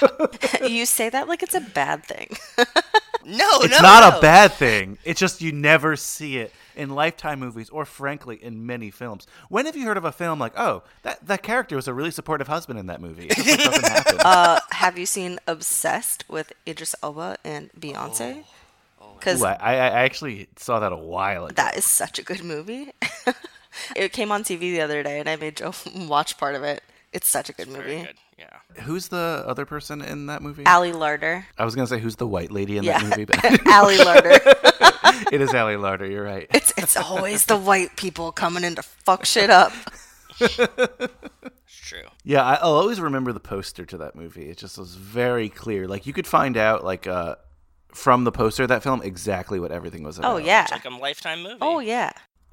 Yeah. 0.02 0.26
you 0.66 0.86
say 0.86 1.10
that 1.10 1.28
like 1.28 1.42
it's 1.42 1.54
a 1.54 1.60
bad 1.60 2.04
thing 2.04 2.28
No, 3.26 3.46
it's 3.60 3.70
no, 3.70 3.80
not 3.82 4.12
no. 4.12 4.18
a 4.18 4.20
bad 4.20 4.52
thing. 4.52 4.98
It's 5.04 5.18
just 5.18 5.40
you 5.40 5.50
never 5.52 5.96
see 5.96 6.36
it 6.38 6.52
in 6.76 6.90
Lifetime 6.90 7.38
movies, 7.40 7.70
or 7.70 7.86
frankly, 7.86 8.36
in 8.42 8.66
many 8.66 8.90
films. 8.90 9.26
When 9.48 9.64
have 9.64 9.76
you 9.76 9.86
heard 9.86 9.96
of 9.96 10.04
a 10.04 10.12
film 10.12 10.38
like, 10.38 10.52
"Oh, 10.58 10.82
that 11.04 11.26
that 11.26 11.42
character 11.42 11.74
was 11.76 11.88
a 11.88 11.94
really 11.94 12.10
supportive 12.10 12.48
husband 12.48 12.78
in 12.78 12.84
that 12.86 13.00
movie"? 13.00 13.28
It 13.28 13.36
just 13.36 13.48
like, 13.48 13.64
doesn't 13.64 13.88
happen. 13.88 14.18
uh 14.20 14.60
have 14.72 14.98
you 14.98 15.06
seen 15.06 15.38
obsessed 15.46 16.24
with 16.28 16.52
idris 16.66 16.94
elba 17.02 17.38
and 17.44 17.70
beyonce 17.78 18.44
because 19.24 19.42
I, 19.42 19.54
I 19.54 19.72
I 19.74 20.02
actually 20.04 20.48
saw 20.56 20.80
that 20.80 20.92
a 20.92 20.96
while 20.96 21.46
ago. 21.46 21.54
that 21.56 21.76
is 21.76 21.84
such 21.84 22.18
a 22.18 22.22
good 22.22 22.42
movie 22.44 22.92
it 23.96 24.12
came 24.12 24.30
on 24.30 24.44
tv 24.44 24.60
the 24.60 24.80
other 24.80 25.02
day 25.02 25.18
and 25.20 25.28
i 25.28 25.36
made 25.36 25.56
joe 25.56 25.72
watch 26.08 26.36
part 26.38 26.54
of 26.54 26.62
it 26.62 26.82
it's 27.12 27.28
such 27.28 27.48
a 27.48 27.52
good 27.52 27.68
Very 27.68 27.84
movie 27.96 28.04
good. 28.06 28.16
Yeah. 28.36 28.82
Who's 28.82 29.08
the 29.08 29.44
other 29.46 29.64
person 29.64 30.02
in 30.02 30.26
that 30.26 30.42
movie? 30.42 30.66
ali 30.66 30.90
larter 30.92 31.44
I 31.56 31.64
was 31.64 31.74
gonna 31.76 31.86
say 31.86 32.00
who's 32.00 32.16
the 32.16 32.26
white 32.26 32.50
lady 32.50 32.76
in 32.76 32.82
yeah 32.84 32.98
that 32.98 33.08
movie, 33.08 33.24
but 33.24 33.44
ali 33.68 33.96
larter 33.96 34.40
it 35.32 35.40
is 35.40 35.54
Ali 35.54 35.76
Larter. 35.76 36.10
You're 36.10 36.24
right. 36.24 36.48
it's 36.52 36.72
it's 36.76 36.96
always 36.96 37.46
the 37.46 37.56
white 37.56 37.96
people 37.96 38.32
coming 38.32 38.64
in 38.64 38.74
to 38.74 38.82
fuck 38.82 39.24
shit 39.24 39.48
up 39.50 39.72
It's 40.40 41.76
true. 41.88 42.02
Yeah, 42.24 42.42
I- 42.42 42.56
I'll 42.56 42.74
always 42.74 43.00
remember 43.00 43.32
the 43.32 43.40
poster 43.40 43.84
to 43.86 43.96
that 43.98 44.14
movie. 44.16 44.48
It 44.50 44.58
just 44.58 44.76
was 44.78 44.94
very 44.96 45.48
clear. 45.48 45.86
Like 45.86 46.06
you 46.06 46.12
could 46.12 46.26
find 46.26 46.56
out, 46.56 46.84
like 46.84 47.06
uh, 47.06 47.36
from 47.94 48.24
the 48.24 48.32
poster 48.32 48.64
of 48.64 48.68
that 48.68 48.82
film, 48.82 49.00
exactly 49.02 49.58
what 49.60 49.70
everything 49.72 50.02
was 50.02 50.18
oh, 50.18 50.20
about. 50.20 50.32
oh 50.34 50.36
yeah 50.38 50.62
It's 50.64 50.72
like 50.72 50.84
a 50.84 50.90
lifetime 50.90 51.42
movie. 51.42 51.58
oh 51.60 51.78
yeah 51.78 52.12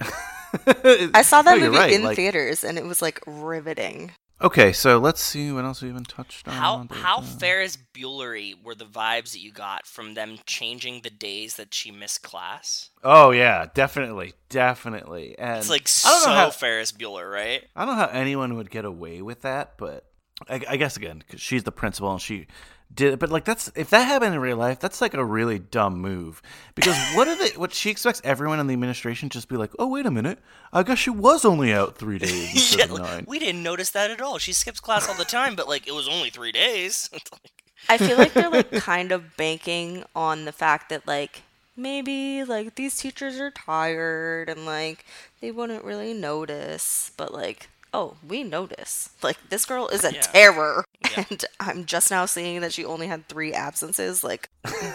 I 1.14 1.22
saw 1.22 1.42
that 1.42 1.58
No, 1.58 1.64
movie 1.66 1.76
right, 1.78 1.92
in 1.92 2.02
like- 2.04 2.16
theaters 2.16 2.64
and 2.64 2.78
it 2.78 2.84
was 2.84 3.00
like 3.02 3.20
riveting. 3.26 4.12
Okay, 4.40 4.72
so 4.72 4.98
let's 4.98 5.20
see 5.22 5.52
what 5.52 5.64
else 5.64 5.82
we 5.82 5.86
haven't 5.88 6.08
touched 6.08 6.48
on. 6.48 6.54
How 6.54 6.86
how 6.90 7.20
Ferris 7.20 7.78
Buellery 7.94 8.54
were 8.60 8.74
the 8.74 8.84
vibes 8.84 9.30
that 9.32 9.38
you 9.38 9.52
got 9.52 9.86
from 9.86 10.14
them 10.14 10.38
changing 10.46 11.02
the 11.02 11.10
days 11.10 11.54
that 11.56 11.72
she 11.72 11.92
missed 11.92 12.22
class? 12.24 12.90
Oh 13.04 13.30
yeah, 13.30 13.66
definitely, 13.72 14.32
definitely. 14.48 15.38
And 15.38 15.58
It's 15.58 15.70
like 15.70 15.82
I 16.04 16.08
don't 16.10 16.22
so 16.22 16.30
know 16.30 16.34
how 16.36 16.50
Ferris 16.50 16.90
Bueller, 16.90 17.30
right? 17.32 17.64
I 17.76 17.84
don't 17.84 17.94
know 17.96 18.02
how 18.06 18.10
anyone 18.10 18.56
would 18.56 18.68
get 18.70 18.84
away 18.84 19.22
with 19.22 19.42
that, 19.42 19.74
but 19.78 20.06
I, 20.48 20.60
I 20.70 20.76
guess 20.76 20.96
again, 20.96 21.18
because 21.24 21.40
she's 21.40 21.62
the 21.62 21.70
principal 21.70 22.10
and 22.10 22.20
she 22.20 22.48
did 22.94 23.14
it. 23.14 23.18
But 23.18 23.30
like 23.30 23.44
that's 23.44 23.70
if 23.74 23.90
that 23.90 24.02
happened 24.02 24.34
in 24.34 24.40
real 24.40 24.56
life, 24.56 24.78
that's 24.80 25.00
like 25.00 25.14
a 25.14 25.24
really 25.24 25.58
dumb 25.58 25.98
move. 26.00 26.42
Because 26.74 26.96
what 27.14 27.28
are 27.28 27.36
they? 27.36 27.50
What 27.56 27.72
she 27.72 27.90
expects 27.90 28.20
everyone 28.24 28.60
in 28.60 28.66
the 28.66 28.72
administration 28.74 29.28
just 29.28 29.48
be 29.48 29.56
like, 29.56 29.70
oh 29.78 29.88
wait 29.88 30.06
a 30.06 30.10
minute, 30.10 30.38
I 30.72 30.82
guess 30.82 30.98
she 30.98 31.10
was 31.10 31.44
only 31.44 31.72
out 31.72 31.96
three 31.98 32.18
days 32.18 32.74
Yeah, 32.76 32.84
of 32.84 32.90
like, 32.92 33.02
nine. 33.02 33.24
we 33.28 33.38
didn't 33.38 33.62
notice 33.62 33.90
that 33.90 34.10
at 34.10 34.20
all. 34.20 34.38
She 34.38 34.52
skips 34.52 34.80
class 34.80 35.08
all 35.08 35.14
the 35.16 35.24
time, 35.24 35.54
but 35.56 35.68
like 35.68 35.86
it 35.86 35.92
was 35.94 36.08
only 36.08 36.30
three 36.30 36.52
days. 36.52 37.08
Like- 37.32 37.52
I 37.88 37.98
feel 37.98 38.16
like 38.16 38.32
they're 38.32 38.48
like 38.48 38.70
kind 38.70 39.10
of 39.10 39.36
banking 39.36 40.04
on 40.14 40.44
the 40.44 40.52
fact 40.52 40.88
that 40.90 41.04
like 41.04 41.42
maybe 41.76 42.44
like 42.44 42.76
these 42.76 42.96
teachers 42.96 43.40
are 43.40 43.50
tired 43.50 44.48
and 44.48 44.64
like 44.64 45.04
they 45.40 45.50
wouldn't 45.50 45.82
really 45.84 46.14
notice, 46.14 47.10
but 47.16 47.34
like 47.34 47.68
oh, 47.92 48.16
we 48.26 48.42
notice. 48.42 49.10
Like 49.22 49.36
this 49.50 49.64
girl 49.64 49.88
is 49.88 50.04
a 50.04 50.12
Yeah. 50.12 50.20
terror 50.20 50.84
Yeah. 51.10 51.24
and 51.30 51.44
I'm 51.60 51.84
just 51.84 52.10
now 52.10 52.26
seeing 52.26 52.60
that 52.60 52.72
she 52.72 52.84
only 52.84 53.06
had 53.06 53.28
3 53.28 53.52
absences, 53.52 54.22
like 54.24 54.48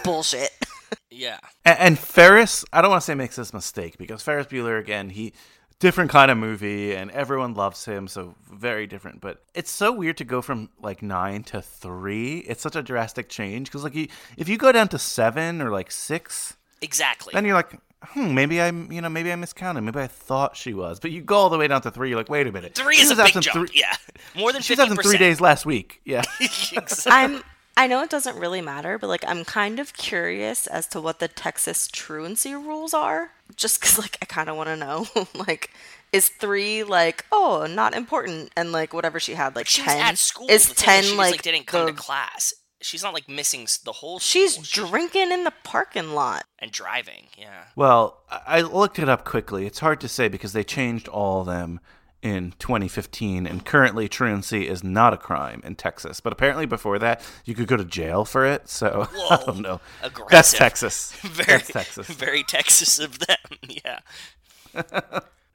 bullshit. 0.04 0.50
yeah, 1.10 1.38
And, 1.64 1.78
and 1.78 1.98
Ferris, 1.98 2.64
I 2.72 2.80
don't 2.80 2.90
want 2.90 3.02
to 3.02 3.04
say 3.06 3.14
makes 3.14 3.36
this 3.36 3.52
mistake 3.52 3.98
because 3.98 4.22
Ferris 4.22 4.46
Bueller 4.46 4.80
again, 4.80 5.10
he 5.10 5.32
different 5.80 6.10
kind 6.10 6.30
of 6.30 6.36
movie 6.38 6.94
and 6.94 7.10
everyone 7.12 7.54
loves 7.54 7.84
him, 7.84 8.08
so 8.08 8.34
very 8.50 8.86
different. 8.86 9.20
But 9.20 9.42
it's 9.54 9.70
so 9.70 9.92
weird 9.92 10.16
to 10.16 10.24
go 10.24 10.42
from 10.42 10.70
like 10.82 11.02
nine 11.02 11.44
to 11.44 11.62
three. 11.62 12.38
It's 12.38 12.62
such 12.62 12.74
a 12.74 12.82
drastic 12.82 13.28
change 13.28 13.68
because 13.68 13.84
like 13.84 13.94
you, 13.94 14.08
if 14.36 14.48
you 14.48 14.56
go 14.58 14.72
down 14.72 14.88
to 14.88 14.98
seven 14.98 15.60
or 15.62 15.70
like 15.70 15.90
six, 15.92 16.56
exactly. 16.80 17.32
then 17.32 17.44
you're 17.44 17.54
like, 17.54 17.78
hmm, 18.02 18.34
maybe 18.34 18.60
I'm, 18.60 18.90
you 18.92 19.00
know, 19.00 19.08
maybe 19.08 19.32
I 19.32 19.36
miscounted. 19.36 19.82
Maybe 19.84 19.98
I 20.00 20.06
thought 20.06 20.56
she 20.56 20.74
was, 20.74 21.00
but 21.00 21.10
you 21.10 21.20
go 21.22 21.36
all 21.36 21.50
the 21.50 21.58
way 21.58 21.68
down 21.68 21.82
to 21.82 21.90
three. 21.90 22.08
You're 22.10 22.18
like, 22.18 22.28
wait 22.28 22.46
a 22.46 22.52
minute, 22.52 22.74
Three 22.74 22.96
She 22.96 23.02
is 23.02 23.10
a 23.10 23.16
big 23.16 23.32
jump. 23.40 23.68
three- 23.68 23.78
Yeah, 23.80 23.94
more 24.36 24.52
than 24.52 24.62
She 24.62 24.72
was 24.72 24.78
fifty 24.80 24.92
absent 24.92 25.02
three 25.02 25.18
days 25.18 25.40
last 25.40 25.66
week. 25.66 26.00
Yeah. 26.04 26.22
exactly. 26.40 27.12
I'm 27.12 27.42
I 27.76 27.86
know 27.86 28.02
it 28.02 28.10
doesn't 28.10 28.36
really 28.36 28.60
matter, 28.60 28.98
but 28.98 29.06
like 29.06 29.24
I'm 29.26 29.44
kind 29.44 29.78
of 29.78 29.94
curious 29.94 30.66
as 30.66 30.86
to 30.88 31.00
what 31.00 31.20
the 31.20 31.28
Texas 31.28 31.86
truancy 31.86 32.52
rules 32.54 32.92
are. 32.92 33.30
Just 33.54 33.80
because 33.80 33.98
like 33.98 34.18
I 34.20 34.24
kind 34.26 34.48
of 34.48 34.56
want 34.56 34.68
to 34.68 34.76
know. 34.76 35.06
like, 35.34 35.70
is 36.12 36.28
three 36.28 36.82
like 36.82 37.24
oh 37.30 37.66
not 37.70 37.94
important, 37.94 38.50
and 38.56 38.72
like 38.72 38.92
whatever 38.92 39.20
she 39.20 39.34
had 39.34 39.54
like 39.54 39.66
She 39.68 39.82
ten 39.82 39.96
was 39.98 40.04
at 40.10 40.18
school. 40.18 40.46
is 40.50 40.72
ten 40.72 41.02
she 41.04 41.08
just, 41.10 41.18
like, 41.18 41.30
like 41.32 41.42
didn't 41.42 41.66
come 41.66 41.86
the- 41.86 41.92
to 41.92 41.96
class. 41.98 42.52
She's 42.80 43.02
not 43.02 43.12
like 43.14 43.28
missing 43.28 43.66
the 43.84 43.92
whole. 43.92 44.18
She's 44.20 44.54
school. 44.54 44.88
drinking 44.88 45.32
in 45.32 45.44
the 45.44 45.52
parking 45.64 46.12
lot. 46.14 46.44
and 46.58 46.70
driving. 46.70 47.26
Yeah. 47.36 47.64
Well, 47.74 48.22
I 48.30 48.58
I 48.58 48.60
looked 48.60 48.98
it 48.98 49.08
up 49.08 49.24
quickly. 49.24 49.66
It's 49.66 49.80
hard 49.80 50.00
to 50.02 50.08
say 50.08 50.28
because 50.28 50.52
they 50.52 50.64
changed 50.64 51.08
all 51.08 51.40
of 51.40 51.46
them 51.46 51.80
in 52.20 52.52
2015, 52.58 53.46
and 53.46 53.64
currently 53.64 54.08
truancy 54.08 54.66
is 54.68 54.82
not 54.82 55.12
a 55.12 55.16
crime 55.16 55.60
in 55.64 55.76
Texas. 55.76 56.18
But 56.20 56.32
apparently 56.32 56.66
before 56.66 56.98
that, 56.98 57.20
you 57.44 57.54
could 57.54 57.68
go 57.68 57.76
to 57.76 57.84
jail 57.84 58.24
for 58.24 58.44
it. 58.44 58.68
So 58.68 59.08
I 59.30 59.36
Whoa. 59.36 59.46
don't 59.46 59.60
know. 59.60 59.80
That's 60.28 60.52
Texas. 60.52 61.12
Very 61.22 61.58
That's 61.58 61.70
Texas. 61.72 62.06
Very 62.08 62.42
Texas 62.42 62.98
of 62.98 63.18
them. 63.20 63.36
Yeah. 63.84 64.00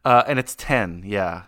Uh, 0.05 0.23
and 0.27 0.39
it's 0.39 0.55
10, 0.55 1.03
yeah. 1.05 1.43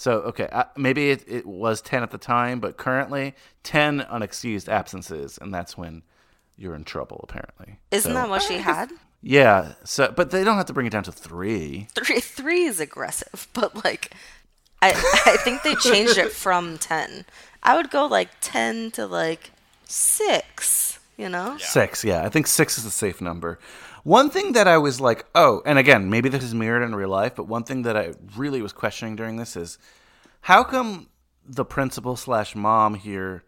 So, 0.00 0.12
okay, 0.30 0.46
uh, 0.52 0.62
maybe 0.76 1.10
it, 1.10 1.24
it 1.26 1.44
was 1.44 1.80
10 1.80 2.04
at 2.04 2.12
the 2.12 2.18
time, 2.18 2.60
but 2.60 2.76
currently 2.76 3.34
10 3.64 3.98
unexcused 4.02 4.68
absences, 4.68 5.38
and 5.42 5.52
that's 5.52 5.76
when 5.76 6.04
you're 6.56 6.76
in 6.76 6.84
trouble, 6.84 7.18
apparently. 7.28 7.80
Isn't 7.90 8.12
So- 8.12 8.14
that 8.14 8.28
what 8.28 8.42
she 8.42 8.58
had? 8.58 8.92
Yeah, 9.22 9.72
so 9.82 10.12
but 10.14 10.30
they 10.30 10.44
don't 10.44 10.56
have 10.56 10.66
to 10.66 10.72
bring 10.72 10.86
it 10.86 10.90
down 10.90 11.02
to 11.02 11.10
three. 11.10 11.88
Three 11.96 12.20
three 12.20 12.62
is 12.66 12.78
aggressive, 12.78 13.48
but 13.52 13.84
like 13.84 14.12
I 14.80 14.90
I 15.26 15.36
think 15.38 15.64
they 15.64 15.74
changed 15.74 16.16
it 16.16 16.30
from 16.44 16.78
ten. 16.78 17.24
I 17.64 17.76
would 17.76 17.90
go 17.90 18.06
like 18.06 18.28
ten 18.40 18.92
to 18.92 19.04
like 19.08 19.50
six, 19.88 21.00
you 21.16 21.28
know? 21.28 21.56
Six, 21.58 22.04
yeah. 22.04 22.24
I 22.24 22.28
think 22.28 22.46
six 22.46 22.78
is 22.78 22.84
a 22.84 22.92
safe 22.92 23.20
number. 23.20 23.58
One 24.08 24.30
thing 24.30 24.52
that 24.52 24.66
I 24.66 24.78
was 24.78 25.02
like, 25.02 25.26
oh, 25.34 25.60
and 25.66 25.78
again, 25.78 26.08
maybe 26.08 26.30
this 26.30 26.42
is 26.42 26.54
mirrored 26.54 26.82
in 26.82 26.94
real 26.94 27.10
life, 27.10 27.34
but 27.34 27.46
one 27.46 27.64
thing 27.64 27.82
that 27.82 27.94
I 27.94 28.14
really 28.38 28.62
was 28.62 28.72
questioning 28.72 29.16
during 29.16 29.36
this 29.36 29.54
is 29.54 29.76
how 30.40 30.64
come 30.64 31.08
the 31.44 31.62
principal 31.66 32.16
slash 32.16 32.56
mom 32.56 32.94
here 32.94 33.44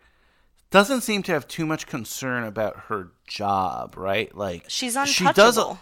doesn't 0.70 1.00
seem 1.00 1.22
to 1.22 1.32
have 1.32 1.48
too 1.48 1.64
much 1.64 1.86
concern 1.86 2.44
about 2.44 2.76
her 2.88 3.08
job, 3.26 3.96
right? 3.96 4.36
Like 4.36 4.66
She's 4.68 4.98
She 5.06 5.24
does. 5.32 5.56
A, 5.56 5.62
untouchable. 5.62 5.78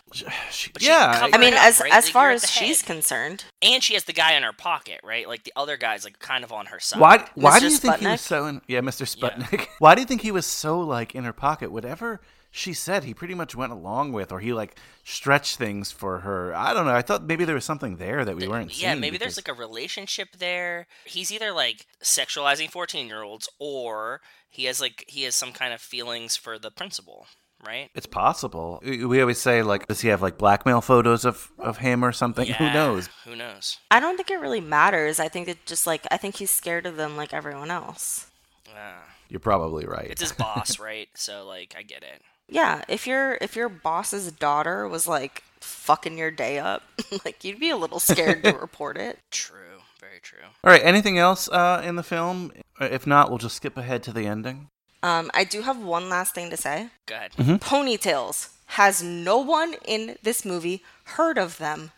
she, 0.52 0.70
But 0.72 0.82
she 0.82 0.88
yeah, 0.88 1.18
covered 1.18 1.34
I 1.34 1.38
mean, 1.38 1.54
up, 1.54 1.60
as 1.60 1.80
right? 1.80 1.92
as 1.92 2.04
Like, 2.04 2.12
far 2.12 2.30
as 2.30 2.48
she's 2.48 2.80
concerned, 2.80 3.46
And 3.60 3.82
she 3.82 3.94
has 3.94 4.04
the 4.04 4.12
guy 4.12 4.34
in 4.34 4.44
her 4.44 4.52
pocket, 4.52 5.00
right? 5.02 5.26
Like 5.26 5.42
the 5.42 5.52
other 5.56 5.76
guy's 5.76 6.04
like 6.04 6.20
kind 6.20 6.44
of 6.44 6.52
on 6.52 6.66
her 6.66 6.78
side. 6.78 7.00
Why? 7.00 7.26
Why 7.34 7.58
do 7.58 7.66
Mr. 7.66 7.70
you 7.72 7.76
think 7.78 7.96
he 7.96 8.06
was 8.06 8.20
Sputnik? 8.20 8.28
so? 8.28 8.46
In, 8.46 8.60
yeah, 8.68 8.80
Mr. 8.80 9.04
Sputnik. 9.12 9.66
Why 9.80 9.96
do 9.96 10.02
you 10.02 10.06
think 10.06 10.22
he 10.22 10.30
was 10.30 10.46
so 10.46 10.78
like 10.78 11.16
in 11.16 11.24
her 11.24 11.32
pocket? 11.32 11.72
Whatever 11.72 12.20
she 12.50 12.72
said, 12.72 13.04
he 13.04 13.14
pretty 13.14 13.34
much 13.34 13.54
went 13.54 13.72
along 13.72 14.12
with, 14.12 14.32
or 14.32 14.40
he 14.40 14.52
like 14.52 14.76
stretched 15.04 15.56
things 15.56 15.92
for 15.92 16.20
her. 16.20 16.54
I 16.54 16.72
don't 16.72 16.86
know. 16.86 16.94
I 16.94 17.02
thought 17.02 17.24
maybe 17.24 17.44
there 17.44 17.54
was 17.54 17.64
something 17.64 17.96
there 17.96 18.24
that 18.24 18.36
we 18.36 18.48
weren't 18.48 18.72
seeing. 18.72 18.82
Yeah, 18.82 18.92
seeing. 18.92 19.00
maybe 19.00 19.18
there's 19.18 19.36
like 19.36 19.48
a 19.48 19.52
relationship 19.52 20.28
there. 20.38 20.86
He's 21.04 21.30
either 21.30 21.52
like 21.52 21.86
sexualizing 22.02 22.70
14-year-olds 22.70 23.48
or 23.58 24.20
he 24.48 24.64
has 24.64 24.80
like 24.80 25.04
he 25.08 25.24
has 25.24 25.34
some 25.34 25.52
kind 25.52 25.74
of 25.74 25.80
feelings 25.80 26.36
for 26.36 26.58
the 26.58 26.70
principal, 26.70 27.26
right? 27.64 27.90
It's 27.94 28.06
possible. 28.06 28.80
We 28.82 29.04
we 29.04 29.20
always 29.20 29.38
say 29.38 29.62
like, 29.62 29.86
does 29.86 30.00
he 30.00 30.08
have 30.08 30.22
like 30.22 30.38
blackmail 30.38 30.80
photos 30.80 31.24
of 31.24 31.52
of 31.58 31.78
him 31.78 32.04
or 32.04 32.12
something? 32.12 32.46
Who 32.46 32.72
knows? 32.72 33.08
Who 33.24 33.36
knows? 33.36 33.78
I 33.90 34.00
don't 34.00 34.16
think 34.16 34.30
it 34.30 34.40
really 34.40 34.62
matters. 34.62 35.20
I 35.20 35.28
think 35.28 35.48
it 35.48 35.66
just 35.66 35.86
like 35.86 36.06
I 36.10 36.16
think 36.16 36.36
he's 36.36 36.50
scared 36.50 36.86
of 36.86 36.96
them 36.96 37.16
like 37.16 37.34
everyone 37.34 37.70
else. 37.70 38.30
Yeah. 38.66 38.96
You're 39.28 39.40
probably 39.40 39.84
right. 39.84 40.08
It's 40.10 40.22
his 40.22 40.32
boss, 40.32 40.78
right? 40.80 41.08
So 41.14 41.46
like 41.46 41.74
I 41.78 41.82
get 41.82 42.02
it. 42.02 42.22
Yeah, 42.48 42.82
if 42.88 43.06
your 43.06 43.38
if 43.40 43.56
your 43.56 43.68
boss's 43.68 44.32
daughter 44.32 44.88
was 44.88 45.06
like 45.06 45.42
fucking 45.60 46.16
your 46.16 46.30
day 46.30 46.58
up, 46.58 46.82
like 47.24 47.44
you'd 47.44 47.60
be 47.60 47.70
a 47.70 47.76
little 47.76 48.00
scared 48.00 48.42
to 48.44 48.52
report 48.60 48.96
it. 48.96 49.18
True. 49.30 49.56
Very 50.00 50.20
true. 50.22 50.38
All 50.64 50.70
right. 50.70 50.82
Anything 50.82 51.18
else 51.18 51.48
uh, 51.50 51.82
in 51.84 51.96
the 51.96 52.02
film? 52.02 52.52
If 52.80 53.06
not, 53.06 53.28
we'll 53.28 53.38
just 53.38 53.56
skip 53.56 53.76
ahead 53.76 54.02
to 54.04 54.12
the 54.12 54.26
ending. 54.26 54.68
Um, 55.02 55.30
I 55.34 55.44
do 55.44 55.62
have 55.62 55.78
one 55.78 56.08
last 56.08 56.34
thing 56.34 56.50
to 56.50 56.56
say. 56.56 56.88
Go 57.06 57.14
ahead. 57.14 57.32
Ponytails. 57.32 58.50
Has 58.72 59.02
no 59.02 59.38
one 59.38 59.74
in 59.84 60.16
this 60.22 60.44
movie 60.44 60.82
heard 61.04 61.38
of 61.38 61.58
them? 61.58 61.92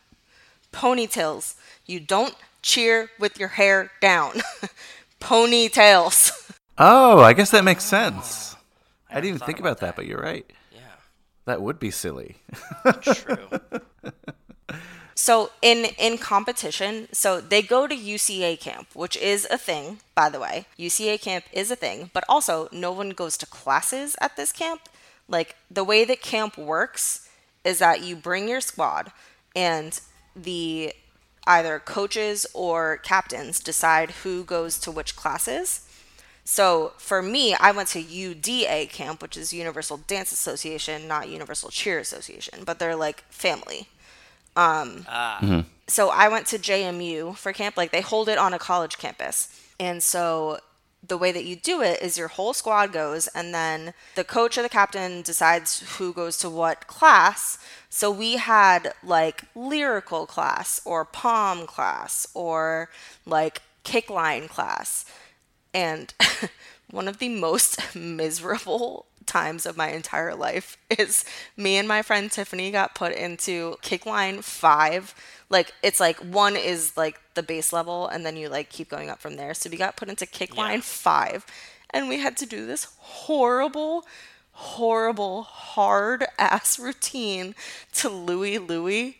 Ponytails. 0.72 1.55
You 1.86 2.01
don't 2.01 2.35
cheer 2.62 3.10
with 3.18 3.39
your 3.39 3.48
hair 3.48 3.90
down. 4.01 4.43
Ponytails. 5.20 6.52
Oh, 6.78 7.20
I 7.20 7.32
guess 7.32 7.51
that 7.51 7.64
makes 7.64 7.85
sense. 7.85 8.56
I 9.11 9.15
didn't 9.16 9.37
even 9.37 9.47
think 9.47 9.59
about 9.59 9.73
about 9.73 9.81
that, 9.81 9.97
but 9.97 10.07
you're 10.07 10.20
right. 10.20 10.51
Yeah. 10.73 10.81
That 11.47 11.62
would 11.62 11.78
be 11.78 11.91
silly. 11.91 12.37
True. 13.03 13.49
So 15.15 15.51
in 15.61 15.85
in 15.99 16.16
competition, 16.16 17.07
so 17.12 17.43
they 17.43 17.61
go 17.61 17.87
to 17.87 17.95
UCA 17.95 18.59
camp, 18.59 18.89
which 18.95 19.19
is 19.19 19.47
a 19.51 19.59
thing, 19.59 20.01
by 20.15 20.31
the 20.31 20.41
way. 20.41 20.65
UCA 20.78 21.20
camp 21.20 21.45
is 21.53 21.70
a 21.70 21.77
thing, 21.77 22.11
but 22.15 22.24
also 22.27 22.70
no 22.73 22.91
one 22.91 23.11
goes 23.11 23.37
to 23.37 23.47
classes 23.47 24.16
at 24.19 24.37
this 24.37 24.51
camp. 24.51 24.89
Like 25.28 25.57
the 25.70 25.85
way 25.85 26.07
that 26.07 26.23
camp 26.23 26.57
works 26.57 27.28
is 27.65 27.81
that 27.81 28.03
you 28.03 28.16
bring 28.16 28.49
your 28.49 28.62
squad 28.62 29.12
and 29.55 30.01
the 30.35 30.95
either 31.47 31.78
coaches 31.81 32.47
or 32.55 32.97
captains 32.97 33.61
decide 33.61 34.11
who 34.23 34.43
goes 34.43 34.78
to 34.78 34.91
which 34.91 35.16
classes. 35.16 35.87
So 36.51 36.94
for 36.97 37.22
me, 37.22 37.55
I 37.55 37.70
went 37.70 37.90
to 37.90 38.02
UDA 38.02 38.90
camp, 38.90 39.22
which 39.22 39.36
is 39.36 39.52
Universal 39.52 39.98
Dance 40.09 40.32
Association, 40.32 41.06
not 41.06 41.28
Universal 41.28 41.70
Cheer 41.70 42.01
Association, 42.01 42.64
but 42.64 42.81
they're 42.81 42.97
like 42.97 43.22
family. 43.31 43.86
Um, 44.56 45.06
So 45.86 46.10
I 46.10 46.28
went 46.28 46.48
to 46.48 46.59
JMU 46.59 47.36
for 47.36 47.52
camp. 47.52 47.77
Like 47.77 47.93
they 47.93 48.01
hold 48.01 48.28
it 48.28 48.36
on 48.36 48.52
a 48.52 48.59
college 48.59 48.98
campus. 48.98 49.60
And 49.78 50.02
so 50.02 50.59
the 51.06 51.16
way 51.16 51.31
that 51.31 51.44
you 51.44 51.55
do 51.55 51.82
it 51.82 52.02
is 52.02 52.18
your 52.18 52.27
whole 52.27 52.52
squad 52.52 52.93
goes, 52.93 53.28
and 53.28 53.55
then 53.55 53.94
the 54.16 54.24
coach 54.24 54.59
or 54.59 54.62
the 54.62 54.68
captain 54.68 55.22
decides 55.22 55.98
who 55.98 56.12
goes 56.12 56.36
to 56.39 56.51
what 56.51 56.89
class. 56.89 57.59
So 57.90 58.10
we 58.10 58.39
had 58.39 58.93
like 59.05 59.44
lyrical 59.55 60.27
class 60.27 60.81
or 60.85 61.05
pom 61.05 61.64
class 61.68 62.27
or 62.35 62.90
like 63.24 63.62
kickline 63.85 64.48
class. 64.48 65.05
And 65.73 66.13
one 66.91 67.09
of 67.09 67.19
the 67.19 67.29
most 67.29 67.95
miserable 67.95 69.07
times 69.27 69.65
of 69.65 69.77
my 69.77 69.91
entire 69.91 70.35
life 70.35 70.77
is 70.99 71.25
me 71.57 71.77
and 71.77 71.87
my 71.87 72.03
friend 72.03 72.31
Tiffany 72.31 72.71
got 72.71 72.95
put 72.95 73.13
into 73.13 73.77
kickline 73.83 74.43
five. 74.43 75.15
Like 75.49 75.73
it's 75.83 76.01
like 76.01 76.19
one 76.19 76.57
is 76.57 76.97
like 76.97 77.21
the 77.35 77.43
base 77.43 77.73
level 77.73 78.09
and 78.09 78.27
then 78.27 78.37
you 78.37 78.49
like 78.49 78.71
keep 78.71 78.89
going 78.89 79.09
up 79.09 79.21
from 79.21 79.37
there. 79.37 79.55
So 79.55 79.71
we 79.71 79.77
got 79.77 79.97
put 79.97 80.09
into 80.09 80.27
kickline 80.27 80.83
five 80.83 81.47
and 81.91 82.09
we 82.09 82.19
had 82.19 82.37
to 82.39 82.47
do 82.47 82.67
this 82.67 82.89
horrible, 82.99 84.05
horrible, 84.53 85.43
hard 85.45 86.27
ass 86.39 86.79
routine 86.81 87.55
to 87.95 88.09
Louie 88.09 88.59
Louie. 88.59 89.20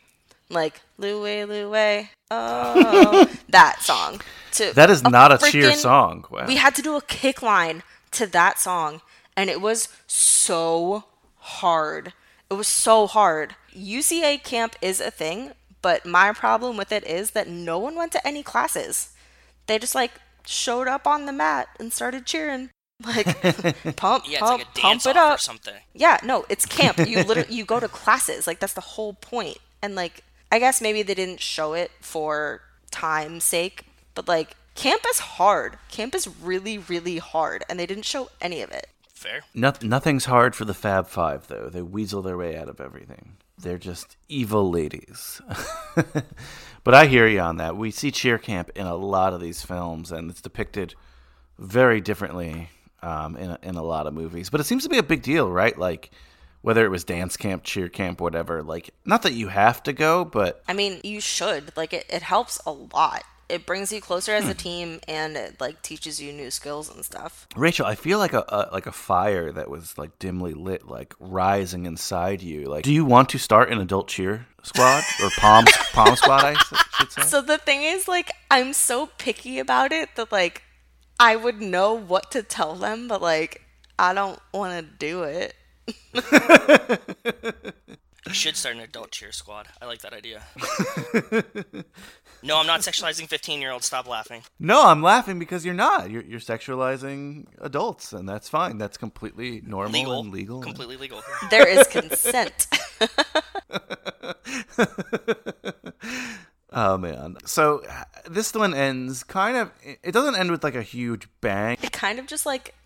Like 0.51 0.81
Louie 0.99 1.45
Louie. 1.45 2.11
Oh 2.31 3.31
that 3.49 3.83
song. 3.83 4.21
To 4.53 4.73
That 4.75 4.91
is 4.91 5.03
not 5.03 5.33
a 5.33 5.39
cheer 5.51 5.73
song. 5.73 6.25
Wow. 6.31 6.47
we 6.47 6.57
had 6.57 6.75
to 6.75 6.83
do 6.83 6.97
a 6.97 7.03
kick 7.03 7.41
line 7.43 7.83
to 8.13 8.27
that 8.27 8.59
song, 8.59 9.01
and 9.37 9.49
it 9.49 9.61
was 9.61 9.89
so 10.09 11.05
hard. 11.39 12.13
It 12.51 12.55
was 12.55 12.67
so 12.69 13.07
hard. 13.07 13.55
UCA 13.75 14.43
camp 14.43 14.75
is 14.83 15.01
a 15.01 15.11
thing, 15.13 15.53
but 15.83 16.05
my 16.05 16.33
problem 16.33 16.77
with 16.77 16.91
it 16.91 17.07
is 17.07 17.31
that 17.31 17.47
no 17.49 17.79
one 17.79 17.95
went 17.95 18.11
to 18.13 18.27
any 18.27 18.43
classes. 18.43 19.11
They 19.67 19.79
just 19.79 19.95
like 19.95 20.13
showed 20.45 20.89
up 20.89 21.07
on 21.07 21.27
the 21.27 21.33
mat 21.33 21.69
and 21.79 21.93
started 21.93 22.27
cheering. 22.27 22.71
Like 23.03 23.25
pump, 23.97 24.25
Yeah, 24.29 24.41
pump, 24.41 24.59
like 24.59 24.75
pump 24.75 25.07
it 25.07 25.17
up. 25.17 25.37
or 25.37 25.39
something. 25.39 25.73
Yeah, 25.95 26.19
no, 26.23 26.45
it's 26.51 26.67
camp. 26.67 26.99
You 26.99 27.23
literally 27.23 27.55
you 27.55 27.65
go 27.65 27.81
to 27.81 27.89
classes. 27.89 28.47
Like 28.47 28.59
that's 28.61 28.75
the 28.75 28.83
whole 28.83 29.15
point. 29.15 29.57
And 29.81 29.95
like 29.95 30.23
I 30.51 30.59
guess 30.59 30.81
maybe 30.81 31.03
they 31.03 31.15
didn't 31.15 31.41
show 31.41 31.75
it 31.75 31.91
for 32.01 32.63
time's 32.91 33.45
sake, 33.45 33.85
but 34.15 34.29
like 34.29 34.57
camp 34.75 35.03
is 35.11 35.19
hard. 35.19 35.79
Camp 35.91 36.15
is 36.15 36.29
really 36.43 36.79
really 36.79 37.19
hard 37.19 37.65
and 37.69 37.79
they 37.79 37.87
didn't 37.87 38.05
show 38.05 38.31
any 38.41 38.63
of 38.63 38.71
it. 38.71 38.89
Fair. 39.21 39.43
Noth- 39.53 39.83
nothing's 39.83 40.25
hard 40.25 40.57
for 40.57 40.65
the 40.65 40.73
Fab 40.73 41.07
Five, 41.07 41.49
though. 41.49 41.69
They 41.69 41.83
weasel 41.83 42.23
their 42.23 42.39
way 42.39 42.57
out 42.57 42.71
of 42.71 42.81
everything. 42.81 43.37
They're 43.59 43.77
just 43.77 44.17
evil 44.31 44.71
ladies. 44.71 45.43
but 46.85 46.95
I 46.95 47.05
hear 47.05 47.27
you 47.27 47.41
on 47.41 47.59
that. 47.59 47.77
We 47.77 47.91
see 47.91 48.11
cheer 48.11 48.39
camp 48.39 48.71
in 48.75 48.87
a 48.87 48.97
lot 48.97 49.35
of 49.35 49.43
these 49.43 49.63
films, 49.63 50.11
and 50.11 50.31
it's 50.31 50.41
depicted 50.41 50.95
very 51.59 52.01
differently 52.01 52.71
um, 53.03 53.37
in, 53.37 53.51
a, 53.51 53.59
in 53.63 53.75
a 53.75 53.83
lot 53.83 54.07
of 54.07 54.15
movies. 54.15 54.49
But 54.49 54.63
it 54.63 54.65
seems 54.65 54.85
to 54.85 54.89
be 54.89 54.97
a 54.97 55.03
big 55.03 55.21
deal, 55.21 55.51
right? 55.51 55.79
Like, 55.79 56.11
whether 56.63 56.85
it 56.85 56.91
was 56.91 57.05
dance 57.05 57.37
camp, 57.37 57.65
cheer 57.65 57.89
camp, 57.89 58.21
whatever. 58.21 58.63
Like, 58.63 58.91
not 59.05 59.23
that 59.23 59.33
you 59.33 59.49
have 59.49 59.83
to 59.85 59.93
go, 59.93 60.25
but 60.25 60.63
I 60.69 60.73
mean, 60.73 61.01
you 61.03 61.21
should. 61.21 61.77
Like 61.77 61.93
it, 61.93 62.07
it 62.09 62.23
helps 62.23 62.61
a 62.67 62.73
lot. 62.73 63.25
it 63.49 63.67
brings 63.67 63.93
you 63.93 64.01
closer 64.01 64.33
as 64.33 64.45
a 64.45 64.53
hmm. 64.53 64.59
team 64.59 65.01
and 65.09 65.37
it 65.37 65.61
like 65.61 65.83
teaches 65.83 66.21
you 66.21 66.33
new 66.33 66.51
skills 66.51 66.95
and 66.95 67.05
stuff. 67.05 67.49
Rachel, 67.57 67.87
I 67.87 67.95
feel 67.95 68.19
like 68.19 68.33
a, 68.33 68.45
a 68.49 68.69
like 68.73 68.87
a 68.87 68.93
fire 68.93 69.51
that 69.53 69.69
was 69.69 69.97
like 69.99 70.19
dimly 70.19 70.55
lit, 70.55 70.87
like 70.87 71.15
rising 71.19 71.87
inside 71.87 72.43
you. 72.43 72.67
Like, 72.67 72.85
do 72.85 72.93
you 72.93 73.05
want 73.05 73.29
to 73.31 73.39
start 73.39 73.73
an 73.73 73.81
adult 73.81 74.09
cheer 74.09 74.47
squad 74.63 75.03
or 75.23 75.31
pom 75.39 75.65
pom 75.93 76.15
squad? 76.17 76.45
I 76.45 76.55
should 76.55 77.13
say. 77.13 77.23
So 77.23 77.41
the 77.41 77.59
thing 77.59 77.83
is 77.83 78.07
like 78.07 78.31
I'm 78.51 78.73
so 78.73 79.07
picky 79.07 79.59
about 79.59 79.93
it 79.93 80.15
that 80.17 80.31
like 80.31 80.63
I 81.19 81.37
would 81.37 81.61
know 81.61 81.95
what 81.95 82.31
to 82.33 82.43
tell 82.43 82.75
them, 82.75 83.09
but 83.09 83.21
like 83.21 83.63
I 83.99 84.15
don't 84.15 84.39
want 84.53 84.79
to 84.79 84.83
do 84.83 85.25
it. 85.25 85.55
You 88.27 88.35
should 88.35 88.57
start 88.57 88.77
an 88.77 88.83
adult 88.83 89.11
cheer 89.11 89.33
squad. 89.33 89.67
I 89.83 89.87
like 89.87 90.03
that 90.03 90.13
idea. 90.13 90.43
no, 92.45 92.59
I'm 92.59 92.67
not 92.67 92.81
sexualizing 92.81 93.27
15 93.27 93.61
year 93.61 93.73
olds. 93.73 93.87
Stop 93.87 94.07
laughing. 94.07 94.43
No, 94.61 94.87
I'm 94.87 95.03
laughing 95.03 95.39
because 95.41 95.65
you're 95.65 95.75
not. 95.75 96.11
You're, 96.11 96.23
you're 96.23 96.39
sexualizing 96.39 97.47
adults, 97.61 98.13
and 98.13 98.29
that's 98.29 98.49
fine. 98.49 98.79
That's 98.79 98.97
completely 98.99 99.63
normal 99.65 99.93
Legal. 99.93 100.21
and 100.21 100.33
legal. 100.33 100.61
Completely 100.61 100.97
legal. 100.97 101.23
There 101.51 101.67
is 101.67 101.87
consent. 101.89 102.67
Oh 106.73 106.97
man. 106.97 107.37
So 107.47 107.83
uh, 107.91 108.05
this 108.31 108.55
one 108.55 108.75
ends 108.75 109.25
kind 109.25 109.57
of. 109.57 109.73
It 109.83 110.13
doesn't 110.13 110.37
end 110.37 110.53
with 110.53 110.63
like 110.63 110.77
a 110.77 110.83
huge 110.85 111.27
bang. 111.41 111.77
it 111.83 111.91
kind 111.91 112.21
of 112.21 112.27
just 112.27 112.47
like 112.47 112.77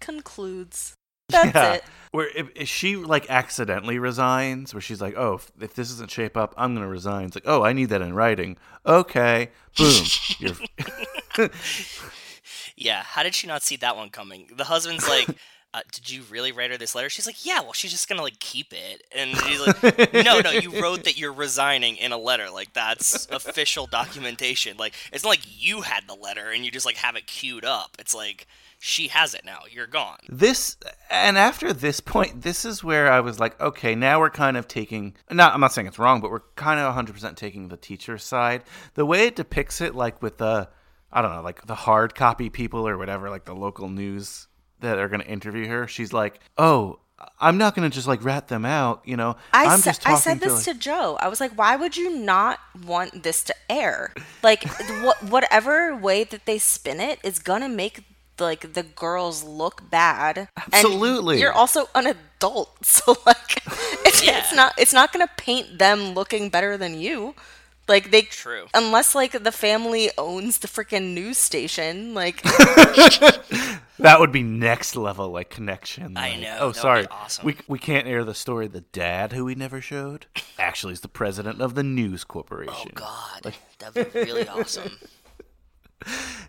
concludes. 0.00 0.94
That's 1.28 1.54
Yeah. 1.54 1.72
it. 1.74 1.84
Where 2.12 2.28
if, 2.28 2.48
if 2.54 2.68
she 2.68 2.94
like 2.96 3.28
accidentally 3.28 3.98
resigns, 3.98 4.72
where 4.72 4.80
she's 4.80 5.00
like, 5.02 5.14
"Oh, 5.16 5.34
if, 5.34 5.50
if 5.60 5.74
this 5.74 5.88
doesn't 5.88 6.10
shape 6.12 6.36
up, 6.36 6.54
I'm 6.56 6.72
gonna 6.74 6.86
resign." 6.86 7.26
It's 7.26 7.34
like, 7.34 7.44
"Oh, 7.46 7.64
I 7.64 7.72
need 7.72 7.88
that 7.88 8.02
in 8.02 8.14
writing." 8.14 8.56
Okay, 8.86 9.50
boom. 9.76 10.04
Yeah, 12.76 13.02
how 13.04 13.22
did 13.22 13.34
she 13.34 13.46
not 13.46 13.62
see 13.62 13.76
that 13.76 13.96
one 13.96 14.10
coming? 14.10 14.48
The 14.56 14.64
husband's 14.64 15.08
like, 15.08 15.28
uh, 15.74 15.80
"Did 15.92 16.10
you 16.10 16.22
really 16.30 16.52
write 16.52 16.70
her 16.70 16.78
this 16.78 16.94
letter?" 16.94 17.10
She's 17.10 17.26
like, 17.26 17.44
"Yeah, 17.44 17.60
well, 17.60 17.72
she's 17.72 17.90
just 17.90 18.08
gonna 18.08 18.22
like 18.22 18.38
keep 18.38 18.72
it." 18.72 19.02
And 19.14 19.36
he's 19.36 19.66
like, 19.66 20.12
"No, 20.24 20.40
no, 20.40 20.50
you 20.50 20.80
wrote 20.80 21.04
that 21.04 21.18
you're 21.18 21.32
resigning 21.32 21.96
in 21.96 22.12
a 22.12 22.18
letter. 22.18 22.48
Like 22.50 22.72
that's 22.72 23.26
official 23.30 23.86
documentation. 23.86 24.76
Like 24.76 24.94
it's 25.12 25.24
not 25.24 25.30
like 25.30 25.46
you 25.46 25.82
had 25.82 26.04
the 26.06 26.14
letter 26.14 26.50
and 26.50 26.64
you 26.64 26.70
just 26.70 26.86
like 26.86 26.96
have 26.96 27.16
it 27.16 27.26
queued 27.26 27.64
up. 27.64 27.96
It's 27.98 28.14
like 28.14 28.46
she 28.78 29.08
has 29.08 29.34
it 29.34 29.44
now. 29.44 29.60
You're 29.70 29.86
gone." 29.86 30.18
this, 30.28 30.76
and 31.10 31.36
after 31.36 31.72
this 31.72 32.00
point, 32.00 32.42
this 32.42 32.64
is 32.64 32.84
where 32.84 33.10
I 33.10 33.20
was 33.20 33.40
like, 33.40 33.60
okay, 33.60 33.94
now 33.94 34.20
we're 34.20 34.30
kind 34.30 34.56
of 34.56 34.68
taking. 34.68 35.14
Not, 35.30 35.54
I'm 35.54 35.60
not 35.60 35.72
saying 35.72 35.86
it's 35.86 35.98
wrong, 35.98 36.20
but 36.20 36.30
we're 36.30 36.40
kind 36.54 36.78
of 36.78 36.86
100 36.86 37.12
percent 37.12 37.36
taking 37.36 37.68
the 37.68 37.76
teacher's 37.76 38.24
side. 38.24 38.62
The 38.94 39.06
way 39.06 39.26
it 39.26 39.36
depicts 39.36 39.80
it, 39.80 39.94
like 39.94 40.22
with 40.22 40.38
the, 40.38 40.68
I 41.12 41.22
don't 41.22 41.34
know, 41.34 41.42
like 41.42 41.66
the 41.66 41.74
hard 41.74 42.14
copy 42.14 42.50
people 42.50 42.86
or 42.86 42.96
whatever, 42.96 43.30
like 43.30 43.44
the 43.44 43.54
local 43.54 43.88
news 43.88 44.46
that 44.84 44.98
are 44.98 45.08
going 45.08 45.20
to 45.20 45.26
interview 45.28 45.66
her. 45.68 45.86
She's 45.88 46.12
like, 46.12 46.38
oh. 46.56 46.98
I'm 47.40 47.56
not 47.56 47.74
going 47.74 47.88
to 47.88 47.94
just 47.94 48.06
like 48.06 48.22
rat 48.22 48.48
them 48.48 48.66
out, 48.66 49.00
you 49.06 49.16
know. 49.16 49.36
I, 49.52 49.72
am 49.72 49.78
sa- 49.80 49.90
just 49.92 50.06
I 50.06 50.10
talking 50.10 50.22
said 50.22 50.34
to, 50.34 50.40
this 50.40 50.66
like- 50.66 50.76
to 50.76 50.80
Joe. 50.80 51.16
I 51.20 51.28
was 51.28 51.40
like, 51.40 51.52
why 51.56 51.74
would 51.74 51.96
you 51.96 52.14
not 52.18 52.58
want 52.84 53.22
this 53.22 53.42
to 53.44 53.54
air? 53.70 54.12
Like, 54.42 54.64
what 55.02 55.22
whatever 55.22 55.96
way 55.96 56.24
that 56.24 56.44
they 56.44 56.58
spin 56.58 57.00
it 57.00 57.20
is 57.24 57.38
gonna 57.38 57.68
make 57.68 58.04
like 58.38 58.74
the 58.74 58.82
girls 58.82 59.42
look 59.42 59.88
bad. 59.90 60.36
And 60.36 60.48
Absolutely. 60.74 61.40
you're 61.40 61.52
also 61.52 61.88
an 61.94 62.08
adult, 62.08 62.84
so 62.84 63.16
like, 63.24 63.62
it's, 64.04 64.22
Yeah. 64.26 64.38
it's 64.40 64.52
not 64.52 64.74
it's 64.76 64.92
not 64.92 65.12
gonna 65.12 65.30
paint 65.38 65.78
them 65.78 66.12
looking 66.12 66.50
better 66.50 66.76
than 66.76 67.00
you. 67.00 67.34
Like 67.86 68.10
they 68.10 68.22
True. 68.22 68.66
unless 68.72 69.14
like 69.14 69.32
the 69.42 69.52
family 69.52 70.10
owns 70.16 70.58
the 70.58 70.68
freaking 70.68 71.12
news 71.14 71.36
station. 71.38 72.14
Like, 72.14 72.42
That 73.98 74.18
would 74.18 74.32
be 74.32 74.42
next 74.42 74.96
level 74.96 75.28
like 75.30 75.50
connection. 75.50 76.16
I 76.16 76.36
know, 76.36 76.56
Oh, 76.58 76.58
that 76.58 76.64
would 76.66 76.72
be 76.74 76.78
sorry. 76.80 77.06
awesome. 77.10 77.44
We 77.46 77.56
we 77.68 77.78
can't 77.78 78.06
air 78.06 78.24
the 78.24 78.34
story. 78.34 78.66
The 78.68 78.80
dad 78.80 79.32
who 79.32 79.44
we 79.44 79.54
never 79.54 79.80
showed 79.80 80.26
actually 80.58 80.94
is 80.94 81.00
the 81.00 81.08
president 81.08 81.60
of 81.60 81.74
the 81.74 81.82
News 81.82 82.24
Corporation. 82.24 82.92
Oh 82.96 83.00
God, 83.00 83.44
Like... 83.44 83.54
that'd 83.78 84.12
be 84.12 84.18
really 84.20 84.48
awesome. 84.48 84.90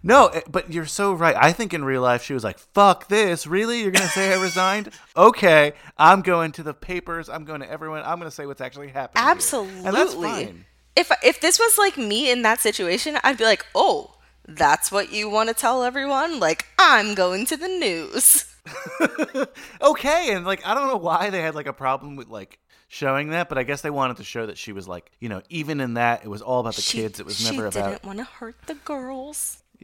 No, 0.04 0.28
eh, 0.28 0.42
but 0.50 0.72
you're 0.72 0.86
so 0.86 1.14
right. 1.14 1.36
I 1.36 1.54
think 1.54 1.74
in 1.74 1.86
real 1.86 2.02
life 2.02 2.24
she 2.24 2.34
was 2.34 2.44
like, 2.44 2.60
"Fuck 2.60 3.08
this! 3.08 3.48
Really? 3.48 3.82
You're 3.82 3.92
gonna 3.92 4.08
say 4.10 4.34
I 4.34 4.42
resigned? 4.42 4.90
Okay, 5.18 5.72
I'm 5.98 6.22
going 6.22 6.52
to 6.54 6.64
the 6.64 6.74
papers. 6.74 7.30
I'm 7.30 7.46
going 7.46 7.62
to 7.62 7.70
everyone. 7.72 8.02
I'm 8.04 8.18
gonna 8.20 8.32
say 8.32 8.46
what's 8.46 8.60
actually 8.60 8.90
happening." 8.90 9.24
here." 9.24 9.32
absolutely. 9.32 9.86
and 9.86 9.96
that's 9.96 10.14
fine. 10.14 10.66
If 10.96 11.12
if 11.24 11.42
this 11.42 11.60
was 11.60 11.78
like 11.78 11.98
me 11.98 12.32
in 12.32 12.42
that 12.44 12.60
situation, 12.62 13.18
I'd 13.24 13.38
be 13.38 13.44
like, 13.44 13.66
oh, 13.76 14.16
that's 14.48 14.92
what 14.92 15.12
you 15.12 15.30
want 15.30 15.50
to 15.50 15.56
tell 15.56 15.84
everyone? 15.84 16.40
Like, 16.40 16.66
I'm 16.80 17.16
going 17.16 17.46
to 17.48 17.58
the 17.58 17.68
news. 17.68 18.46
okay 19.82 20.34
and 20.34 20.44
like 20.44 20.66
i 20.66 20.74
don't 20.74 20.88
know 20.88 20.98
why 20.98 21.30
they 21.30 21.40
had 21.40 21.54
like 21.54 21.68
a 21.68 21.74
problem 21.74 22.16
with 22.16 22.30
like 22.30 22.58
showing 22.88 23.30
that 23.30 23.48
but 23.48 23.60
i 23.60 23.64
guess 23.64 23.82
they 23.82 23.92
wanted 23.92 24.18
to 24.18 24.24
show 24.24 24.48
that 24.48 24.58
she 24.58 24.72
was 24.72 24.88
like 24.88 25.12
you 25.20 25.30
know 25.30 25.40
even 25.50 25.80
in 25.80 25.94
that 25.94 26.24
it 26.26 26.28
was 26.28 26.42
all 26.42 26.62
about 26.62 26.74
the 26.76 26.82
She- 26.82 26.98
kids 26.98 27.20
it 27.20 27.28
was 27.28 27.44
never 27.44 27.68
about 27.68 27.74
She 27.86 27.90
didn't 27.92 28.04
want 28.06 28.18
to 28.18 28.24
hurt 28.24 28.56
the 28.66 28.74
girls. 28.74 29.62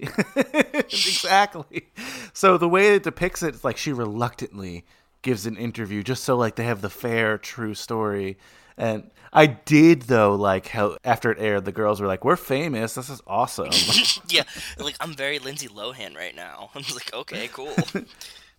exactly 0.75 1.89
so 2.33 2.57
the 2.57 2.67
way 2.69 2.95
it 2.95 3.03
depicts 3.03 3.43
it, 3.43 3.53
it's 3.53 3.63
like 3.63 3.77
she 3.77 3.93
reluctantly 3.93 4.85
gives 5.21 5.45
an 5.45 5.57
interview 5.57 6.01
just 6.01 6.23
so 6.23 6.35
like 6.37 6.55
they 6.55 6.63
have 6.63 6.81
the 6.81 6.89
fair 6.89 7.37
true 7.37 7.73
story 7.73 8.37
and 8.81 9.09
i 9.31 9.45
did 9.45 10.01
though 10.03 10.35
like 10.35 10.67
how 10.67 10.97
after 11.05 11.31
it 11.31 11.39
aired 11.39 11.63
the 11.63 11.71
girls 11.71 12.01
were 12.01 12.07
like 12.07 12.25
we're 12.25 12.35
famous 12.35 12.95
this 12.95 13.09
is 13.09 13.21
awesome 13.25 13.69
yeah, 14.29 14.43
like 14.79 14.95
I'm 14.99 15.13
very 15.13 15.39
Lindsay 15.39 15.67
Lohan 15.67 16.15
right 16.15 16.35
now. 16.35 16.69
I'm 16.75 16.83
like, 16.93 17.13
okay, 17.13 17.47
cool. 17.47 17.73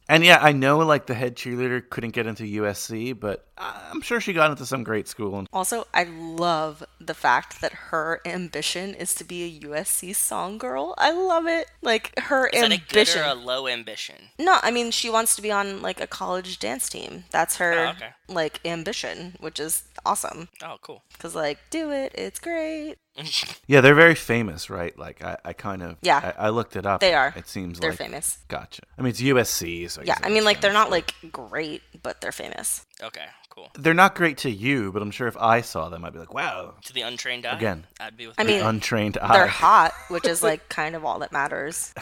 And 0.08 0.24
yeah, 0.24 0.38
I 0.42 0.52
know 0.52 0.78
like 0.78 1.06
the 1.06 1.14
head 1.14 1.36
cheerleader 1.36 1.88
couldn't 1.88 2.10
get 2.10 2.26
into 2.26 2.42
USC, 2.42 3.18
but 3.18 3.46
I'm 3.56 4.00
sure 4.00 4.20
she 4.20 4.32
got 4.32 4.50
into 4.50 4.66
some 4.66 4.82
great 4.82 5.06
school. 5.08 5.38
And 5.38 5.48
Also, 5.52 5.86
I 5.94 6.04
love 6.04 6.82
the 7.00 7.14
fact 7.14 7.60
that 7.60 7.72
her 7.72 8.20
ambition 8.26 8.94
is 8.94 9.14
to 9.14 9.24
be 9.24 9.44
a 9.44 9.60
USC 9.68 10.14
song 10.14 10.58
girl. 10.58 10.94
I 10.98 11.12
love 11.12 11.46
it. 11.46 11.70
Like 11.82 12.18
her 12.18 12.48
Is 12.48 12.60
that 12.60 12.70
a 12.72 12.74
ambition. 12.74 13.20
good 13.22 13.26
or 13.28 13.30
a 13.30 13.34
low 13.34 13.68
ambition? 13.68 14.16
No, 14.38 14.58
I 14.62 14.70
mean 14.70 14.90
she 14.90 15.08
wants 15.08 15.36
to 15.36 15.42
be 15.42 15.52
on 15.52 15.80
like 15.82 16.00
a 16.00 16.06
college 16.06 16.58
dance 16.58 16.88
team. 16.88 17.24
That's 17.30 17.56
her 17.56 17.72
Oh, 17.72 17.90
okay. 17.90 18.10
like 18.28 18.60
ambition, 18.64 19.36
which 19.40 19.60
is 19.60 19.84
awesome. 20.04 20.48
Oh, 20.62 20.76
cool. 20.82 21.02
Cause 21.18 21.34
like 21.34 21.58
do 21.70 21.90
it, 21.90 22.12
it's 22.16 22.40
great. 22.40 22.96
yeah, 23.66 23.80
they're 23.80 23.94
very 23.94 24.14
famous, 24.14 24.70
right? 24.70 24.96
Like 24.98 25.22
I, 25.22 25.36
I 25.44 25.52
kind 25.52 25.82
of 25.82 25.96
Yeah. 26.02 26.32
I, 26.38 26.46
I 26.46 26.48
looked 26.50 26.76
it 26.76 26.86
up. 26.86 27.00
They 27.00 27.14
are. 27.14 27.32
It 27.36 27.48
seems 27.48 27.78
They're 27.78 27.90
like 27.90 27.98
famous. 27.98 28.38
Gotcha. 28.48 28.82
I 28.98 29.02
mean, 29.02 29.10
it's 29.10 29.20
USC, 29.20 29.90
so 29.90 30.02
Yeah, 30.04 30.16
I 30.22 30.28
mean 30.30 30.44
like 30.44 30.60
they're 30.60 30.72
not 30.72 30.90
like 30.90 31.14
great, 31.30 31.82
but 32.02 32.20
they're 32.20 32.32
famous. 32.32 32.86
Okay, 33.02 33.26
cool. 33.50 33.70
They're 33.74 33.94
not 33.94 34.14
great 34.14 34.38
to 34.38 34.50
you, 34.50 34.92
but 34.92 35.02
I'm 35.02 35.10
sure 35.10 35.28
if 35.28 35.36
I 35.36 35.60
saw 35.60 35.88
them, 35.88 36.04
I'd 36.04 36.12
be 36.12 36.18
like, 36.18 36.32
wow. 36.32 36.74
To 36.84 36.92
the 36.92 37.02
untrained 37.02 37.44
eye, 37.46 37.56
Again, 37.56 37.86
I'd 38.00 38.16
be 38.16 38.26
with. 38.28 38.38
I 38.38 38.44
that. 38.44 38.50
mean, 38.50 38.62
untrained 38.62 39.18
eye. 39.18 39.32
They're 39.34 39.46
hot, 39.46 39.92
which 40.08 40.26
is 40.26 40.42
like 40.50 40.68
kind 40.68 40.94
of 40.96 41.04
all 41.04 41.18
that 41.20 41.32
matters. 41.32 41.92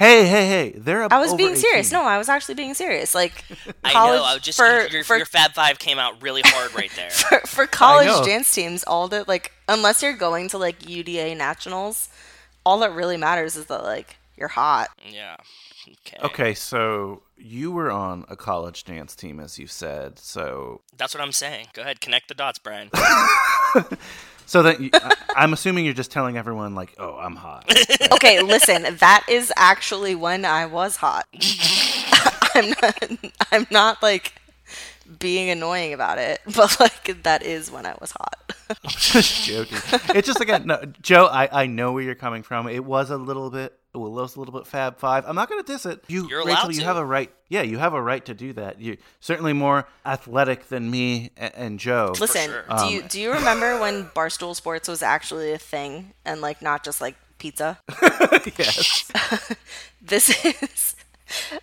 Hey, 0.00 0.26
hey, 0.26 0.48
hey! 0.48 0.70
They're 0.78 1.02
up 1.02 1.12
I 1.12 1.18
was 1.18 1.32
over 1.32 1.36
being 1.36 1.56
serious. 1.56 1.92
No, 1.92 2.04
I 2.04 2.16
was 2.16 2.30
actually 2.30 2.54
being 2.54 2.72
serious. 2.72 3.14
Like 3.14 3.44
I 3.84 3.92
college 3.92 4.18
know. 4.18 4.24
I 4.24 4.32
was 4.32 4.42
just 4.42 4.58
for 4.58 4.88
your, 4.88 5.04
for, 5.04 5.18
your 5.18 5.26
Fab 5.26 5.52
Five 5.52 5.78
came 5.78 5.98
out 5.98 6.22
really 6.22 6.40
hard 6.42 6.74
right 6.74 6.90
there. 6.96 7.10
for 7.10 7.40
for 7.40 7.66
college 7.66 8.24
dance 8.24 8.50
teams, 8.54 8.82
all 8.84 9.08
that 9.08 9.28
like 9.28 9.52
unless 9.68 10.02
you're 10.02 10.16
going 10.16 10.48
to 10.48 10.58
like 10.58 10.78
UDA 10.78 11.36
nationals, 11.36 12.08
all 12.64 12.78
that 12.78 12.94
really 12.94 13.18
matters 13.18 13.56
is 13.56 13.66
that 13.66 13.82
like 13.82 14.16
you're 14.38 14.48
hot. 14.48 14.88
yeah. 15.06 15.36
Okay. 16.06 16.16
Okay, 16.22 16.54
so 16.54 17.22
you 17.36 17.70
were 17.70 17.90
on 17.90 18.24
a 18.28 18.36
college 18.36 18.84
dance 18.84 19.14
team, 19.14 19.38
as 19.38 19.58
you 19.58 19.66
said. 19.66 20.18
So, 20.18 20.82
That's 20.96 21.14
what 21.14 21.22
I'm 21.22 21.32
saying. 21.32 21.66
Go 21.72 21.82
ahead, 21.82 22.00
connect 22.00 22.28
the 22.28 22.34
dots, 22.34 22.58
Brian. 22.58 22.90
so 24.50 24.64
that 24.64 24.80
you, 24.80 24.90
I, 24.92 25.14
I'm 25.36 25.52
assuming 25.52 25.84
you're 25.84 25.94
just 25.94 26.10
telling 26.10 26.36
everyone, 26.36 26.74
like, 26.74 26.92
oh, 26.98 27.14
I'm 27.14 27.36
hot. 27.36 27.72
Okay, 28.12 28.42
listen, 28.42 28.96
that 28.96 29.24
is 29.28 29.52
actually 29.56 30.16
when 30.16 30.44
I 30.44 30.66
was 30.66 30.96
hot. 30.96 31.26
I'm 32.54 32.70
not 32.82 33.32
I'm 33.52 33.66
not 33.70 34.02
like 34.02 34.34
being 35.20 35.48
annoying 35.50 35.92
about 35.92 36.18
it, 36.18 36.40
but 36.56 36.78
like 36.80 37.22
that 37.22 37.44
is 37.44 37.70
when 37.70 37.86
I 37.86 37.94
was 38.00 38.10
hot. 38.10 38.52
just 38.88 39.44
joking. 39.44 39.78
It's 40.16 40.26
just 40.26 40.40
again, 40.40 40.66
no, 40.66 40.82
Joe. 41.00 41.26
I, 41.26 41.62
I 41.62 41.66
know 41.66 41.92
where 41.92 42.02
you're 42.02 42.16
coming 42.16 42.42
from. 42.42 42.66
It 42.68 42.84
was 42.84 43.10
a 43.10 43.16
little 43.16 43.50
bit, 43.50 43.78
it 43.92 43.98
was 43.98 44.36
a 44.36 44.38
little 44.38 44.54
bit 44.54 44.66
Fab 44.66 44.98
Five. 44.98 45.24
I'm 45.26 45.34
not 45.34 45.48
gonna 45.48 45.62
diss 45.62 45.84
it. 45.86 46.04
You, 46.06 46.28
You're 46.28 46.44
Rachel, 46.44 46.52
allowed 46.52 46.74
you 46.74 46.80
to. 46.80 46.86
have 46.86 46.96
a 46.96 47.04
right. 47.04 47.32
Yeah, 47.48 47.62
you 47.62 47.78
have 47.78 47.92
a 47.92 48.00
right 48.00 48.24
to 48.26 48.34
do 48.34 48.52
that. 48.52 48.80
You 48.80 48.96
certainly 49.18 49.52
more 49.52 49.88
athletic 50.06 50.68
than 50.68 50.90
me 50.90 51.30
and, 51.36 51.54
and 51.54 51.78
Joe. 51.80 52.14
Listen, 52.18 52.50
sure. 52.50 52.64
do 52.78 52.84
you 52.86 53.02
um, 53.02 53.08
do 53.08 53.20
you 53.20 53.32
remember 53.32 53.80
when 53.80 54.04
Barstool 54.06 54.54
Sports 54.54 54.88
was 54.88 55.02
actually 55.02 55.52
a 55.52 55.58
thing 55.58 56.12
and 56.24 56.40
like 56.40 56.62
not 56.62 56.84
just 56.84 57.00
like 57.00 57.16
pizza? 57.38 57.78
yes. 58.58 59.10
this 60.02 60.44
is 60.44 60.94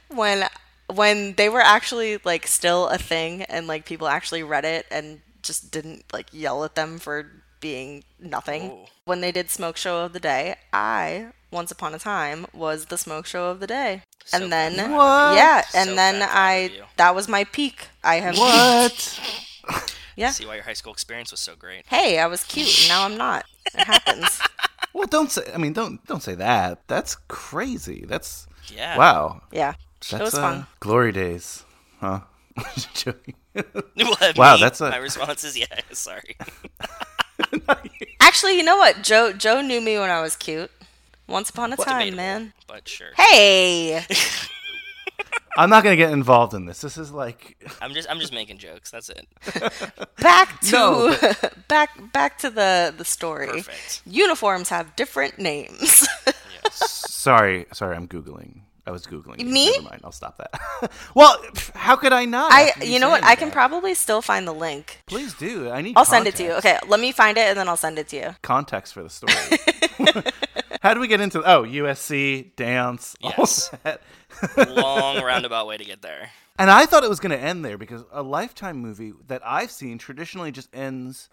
when 0.09 0.47
when 0.93 1.33
they 1.35 1.49
were 1.49 1.61
actually 1.61 2.19
like 2.25 2.45
still 2.47 2.87
a 2.87 2.97
thing 2.97 3.43
and 3.43 3.67
like 3.67 3.85
people 3.85 4.07
actually 4.07 4.43
read 4.43 4.65
it 4.65 4.85
and 4.91 5.21
just 5.43 5.71
didn't 5.71 6.03
like 6.11 6.27
yell 6.33 6.63
at 6.65 6.75
them 6.75 6.99
for 6.99 7.31
being 7.59 8.03
nothing. 8.19 8.71
Ooh. 8.71 8.85
When 9.05 9.21
they 9.21 9.31
did 9.31 9.49
Smoke 9.49 9.77
Show 9.77 10.03
of 10.03 10.13
the 10.13 10.19
Day, 10.19 10.55
I, 10.73 11.27
once 11.51 11.71
upon 11.71 11.93
a 11.93 11.99
time, 11.99 12.45
was 12.53 12.85
the 12.85 12.97
Smoke 12.97 13.25
Show 13.25 13.49
of 13.49 13.59
the 13.59 13.67
Day. 13.67 14.03
So 14.25 14.37
and 14.41 14.51
then. 14.51 14.73
What? 14.91 15.35
yeah, 15.35 15.61
So 15.61 15.79
and 15.79 15.97
then 15.97 16.21
I 16.21 16.71
that 16.97 17.15
was 17.15 17.27
my 17.27 17.43
peak. 17.45 17.87
I 18.03 18.15
have. 18.15 18.37
What? 18.37 19.19
Yeah. 20.15 20.31
See 20.31 20.47
why 20.47 20.55
your 20.55 20.63
high 20.63 20.73
school 20.73 20.93
experience 20.93 21.29
was 21.29 21.39
so 21.39 21.55
great. 21.55 21.83
Hey, 21.85 22.17
I 22.17 22.25
was 22.25 22.43
cute, 22.43 22.67
and 22.79 22.89
now 22.89 23.05
I'm 23.05 23.17
not. 23.17 23.45
It 23.75 23.81
happens. 23.85 24.39
well, 24.93 25.05
don't 25.05 25.29
say. 25.29 25.43
I 25.53 25.57
mean, 25.57 25.73
don't 25.73 26.03
don't 26.07 26.23
say 26.23 26.33
that. 26.33 26.87
That's 26.87 27.13
crazy. 27.27 28.03
That's 28.07 28.47
Yeah. 28.73 28.97
wow. 28.97 29.41
Yeah. 29.51 29.73
That's 30.01 30.13
it 30.13 30.19
was 30.23 30.33
uh, 30.33 30.41
fun. 30.41 30.67
glory 30.79 31.11
days, 31.11 31.63
huh? 31.99 32.21
Joking. 32.95 33.35
What, 33.53 34.37
Wow, 34.37 34.55
me? 34.55 34.61
that's 34.61 34.81
a- 34.81 34.89
my 34.89 34.97
response 34.97 35.43
is 35.43 35.55
yeah. 35.55 35.67
Sorry. 35.91 36.35
Actually, 38.19 38.57
you 38.57 38.63
know 38.63 38.77
what? 38.77 39.03
Joe 39.03 39.33
Joe 39.33 39.61
knew 39.61 39.81
me 39.81 39.97
when 39.99 40.09
I 40.09 40.21
was 40.21 40.35
cute. 40.35 40.71
Once 41.27 41.49
upon 41.49 41.73
a 41.73 41.77
time, 41.77 41.99
Debatable, 41.99 42.15
man. 42.17 42.53
But 42.67 42.87
sure. 42.87 43.09
Hey, 43.17 44.03
I'm 45.57 45.69
not 45.69 45.83
gonna 45.83 45.95
get 45.95 46.11
involved 46.11 46.53
in 46.53 46.65
this. 46.65 46.81
This 46.81 46.97
is 46.97 47.11
like 47.11 47.57
I'm 47.81 47.93
just 47.93 48.09
I'm 48.09 48.19
just 48.19 48.33
making 48.33 48.59
jokes. 48.59 48.91
That's 48.91 49.09
it. 49.09 49.27
back 50.17 50.59
to 50.61 50.71
No, 50.71 51.17
back 51.67 52.11
back 52.13 52.37
to 52.39 52.49
the 52.49 52.93
the 52.95 53.05
story. 53.05 53.47
Perfect. 53.47 54.01
Uniforms 54.05 54.69
have 54.69 54.95
different 54.95 55.39
names. 55.39 56.07
sorry, 56.71 57.65
sorry. 57.73 57.95
I'm 57.95 58.07
googling. 58.07 58.61
I 58.85 58.91
was 58.91 59.05
googling. 59.05 59.43
Me? 59.45 59.71
Never 59.71 59.89
mind. 59.89 60.01
I'll 60.05 60.13
stop 60.13 60.37
that. 60.37 60.91
well, 61.13 61.43
how 61.75 61.97
could 61.97 62.13
I 62.13 62.23
not? 62.23 62.53
I 62.53 62.69
after 62.69 62.85
you 62.85 62.99
know 62.99 63.09
what? 63.09 63.21
saying 63.21 63.31
I 63.31 63.35
can 63.35 63.47
that? 63.49 63.53
probably 63.53 63.93
still 63.95 64.21
find 64.21 64.47
the 64.47 64.53
link. 64.53 65.01
Please 65.07 65.33
do. 65.33 65.69
I 65.69 65.81
need. 65.81 65.97
I'll 65.97 66.05
send 66.05 66.25
it 66.27 66.35
to 66.37 66.43
you. 66.43 66.51
Okay, 66.53 66.77
let 66.87 66.99
me 67.01 67.11
find 67.11 67.37
it 67.37 67.49
and 67.49 67.57
then 67.57 67.67
I'll 67.67 67.75
send 67.75 67.99
it 67.99 68.07
to 68.09 68.15
you. 68.15 68.35
Context 68.43 68.93
for 68.93 69.03
the 69.03 69.09
story. 69.09 69.33
How 70.87 70.93
do 70.93 71.01
we 71.01 71.09
get 71.09 71.19
into? 71.19 71.43
Oh, 71.43 71.63
USC 71.63 72.55
dance. 72.55 73.13
all 73.21 73.33
Yes. 73.37 73.69
Long 74.57 75.21
roundabout 75.21 75.67
way 75.67 75.75
to 75.75 75.83
get 75.83 76.01
there. 76.01 76.29
And 76.57 76.71
I 76.71 76.85
thought 76.85 77.03
it 77.03 77.09
was 77.09 77.19
going 77.19 77.37
to 77.37 77.37
end 77.37 77.65
there 77.65 77.77
because 77.77 78.05
a 78.09 78.23
Lifetime 78.23 78.77
movie 78.77 79.11
that 79.27 79.41
I've 79.45 79.69
seen 79.69 79.97
traditionally 79.97 80.49
just 80.53 80.73
ends 80.73 81.27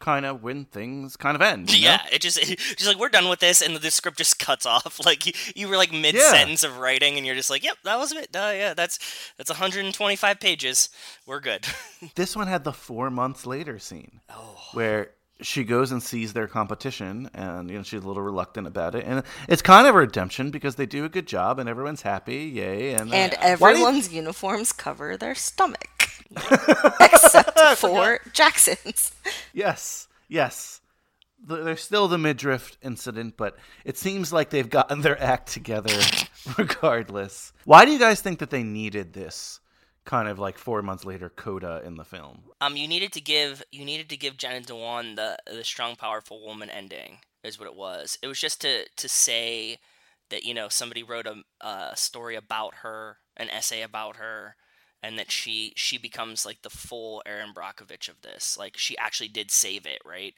kind 0.00 0.24
of 0.24 0.42
when 0.42 0.64
things 0.64 1.18
kind 1.18 1.34
of 1.36 1.42
end. 1.42 1.70
you 1.70 1.80
know? 1.84 1.90
Yeah, 1.90 2.00
it 2.10 2.22
just 2.22 2.38
it, 2.38 2.58
just 2.58 2.86
like 2.86 2.98
we're 2.98 3.10
done 3.10 3.28
with 3.28 3.40
this, 3.40 3.60
and 3.60 3.76
the 3.76 3.90
script 3.90 4.16
just 4.16 4.38
cuts 4.38 4.64
off. 4.64 4.98
Like 5.04 5.26
you, 5.26 5.34
you 5.54 5.68
were 5.68 5.76
like 5.76 5.92
mid 5.92 6.18
sentence 6.18 6.64
of 6.64 6.78
writing, 6.78 7.18
and 7.18 7.26
you're 7.26 7.36
just 7.36 7.50
like, 7.50 7.62
"Yep, 7.62 7.76
that 7.84 7.98
was 7.98 8.10
it. 8.12 8.34
Uh, 8.34 8.52
yeah, 8.56 8.72
that's 8.72 8.98
that's 9.36 9.50
125 9.50 10.40
pages. 10.40 10.88
We're 11.26 11.40
good." 11.40 11.66
This 12.14 12.34
one 12.34 12.46
had 12.46 12.64
the 12.64 12.72
four 12.72 13.10
months 13.10 13.44
later 13.44 13.78
scene 13.78 14.20
Oh. 14.30 14.56
where 14.72 15.10
she 15.40 15.64
goes 15.64 15.90
and 15.92 16.02
sees 16.02 16.32
their 16.32 16.46
competition 16.46 17.28
and 17.34 17.68
you 17.70 17.76
know 17.76 17.82
she's 17.82 18.02
a 18.02 18.06
little 18.06 18.22
reluctant 18.22 18.66
about 18.66 18.94
it. 18.94 19.04
And 19.06 19.22
it's 19.48 19.62
kind 19.62 19.86
of 19.86 19.94
a 19.94 19.98
redemption 19.98 20.50
because 20.50 20.76
they 20.76 20.86
do 20.86 21.04
a 21.04 21.08
good 21.08 21.26
job 21.26 21.58
and 21.58 21.68
everyone's 21.68 22.02
happy 22.02 22.36
yay 22.44 22.94
and 22.94 23.12
uh, 23.12 23.16
And 23.16 23.60
why 23.60 23.72
do 23.72 23.78
you- 23.80 23.84
everyone's 23.86 24.12
uniforms 24.12 24.72
cover 24.72 25.16
their 25.16 25.34
stomach. 25.34 25.88
Except 27.00 27.58
for 27.78 28.20
Jackson's. 28.32 29.12
yes 29.52 30.08
yes. 30.28 30.80
There's 31.46 31.82
still 31.82 32.08
the 32.08 32.16
midriff 32.18 32.78
incident 32.82 33.36
but 33.36 33.56
it 33.84 33.98
seems 33.98 34.32
like 34.32 34.50
they've 34.50 34.70
gotten 34.70 35.02
their 35.02 35.20
act 35.22 35.52
together 35.52 35.98
regardless. 36.58 37.52
Why 37.64 37.84
do 37.84 37.92
you 37.92 37.98
guys 37.98 38.20
think 38.20 38.38
that 38.38 38.50
they 38.50 38.62
needed 38.62 39.12
this 39.12 39.60
kind 40.04 40.28
of 40.28 40.38
like 40.38 40.58
four 40.58 40.82
months 40.82 41.04
later 41.04 41.30
coda 41.30 41.80
in 41.84 41.96
the 41.96 42.04
film 42.04 42.42
um, 42.64 42.76
you 42.76 42.88
needed 42.88 43.12
to 43.12 43.20
give 43.20 43.62
you 43.70 43.84
needed 43.84 44.08
to 44.08 44.16
give 44.16 44.38
Jenna 44.38 44.62
Dewan 44.62 45.16
the 45.16 45.36
the 45.46 45.64
strong, 45.64 45.96
powerful 45.96 46.44
woman 46.44 46.70
ending. 46.70 47.18
Is 47.42 47.58
what 47.58 47.68
it 47.68 47.76
was. 47.76 48.16
It 48.22 48.28
was 48.28 48.40
just 48.40 48.62
to 48.62 48.88
to 48.88 49.08
say 49.08 49.78
that 50.30 50.44
you 50.44 50.54
know 50.54 50.68
somebody 50.68 51.02
wrote 51.02 51.26
a, 51.26 51.42
a 51.60 51.94
story 51.94 52.36
about 52.36 52.76
her, 52.76 53.18
an 53.36 53.50
essay 53.50 53.82
about 53.82 54.16
her, 54.16 54.56
and 55.02 55.18
that 55.18 55.30
she 55.30 55.74
she 55.76 55.98
becomes 55.98 56.46
like 56.46 56.62
the 56.62 56.70
full 56.70 57.22
Erin 57.26 57.52
Brockovich 57.54 58.08
of 58.08 58.22
this. 58.22 58.56
Like 58.56 58.78
she 58.78 58.96
actually 58.96 59.28
did 59.28 59.50
save 59.50 59.84
it, 59.84 60.00
right? 60.06 60.32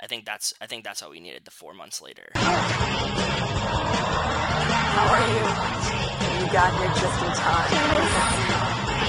I 0.00 0.06
think 0.06 0.24
that's 0.24 0.54
I 0.58 0.66
think 0.66 0.82
that's 0.82 1.02
what 1.02 1.10
we 1.10 1.20
needed 1.20 1.44
the 1.44 1.50
four 1.50 1.74
months 1.74 2.00
later. 2.00 2.30
How 2.34 2.62
are 5.12 5.28
you? 5.28 6.46
You 6.46 6.52
got 6.52 6.72
here 6.78 6.88
just 6.88 7.22
in 7.22 7.32
time. 7.32 8.95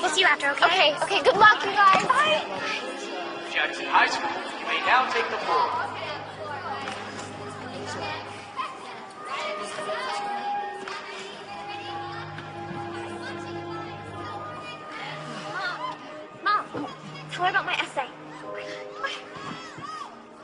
we'll 0.00 0.10
see 0.10 0.20
you 0.20 0.26
after, 0.26 0.50
okay? 0.50 0.66
Okay, 0.66 0.94
okay, 1.02 1.22
good 1.22 1.36
luck, 1.36 1.64
you 1.64 1.72
guys. 1.72 2.04
Bye. 2.06 2.44
Jackson 3.52 3.86
High 3.86 4.06
School, 4.08 4.30
you 4.60 4.66
may 4.66 4.78
now 4.86 5.10
take 5.10 5.28
the 5.30 5.38
floor. 5.38 5.68
Mom, 16.44 16.86
tell 17.32 17.44
her 17.44 17.50
about 17.50 17.66
my 17.66 17.74
essay. 17.74 18.06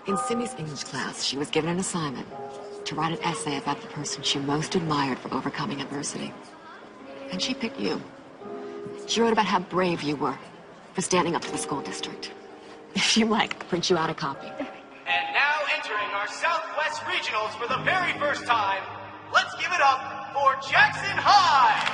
In 0.06 0.16
Cindy's 0.18 0.54
English 0.58 0.84
class, 0.84 1.24
she 1.24 1.36
was 1.38 1.48
given 1.50 1.70
an 1.70 1.78
assignment 1.78 2.26
to 2.84 2.94
write 2.94 3.12
an 3.12 3.24
essay 3.24 3.56
about 3.56 3.80
the 3.80 3.86
person 3.88 4.22
she 4.22 4.38
most 4.40 4.74
admired 4.74 5.18
for 5.18 5.32
overcoming 5.32 5.80
adversity. 5.80 6.32
And 7.30 7.40
she 7.40 7.54
picked 7.54 7.80
you. 7.80 8.00
She 9.06 9.20
wrote 9.20 9.32
about 9.32 9.46
how 9.46 9.60
brave 9.60 10.02
you 10.02 10.16
were 10.16 10.38
for 10.94 11.00
standing 11.02 11.34
up 11.34 11.42
to 11.42 11.50
the 11.52 11.58
school 11.58 11.80
district. 11.80 12.32
If 12.96 13.16
you 13.16 13.26
like, 13.26 13.54
I'll 13.60 13.68
print 13.68 13.90
you 13.90 13.96
out 13.98 14.08
a 14.08 14.14
copy. 14.14 14.46
And 14.46 15.26
now 15.34 15.54
entering 15.76 16.08
our 16.14 16.28
Southwest 16.28 17.00
Regionals 17.02 17.50
for 17.58 17.66
the 17.66 17.82
very 17.82 18.12
first 18.20 18.46
time, 18.46 18.82
let's 19.32 19.52
give 19.56 19.72
it 19.72 19.80
up 19.80 20.32
for 20.32 20.54
Jackson 20.70 21.16
High! 21.16 21.90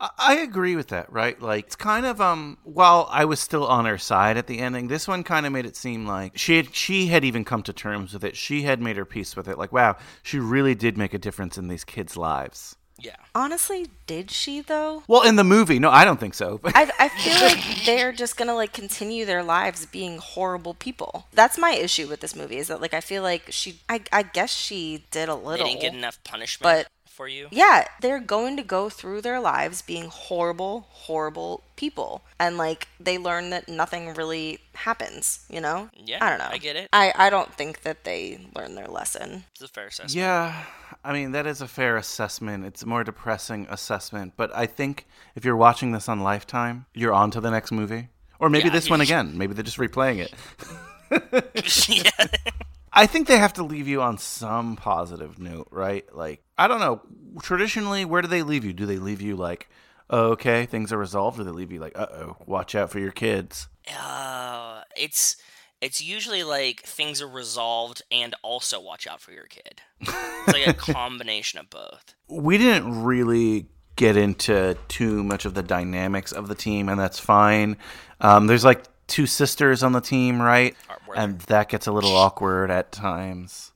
I- 0.00 0.10
I 0.18 0.34
agree 0.38 0.74
with 0.74 0.88
that, 0.88 1.12
right? 1.12 1.40
Like 1.40 1.66
it's 1.66 1.76
kind 1.76 2.04
of 2.06 2.20
um 2.20 2.58
while 2.64 3.06
I 3.10 3.24
was 3.24 3.38
still 3.40 3.66
on 3.66 3.84
her 3.84 3.98
side 3.98 4.36
at 4.36 4.46
the 4.48 4.58
ending, 4.58 4.88
this 4.88 5.06
one 5.06 5.22
kind 5.22 5.46
of 5.46 5.52
made 5.52 5.64
it 5.66 5.76
seem 5.76 6.06
like 6.06 6.36
she 6.36 6.56
had 6.56 6.74
she 6.74 7.06
had 7.06 7.24
even 7.24 7.44
come 7.44 7.62
to 7.62 7.72
terms 7.72 8.12
with 8.14 8.24
it. 8.24 8.36
She 8.36 8.62
had 8.62 8.80
made 8.80 8.96
her 8.96 9.04
peace 9.04 9.36
with 9.36 9.46
it. 9.48 9.58
Like, 9.58 9.72
wow, 9.72 9.96
she 10.22 10.38
really 10.40 10.74
did 10.74 10.98
make 10.98 11.14
a 11.14 11.18
difference 11.18 11.56
in 11.56 11.68
these 11.68 11.84
kids' 11.84 12.16
lives. 12.16 12.76
Yeah. 13.04 13.16
Honestly, 13.34 13.86
did 14.06 14.30
she 14.30 14.60
though? 14.60 15.02
Well, 15.06 15.22
in 15.22 15.36
the 15.36 15.44
movie, 15.44 15.78
no, 15.78 15.90
I 15.90 16.04
don't 16.04 16.18
think 16.18 16.34
so. 16.34 16.58
But 16.62 16.72
I, 16.74 16.90
I 16.98 17.08
feel 17.10 17.34
like 17.46 17.84
they're 17.84 18.12
just 18.12 18.36
gonna 18.36 18.54
like 18.54 18.72
continue 18.72 19.24
their 19.24 19.42
lives 19.42 19.86
being 19.86 20.18
horrible 20.18 20.74
people. 20.74 21.26
That's 21.32 21.58
my 21.58 21.72
issue 21.72 22.08
with 22.08 22.20
this 22.20 22.34
movie 22.34 22.56
is 22.58 22.68
that 22.68 22.80
like 22.80 22.94
I 22.94 23.00
feel 23.00 23.22
like 23.22 23.44
she, 23.50 23.80
I, 23.88 24.00
I 24.12 24.22
guess 24.22 24.52
she 24.52 25.04
did 25.10 25.28
a 25.28 25.34
They 25.36 25.40
little. 25.42 25.66
didn't 25.66 25.80
get 25.82 25.94
enough 25.94 26.18
punishment 26.24 26.62
but 26.86 26.88
for 27.14 27.28
you. 27.28 27.46
yeah, 27.52 27.86
they're 28.00 28.18
going 28.18 28.56
to 28.56 28.62
go 28.64 28.88
through 28.88 29.20
their 29.20 29.38
lives 29.38 29.82
being 29.82 30.06
horrible, 30.06 30.86
horrible 30.90 31.62
people, 31.76 32.22
and 32.40 32.56
like 32.58 32.88
they 32.98 33.18
learn 33.18 33.50
that 33.50 33.68
nothing 33.68 34.12
really 34.14 34.58
happens. 34.74 35.44
You 35.48 35.60
know? 35.60 35.90
Yeah, 35.96 36.18
I 36.24 36.28
don't 36.30 36.38
know. 36.40 36.48
I 36.50 36.58
get 36.58 36.74
it. 36.76 36.88
I 36.92 37.12
I 37.14 37.30
don't 37.30 37.52
think 37.54 37.82
that 37.82 38.02
they 38.04 38.40
learn 38.56 38.74
their 38.74 38.88
lesson. 38.88 39.44
It's 39.52 39.62
a 39.62 39.68
fair 39.68 39.86
assessment. 39.86 40.14
yeah, 40.14 40.64
I 41.04 41.12
mean 41.12 41.32
that 41.32 41.46
is 41.46 41.60
a 41.60 41.68
fair 41.68 41.96
assessment. 41.96 42.64
It's 42.64 42.82
a 42.82 42.86
more 42.86 43.04
depressing 43.04 43.66
assessment, 43.68 44.32
but 44.36 44.54
I 44.56 44.66
think 44.66 45.06
if 45.34 45.44
you're 45.44 45.56
watching 45.56 45.92
this 45.92 46.08
on 46.08 46.20
Lifetime, 46.20 46.86
you're 46.94 47.12
on 47.12 47.30
to 47.32 47.40
the 47.40 47.50
next 47.50 47.70
movie, 47.72 48.08
or 48.40 48.48
maybe 48.48 48.68
Yeah, 48.68 48.72
this 48.72 48.88
one 48.88 49.02
again. 49.02 49.36
Maybe 49.36 49.52
they're 49.52 49.62
just 49.62 49.76
replaying 49.78 50.26
it. 50.26 50.32
yeah. 51.88 52.26
I 52.92 53.06
think 53.06 53.26
they 53.26 53.38
have 53.38 53.52
to 53.54 53.64
leave 53.64 53.88
you 53.88 54.00
on 54.00 54.18
some 54.18 54.76
positive 54.76 55.38
note, 55.38 55.66
right? 55.70 56.04
Like, 56.14 56.42
I 56.56 56.68
don't 56.68 56.78
know. 56.80 57.02
Traditionally, 57.42 58.04
where 58.04 58.22
do 58.22 58.28
they 58.28 58.42
leave 58.42 58.64
you? 58.64 58.72
Do 58.72 58.86
they 58.86 58.98
leave 58.98 59.20
you 59.20 59.34
like, 59.34 59.68
oh, 60.10 60.30
okay, 60.30 60.64
things 60.64 60.92
are 60.92 60.98
resolved, 60.98 61.40
or 61.40 61.44
they 61.44 61.50
leave 61.50 61.72
you 61.72 61.80
like, 61.80 61.98
uh 61.98 62.06
oh, 62.12 62.36
watch 62.46 62.74
out 62.74 62.90
for 62.90 63.00
your 63.00 63.10
kids? 63.10 63.68
Uh, 64.00 64.82
it's 64.96 65.36
it's 65.84 66.00
usually 66.02 66.42
like 66.42 66.80
things 66.80 67.20
are 67.20 67.28
resolved 67.28 68.00
and 68.10 68.34
also 68.42 68.80
watch 68.80 69.06
out 69.06 69.20
for 69.20 69.32
your 69.32 69.44
kid. 69.44 69.82
It's 70.46 70.52
like 70.52 70.66
a 70.66 70.74
combination 70.74 71.58
of 71.58 71.70
both. 71.70 72.14
We 72.28 72.58
didn't 72.58 73.04
really 73.04 73.66
get 73.96 74.14
into 74.16 74.76
too 74.88 75.24
much 75.24 75.46
of 75.46 75.54
the 75.54 75.62
dynamics 75.62 76.32
of 76.32 76.48
the 76.48 76.54
team, 76.54 76.90
and 76.90 77.00
that's 77.00 77.18
fine. 77.18 77.78
Um, 78.20 78.46
there's 78.46 78.64
like 78.64 78.84
two 79.06 79.26
sisters 79.26 79.82
on 79.82 79.92
the 79.92 80.02
team, 80.02 80.42
right? 80.42 80.76
And 81.16 81.40
that 81.42 81.70
gets 81.70 81.86
a 81.86 81.92
little 81.92 82.14
awkward 82.14 82.70
at 82.70 82.92
times. 82.92 83.72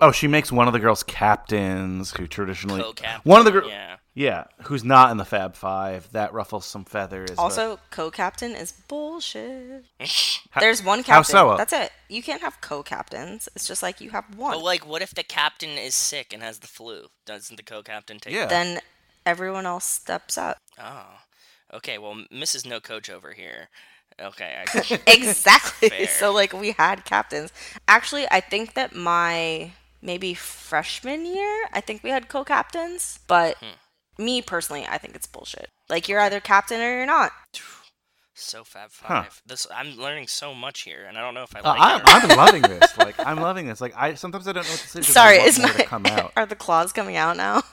Oh, 0.00 0.12
she 0.12 0.28
makes 0.28 0.52
one 0.52 0.66
of 0.66 0.74
the 0.74 0.78
girls 0.78 1.02
captains, 1.02 2.12
who 2.14 2.26
traditionally 2.26 2.82
one 3.24 3.38
of 3.38 3.46
the 3.46 3.52
girls, 3.52 3.70
yeah. 3.70 3.96
Yeah, 4.14 4.44
who's 4.64 4.82
not 4.84 5.10
in 5.10 5.16
the 5.16 5.24
Fab 5.24 5.54
Five. 5.54 6.10
That 6.12 6.32
ruffles 6.32 6.66
some 6.66 6.84
feathers. 6.84 7.30
but- 7.30 7.38
Also, 7.38 7.78
co-captain 7.90 8.52
is 8.56 8.72
bullshit. 8.72 9.84
There's 10.60 10.82
one 10.82 10.98
captain. 11.04 11.14
how 11.36 11.52
so? 11.52 11.56
That's 11.56 11.72
it. 11.72 11.92
You 12.08 12.22
can't 12.22 12.40
have 12.42 12.60
co-captains. 12.60 13.48
It's 13.54 13.66
just 13.66 13.82
like 13.82 14.00
you 14.00 14.10
have 14.10 14.24
one. 14.36 14.52
But 14.54 14.64
like, 14.64 14.86
what 14.86 15.02
if 15.02 15.14
the 15.14 15.22
captain 15.22 15.70
is 15.78 15.94
sick 15.94 16.32
and 16.32 16.42
has 16.42 16.58
the 16.58 16.66
flu? 16.66 17.06
Doesn't 17.24 17.56
the 17.56 17.62
co-captain 17.62 18.18
take? 18.18 18.34
it? 18.34 18.48
Then 18.48 18.80
everyone 19.24 19.64
else 19.66 19.84
steps 19.84 20.36
up. 20.36 20.58
Oh, 20.78 21.06
okay. 21.74 21.98
Well, 21.98 22.14
Mrs. 22.32 22.66
No 22.66 22.80
Coach 22.80 23.08
over 23.10 23.32
here. 23.32 23.68
Okay. 24.20 24.56
I, 24.66 24.98
exactly. 25.06 25.88
Fair. 25.88 26.06
So 26.08 26.32
like 26.32 26.52
we 26.52 26.72
had 26.72 27.04
captains. 27.04 27.52
Actually, 27.86 28.26
I 28.30 28.40
think 28.40 28.74
that 28.74 28.94
my 28.94 29.70
maybe 30.02 30.34
freshman 30.34 31.24
year, 31.26 31.66
I 31.72 31.80
think 31.80 32.02
we 32.02 32.10
had 32.10 32.28
co-captains, 32.28 33.20
but 33.28 33.56
Hmm. 33.58 33.66
Me 34.20 34.42
personally, 34.42 34.86
I 34.88 34.98
think 34.98 35.14
it's 35.16 35.26
bullshit. 35.26 35.68
Like 35.88 36.08
you're 36.08 36.20
either 36.20 36.38
captain 36.40 36.80
or 36.80 36.94
you're 36.94 37.06
not. 37.06 37.32
So 38.34 38.64
Fab 38.64 38.90
Huh. 39.02 39.22
Five. 39.24 39.42
This 39.46 39.66
I'm 39.74 39.96
learning 39.98 40.26
so 40.28 40.54
much 40.54 40.82
here, 40.82 41.04
and 41.06 41.18
I 41.18 41.20
don't 41.20 41.34
know 41.34 41.42
if 41.42 41.54
I 41.54 41.60
Uh, 41.60 41.62
like 41.64 41.80
I'm, 41.80 42.00
it. 42.00 42.04
or 42.04 42.32
I'm 42.32 42.36
loving 42.38 42.62
this. 42.62 42.96
Like 42.98 43.14
I'm 43.18 43.36
loving 43.40 43.66
this. 43.66 43.80
Like 43.80 43.92
I 43.96 44.14
sometimes 44.14 44.48
I 44.48 44.52
don't 44.52 44.64
know 44.64 44.70
what 44.70 44.80
to 44.80 44.88
say. 44.88 45.00
'cause 45.00 45.08
Sorry, 45.08 45.34
I 45.36 45.38
want 45.40 45.48
is 45.48 45.58
more 45.58 45.68
my 45.68 45.74
to 45.74 45.84
come 45.84 46.06
out. 46.06 46.32
are 46.36 46.46
the 46.46 46.56
claws 46.56 46.92
coming 46.92 47.16
out 47.16 47.36
now? 47.36 47.62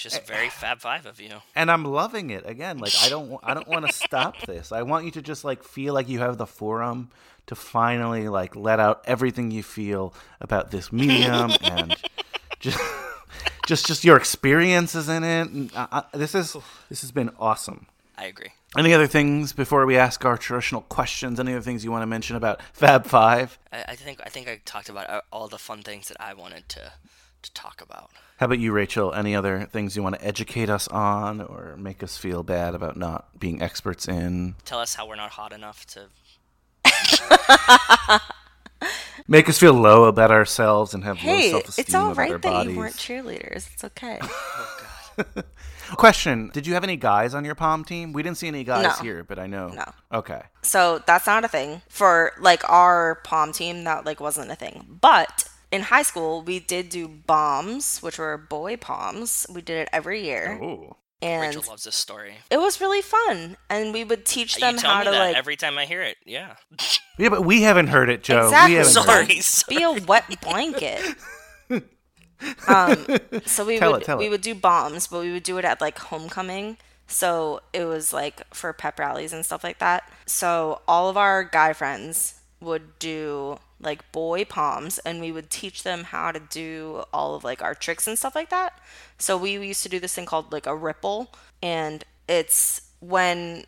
It's 0.00 0.04
just 0.04 0.26
very 0.28 0.48
Fab 0.48 0.78
Five 0.78 1.06
of 1.06 1.20
you. 1.20 1.30
and 1.56 1.72
I'm 1.72 1.84
loving 1.84 2.30
it 2.30 2.44
again. 2.48 2.78
Like 2.78 2.92
I 3.02 3.08
don't, 3.08 3.40
I 3.42 3.52
don't 3.54 3.66
want 3.66 3.84
to 3.84 3.92
stop 3.92 4.40
this. 4.46 4.70
I 4.70 4.82
want 4.82 5.04
you 5.06 5.10
to 5.12 5.22
just 5.22 5.42
like 5.44 5.64
feel 5.64 5.92
like 5.92 6.08
you 6.08 6.20
have 6.20 6.38
the 6.38 6.46
forum 6.46 7.10
to 7.48 7.56
finally 7.56 8.28
like 8.28 8.54
let 8.54 8.78
out 8.78 9.02
everything 9.06 9.50
you 9.50 9.64
feel 9.64 10.14
about 10.40 10.70
this 10.70 10.92
medium 10.92 11.50
and 11.62 11.96
just, 12.60 12.78
just, 13.68 13.86
just 13.86 14.02
your 14.02 14.16
experiences 14.16 15.08
in 15.08 15.22
it. 15.22 15.50
And 15.50 15.70
I, 15.76 16.02
I, 16.12 16.16
this 16.16 16.34
is, 16.34 16.56
this 16.88 17.02
has 17.02 17.12
been 17.12 17.30
awesome. 17.38 17.86
I 18.16 18.24
agree. 18.24 18.48
Any 18.76 18.92
other 18.94 19.06
things 19.06 19.52
before 19.52 19.86
we 19.86 19.96
ask 19.96 20.24
our 20.24 20.36
traditional 20.36 20.80
questions? 20.80 21.38
Any 21.38 21.52
other 21.52 21.62
things 21.62 21.84
you 21.84 21.92
want 21.92 22.02
to 22.02 22.06
mention 22.06 22.34
about 22.34 22.60
Fab 22.72 23.06
Five? 23.06 23.58
I, 23.72 23.84
I 23.88 23.94
think 23.94 24.20
I 24.24 24.28
think 24.28 24.48
I 24.48 24.60
talked 24.64 24.88
about 24.88 25.08
uh, 25.08 25.20
all 25.32 25.46
the 25.46 25.56
fun 25.56 25.82
things 25.82 26.08
that 26.08 26.16
I 26.20 26.34
wanted 26.34 26.68
to 26.70 26.92
to 27.42 27.52
talk 27.52 27.80
about. 27.80 28.10
How 28.38 28.46
about 28.46 28.58
you, 28.58 28.72
Rachel? 28.72 29.14
Any 29.14 29.36
other 29.36 29.68
things 29.70 29.96
you 29.96 30.02
want 30.02 30.16
to 30.16 30.24
educate 30.24 30.68
us 30.68 30.88
on 30.88 31.40
or 31.40 31.76
make 31.78 32.02
us 32.02 32.16
feel 32.18 32.42
bad 32.42 32.74
about 32.74 32.96
not 32.96 33.38
being 33.38 33.62
experts 33.62 34.08
in? 34.08 34.56
Tell 34.64 34.80
us 34.80 34.94
how 34.94 35.06
we're 35.06 35.16
not 35.16 35.30
hot 35.30 35.52
enough 35.52 35.86
to. 35.86 36.08
Make 39.28 39.48
us 39.48 39.58
feel 39.58 39.74
low 39.74 40.04
about 40.04 40.30
ourselves 40.30 40.94
and 40.94 41.04
have 41.04 41.22
low 41.22 41.40
self-esteem 41.40 41.84
it's 41.84 41.94
all 41.94 42.14
right 42.14 42.30
that 42.32 42.40
bodies. 42.42 42.72
you 42.72 42.78
weren't 42.78 42.94
cheerleaders. 42.96 43.68
It's 43.74 43.84
okay. 43.84 44.18
Oh, 45.20 45.44
Question: 45.96 46.50
Did 46.52 46.64
you 46.66 46.74
have 46.74 46.84
any 46.84 46.96
guys 46.96 47.34
on 47.34 47.44
your 47.44 47.56
pom 47.56 47.84
team? 47.84 48.12
We 48.12 48.22
didn't 48.22 48.36
see 48.38 48.46
any 48.46 48.62
guys 48.62 48.84
No. 48.84 48.90
here, 49.02 49.24
but 49.24 49.38
I 49.38 49.46
know. 49.48 49.68
No. 49.68 49.84
Okay. 50.12 50.42
So 50.62 51.02
that's 51.06 51.26
not 51.26 51.44
a 51.44 51.48
thing 51.48 51.82
for 51.88 52.32
like 52.38 52.62
our 52.70 53.16
pom 53.24 53.52
team. 53.52 53.82
That 53.84 54.06
like 54.06 54.20
wasn't 54.20 54.50
a 54.52 54.54
thing. 54.54 54.98
But 55.00 55.48
in 55.72 55.82
high 55.82 56.02
school, 56.02 56.42
we 56.42 56.60
did 56.60 56.88
do 56.88 57.08
bombs, 57.08 57.98
which 58.00 58.18
were 58.18 58.36
boy 58.38 58.76
poms. 58.76 59.44
We 59.52 59.60
did 59.60 59.78
it 59.78 59.88
every 59.92 60.22
year, 60.24 60.60
Oh. 60.62 60.96
And 61.22 61.42
Rachel 61.56 61.64
loves 61.68 61.84
this 61.84 61.96
story. 61.96 62.34
it 62.50 62.58
was 62.58 62.80
really 62.80 63.02
fun. 63.02 63.56
And 63.68 63.92
we 63.92 64.04
would 64.04 64.24
teach 64.24 64.56
them 64.56 64.74
you 64.74 64.80
tell 64.80 64.90
how 64.92 64.98
me 65.00 65.04
to 65.06 65.10
that 65.12 65.18
like 65.18 65.36
every 65.36 65.56
time 65.56 65.76
I 65.78 65.84
hear 65.84 66.02
it. 66.02 66.16
Yeah. 66.24 66.54
Yeah, 67.20 67.30
but 67.30 67.44
we 67.44 67.62
haven't 67.62 67.88
heard 67.88 68.10
it, 68.10 68.22
Joe. 68.22 68.44
exactly 68.44 68.74
We 68.74 68.78
haven't 68.78 69.04
heard 69.08 69.30
it. 69.32 69.42
Sorry. 69.42 69.76
be 69.76 69.82
a 69.82 69.90
wet 70.04 70.40
blanket. 70.40 71.16
um, 72.68 73.06
so 73.44 73.64
we 73.64 73.78
Tell 73.78 73.92
would 73.92 74.02
it, 74.02 74.04
tell 74.04 74.18
we 74.18 74.26
it. 74.26 74.30
would 74.30 74.40
do 74.40 74.54
bombs, 74.54 75.08
but 75.08 75.20
we 75.22 75.32
would 75.32 75.42
do 75.42 75.58
it 75.58 75.64
at 75.64 75.80
like 75.80 75.98
homecoming. 75.98 76.76
So 77.08 77.60
it 77.72 77.84
was 77.86 78.12
like 78.12 78.42
for 78.54 78.72
pep 78.72 78.98
rallies 79.00 79.32
and 79.32 79.44
stuff 79.44 79.64
like 79.64 79.78
that. 79.78 80.08
So 80.26 80.80
all 80.86 81.08
of 81.08 81.16
our 81.16 81.42
guy 81.42 81.72
friends 81.72 82.34
would 82.60 82.98
do 83.00 83.58
like 83.80 84.10
boy 84.12 84.44
poms 84.44 84.98
and 84.98 85.20
we 85.20 85.32
would 85.32 85.50
teach 85.50 85.82
them 85.82 86.04
how 86.04 86.32
to 86.32 86.40
do 86.40 87.04
all 87.12 87.34
of 87.34 87.44
like 87.44 87.62
our 87.62 87.74
tricks 87.74 88.06
and 88.06 88.18
stuff 88.18 88.34
like 88.34 88.50
that. 88.50 88.78
So 89.18 89.36
we 89.36 89.52
used 89.52 89.82
to 89.84 89.88
do 89.88 90.00
this 90.00 90.14
thing 90.14 90.26
called 90.26 90.52
like 90.52 90.66
a 90.66 90.74
ripple 90.76 91.32
and 91.62 92.04
it's 92.28 92.82
when 93.00 93.64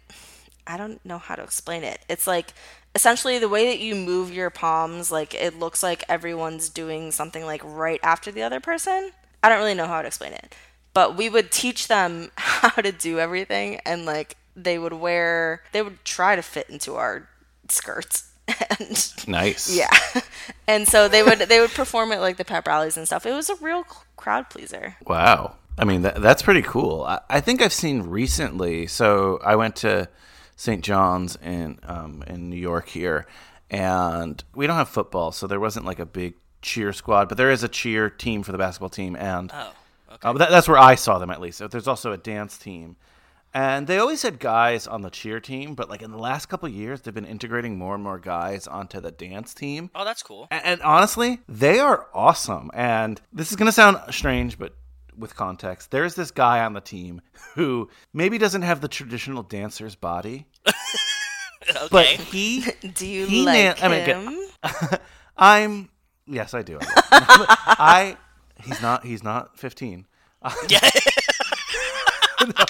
I 0.66 0.76
don't 0.76 1.04
know 1.04 1.18
how 1.18 1.36
to 1.36 1.42
explain 1.42 1.84
it. 1.84 2.00
It's 2.08 2.26
like 2.26 2.52
essentially 2.94 3.38
the 3.38 3.48
way 3.48 3.66
that 3.66 3.78
you 3.78 3.94
move 3.94 4.32
your 4.32 4.50
palms, 4.50 5.12
like 5.12 5.34
it 5.34 5.58
looks 5.58 5.82
like 5.82 6.04
everyone's 6.08 6.68
doing 6.68 7.12
something 7.12 7.44
like 7.44 7.62
right 7.64 8.00
after 8.02 8.32
the 8.32 8.42
other 8.42 8.60
person. 8.60 9.12
I 9.42 9.48
don't 9.48 9.58
really 9.58 9.74
know 9.74 9.86
how 9.86 10.02
to 10.02 10.08
explain 10.08 10.32
it. 10.32 10.54
But 10.92 11.16
we 11.16 11.28
would 11.28 11.52
teach 11.52 11.86
them 11.86 12.30
how 12.36 12.70
to 12.70 12.90
do 12.90 13.18
everything 13.18 13.80
and 13.86 14.04
like 14.04 14.36
they 14.56 14.78
would 14.78 14.92
wear 14.92 15.62
they 15.72 15.82
would 15.82 16.04
try 16.04 16.34
to 16.34 16.42
fit 16.42 16.68
into 16.68 16.96
our 16.96 17.28
skirts 17.68 18.29
and 18.78 19.28
Nice. 19.28 19.74
yeah. 19.76 19.90
And 20.66 20.86
so 20.86 21.08
they 21.08 21.22
would 21.22 21.38
they 21.40 21.60
would 21.60 21.70
perform 21.70 22.12
at 22.12 22.20
like 22.20 22.36
the 22.36 22.44
pep 22.44 22.66
rallies 22.66 22.96
and 22.96 23.06
stuff. 23.06 23.26
It 23.26 23.32
was 23.32 23.50
a 23.50 23.56
real 23.56 23.84
crowd 24.16 24.50
pleaser. 24.50 24.96
Wow. 25.06 25.56
I 25.78 25.84
mean, 25.84 26.02
that, 26.02 26.20
that's 26.20 26.42
pretty 26.42 26.62
cool. 26.62 27.04
I, 27.04 27.20
I 27.30 27.40
think 27.40 27.62
I've 27.62 27.72
seen 27.72 28.02
recently. 28.02 28.86
So 28.86 29.40
I 29.44 29.56
went 29.56 29.76
to 29.76 30.08
St. 30.56 30.84
John's 30.84 31.36
in 31.42 31.78
um, 31.84 32.22
in 32.26 32.50
New 32.50 32.58
York 32.58 32.88
here, 32.88 33.26
and 33.70 34.42
we 34.54 34.66
don't 34.66 34.76
have 34.76 34.88
football, 34.90 35.32
so 35.32 35.46
there 35.46 35.60
wasn't 35.60 35.86
like 35.86 35.98
a 35.98 36.06
big 36.06 36.34
cheer 36.60 36.92
squad, 36.92 37.28
but 37.28 37.38
there 37.38 37.50
is 37.50 37.62
a 37.62 37.68
cheer 37.68 38.10
team 38.10 38.42
for 38.42 38.52
the 38.52 38.58
basketball 38.58 38.90
team, 38.90 39.16
and 39.16 39.50
Oh, 39.54 39.72
uh, 40.22 40.32
that, 40.34 40.50
that's 40.50 40.68
where 40.68 40.76
I 40.78 40.96
saw 40.96 41.18
them 41.18 41.30
at 41.30 41.40
least. 41.40 41.62
There's 41.70 41.88
also 41.88 42.12
a 42.12 42.18
dance 42.18 42.58
team. 42.58 42.96
And 43.52 43.86
they 43.86 43.98
always 43.98 44.22
had 44.22 44.38
guys 44.38 44.86
on 44.86 45.02
the 45.02 45.10
cheer 45.10 45.40
team, 45.40 45.74
but 45.74 45.90
like 45.90 46.02
in 46.02 46.12
the 46.12 46.18
last 46.18 46.46
couple 46.46 46.68
of 46.68 46.74
years, 46.74 47.00
they've 47.00 47.12
been 47.14 47.24
integrating 47.24 47.76
more 47.76 47.94
and 47.94 48.04
more 48.04 48.18
guys 48.18 48.66
onto 48.68 49.00
the 49.00 49.10
dance 49.10 49.54
team. 49.54 49.90
Oh, 49.94 50.04
that's 50.04 50.22
cool. 50.22 50.46
And, 50.50 50.64
and 50.64 50.82
honestly, 50.82 51.40
they 51.48 51.80
are 51.80 52.06
awesome. 52.14 52.70
And 52.74 53.20
this 53.32 53.50
is 53.50 53.56
going 53.56 53.66
to 53.66 53.72
sound 53.72 53.98
strange, 54.10 54.56
but 54.56 54.74
with 55.16 55.34
context, 55.34 55.90
there's 55.90 56.14
this 56.14 56.30
guy 56.30 56.64
on 56.64 56.74
the 56.74 56.80
team 56.80 57.20
who 57.54 57.88
maybe 58.12 58.38
doesn't 58.38 58.62
have 58.62 58.80
the 58.80 58.88
traditional 58.88 59.42
dancer's 59.42 59.96
body, 59.96 60.46
but 61.90 62.06
he. 62.06 62.64
Do 62.94 63.06
you 63.06 63.26
he 63.26 63.44
like 63.44 63.80
na- 63.80 63.86
I 63.86 63.88
mean, 63.88 64.04
him? 64.04 64.38
I'm. 65.36 65.88
Yes, 66.26 66.54
I 66.54 66.62
do. 66.62 66.78
I. 66.80 68.16
I. 68.60 68.62
He's 68.62 68.80
not. 68.80 69.04
He's 69.04 69.24
not 69.24 69.58
15. 69.58 70.06
Yeah. 70.68 70.78
No, 72.40 72.64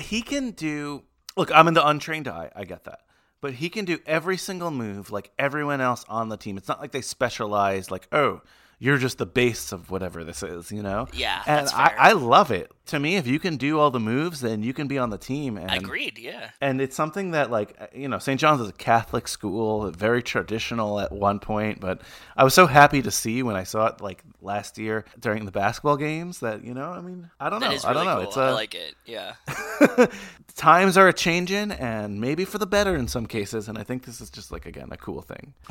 he 0.00 0.22
can 0.22 0.50
do. 0.52 1.02
Look, 1.36 1.50
I'm 1.54 1.68
in 1.68 1.74
the 1.74 1.86
untrained 1.86 2.28
eye. 2.28 2.50
I 2.54 2.64
get 2.64 2.84
that. 2.84 3.00
But 3.40 3.54
he 3.54 3.70
can 3.70 3.84
do 3.86 3.98
every 4.06 4.36
single 4.36 4.70
move 4.70 5.10
like 5.10 5.30
everyone 5.38 5.80
else 5.80 6.04
on 6.08 6.28
the 6.28 6.36
team. 6.36 6.58
It's 6.58 6.68
not 6.68 6.80
like 6.80 6.92
they 6.92 7.00
specialize, 7.00 7.90
like, 7.90 8.06
oh, 8.12 8.42
you're 8.82 8.98
just 8.98 9.18
the 9.18 9.26
base 9.26 9.72
of 9.72 9.90
whatever 9.90 10.24
this 10.24 10.42
is, 10.42 10.72
you 10.72 10.82
know? 10.82 11.06
Yeah, 11.12 11.42
And 11.46 11.68
I. 11.68 11.94
I 11.98 12.12
love 12.12 12.50
it. 12.50 12.70
To 12.86 12.98
me, 12.98 13.16
if 13.16 13.26
you 13.26 13.38
can 13.38 13.56
do 13.58 13.78
all 13.78 13.90
the 13.90 14.00
moves, 14.00 14.40
then 14.40 14.62
you 14.62 14.72
can 14.72 14.88
be 14.88 14.96
on 14.98 15.10
the 15.10 15.18
team. 15.18 15.56
And, 15.58 15.70
Agreed. 15.70 16.18
Yeah. 16.18 16.50
And 16.62 16.80
it's 16.80 16.96
something 16.96 17.30
that, 17.32 17.50
like, 17.50 17.76
uh, 17.78 17.86
you 17.94 18.08
know, 18.08 18.18
St. 18.18 18.40
John's 18.40 18.60
is 18.62 18.68
a 18.70 18.72
Catholic 18.72 19.28
school, 19.28 19.90
very 19.90 20.22
traditional 20.22 20.98
at 20.98 21.12
one 21.12 21.40
point. 21.40 21.78
But 21.80 22.00
I 22.38 22.44
was 22.44 22.52
so 22.54 22.66
happy 22.66 23.00
to 23.02 23.10
see 23.10 23.42
when 23.42 23.54
I 23.54 23.64
saw 23.64 23.86
it, 23.88 24.00
like, 24.00 24.22
last 24.42 24.76
year 24.78 25.04
during 25.18 25.44
the 25.44 25.52
basketball 25.52 25.98
games 25.98 26.40
that, 26.40 26.64
you 26.64 26.72
know, 26.74 26.90
I 26.90 27.00
mean, 27.02 27.30
I 27.38 27.48
don't 27.50 27.60
That 27.60 27.68
know. 27.70 27.76
is 27.76 27.84
I 27.84 27.92
don't 27.92 28.06
know. 28.06 28.16
cool. 28.16 28.28
It's 28.28 28.36
I 28.38 28.48
a, 28.48 28.54
like 28.54 28.74
it. 28.74 28.94
Yeah. 29.04 29.34
times 30.56 30.96
are 30.96 31.08
a 31.08 31.12
changing 31.12 31.70
and 31.72 32.20
maybe 32.20 32.44
for 32.44 32.58
the 32.58 32.66
better 32.66 32.96
in 32.96 33.08
some 33.08 33.24
cases 33.26 33.68
and 33.68 33.78
i 33.78 33.82
think 33.82 34.04
this 34.04 34.20
is 34.20 34.28
just 34.30 34.50
like 34.52 34.66
again 34.66 34.88
a 34.90 34.96
cool 34.96 35.22
thing 35.22 35.54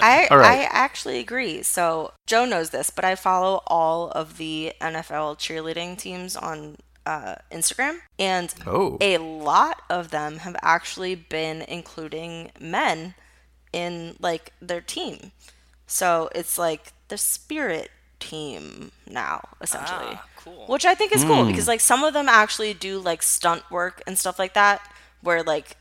I 0.00 0.26
All 0.30 0.38
right. 0.38 0.60
I 0.60 0.62
actually 0.70 1.18
agree. 1.18 1.62
So 1.62 2.12
Joe 2.26 2.44
knows 2.44 2.70
this, 2.70 2.90
but 2.90 3.04
I 3.04 3.14
follow 3.14 3.62
all 3.66 4.10
of 4.10 4.36
the 4.38 4.72
NFL 4.80 5.38
cheerleading 5.38 5.96
teams 5.98 6.36
on 6.36 6.76
uh, 7.06 7.36
Instagram, 7.50 7.98
and 8.18 8.52
Oh. 8.66 8.98
a 9.00 9.18
lot 9.18 9.82
of 9.88 10.10
them 10.10 10.38
have 10.38 10.56
actually 10.62 11.14
been 11.14 11.62
including 11.62 12.50
men 12.60 13.14
in 13.72 14.16
like 14.20 14.52
their 14.60 14.80
team. 14.80 15.32
So 15.86 16.28
it's 16.34 16.58
like 16.58 16.92
the 17.08 17.18
spirit 17.18 17.90
team 18.20 18.90
now, 19.08 19.40
essentially. 19.60 20.14
Ah, 20.14 20.24
cool. 20.36 20.66
Which 20.66 20.84
I 20.84 20.94
think 20.94 21.14
is 21.14 21.24
cool 21.24 21.44
Hmm. 21.44 21.50
because 21.50 21.68
like 21.68 21.80
some 21.80 22.04
of 22.04 22.12
them 22.14 22.28
actually 22.28 22.74
do 22.74 22.98
like 22.98 23.22
stunt 23.22 23.62
work 23.70 24.02
and 24.06 24.18
stuff 24.18 24.38
like 24.38 24.54
that, 24.54 24.80
where 25.22 25.42
like 25.42 25.76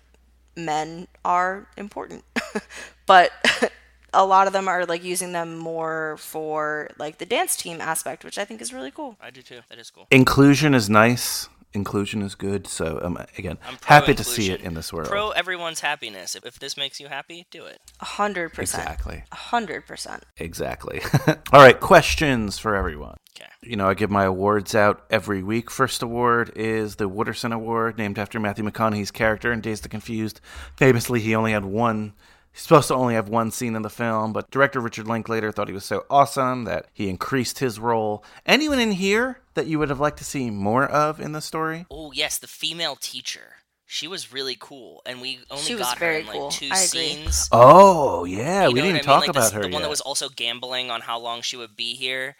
men 0.56 1.08
are 1.24 1.68
important. 1.78 2.24
but 3.06 3.32
a 4.14 4.26
lot 4.26 4.48
of 4.48 4.54
them 4.54 4.68
are 4.68 4.86
like 4.86 5.04
using 5.04 5.32
them 5.34 5.58
more 5.58 6.16
for 6.20 6.90
like 6.98 7.18
the 7.20 7.26
dance 7.26 7.56
team 7.56 7.82
aspect, 7.82 8.24
which 8.24 8.38
I 8.38 8.46
think 8.46 8.62
is 8.62 8.74
really 8.74 8.92
cool. 8.92 9.18
I 9.22 9.30
do 9.30 9.42
too. 9.42 9.60
That 9.70 9.80
is 9.80 9.90
cool. 9.92 10.08
inclusion 10.12 10.74
is 10.74 10.90
nice 10.90 11.50
inclusion 11.74 12.22
is 12.22 12.36
good. 12.36 12.68
So 12.68 13.00
um, 13.04 13.18
again, 13.38 13.58
I'm 13.68 13.78
happy 13.86 14.14
to 14.14 14.24
see 14.24 14.52
it 14.52 14.62
in 14.62 14.74
this 14.74 14.92
world. 14.92 15.10
Pro 15.10 15.32
everyone's 15.32 15.80
happiness. 15.80 16.36
If, 16.36 16.46
if 16.46 16.60
this 16.60 16.78
makes 16.78 17.00
you 17.00 17.08
happy, 17.08 17.48
do 17.52 17.66
it. 17.66 17.80
A 18.00 18.06
hundred 18.06 18.54
percent. 18.54 18.84
Exactly. 18.84 19.24
A 19.32 19.36
hundred 19.36 19.86
percent. 19.86 20.24
Exactly. 20.38 21.02
All 21.28 21.62
right, 21.62 21.80
questions 21.80 22.58
for 22.58 22.76
everyone. 22.76 23.18
Okay. 23.40 23.50
You 23.62 23.76
know, 23.76 23.88
I 23.88 23.94
give 23.94 24.10
my 24.10 24.24
awards 24.24 24.74
out 24.74 25.06
every 25.10 25.44
week. 25.44 25.70
First 25.70 26.02
award 26.02 26.52
is 26.56 26.96
the 26.96 27.10
Wooderson 27.10 27.54
Award, 27.54 27.98
named 27.98 28.18
after 28.18 28.40
Matthew 28.40 28.66
McConaughey's 28.66 29.12
character 29.12 29.52
in 29.52 29.62
Dazed 29.62 29.86
and 29.86 29.92
Confused. 29.92 30.42
Famously, 30.76 31.20
he 31.20 31.36
only 31.36 31.52
had 31.52 31.66
one. 31.66 32.14
He's 32.58 32.64
supposed 32.64 32.88
to 32.88 32.96
only 32.96 33.14
have 33.14 33.30
one 33.30 33.52
scene 33.52 33.76
in 33.76 33.84
the 33.84 33.90
film, 33.90 34.34
but 34.34 34.50
director 34.50 34.80
Richard 34.80 35.06
Linklater 35.08 35.52
thought 35.52 35.68
he 35.68 35.76
was 35.76 35.86
so 35.86 36.08
awesome 36.10 36.64
that 36.64 36.88
he 36.92 37.08
increased 37.08 37.60
his 37.60 37.80
role. 37.80 38.24
Anyone 38.48 38.80
in 38.80 38.94
here 38.94 39.42
that 39.54 39.68
you 39.68 39.78
would 39.78 39.90
have 39.90 40.00
liked 40.00 40.18
to 40.18 40.24
see 40.24 40.50
more 40.50 40.86
of 40.86 41.20
in 41.20 41.34
the 41.34 41.40
story? 41.42 41.86
Oh 41.92 42.12
yes, 42.14 42.40
the 42.40 42.48
female 42.48 42.96
teacher. 42.96 43.58
She 43.86 44.08
was 44.08 44.34
really 44.34 44.58
cool, 44.60 45.04
and 45.06 45.22
we 45.22 45.38
only 45.52 45.64
She 45.66 45.76
got 45.76 46.00
her 46.00 46.12
in 46.14 46.26
cool. 46.26 46.46
like 46.46 46.54
two 46.56 46.70
I 46.72 46.78
agree. 46.80 46.88
scenes. 46.88 47.48
Oh, 47.52 48.26
yeah, 48.26 48.64
You 48.68 48.74
we 48.74 48.82
didn't 48.82 48.90
even 48.96 49.00
I 49.02 49.04
talk 49.04 49.22
mean? 49.22 49.28
Like, 49.28 49.30
about 49.30 49.44
this- 49.44 49.52
her 49.52 49.62
The 49.62 49.70
one 49.70 49.84
that 49.84 49.90
was 49.92 50.02
also 50.02 50.28
gambling 50.28 50.90
on 50.90 51.02
how 51.02 51.20
long 51.20 51.44
she 51.44 51.58
would 51.58 51.76
be 51.76 51.94
here, 51.94 52.38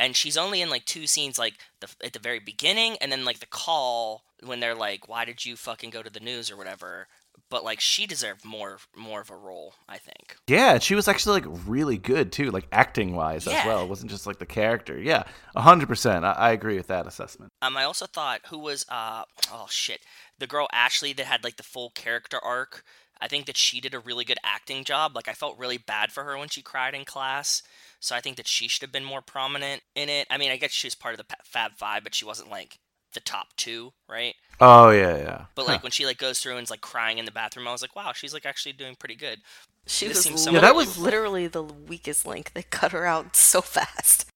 and 0.00 0.16
she's 0.16 0.36
only 0.36 0.60
in 0.62 0.68
like 0.68 0.84
two 0.84 1.06
scenes, 1.06 1.38
like 1.38 1.54
the, 1.78 1.86
at 2.02 2.12
the 2.12 2.18
very 2.18 2.40
beginning, 2.40 2.96
and 3.00 3.12
then 3.12 3.24
like 3.24 3.38
the 3.38 3.46
call 3.46 4.24
when 4.42 4.58
they're 4.58 4.74
like, 4.74 5.08
"Why 5.08 5.24
did 5.24 5.44
you 5.46 5.54
fucking 5.54 5.90
go 5.90 6.02
to 6.02 6.10
the 6.10 6.18
news?" 6.18 6.50
or 6.50 6.56
whatever. 6.56 7.06
But 7.50 7.64
like 7.64 7.80
she 7.80 8.06
deserved 8.06 8.44
more 8.44 8.78
more 8.96 9.20
of 9.20 9.30
a 9.30 9.36
role, 9.36 9.74
I 9.88 9.98
think. 9.98 10.36
Yeah, 10.46 10.78
she 10.78 10.94
was 10.94 11.08
actually 11.08 11.40
like 11.40 11.58
really 11.66 11.98
good 11.98 12.32
too, 12.32 12.50
like 12.50 12.68
acting 12.72 13.14
wise 13.16 13.46
as 13.46 13.64
well. 13.66 13.82
It 13.82 13.88
wasn't 13.88 14.10
just 14.10 14.26
like 14.26 14.38
the 14.38 14.46
character. 14.46 14.98
Yeah, 14.98 15.24
hundred 15.56 15.88
percent. 15.88 16.24
I 16.24 16.32
I 16.32 16.50
agree 16.52 16.76
with 16.76 16.86
that 16.86 17.06
assessment. 17.06 17.52
Um, 17.60 17.76
I 17.76 17.84
also 17.84 18.06
thought 18.06 18.40
who 18.46 18.58
was 18.58 18.86
uh 18.88 19.24
oh 19.52 19.66
shit 19.68 20.00
the 20.38 20.46
girl 20.46 20.66
Ashley 20.72 21.12
that 21.12 21.26
had 21.26 21.44
like 21.44 21.56
the 21.56 21.62
full 21.62 21.90
character 21.90 22.38
arc. 22.42 22.84
I 23.20 23.28
think 23.28 23.46
that 23.46 23.56
she 23.56 23.80
did 23.80 23.94
a 23.94 24.00
really 24.00 24.24
good 24.24 24.38
acting 24.42 24.82
job. 24.82 25.14
Like 25.14 25.28
I 25.28 25.34
felt 25.34 25.58
really 25.58 25.76
bad 25.76 26.10
for 26.10 26.24
her 26.24 26.38
when 26.38 26.48
she 26.48 26.62
cried 26.62 26.94
in 26.94 27.04
class. 27.04 27.62
So 28.00 28.16
I 28.16 28.20
think 28.20 28.36
that 28.36 28.48
she 28.48 28.66
should 28.66 28.80
have 28.82 28.92
been 28.92 29.04
more 29.04 29.20
prominent 29.20 29.82
in 29.94 30.08
it. 30.08 30.26
I 30.30 30.38
mean, 30.38 30.50
I 30.50 30.56
guess 30.56 30.70
she 30.70 30.86
was 30.86 30.94
part 30.94 31.14
of 31.14 31.18
the 31.18 31.36
Fab 31.44 31.72
Five, 31.76 32.02
but 32.02 32.14
she 32.14 32.24
wasn't 32.24 32.50
like 32.50 32.78
the 33.14 33.20
top 33.20 33.48
two, 33.56 33.92
right? 34.08 34.34
Oh 34.60 34.90
yeah, 34.90 35.16
yeah. 35.16 35.44
But 35.54 35.66
Huh. 35.66 35.72
like 35.72 35.82
when 35.82 35.92
she 35.92 36.06
like 36.06 36.18
goes 36.18 36.38
through 36.38 36.56
and 36.56 36.62
is 36.64 36.70
like 36.70 36.80
crying 36.80 37.18
in 37.18 37.24
the 37.24 37.30
bathroom, 37.32 37.66
I 37.68 37.72
was 37.72 37.82
like, 37.82 37.96
wow, 37.96 38.12
she's 38.12 38.34
like 38.34 38.46
actually 38.46 38.72
doing 38.72 38.94
pretty 38.94 39.14
good. 39.16 39.40
She 39.86 40.06
This 40.08 40.18
was 40.18 40.24
seems 40.24 40.40
li- 40.40 40.44
somewhat 40.44 40.60
that 40.62 40.74
was- 40.74 40.98
literally 40.98 41.46
the 41.46 41.62
weakest 41.62 42.26
link. 42.26 42.52
They 42.54 42.62
cut 42.62 42.92
her 42.92 43.06
out 43.06 43.34
so 43.36 43.60
fast. 43.60 44.26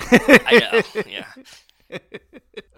I 0.00 0.82
know, 0.94 1.02
yeah. 1.08 1.26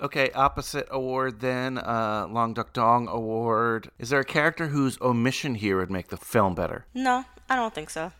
Okay, 0.02 0.30
opposite 0.32 0.86
award 0.90 1.40
then. 1.40 1.78
Uh, 1.78 2.26
Long 2.30 2.54
Duck 2.54 2.72
Dong 2.72 3.08
award. 3.08 3.90
Is 3.98 4.10
there 4.10 4.20
a 4.20 4.24
character 4.24 4.68
whose 4.68 5.00
omission 5.00 5.54
here 5.56 5.78
would 5.78 5.90
make 5.90 6.08
the 6.08 6.16
film 6.16 6.54
better? 6.54 6.86
No, 6.94 7.24
I 7.48 7.56
don't 7.56 7.74
think 7.74 7.90
so. 7.90 8.12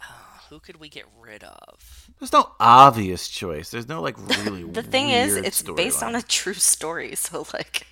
Who 0.50 0.58
could 0.60 0.78
we 0.80 0.88
get 0.88 1.04
rid 1.20 1.44
of? 1.44 2.08
There's 2.18 2.32
no 2.32 2.52
obvious 2.58 3.28
choice. 3.28 3.70
There's 3.70 3.88
no 3.88 4.00
like 4.00 4.16
really. 4.44 4.64
The 4.64 4.82
thing 4.82 5.10
is, 5.10 5.36
it's 5.36 5.62
based 5.62 6.02
on 6.02 6.14
a 6.14 6.22
true 6.22 6.54
story. 6.54 7.14
So 7.16 7.46
like, 7.52 7.86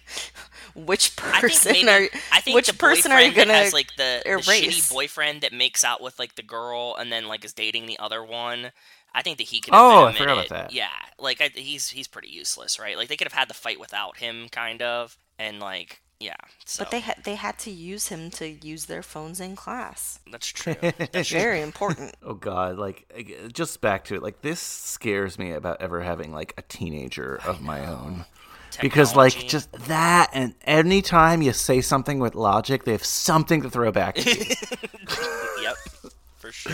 which 0.75 1.13
I 1.23 1.41
think 1.41 1.41
person 1.41 1.73
maybe, 1.73 1.89
are 1.89 2.01
you, 2.03 2.09
I 2.33 2.41
think 2.41 2.55
which 2.55 2.67
the 2.69 2.75
person 2.75 3.13
are 3.13 3.21
you 3.21 3.29
boyfriend 3.31 3.51
that 3.51 3.55
gonna 3.55 3.65
has 3.65 3.73
like 3.73 3.97
the, 3.97 4.23
the 4.25 4.31
shitty 4.31 4.93
boyfriend 4.93 5.41
that 5.43 5.53
makes 5.53 5.85
out 5.85 6.01
with 6.03 6.19
like 6.19 6.37
the 6.37 6.43
girl 6.43 6.97
and 6.99 7.13
then 7.13 7.27
like 7.29 7.45
is 7.45 7.53
dating 7.53 7.87
the 7.87 7.99
other 7.99 8.25
one. 8.25 8.73
I 9.15 9.23
think 9.23 9.39
that 9.39 9.45
he 9.45 9.61
could. 9.61 9.73
Have 9.75 9.83
Oh, 9.83 10.07
been 10.07 10.15
I 10.15 10.19
forgot 10.19 10.33
about 10.35 10.49
that. 10.51 10.73
Yeah, 10.73 10.89
like 11.19 11.41
I, 11.41 11.51
he's 11.55 11.89
he's 11.91 12.07
pretty 12.09 12.29
useless, 12.29 12.79
right? 12.79 12.97
Like 12.97 13.09
they 13.09 13.17
could 13.17 13.27
have 13.27 13.33
had 13.33 13.49
the 13.49 13.55
fight 13.55 13.81
without 13.81 14.19
him, 14.19 14.49
kind 14.51 14.83
of, 14.83 15.17
and 15.39 15.59
like 15.61 16.03
yeah. 16.21 16.35
So 16.65 16.85
But 16.85 16.91
they 16.91 17.01
had 17.01 17.17
they 17.25 17.35
had 17.35 17.59
to 17.61 17.71
use 17.71 18.09
him 18.09 18.31
to 18.33 18.49
use 18.49 18.87
their 18.87 19.03
phones 19.03 19.41
in 19.41 19.55
class. 19.57 20.19
that's 20.31 20.47
true. 20.47 20.75
That's 21.13 21.31
Very 21.31 21.61
important. 21.63 22.15
Oh 22.23 22.35
god, 22.35 22.77
like 22.79 23.07
just 23.53 23.81
back 23.81 24.05
to 24.07 24.15
it. 24.15 24.23
Like 24.23 24.43
this 24.43 24.59
scares 24.61 25.39
me 25.39 25.53
about 25.53 25.81
ever 25.81 26.01
having 26.01 26.33
like 26.33 26.55
a 26.59 26.63
teenager 26.63 27.41
of 27.47 27.61
my 27.61 27.87
own. 27.87 28.25
Because 28.81 29.15
like 29.17 29.33
just 29.47 29.71
that 29.89 30.31
and 30.33 30.55
anytime 30.63 31.41
you 31.41 31.53
say 31.53 31.81
something 31.81 32.19
with 32.19 32.35
logic, 32.35 32.85
they 32.85 32.93
have 32.93 33.05
something 33.05 33.63
to 33.63 33.71
throw 33.71 33.93
back 33.93 34.19
at 34.19 34.27
you. 34.27 34.45
yep, 35.63 35.77
for 36.37 36.51
sure. 36.53 36.73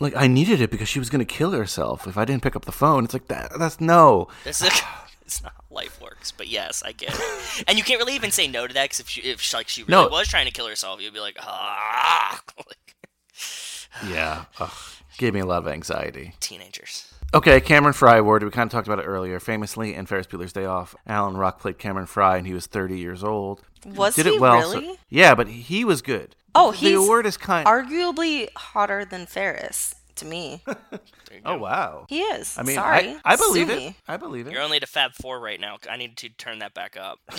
like 0.00 0.14
I 0.16 0.26
needed 0.26 0.60
it 0.60 0.70
because 0.70 0.88
she 0.88 0.98
was 0.98 1.10
gonna 1.10 1.24
kill 1.24 1.50
herself 1.50 2.06
if 2.06 2.16
I 2.16 2.24
didn't 2.24 2.42
pick 2.42 2.54
up 2.56 2.64
the 2.64 2.72
phone. 2.72 3.04
It's 3.04 3.12
like 3.14 3.28
that 3.28 3.52
that's 3.58 3.80
no. 3.80 4.28
This 4.44 4.62
is 4.62 4.70
it's 5.36 5.42
not 5.42 5.52
how 5.54 5.64
life 5.74 6.00
works, 6.00 6.30
but 6.32 6.48
yes, 6.48 6.82
I 6.84 6.92
get 6.92 7.10
it. 7.14 7.64
And 7.68 7.78
you 7.78 7.84
can't 7.84 7.98
really 8.00 8.14
even 8.14 8.30
say 8.30 8.46
no 8.48 8.66
to 8.66 8.74
that 8.74 8.84
because 8.84 9.00
if 9.00 9.08
she 9.08 9.20
if 9.22 9.40
she, 9.40 9.56
like 9.56 9.68
she 9.68 9.82
really 9.82 9.90
No. 10.04 10.08
was 10.08 10.28
trying 10.28 10.46
to 10.46 10.52
kill 10.52 10.66
herself, 10.66 11.00
you'd 11.00 11.14
be 11.14 11.20
like 11.20 11.36
ah, 11.40 12.40
like, 12.58 12.94
Yeah. 14.08 14.44
Ugh, 14.58 14.70
gave 15.18 15.34
me 15.34 15.40
a 15.40 15.46
lot 15.46 15.58
of 15.58 15.68
anxiety. 15.68 16.34
teenagers. 16.40 17.10
Okay, 17.32 17.60
Cameron 17.60 17.94
Fry 17.94 18.16
Award. 18.18 18.44
We 18.44 18.50
kind 18.50 18.68
of 18.68 18.72
talked 18.72 18.86
about 18.86 19.00
it 19.00 19.06
earlier. 19.08 19.40
Famously, 19.40 19.94
in 19.94 20.06
Ferris 20.06 20.26
Bueller's 20.28 20.52
Day 20.52 20.66
Off, 20.66 20.94
Alan 21.06 21.36
Ruck 21.36 21.58
played 21.60 21.78
Cameron 21.78 22.06
Fry, 22.06 22.36
and 22.36 22.46
he 22.46 22.52
was 22.54 22.66
30 22.66 22.96
years 22.98 23.24
old. 23.24 23.62
Was 23.84 24.14
Did 24.14 24.26
he 24.26 24.34
it 24.36 24.40
well. 24.40 24.70
so- 24.70 24.96
yeah, 25.08 25.34
but 25.34 25.48
he 25.48 25.84
was 25.84 26.00
good. 26.00 26.36
Oh, 26.54 26.70
the 26.70 26.76
he's 26.78 26.94
award 26.96 27.26
is 27.26 27.36
kind. 27.36 27.66
arguably 27.66 28.48
hotter 28.56 29.04
than 29.04 29.26
Ferris 29.26 29.96
to 30.16 30.26
me. 30.26 30.62
oh 31.44 31.56
wow. 31.58 32.06
He 32.08 32.20
is. 32.20 32.56
I 32.58 32.62
mean, 32.62 32.76
sorry. 32.76 33.16
I, 33.24 33.34
I 33.34 33.36
believe 33.36 33.68
Sue 33.68 33.72
it. 33.72 33.76
me. 33.76 33.96
I 34.06 34.16
believe 34.16 34.46
it. 34.46 34.52
You're 34.52 34.62
only 34.62 34.80
to 34.80 34.86
Fab 34.86 35.12
Four 35.14 35.40
right 35.40 35.60
now. 35.60 35.78
I 35.90 35.96
need 35.96 36.16
to 36.18 36.28
turn 36.28 36.60
that 36.60 36.74
back 36.74 36.96
up. 36.96 37.18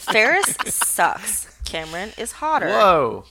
Ferris 0.00 0.56
sucks. 0.66 1.58
Cameron 1.64 2.12
is 2.18 2.32
hotter. 2.32 2.68
Whoa, 2.68 3.24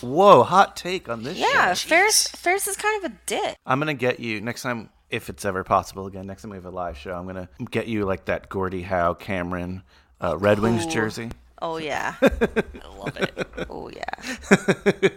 whoa! 0.00 0.42
Hot 0.42 0.76
take 0.76 1.08
on 1.08 1.22
this. 1.22 1.38
Yeah, 1.38 1.74
show. 1.74 1.88
Ferris. 1.88 2.28
Ferris 2.28 2.66
is 2.68 2.76
kind 2.76 3.04
of 3.04 3.12
a 3.12 3.14
dick. 3.26 3.56
I'm 3.64 3.78
gonna 3.78 3.94
get 3.94 4.20
you 4.20 4.40
next 4.40 4.62
time 4.62 4.90
if 5.10 5.28
it's 5.28 5.44
ever 5.44 5.64
possible 5.64 6.06
again. 6.06 6.26
Next 6.26 6.42
time 6.42 6.50
we 6.50 6.56
have 6.56 6.66
a 6.66 6.70
live 6.70 6.98
show, 6.98 7.14
I'm 7.14 7.26
gonna 7.26 7.48
get 7.70 7.86
you 7.86 8.04
like 8.04 8.26
that 8.26 8.48
Gordie 8.48 8.82
Howe 8.82 9.14
Cameron 9.14 9.82
uh, 10.20 10.36
Red 10.36 10.58
Wings 10.58 10.86
Ooh. 10.86 10.90
jersey. 10.90 11.30
Oh 11.60 11.78
yeah. 11.78 12.14
I 12.20 12.98
love 12.98 13.16
it. 13.16 13.66
Oh 13.68 13.90
yeah. 13.90 15.08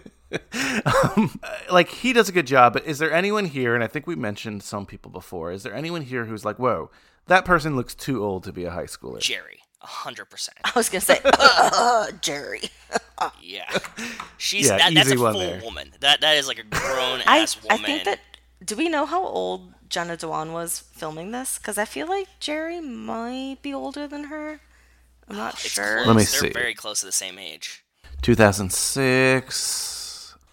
Um, 1.18 1.40
like 1.72 1.90
he 1.90 2.14
does 2.14 2.30
a 2.30 2.32
good 2.32 2.48
job, 2.48 2.74
but 2.74 2.86
is 2.86 3.00
there 3.00 3.12
anyone 3.12 3.46
here? 3.46 3.76
And 3.76 3.84
I 3.84 3.88
think 3.88 4.08
we 4.08 4.16
mentioned 4.16 4.64
some 4.64 4.86
people 4.86 5.12
before. 5.12 5.52
Is 5.52 5.64
there 5.64 5.74
anyone 5.74 6.02
here 6.02 6.26
who's 6.26 6.46
like, 6.46 6.58
whoa, 6.60 6.90
that 7.28 7.46
person 7.46 7.76
looks 7.76 7.94
too 7.96 8.24
old 8.24 8.44
to 8.46 8.54
be 8.54 8.64
a 8.66 8.72
high 8.72 8.86
schooler? 8.86 9.20
Jerry, 9.20 9.60
hundred 9.80 10.26
percent. 10.30 10.58
I 10.64 10.72
was 10.76 10.90
gonna 10.90 11.02
say 11.02 11.20
uh, 11.26 12.12
Jerry. 12.22 12.62
Yeah, 13.40 13.70
she's 14.38 14.68
Yeah, 14.68 14.78
that, 14.78 14.96
that's 14.96 15.10
a 15.10 15.14
easy 15.14 15.22
one 15.22 15.34
full 15.34 15.42
there. 15.42 15.62
woman. 15.62 15.92
That 16.00 16.22
that 16.22 16.38
is 16.38 16.48
like 16.48 16.58
a 16.58 16.64
grown 16.64 17.22
I 17.28 17.40
ass 17.40 17.56
I 17.70 17.78
think 17.78 18.06
that. 18.06 18.20
Do 18.66 18.76
we 18.76 18.90
know 18.90 19.06
how 19.06 19.24
old 19.24 19.74
Jenna 19.90 20.18
Dewan 20.18 20.54
was 20.54 20.80
filming 20.80 21.30
this? 21.32 21.60
Because 21.60 21.78
I 21.78 21.86
feel 21.86 22.08
like 22.08 22.28
Jerry 22.40 22.82
might 22.82 23.58
be 23.62 23.76
older 23.76 24.08
than 24.08 24.24
her. 24.26 24.60
I'm 25.28 25.36
not 25.38 25.54
it's 25.54 25.68
sure. 25.70 25.98
close. 26.04 26.08
Let 26.08 26.16
me 26.16 26.24
They're 26.24 26.40
see. 26.40 26.50
very 26.50 26.74
close 26.74 27.02
to 27.02 27.06
the 27.06 27.12
same 27.12 27.38
age. 27.38 27.84
2006. 28.24 30.01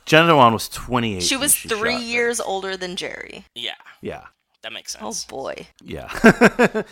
Jenna 0.08 0.28
Dewan 0.28 0.52
was 0.54 0.68
28. 0.70 1.22
She 1.22 1.36
when 1.36 1.42
was 1.42 1.54
she 1.54 1.68
three 1.68 1.92
shot 1.92 2.02
years 2.02 2.40
older 2.40 2.76
than 2.76 2.96
Jerry. 2.96 3.44
Yeah, 3.54 3.74
Yeah. 4.00 4.24
That 4.62 4.72
makes 4.72 4.96
oh, 5.00 5.10
sense. 5.12 5.26
Oh 5.30 5.36
boy. 5.36 5.66
Yeah, 5.82 6.08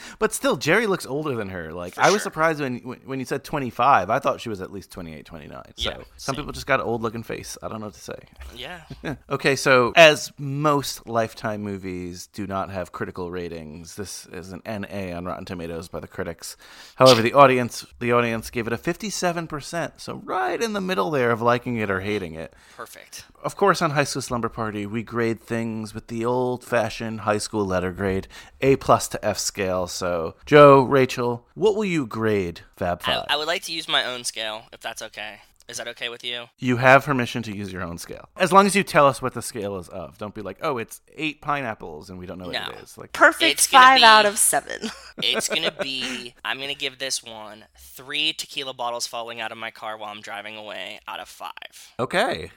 but 0.19 0.33
still, 0.33 0.57
Jerry 0.57 0.87
looks 0.87 1.05
older 1.07 1.35
than 1.35 1.49
her. 1.49 1.73
Like 1.73 1.95
For 1.95 2.01
I 2.03 2.07
was 2.07 2.15
sure. 2.15 2.21
surprised 2.21 2.61
when 2.61 2.79
when- 2.79 3.01
when 3.05 3.19
you 3.19 3.25
said 3.25 3.43
25. 3.45 4.09
I 4.11 4.19
thought 4.19 4.41
she 4.41 4.49
was 4.49 4.61
at 4.61 4.71
least 4.73 4.91
28, 4.91 5.25
29. 5.27 5.63
So 5.77 5.91
Yeah, 5.91 5.97
some 6.17 6.35
same. 6.35 6.35
people 6.37 6.53
just 6.53 6.67
got 6.67 6.81
an 6.81 6.87
old 6.87 7.03
looking 7.03 7.23
face. 7.23 7.59
I 7.63 7.69
don't 7.69 7.81
know 7.81 7.87
what 7.87 7.95
to 7.95 8.01
say. 8.01 8.19
Yeah, 8.55 8.83
okay, 9.31 9.57
so 9.57 9.93
as 9.97 10.33
most 10.39 11.07
Lifetime 11.09 11.63
movies 11.63 12.29
do 12.29 12.47
not 12.47 12.71
have 12.71 12.93
critical 12.93 13.31
ratings, 13.31 13.97
this 13.97 14.27
is 14.27 14.53
an 14.53 14.63
NA 14.67 15.17
on 15.17 15.25
Rotten 15.25 15.45
Tomatoes 15.45 15.89
by 15.89 16.01
the 16.01 16.09
critics. 16.09 16.57
However, 16.97 17.23
the 17.23 17.33
audience 17.35 17.85
the 17.99 18.13
audience 18.13 18.51
gave 18.51 18.67
it 18.67 18.73
a 18.73 18.79
57%, 18.79 19.93
so 20.01 20.15
right 20.25 20.61
in 20.63 20.73
the 20.73 20.81
middle 20.81 21.11
there 21.11 21.31
of 21.31 21.43
liking 21.43 21.77
it 21.77 21.91
or 21.91 22.01
hating 22.01 22.35
it. 22.35 22.55
perfect. 22.77 23.25
Of 23.43 23.57
course, 23.57 23.81
on 23.81 23.91
High 23.93 24.05
School 24.05 24.23
Slumber 24.23 24.49
Party, 24.49 24.87
we 24.87 25.03
grade 25.05 25.41
things 25.41 25.95
with 25.95 26.09
the 26.09 26.25
old-fashioned 26.25 27.21
high 27.21 27.39
school 27.39 27.56
letter 27.65 27.93
grade, 27.93 28.29
A 28.61 28.77
plus 28.77 29.09
to 29.09 29.25
F 29.25 29.39
scale. 29.39 29.87
So, 29.87 30.35
Joe, 30.45 30.83
Rachel, 30.83 31.47
what 31.55 31.77
will 31.77 31.85
you 31.85 32.07
grade 32.07 32.61
Fab 32.77 33.01
I, 33.05 33.07
Five? 33.07 33.27
I 33.29 33.37
would 33.37 33.47
like 33.47 33.63
to 33.65 33.73
use 33.73 33.89
my 33.89 34.05
own 34.05 34.25
scale, 34.25 34.65
if 34.73 34.81
that's 34.81 35.03
okay. 35.03 35.41
Is 35.69 35.79
that 35.79 35.89
okay 35.89 36.09
with 36.09 36.23
you? 36.23 36.45
you 36.59 36.77
have 36.77 37.05
permission 37.05 37.43
to 37.43 37.55
use 37.57 37.73
your 37.73 37.83
own 37.83 37.99
scale, 37.99 38.29
as 38.37 38.53
long 38.53 38.67
as 38.67 38.77
you 38.77 38.85
tell 38.85 39.07
us 39.07 39.21
what 39.21 39.35
the 39.35 39.43
scale 39.43 39.77
is 39.79 39.89
of. 39.89 40.17
Don't 40.17 40.33
be 40.35 40.41
like, 40.43 40.59
"Oh, 40.63 40.79
it's 40.79 41.01
eight 41.17 41.41
pineapples," 41.41 42.09
and 42.09 42.19
we 42.21 42.27
don't 42.27 42.39
know 42.39 42.47
what 42.47 42.53
No. 42.53 42.69
it 42.71 42.83
is. 42.85 42.97
Like, 42.97 43.13
Perfect 43.13 43.51
It's 43.53 43.67
five 43.67 43.99
be- 43.99 44.05
out 44.05 44.27
of 44.27 44.39
seven. 44.39 44.91
It's 45.23 45.49
gonna 45.49 45.73
be. 45.83 46.35
I'm 46.45 46.61
gonna 46.61 46.75
give 46.75 46.99
this 46.99 47.25
one 47.25 47.65
three 47.79 48.33
tequila 48.35 48.75
bottles 48.75 49.07
falling 49.07 49.41
out 49.41 49.51
of 49.51 49.57
my 49.59 49.71
car 49.71 49.97
while 49.97 50.11
I'm 50.11 50.21
driving 50.21 50.57
away 50.57 51.01
out 51.09 51.21
of 51.21 51.29
five. 51.29 51.93
okay, 51.99 52.51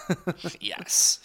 Yes. 0.60 1.20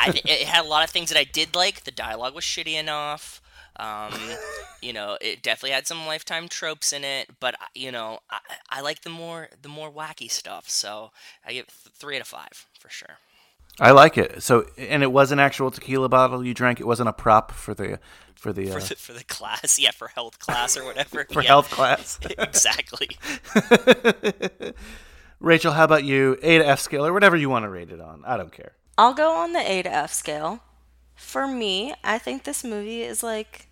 I, 0.00 0.20
it 0.24 0.46
had 0.48 0.64
a 0.64 0.68
lot 0.68 0.82
of 0.82 0.90
things 0.90 1.10
that 1.10 1.18
I 1.18 1.24
did 1.24 1.54
like. 1.54 1.84
The 1.84 1.90
dialogue 1.90 2.34
was 2.34 2.44
shitty 2.44 2.74
enough. 2.78 3.40
Um, 3.76 4.12
you 4.82 4.92
know, 4.92 5.18
it 5.20 5.42
definitely 5.42 5.70
had 5.70 5.86
some 5.86 6.06
lifetime 6.06 6.48
tropes 6.48 6.92
in 6.92 7.04
it, 7.04 7.28
but 7.40 7.54
you 7.74 7.90
know, 7.92 8.20
I, 8.30 8.38
I 8.70 8.80
like 8.80 9.02
the 9.02 9.10
more 9.10 9.48
the 9.60 9.68
more 9.68 9.90
wacky 9.90 10.30
stuff. 10.30 10.68
So 10.68 11.10
I 11.46 11.52
give 11.52 11.66
th- 11.66 11.94
three 11.94 12.16
out 12.16 12.22
of 12.22 12.28
five 12.28 12.66
for 12.78 12.88
sure. 12.88 13.18
I 13.80 13.90
like 13.90 14.16
it. 14.16 14.40
So, 14.42 14.66
and 14.78 15.02
it 15.02 15.10
was 15.10 15.32
an 15.32 15.40
actual 15.40 15.70
tequila 15.70 16.08
bottle 16.08 16.46
you 16.46 16.54
drank. 16.54 16.78
It 16.78 16.86
wasn't 16.86 17.08
a 17.08 17.12
prop 17.12 17.50
for 17.50 17.74
the 17.74 17.98
for 18.36 18.52
the, 18.52 18.66
For 18.66 18.76
uh, 18.76 18.80
the, 18.80 18.94
for 18.96 19.12
the 19.14 19.24
class, 19.24 19.78
yeah, 19.80 19.90
for 19.90 20.08
health 20.08 20.38
class 20.38 20.76
or 20.76 20.84
whatever. 20.84 21.26
For 21.32 21.42
yeah. 21.42 21.48
health 21.48 21.70
class. 21.70 22.18
exactly. 22.38 23.16
Rachel. 25.40 25.72
How 25.72 25.84
about 25.84 26.04
you? 26.04 26.36
A 26.42 26.58
to 26.58 26.66
F 26.66 26.80
scale 26.80 27.06
or 27.06 27.12
whatever 27.12 27.36
you 27.36 27.48
want 27.48 27.64
to 27.64 27.70
rate 27.70 27.90
it 27.90 28.00
on. 28.00 28.22
I 28.26 28.36
don't 28.36 28.52
care. 28.52 28.72
I'll 28.98 29.14
go 29.14 29.32
on 29.34 29.54
the 29.54 29.60
A 29.60 29.82
to 29.82 29.90
F 29.90 30.12
scale. 30.12 30.60
For 31.24 31.46
me, 31.48 31.94
I 32.04 32.18
think 32.18 32.44
this 32.44 32.62
movie 32.62 33.02
is 33.02 33.22
like 33.22 33.66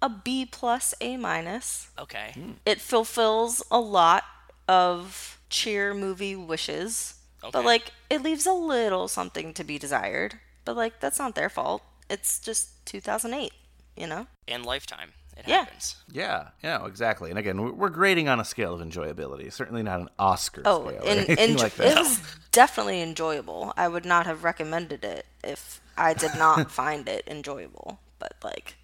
a 0.00 0.08
B 0.08 0.46
plus 0.46 0.94
A 1.00 1.16
minus. 1.16 1.88
Okay. 1.98 2.30
Hmm. 2.34 2.52
It 2.64 2.80
fulfills 2.80 3.62
a 3.70 3.80
lot 3.80 4.24
of 4.68 5.38
cheer 5.48 5.94
movie 5.94 6.36
wishes, 6.36 7.14
Okay. 7.42 7.50
but 7.52 7.64
like 7.64 7.92
it 8.10 8.22
leaves 8.22 8.46
a 8.46 8.52
little 8.52 9.08
something 9.08 9.54
to 9.54 9.64
be 9.64 9.78
desired. 9.78 10.38
But 10.64 10.76
like 10.76 11.00
that's 11.00 11.18
not 11.18 11.34
their 11.34 11.48
fault. 11.48 11.82
It's 12.10 12.38
just 12.38 12.84
2008, 12.86 13.52
you 13.96 14.06
know. 14.06 14.26
And 14.46 14.64
lifetime. 14.64 15.12
It 15.38 15.46
Yeah. 15.48 15.58
happens. 15.60 15.96
Yeah, 16.10 16.48
yeah, 16.62 16.84
exactly. 16.86 17.30
And 17.30 17.38
again, 17.38 17.60
we're- 17.60 17.72
we're 17.74 17.88
grading 17.90 18.28
on 18.28 18.40
a 18.40 18.44
scale 18.44 18.74
of 18.74 18.80
enjoyability. 18.86 19.52
Certainly 19.52 19.84
not 19.84 20.00
an 20.00 20.08
Oscar 20.18 20.62
Oh, 20.64 20.88
scale. 20.88 20.98
or 21.02 21.06
and, 21.08 21.18
anything 21.20 21.38
and 21.38 21.58
like 21.60 21.78
it 21.78 21.96
was 21.96 22.20
definitely 22.52 23.00
enjoyable. 23.02 23.72
I 23.76 23.88
would 23.88 24.04
not 24.04 24.26
have 24.26 24.42
recommended 24.44 25.04
it 25.04 25.26
if 25.44 25.80
I 25.96 26.12
did 26.14 26.34
not 26.36 26.70
find 26.72 27.08
it 27.08 27.24
enjoyable. 27.26 28.00
But 28.18 28.34
like, 28.42 28.76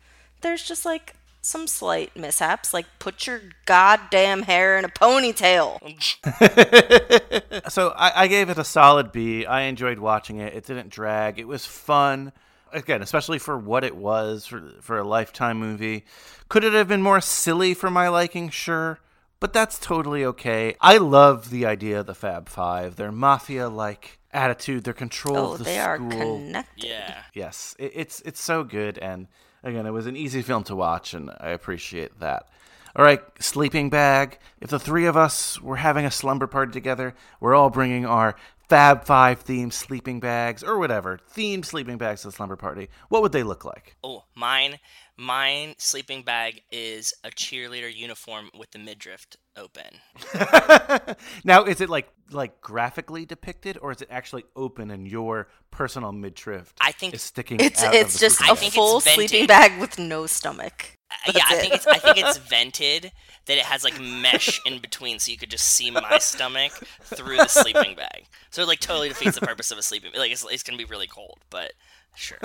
there's 0.42 0.62
just 0.62 0.84
like 0.84 1.14
some 1.42 1.66
slight 1.66 2.16
mishaps, 2.16 2.72
like 2.72 2.86
put 2.98 3.26
your 3.26 3.40
goddamn 3.66 4.42
hair 4.44 4.78
in 4.78 4.84
a 4.84 4.88
ponytail. 4.88 5.78
so 7.70 7.90
I, 7.96 8.22
I 8.22 8.26
gave 8.28 8.48
it 8.48 8.58
a 8.58 8.64
solid 8.64 9.12
B. 9.12 9.44
I 9.44 9.62
enjoyed 9.62 9.98
watching 9.98 10.38
it. 10.38 10.54
It 10.54 10.64
didn't 10.66 10.90
drag. 10.90 11.38
It 11.38 11.48
was 11.48 11.66
fun. 11.66 12.32
Again, 12.74 13.00
especially 13.02 13.38
for 13.38 13.56
what 13.56 13.84
it 13.84 13.96
was 13.96 14.46
for 14.46 14.72
for 14.80 14.98
a 14.98 15.04
lifetime 15.06 15.58
movie. 15.58 16.04
Could 16.48 16.64
it 16.64 16.72
have 16.72 16.88
been 16.88 17.02
more 17.02 17.20
silly 17.20 17.72
for 17.72 17.90
my 17.90 18.08
liking? 18.08 18.50
Sure. 18.50 18.98
But 19.40 19.52
that's 19.52 19.78
totally 19.78 20.24
okay. 20.24 20.74
I 20.80 20.96
love 20.98 21.50
the 21.50 21.66
idea 21.66 22.00
of 22.00 22.06
the 22.06 22.14
Fab 22.14 22.48
Five. 22.48 22.96
Their 22.96 23.12
mafia 23.12 23.68
like 23.68 24.18
attitude, 24.32 24.84
their 24.84 24.94
control 24.94 25.36
Oh, 25.36 25.52
of 25.52 25.58
the 25.58 25.64
they 25.64 25.78
are 25.78 25.98
connected. 25.98 26.84
Yeah. 26.88 27.22
Yes, 27.32 27.76
it, 27.78 27.92
it's 27.94 28.20
it's 28.22 28.40
so 28.40 28.64
good, 28.64 28.98
and 28.98 29.28
again, 29.62 29.86
it 29.86 29.90
was 29.90 30.06
an 30.06 30.16
easy 30.16 30.42
film 30.42 30.64
to 30.64 30.74
watch, 30.76 31.14
and 31.14 31.30
I 31.40 31.50
appreciate 31.50 32.20
that. 32.20 32.48
All 32.96 33.04
right, 33.04 33.20
sleeping 33.40 33.90
bag. 33.90 34.38
If 34.60 34.70
the 34.70 34.78
three 34.78 35.06
of 35.06 35.16
us 35.16 35.60
were 35.60 35.76
having 35.76 36.04
a 36.06 36.10
slumber 36.10 36.46
party 36.46 36.72
together, 36.72 37.14
we're 37.40 37.54
all 37.54 37.70
bringing 37.70 38.06
our 38.06 38.36
Fab 38.74 39.04
Five 39.04 39.44
themed 39.44 39.72
sleeping 39.72 40.18
bags 40.18 40.64
or 40.64 40.80
whatever 40.80 41.20
themed 41.32 41.64
sleeping 41.64 41.96
bags 41.96 42.22
to 42.22 42.26
the 42.26 42.32
slumber 42.32 42.56
party. 42.56 42.88
What 43.08 43.22
would 43.22 43.30
they 43.30 43.44
look 43.44 43.64
like? 43.64 43.94
Oh, 44.02 44.24
mine, 44.34 44.80
mine 45.16 45.76
sleeping 45.78 46.22
bag 46.22 46.60
is 46.72 47.14
a 47.22 47.30
cheerleader 47.30 47.94
uniform 47.94 48.50
with 48.58 48.72
the 48.72 48.80
midriff 48.80 49.28
open. 49.56 50.00
now, 51.44 51.62
is 51.62 51.80
it 51.80 51.88
like 51.88 52.08
like 52.32 52.60
graphically 52.60 53.24
depicted, 53.24 53.78
or 53.80 53.92
is 53.92 54.02
it 54.02 54.08
actually 54.10 54.42
open 54.56 54.90
and 54.90 55.06
your 55.06 55.46
personal 55.70 56.10
midriff 56.10 56.74
I 56.80 56.90
think 56.90 57.14
is 57.14 57.22
sticking? 57.22 57.60
It's 57.60 57.80
out 57.80 57.94
of 57.94 58.00
it's 58.00 58.14
the 58.14 58.18
just 58.18 58.38
sleeping 58.38 58.56
a 58.56 58.60
bag? 58.60 58.72
full 58.72 59.00
sleeping 59.00 59.46
bag 59.46 59.80
with 59.80 60.00
no 60.00 60.26
stomach. 60.26 60.98
Uh, 61.26 61.32
yeah, 61.36 61.42
I 61.48 61.54
think 61.56 61.74
it's 61.74 61.86
I 61.86 61.98
think 61.98 62.18
it's 62.18 62.38
vented 62.50 63.12
that 63.46 63.58
it 63.58 63.64
has 63.64 63.84
like 63.84 64.00
mesh 64.00 64.60
in 64.64 64.78
between, 64.80 65.18
so 65.18 65.30
you 65.30 65.38
could 65.38 65.50
just 65.50 65.66
see 65.66 65.90
my 65.90 66.18
stomach 66.20 66.72
through 67.02 67.36
the 67.36 67.48
sleeping 67.48 67.94
bag. 67.94 68.24
So 68.50 68.63
it 68.64 68.68
like 68.68 68.80
totally 68.80 69.08
defeats 69.08 69.38
the 69.38 69.46
purpose 69.46 69.70
of 69.70 69.78
a 69.78 69.82
sleeping. 69.82 70.10
Like 70.16 70.32
it's, 70.32 70.44
it's 70.50 70.62
gonna 70.62 70.78
be 70.78 70.84
really 70.84 71.06
cold, 71.06 71.38
but 71.50 71.72
sure. 72.16 72.38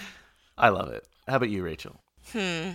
I 0.58 0.70
love 0.70 0.88
it. 0.88 1.06
How 1.28 1.36
about 1.36 1.50
you, 1.50 1.62
Rachel? 1.62 2.00
Hmm. 2.32 2.70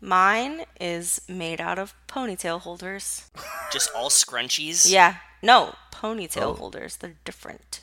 Mine 0.00 0.64
is 0.80 1.20
made 1.28 1.60
out 1.60 1.78
of 1.78 1.92
ponytail 2.06 2.60
holders. 2.60 3.28
Just 3.72 3.90
all 3.96 4.10
scrunchies. 4.10 4.88
Yeah, 4.88 5.16
no, 5.42 5.74
ponytail 5.92 6.42
Oh. 6.42 6.54
holders. 6.54 6.96
They're 6.96 7.16
different. 7.24 7.80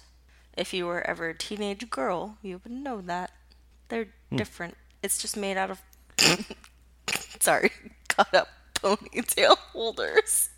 If 0.55 0.73
you 0.73 0.85
were 0.85 1.05
ever 1.05 1.27
a 1.29 1.37
teenage 1.37 1.89
girl, 1.89 2.37
you 2.41 2.61
would 2.63 2.71
know 2.71 3.01
that. 3.01 3.31
They're 3.89 4.07
Hmm. 4.29 4.37
different. 4.37 4.77
It's 5.03 5.17
just 5.21 5.35
made 5.35 5.57
out 5.57 5.69
of. 5.71 5.81
Sorry, 7.41 7.71
cut 8.07 8.33
up 8.33 8.47
ponytail 8.75 9.57
holders. 9.73 10.49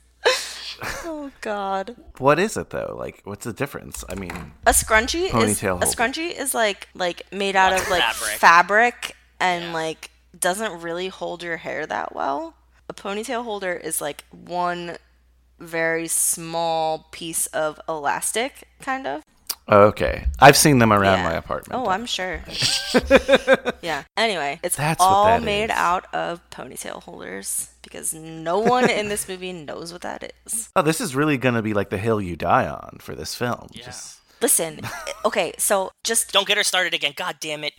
Oh, 0.83 1.31
God. 1.41 1.95
What 2.17 2.39
is 2.39 2.57
it 2.57 2.69
though? 2.69 2.95
Like, 2.97 3.21
what's 3.23 3.45
the 3.45 3.53
difference? 3.53 4.03
I 4.09 4.15
mean, 4.15 4.53
A 4.65 4.71
scrunchie 4.71 5.25
is 5.25 5.31
Ponytail 5.31 5.81
a 5.81 5.85
scrunchie 5.85 6.31
is 6.37 6.53
like 6.53 6.87
like 6.93 7.31
made 7.31 7.55
out 7.55 7.71
Lots 7.71 7.83
of 7.83 7.87
of 7.87 7.91
like 7.91 8.03
fabric. 8.03 8.39
fabric, 8.39 9.15
and 9.39 9.73
like 9.73 10.11
doesn't 10.37 10.81
really 10.81 11.07
hold 11.07 11.43
your 11.43 11.57
hair 11.57 11.85
that 11.85 12.15
well. 12.15 12.55
A 12.89 12.93
ponytail 12.93 13.43
holder 13.43 13.73
is 13.73 14.01
like 14.01 14.23
one 14.31 14.97
very 15.59 16.07
small 16.07 17.07
piece 17.11 17.47
of 17.47 17.79
elastic, 17.89 18.67
kind 18.81 19.07
of. 19.07 19.23
Okay, 19.69 20.25
I've 20.39 20.57
seen 20.57 20.79
them 20.79 20.91
around 20.93 21.19
Yeah. 21.19 21.23
my 21.29 21.33
apartment. 21.35 21.81
Oh, 21.81 21.89
I'm 21.89 22.05
sure. 22.05 22.41
yeah. 23.81 24.03
Anyway, 24.15 24.59
it's 24.63 24.75
That's 24.75 24.99
what 24.99 25.05
all 25.05 25.25
that 25.25 25.43
made 25.43 25.65
is. 25.65 25.69
out 25.71 26.13
of 26.13 26.41
ponytail 26.49 27.03
holders 27.03 27.69
because 27.81 28.13
no 28.13 28.59
one 28.59 28.89
in 28.89 29.09
this 29.09 29.27
movie 29.27 29.53
knows 29.53 29.91
what 29.93 30.01
that 30.01 30.31
is. 30.45 30.69
Oh, 30.75 30.81
this 30.81 31.01
is 31.01 31.15
really 31.15 31.37
gonna 31.37 31.61
be 31.61 31.73
like 31.73 31.89
the 31.89 31.97
hill 31.97 32.21
you 32.21 32.35
die 32.35 32.67
on 32.67 32.97
for 33.01 33.15
this 33.15 33.33
film. 33.35 33.67
Just 33.73 34.19
Listen, 34.41 34.81
okay, 35.25 35.53
so 35.57 35.91
just 36.03 36.31
Don't 36.31 36.47
get 36.47 36.57
her 36.57 36.63
started 36.63 36.93
again. 36.93 37.13
God 37.15 37.37
damn 37.39 37.63
it, 37.63 37.73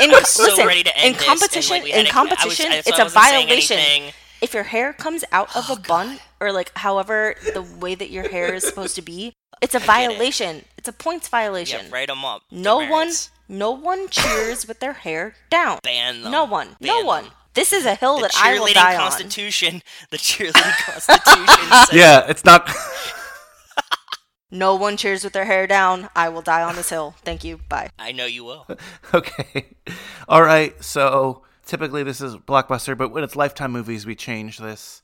in, 0.00 0.14
I 0.14 0.22
so 0.24 0.44
listen, 0.44 0.66
ready 0.66 0.82
to 0.84 0.90
in 0.90 1.04
end 1.06 1.14
this, 1.16 1.22
and, 1.22 1.26
competition, 1.40 1.74
like, 1.76 1.82
we 1.84 1.90
had 1.90 2.00
in 2.00 2.06
to- 2.06 2.16
I 2.16 2.22
was- 2.22 2.30
competition, 2.38 2.72
I- 2.72 2.80
so 2.82 2.90
it's 2.90 2.98
a 2.98 3.08
violation. 3.08 3.78
anything. 3.78 4.02
Oh, 4.10 4.12
If 4.42 4.54
your 4.54 4.62
hair 4.64 4.92
comes 4.92 5.24
out 5.32 5.54
of 5.56 5.66
oh, 5.68 5.74
a 5.74 5.80
bun 5.80 6.18
or 6.40 6.52
like 6.52 6.72
however 6.76 7.34
the 7.54 7.62
way 7.62 7.94
that 7.94 8.10
your 8.10 8.28
hair 8.28 8.54
is 8.54 8.64
supposed 8.66 8.94
to 8.96 9.02
be, 9.02 9.34
it's 9.60 9.74
a 9.74 9.78
get 9.78 9.84
it. 9.84 9.86
violation. 9.86 10.64
It's 10.78 10.88
a 10.88 10.92
points 10.92 11.28
violation. 11.28 11.86
Yeah, 11.86 11.92
write 11.92 12.08
them 12.08 12.24
up. 12.24 12.42
No 12.50 12.78
one, 12.88 13.10
no 13.48 13.70
one 13.70 14.08
cheers 14.08 14.66
with 14.66 14.80
their 14.80 14.94
hair 14.94 15.34
down. 15.50 15.78
Ban 15.82 16.22
them. 16.22 16.32
No 16.32 16.44
one, 16.44 16.76
no 16.80 16.98
Ban 16.98 17.06
one. 17.06 17.24
them. 17.24 17.32
This 17.54 17.72
is 17.72 17.84
a 17.84 17.96
hill 17.96 18.16
The 18.16 18.22
that 18.28 18.32
I 18.36 18.58
will 18.58 18.66
cheerleading 18.68 18.74
die 18.74 18.94
on. 18.94 19.00
constitution. 19.00 19.82
The 20.10 20.16
cheerleading 20.18 20.84
constitution. 20.86 21.56
says 21.70 21.88
yeah, 21.92 22.26
it's 22.28 22.44
not. 22.44 22.70
No 24.52 24.74
one 24.74 24.96
cheers 24.96 25.22
with 25.22 25.32
their 25.32 25.44
hair 25.44 25.68
down. 25.68 26.08
I 26.16 26.28
will 26.28 26.42
die 26.42 26.62
on 26.62 26.74
this 26.74 26.90
hill. 26.90 27.14
Thank 27.24 27.44
you. 27.44 27.60
Bye. 27.68 27.90
I 28.00 28.10
know 28.10 28.26
you 28.26 28.42
will. 28.42 28.66
okay, 29.14 29.76
all 30.28 30.42
right. 30.42 30.74
So 30.82 31.42
typically 31.64 32.02
this 32.02 32.20
is 32.20 32.34
blockbuster, 32.36 32.98
but 32.98 33.10
when 33.12 33.22
it's 33.22 33.36
Lifetime 33.36 33.70
movies, 33.70 34.06
we 34.06 34.16
change 34.16 34.58
this. 34.58 35.02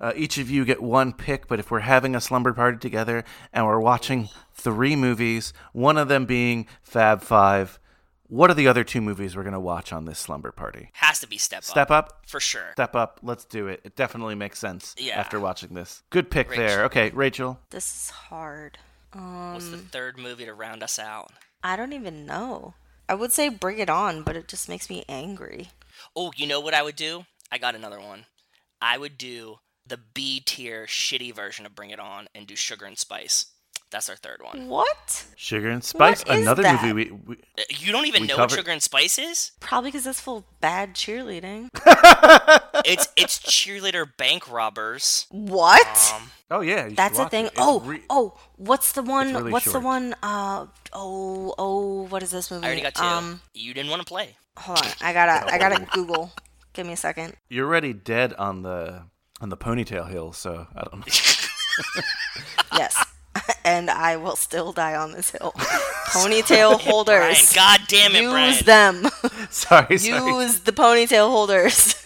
Uh, 0.00 0.12
each 0.14 0.38
of 0.38 0.48
you 0.48 0.64
get 0.64 0.82
one 0.82 1.12
pick, 1.12 1.48
but 1.48 1.58
if 1.58 1.70
we're 1.70 1.80
having 1.80 2.14
a 2.14 2.20
slumber 2.20 2.52
party 2.52 2.78
together 2.78 3.24
and 3.52 3.66
we're 3.66 3.80
watching 3.80 4.28
three 4.54 4.94
movies, 4.94 5.52
one 5.72 5.96
of 5.98 6.08
them 6.08 6.24
being 6.24 6.66
Fab 6.82 7.20
Five, 7.20 7.80
what 8.28 8.50
are 8.50 8.54
the 8.54 8.68
other 8.68 8.84
two 8.84 9.00
movies 9.00 9.34
we're 9.34 9.42
gonna 9.42 9.58
watch 9.58 9.92
on 9.92 10.04
this 10.04 10.18
slumber 10.18 10.52
party? 10.52 10.90
Has 10.92 11.18
to 11.20 11.26
be 11.26 11.36
step 11.38 11.58
up. 11.58 11.64
Step 11.64 11.90
Up? 11.90 12.22
for 12.28 12.38
sure. 12.40 12.70
Step 12.74 12.94
Up. 12.94 13.18
Let's 13.22 13.44
do 13.44 13.66
it. 13.68 13.80
It 13.84 13.96
definitely 13.96 14.34
makes 14.36 14.58
sense 14.58 14.94
Yeah. 14.98 15.18
after 15.18 15.40
watching 15.40 15.74
this. 15.74 16.02
Good 16.10 16.30
pick 16.30 16.50
Rachel. 16.50 16.66
there. 16.66 16.84
Okay, 16.84 17.10
Rachel. 17.10 17.58
This 17.70 17.84
is 18.04 18.10
hard. 18.10 18.78
Um, 19.14 19.54
What's 19.54 19.70
the 19.70 19.78
third 19.78 20.18
movie 20.18 20.44
to 20.44 20.52
round 20.54 20.82
us 20.82 20.98
out? 20.98 21.32
I 21.64 21.74
don't 21.76 21.94
even 21.94 22.26
know. 22.26 22.74
I 23.08 23.14
would 23.14 23.32
say 23.32 23.48
Bring 23.48 23.78
It 23.78 23.88
On, 23.90 24.22
but 24.22 24.36
it 24.36 24.46
just 24.46 24.68
makes 24.68 24.90
me 24.90 25.04
angry. 25.08 25.68
Oh, 26.14 26.30
you 26.36 26.46
know 26.46 26.60
what 26.60 26.74
I 26.74 26.82
would 26.82 26.94
do? 26.96 27.24
I 27.50 27.56
got 27.58 27.74
another 27.74 27.98
one. 27.98 28.26
I 28.82 28.98
would 28.98 29.16
do 29.18 29.58
the 29.88 29.98
B 30.14 30.40
tier 30.40 30.86
shitty 30.86 31.34
version 31.34 31.66
of 31.66 31.74
Bring 31.74 31.90
It 31.90 32.00
On 32.00 32.28
and 32.34 32.46
do 32.46 32.54
Sugar 32.56 32.86
and 32.86 32.98
Spice. 32.98 33.46
That's 33.90 34.10
our 34.10 34.16
third 34.16 34.42
one. 34.42 34.68
What? 34.68 35.24
Sugar 35.34 35.70
and 35.70 35.82
Spice. 35.82 36.22
What 36.26 36.36
is 36.36 36.42
Another 36.42 36.62
that? 36.62 36.82
movie 36.84 36.92
we, 36.92 37.10
we 37.26 37.36
Uh, 37.58 37.62
You 37.70 37.90
don't 37.90 38.04
even 38.06 38.20
We 38.22 38.26
know 38.28 38.36
what 38.36 38.50
Sugar 38.50 38.70
and 38.70 38.82
Spice 38.82 39.18
is? 39.18 39.52
Probably 39.60 39.90
because 39.90 40.06
it's 40.06 40.20
full 40.20 40.38
of 40.38 40.44
bad 40.60 40.94
cheerleading. 40.94 41.68
It's 42.84 43.08
it's 43.16 43.38
cheerleader 43.40 44.06
bank 44.18 44.50
robbers. 44.50 45.26
What? 45.30 46.12
Um, 46.14 46.30
Oh 46.50 46.60
yeah, 46.60 46.88
That's 46.90 47.18
a 47.18 47.28
thing. 47.28 47.46
it. 47.46 47.52
Oh, 47.58 47.80
re- 47.80 48.02
oh, 48.08 48.38
what's 48.56 48.92
the 48.92 49.02
one? 49.02 49.34
really 49.34 49.52
what's 49.52 49.66
the 49.66 49.72
short. 49.72 49.84
one? 49.84 50.14
Uh, 50.22 50.66
oh, 50.94 51.54
oh, 51.58 52.02
what 52.08 52.22
is 52.22 52.30
this 52.30 52.50
movie? 52.50 52.64
I 52.64 52.68
already 52.68 52.82
got 52.82 52.94
two. 52.94 53.02
Um, 53.04 53.40
you 53.52 53.74
didn't 53.74 53.90
want 53.90 54.00
to 54.00 54.06
play. 54.06 54.36
hold 54.56 54.78
on, 54.78 54.86
I 55.02 55.12
gotta, 55.12 55.52
I 55.52 55.58
gotta 55.58 55.84
Google. 55.92 56.30
Give 56.72 56.86
me 56.86 56.92
a 56.92 56.96
second. 56.96 57.34
You're 57.50 57.66
already 57.66 57.92
dead 57.92 58.32
on 58.34 58.62
the 58.62 59.02
on 59.40 59.48
the 59.48 59.56
ponytail 59.56 60.08
hill, 60.10 60.32
so 60.32 60.66
I 60.74 60.82
don't 60.84 61.00
know. 61.06 61.12
Yes, 62.72 62.96
and 63.34 63.54
and 63.64 63.90
I 63.90 64.16
will 64.16 64.36
still 64.36 64.72
die 64.72 64.94
on 64.96 65.12
this 65.12 65.30
hill. 65.30 65.52
Ponytail 66.08 66.80
holders. 66.80 67.52
God 67.52 67.80
damn 67.88 68.14
it, 68.14 68.22
Use 68.22 68.62
Brian. 68.62 69.02
them. 69.02 69.10
Sorry, 69.50 69.98
sorry. 69.98 70.32
Use 70.42 70.60
the 70.60 70.72
ponytail 70.72 71.28
holders. 71.30 72.02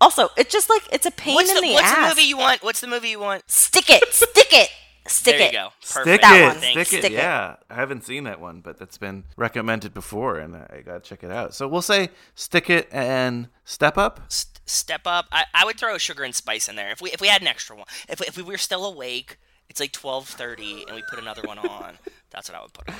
also, 0.00 0.28
it's 0.36 0.52
just 0.52 0.70
like 0.70 0.82
it's 0.92 1.06
a 1.06 1.10
pain 1.10 1.34
What's 1.34 1.50
in 1.50 1.56
the, 1.56 1.60
the, 1.62 1.72
what's 1.74 1.86
ass. 1.86 1.96
the 1.96 2.14
movie 2.14 2.28
you 2.28 2.36
want? 2.36 2.62
What's 2.62 2.80
the 2.80 2.86
movie 2.86 3.08
you 3.10 3.20
want? 3.20 3.42
Stick 3.50 3.90
it. 3.90 4.12
Stick 4.12 4.52
it. 4.52 4.70
Stick 5.06 5.38
there 5.38 5.48
it. 5.48 5.52
you 5.52 5.58
go. 5.58 5.68
Stick 5.80 6.04
Perfect. 6.04 6.22
That 6.22 6.36
it, 6.40 6.44
one. 6.46 6.56
Thanks. 6.56 6.88
stick 6.88 6.98
it. 6.98 7.02
Stick 7.02 7.12
it. 7.12 7.16
yeah, 7.16 7.56
I 7.70 7.74
haven't 7.74 8.04
seen 8.04 8.24
that 8.24 8.40
one, 8.40 8.60
but 8.60 8.78
that's 8.78 8.98
been 8.98 9.24
recommended 9.36 9.94
before, 9.94 10.36
and 10.38 10.54
I 10.56 10.82
gotta 10.84 11.00
check 11.00 11.24
it 11.24 11.30
out. 11.30 11.54
So 11.54 11.66
we'll 11.66 11.82
say 11.82 12.10
stick 12.34 12.68
it 12.70 12.88
and 12.92 13.48
step 13.64 13.96
up. 13.98 14.20
S- 14.26 14.46
step 14.68 15.02
up. 15.06 15.26
I, 15.32 15.44
I 15.54 15.64
would 15.64 15.78
throw 15.78 15.98
sugar 15.98 16.22
and 16.24 16.34
spice 16.34 16.68
in 16.68 16.76
there 16.76 16.90
if 16.90 17.00
we 17.02 17.10
if 17.10 17.20
we 17.20 17.28
had 17.28 17.42
an 17.42 17.48
extra 17.48 17.76
one. 17.76 17.86
If 18.08 18.20
we, 18.20 18.26
if 18.26 18.36
we 18.36 18.42
were 18.42 18.58
still 18.58 18.84
awake, 18.84 19.38
it's 19.68 19.80
like 19.80 19.92
twelve 19.92 20.28
thirty, 20.28 20.84
and 20.86 20.94
we 20.96 21.02
put 21.10 21.18
another 21.18 21.42
one 21.42 21.58
on. 21.58 21.98
That's 22.30 22.48
what 22.48 22.58
I 22.58 22.62
would 22.62 22.72
put 22.72 22.88
on. 22.88 22.94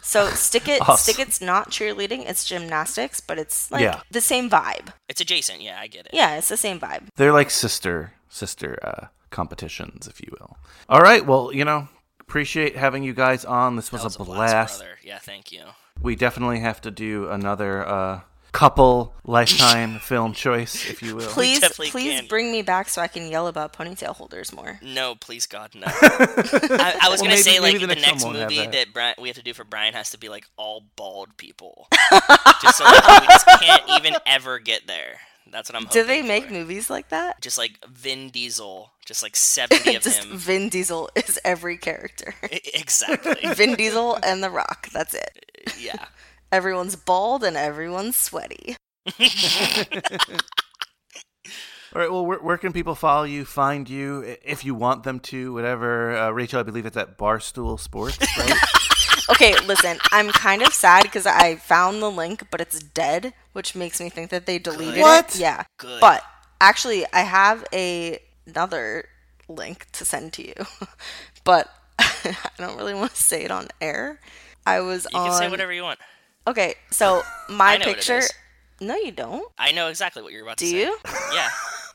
So 0.00 0.28
stick 0.30 0.68
it. 0.68 0.80
Awesome. 0.88 1.12
Stick 1.12 1.26
it's 1.26 1.40
not 1.40 1.70
cheerleading. 1.70 2.24
It's 2.28 2.44
gymnastics, 2.44 3.20
but 3.20 3.38
it's 3.38 3.70
like 3.70 3.82
Yeah. 3.82 4.00
the 4.10 4.20
same 4.20 4.48
vibe. 4.48 4.92
It's 5.08 5.20
adjacent. 5.20 5.60
Yeah, 5.60 5.78
I 5.80 5.88
get 5.88 6.06
it. 6.06 6.12
Yeah, 6.14 6.36
it's 6.38 6.48
the 6.48 6.56
same 6.56 6.78
vibe. 6.80 7.08
They're 7.16 7.32
like 7.32 7.50
sister 7.50 8.12
sister 8.28 8.78
uh, 8.82 9.06
competitions, 9.30 10.06
if 10.06 10.20
you 10.20 10.28
will. 10.38 10.56
All 10.88 11.00
right. 11.00 11.26
Well, 11.26 11.50
you 11.52 11.64
know, 11.64 11.88
appreciate 12.20 12.76
having 12.76 13.02
you 13.02 13.12
guys 13.12 13.44
on. 13.44 13.76
This 13.76 13.90
was, 13.90 14.02
That 14.02 14.06
was 14.06 14.16
a 14.16 14.24
blast. 14.24 14.78
brother. 14.78 14.98
Yeah, 15.02 15.18
thank 15.18 15.50
you. 15.52 15.62
we 16.00 16.14
definitely 16.14 16.60
have 16.60 16.80
to 16.82 16.90
do 16.90 17.28
another 17.28 17.86
uh, 17.86 18.20
couple 18.52 19.14
lifetime 19.24 19.98
film 19.98 20.32
choice, 20.32 20.88
if 20.88 21.02
you 21.02 21.16
will. 21.16 21.26
Please, 21.26 21.60
please 21.90 22.20
can. 22.20 22.26
bring 22.28 22.50
me 22.50 22.62
back 22.62 22.88
so 22.88 23.00
I 23.02 23.06
can 23.08 23.30
yell 23.30 23.46
about 23.46 23.72
ponytail 23.72 24.16
holders 24.16 24.52
more. 24.52 24.80
No, 24.82 25.14
please 25.14 25.46
God, 25.46 25.74
no. 25.74 25.82
I, 25.86 26.98
I 27.02 27.08
was 27.08 27.20
Well, 27.20 27.28
gonna 27.28 27.28
maybe- 27.30 27.36
say 27.42 27.60
like 27.60 27.74
maybe 27.74 27.86
the 27.86 27.94
the, 27.94 27.94
next 28.00 28.06
next 28.06 28.24
one 28.24 28.34
won't 28.34 28.40
have 28.40 28.50
movie 28.50 28.62
that. 28.62 28.72
that, 28.72 28.92
Brian, 28.92 29.14
we 29.20 29.28
have 29.28 29.36
to 29.36 29.42
do 29.42 29.52
for 29.54 29.64
Brian 29.64 29.94
has 29.94 30.10
to 30.10 30.18
be 30.18 30.28
like 30.28 30.46
all 30.56 30.84
bald 30.96 31.36
people, 31.36 31.88
just 32.62 32.78
so 32.78 32.84
that 32.84 33.18
we 33.20 33.26
just 33.26 33.46
can't 33.62 33.82
even 34.00 34.18
ever 34.26 34.58
get 34.58 34.86
there. 34.86 35.18
That's 35.50 35.70
what 35.70 35.76
I'm 35.76 35.86
hoping. 35.86 36.02
Do 36.02 36.06
they 36.06 36.20
make 36.22 36.46
for. 36.46 36.52
movies 36.52 36.90
like 36.90 37.08
that? 37.08 37.40
just 37.40 37.56
like 37.56 37.78
Vin 37.88 38.28
Diesel, 38.28 38.92
just 39.06 39.22
like 39.22 39.34
seventy 39.36 39.94
of 39.94 40.02
Just 40.02 40.24
him? 40.24 40.36
Vin 40.36 40.68
Diesel 40.68 41.08
is 41.16 41.38
every 41.44 41.76
character. 41.78 42.34
Exactly. 42.74 43.54
Vin 43.54 43.74
Diesel 43.74 44.18
and 44.22 44.42
The 44.42 44.50
Rock. 44.50 44.88
That's 44.92 45.14
it. 45.14 45.46
yeah. 45.80 46.04
Everyone's 46.50 46.96
bald 46.96 47.44
and 47.44 47.56
everyone's 47.56 48.16
sweaty. 48.16 48.76
All 51.94 52.02
right. 52.02 52.10
Well, 52.12 52.26
where, 52.26 52.38
where 52.38 52.58
can 52.58 52.72
people 52.72 52.94
follow 52.94 53.24
you, 53.24 53.44
find 53.46 53.88
you, 53.88 54.36
if 54.44 54.64
you 54.64 54.74
want 54.74 55.04
them 55.04 55.20
to, 55.20 55.52
whatever? 55.54 56.16
Uh, 56.16 56.30
Rachel, 56.30 56.60
I 56.60 56.62
believe 56.62 56.84
it's 56.84 56.96
at 56.98 57.16
Barstool 57.16 57.80
Sports, 57.80 58.18
right? 58.38 58.52
Okay, 59.30 59.54
listen, 59.66 59.98
I'm 60.12 60.28
kind 60.28 60.62
of 60.62 60.72
sad 60.74 61.04
because 61.04 61.26
I 61.26 61.56
found 61.56 62.02
the 62.02 62.10
link, 62.10 62.44
but 62.50 62.60
it's 62.60 62.78
dead, 62.82 63.32
which 63.52 63.74
makes 63.74 64.00
me 64.00 64.10
think 64.10 64.30
that 64.30 64.44
they 64.46 64.58
deleted 64.58 65.00
What? 65.00 65.34
it. 65.34 65.40
Yeah. 65.40 65.64
Good. 65.78 66.00
But 66.00 66.22
actually, 66.60 67.06
I 67.12 67.20
have 67.20 67.64
a 67.72 68.18
another 68.46 69.04
link 69.48 69.86
to 69.92 70.04
send 70.04 70.32
to 70.34 70.46
you, 70.46 70.54
but 71.44 71.68
I 71.98 72.36
don't 72.58 72.76
really 72.76 72.94
want 72.94 73.14
to 73.14 73.22
say 73.22 73.44
it 73.44 73.50
on 73.50 73.68
air. 73.80 74.20
I 74.66 74.80
was 74.80 75.06
You 75.12 75.18
on. 75.18 75.28
can 75.30 75.38
say 75.38 75.48
whatever 75.48 75.72
you 75.72 75.82
want. 75.82 75.98
Okay, 76.48 76.74
so 76.90 77.22
my 77.50 77.72
I 77.74 77.76
know 77.76 77.86
what 77.86 77.88
it 77.88 77.94
picture. 77.96 78.22
No, 78.80 78.96
you 78.96 79.12
don't. 79.12 79.50
I 79.58 79.72
know 79.72 79.88
exactly 79.88 80.22
what 80.22 80.32
you're 80.32 80.42
about 80.42 80.56
Do 80.56 80.64
to 80.66 80.70
say. 80.70 80.84
Do 80.84 80.90
you? 80.90 80.98
Yeah. 81.34 81.48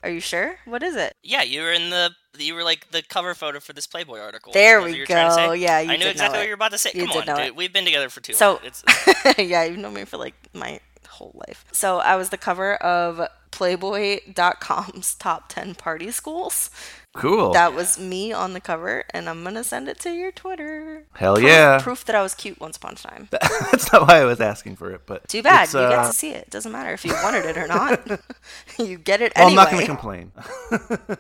Are 0.04 0.10
you 0.10 0.20
sure? 0.20 0.58
What 0.66 0.84
is 0.84 0.96
it? 0.98 1.16
Yeah, 1.24 1.44
you 1.44 1.62
were 1.62 1.72
in 1.72 1.90
the 1.90 2.12
you 2.38 2.54
were 2.56 2.64
like 2.64 2.92
the 2.92 3.02
cover 3.02 3.34
photo 3.34 3.60
for 3.62 3.72
this 3.74 3.88
Playboy 3.88 4.20
article. 4.20 4.52
There 4.52 4.82
we 4.82 4.94
you 4.94 5.00
were 5.02 5.06
trying 5.06 5.30
to 5.30 5.36
go. 5.36 5.52
Yeah, 5.54 5.80
you 5.80 5.92
I 5.92 5.98
knew 5.98 6.08
exactly 6.08 6.40
what 6.40 6.44
you 6.44 6.50
were 6.50 6.56
about 6.56 6.72
to 6.72 6.78
say. 6.78 6.92
You 6.94 7.08
Come 7.08 7.18
on, 7.20 7.26
know 7.26 7.36
dude. 7.38 7.46
it. 7.46 7.56
We've 7.56 7.72
been 7.72 7.86
together 7.86 8.10
for 8.10 8.20
too 8.20 8.34
So, 8.34 8.54
long. 8.54 8.60
It's, 8.66 8.84
yeah, 9.38 9.64
you've 9.64 9.78
known 9.80 9.94
me 9.94 10.04
for 10.04 10.18
like 10.18 10.36
my 10.54 10.82
whole 11.08 11.32
life. 11.48 11.64
So, 11.72 12.00
I 12.00 12.16
was 12.18 12.30
the 12.32 12.38
cover 12.38 12.76
of 12.76 13.22
Playboy.com's 13.52 15.16
top 15.16 15.50
10 15.50 15.76
party 15.76 16.12
schools. 16.12 16.70
Cool. 17.16 17.54
That 17.54 17.74
was 17.76 18.00
me 18.00 18.34
on 18.34 18.54
the 18.54 18.60
cover, 18.60 19.04
and 19.12 19.30
I'm 19.30 19.44
going 19.44 19.54
to 19.56 19.64
send 19.64 19.88
it 19.88 20.00
to 20.00 20.12
your 20.12 20.32
Twitter. 20.32 21.06
Hell 21.14 21.36
Proof- 21.36 21.46
yeah. 21.48 21.80
Proof 21.80 22.04
that 22.06 22.16
I 22.16 22.24
was 22.24 22.34
cute 22.34 22.60
once 22.60 22.78
upon 22.78 22.94
a 22.94 22.96
time. 22.96 23.28
That's 23.32 23.94
not 23.94 24.08
why 24.08 24.20
I 24.22 24.26
was 24.26 24.42
asking 24.42 24.78
for 24.78 24.90
it, 24.92 25.02
but 25.06 25.28
Too 25.28 25.44
bad. 25.44 25.66
it's, 25.66 25.74
you 25.76 25.80
get 25.82 26.00
uh, 26.00 26.08
to 26.08 26.14
see 26.14 26.32
it. 26.32 26.50
Doesn't 26.50 26.72
matter 26.72 26.92
if 26.92 27.06
you 27.06 27.14
wanted 27.14 27.46
it 27.46 27.58
or 27.58 27.68
not. 27.68 28.02
you 28.80 28.98
get 28.98 29.22
it 29.22 29.32
well, 29.36 29.48
anyway. 29.48 29.62
I'm 29.62 29.66
not 29.66 29.72
going 29.72 29.82
to 29.82 29.88
complain. 29.88 30.32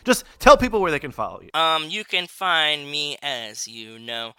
Just 0.03 0.26
tell 0.40 0.57
people 0.57 0.82
where 0.82 0.90
they 0.91 0.99
can 0.99 1.11
follow 1.11 1.41
you. 1.41 1.49
um, 1.53 1.86
you 1.90 2.03
can 2.03 2.26
find 2.28 2.90
me 2.90 3.18
as 3.22 3.68
you 3.68 3.99
know 3.99 4.34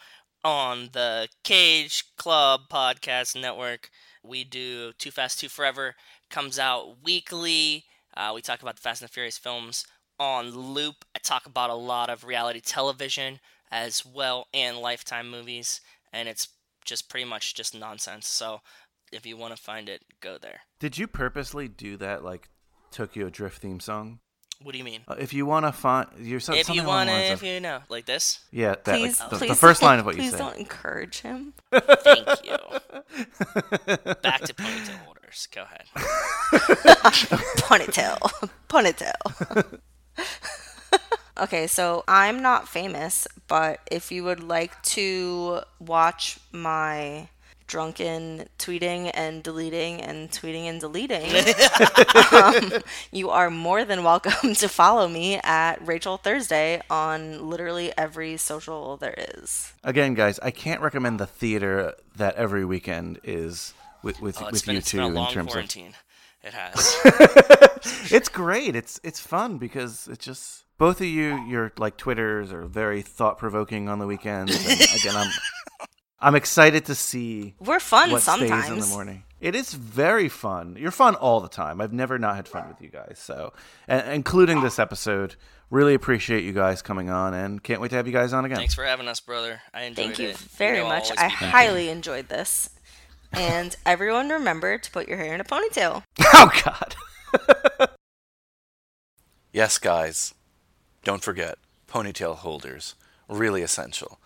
on 0.45 0.91
the 0.93 1.29
Cage 1.45 2.05
Club 2.17 2.63
Podcast 2.71 3.41
Network. 3.41 3.91
We 4.25 4.43
do 4.43 4.93
Too 4.99 5.11
Fast, 5.13 5.39
Too 5.39 5.49
Forever. 5.49 5.95
Comes 6.31 6.59
out 6.59 6.97
weekly. 7.05 7.85
Uh, 8.17 8.33
we 8.35 8.41
talk 8.43 8.61
about 8.63 8.75
the 8.77 8.81
Fast 8.83 9.03
and 9.03 9.09
the 9.09 9.13
Furious 9.13 9.39
films 9.39 9.85
on 10.19 10.51
loop. 10.51 11.05
I 11.25 11.27
talk 11.27 11.47
about 11.47 11.71
a 11.71 11.75
lot 11.75 12.11
of 12.11 12.25
reality 12.25 12.61
television 12.61 13.41
as 13.71 14.05
well 14.05 14.47
and 14.53 14.77
Lifetime 14.79 15.31
movies, 15.31 15.81
and 16.13 16.29
it's 16.29 16.49
just 16.85 17.09
pretty 17.09 17.25
much 17.25 17.55
just 17.55 17.75
nonsense. 17.75 18.29
So 18.29 18.61
if 19.11 19.25
you 19.25 19.37
want 19.37 19.57
to 19.57 19.63
find 19.63 19.89
it, 19.89 20.03
go 20.21 20.37
there. 20.39 20.61
Did 20.81 20.99
you 20.99 21.07
purposely 21.07 21.67
do 21.69 21.97
that, 21.97 22.23
like 22.25 22.51
Tokyo 22.91 23.31
Drift 23.31 23.63
theme 23.63 23.81
song? 23.81 24.19
What 24.63 24.73
do 24.73 24.79
you 24.79 24.85
mean? 24.85 25.01
Uh, 25.09 25.17
if 25.19 25.33
you 25.33 25.47
want 25.47 25.65
to 25.67 25.73
find, 25.73 26.09
you're 26.19 26.41
so, 26.41 26.55
if 26.55 26.69
you 26.69 26.85
want 26.85 27.09
to, 27.09 27.17
if 27.17 27.33
of- 27.35 27.43
you 27.43 27.59
know, 27.59 27.81
like 27.89 28.05
this. 28.05 28.41
yeah, 28.51 28.75
that, 28.85 28.85
Please, 28.85 29.19
like, 29.19 29.31
the, 29.31 29.37
please 29.39 29.49
the 29.49 29.55
first 29.55 29.83
line 29.83 29.99
of 29.99 30.05
what 30.07 30.17
you 30.17 30.23
please 30.23 30.31
said. 30.33 30.39
don't 30.39 30.57
encourage 30.57 31.21
him. 31.21 31.55
Thank 31.73 32.29
you. 32.45 32.57
Back 34.23 34.43
to 34.43 34.55
ponytail 34.55 34.99
holders. 35.05 35.49
Go 35.53 35.63
ahead. 35.63 35.85
ponytail 37.65 38.19
ponytail 38.69 39.81
okay 41.39 41.67
so 41.67 42.05
i'm 42.09 42.41
not 42.43 42.69
famous 42.69 43.27
but 43.49 43.81
if 43.91 44.13
you 44.13 44.23
would 44.25 44.43
like 44.43 44.81
to 44.83 45.61
watch 45.81 46.39
my 46.53 47.29
drunken 47.67 48.47
tweeting 48.59 49.11
and 49.15 49.43
deleting 49.43 50.01
and 50.01 50.31
tweeting 50.31 50.65
and 50.69 50.81
deleting 50.81 51.25
um, 52.33 52.83
you 53.11 53.31
are 53.31 53.49
more 53.51 53.85
than 53.87 54.05
welcome 54.05 54.55
to 54.55 54.69
follow 54.69 55.09
me 55.09 55.41
at 55.43 55.77
rachel 55.87 56.19
thursday 56.19 56.81
on 56.91 57.49
literally 57.49 57.91
every 57.97 58.37
social 58.37 58.97
there 58.99 59.15
is 59.35 59.73
Again, 59.83 60.15
guys, 60.15 60.39
I 60.41 60.51
can't 60.51 60.81
recommend 60.81 61.21
the 61.21 61.27
theater 61.27 61.95
that 62.17 62.37
every 62.37 62.65
weekend 62.65 63.21
is 63.23 63.75
with 64.03 64.21
with, 64.21 64.41
Oh, 64.41 64.47
it's 64.47 64.53
with 64.53 64.67
been, 64.67 64.73
you 64.75 64.79
it's 64.79 64.91
two 64.91 64.97
been 64.97 65.05
a 65.05 65.09
in 65.09 65.15
long 65.15 65.31
terms 65.33 65.53
quarantine. 65.53 65.93
It 66.43 66.55
has. 66.55 66.97
it's 68.11 68.31
great. 68.31 68.75
It's 68.77 68.99
it's 69.03 69.21
fun 69.21 69.59
because 69.59 70.09
it 70.09 70.19
just 70.21 70.64
both 70.79 71.01
of 71.01 71.07
you. 71.07 71.45
Your 71.47 71.73
like 71.79 71.97
Twitters 71.97 72.53
are 72.53 72.63
very 72.63 73.03
thought 73.03 73.39
provoking 73.39 73.89
on 73.89 73.99
the 73.99 74.07
weekends. 74.07 74.55
And 74.55 74.81
again, 75.01 75.17
I'm 75.17 75.31
I'm 76.21 76.35
excited 76.35 76.87
to 76.87 76.95
see 76.95 77.55
We're 77.61 77.81
fun 77.81 78.11
what 78.11 78.23
stays 78.23 78.69
in 78.69 78.79
the 78.79 78.87
morning. 78.87 79.25
It 79.41 79.55
is 79.55 79.75
very 79.75 80.31
fun. 80.31 80.77
You're 80.79 80.91
fun 80.91 81.17
all 81.17 81.41
the 81.41 81.49
time. 81.49 81.81
I've 81.83 81.93
never 81.93 82.19
not 82.19 82.37
had 82.37 82.49
fun 82.49 82.67
with 82.69 82.81
you 82.81 82.89
guys. 82.89 83.19
So, 83.19 83.53
and, 83.87 84.11
including 84.11 84.63
this 84.63 84.79
episode, 84.79 85.37
really 85.69 85.93
appreciate 85.93 86.45
you 86.45 86.55
guys 86.55 86.81
coming 86.81 87.11
on, 87.11 87.35
and 87.35 87.63
can't 87.63 87.79
wait 87.83 87.91
to 87.91 87.97
have 87.97 88.07
you 88.07 88.13
guys 88.13 88.33
on 88.33 88.47
again. 88.47 88.57
Thanks 88.57 88.73
for 88.75 88.85
having 88.85 89.07
us, 89.07 89.21
brother. 89.21 89.61
I 89.75 89.83
enjoyed 89.83 90.05
it. 90.05 90.07
Thank 90.07 90.19
you 90.19 90.29
it. 90.31 90.37
very 90.39 90.79
know 90.79 90.89
much. 90.89 91.11
I 91.11 91.15
be 91.15 91.17
back. 91.19 91.33
highly 91.33 91.91
enjoyed 91.91 92.29
this. 92.31 92.71
And 93.35 93.77
everyone 93.87 94.31
remember 94.31 94.79
to 94.79 94.91
put 94.91 95.09
your 95.09 95.19
hair 95.19 95.35
in 95.35 95.43
a 95.43 95.45
ponytail. 95.45 96.03
Oh 96.33 96.51
God. 96.65 96.97
Yes, 99.53 99.79
guys. 99.79 100.35
Don't 101.05 101.23
forget, 101.23 101.59
ponytail 101.87 102.37
holders. 102.37 102.95
Really 103.29 103.61
essential. 103.61 104.19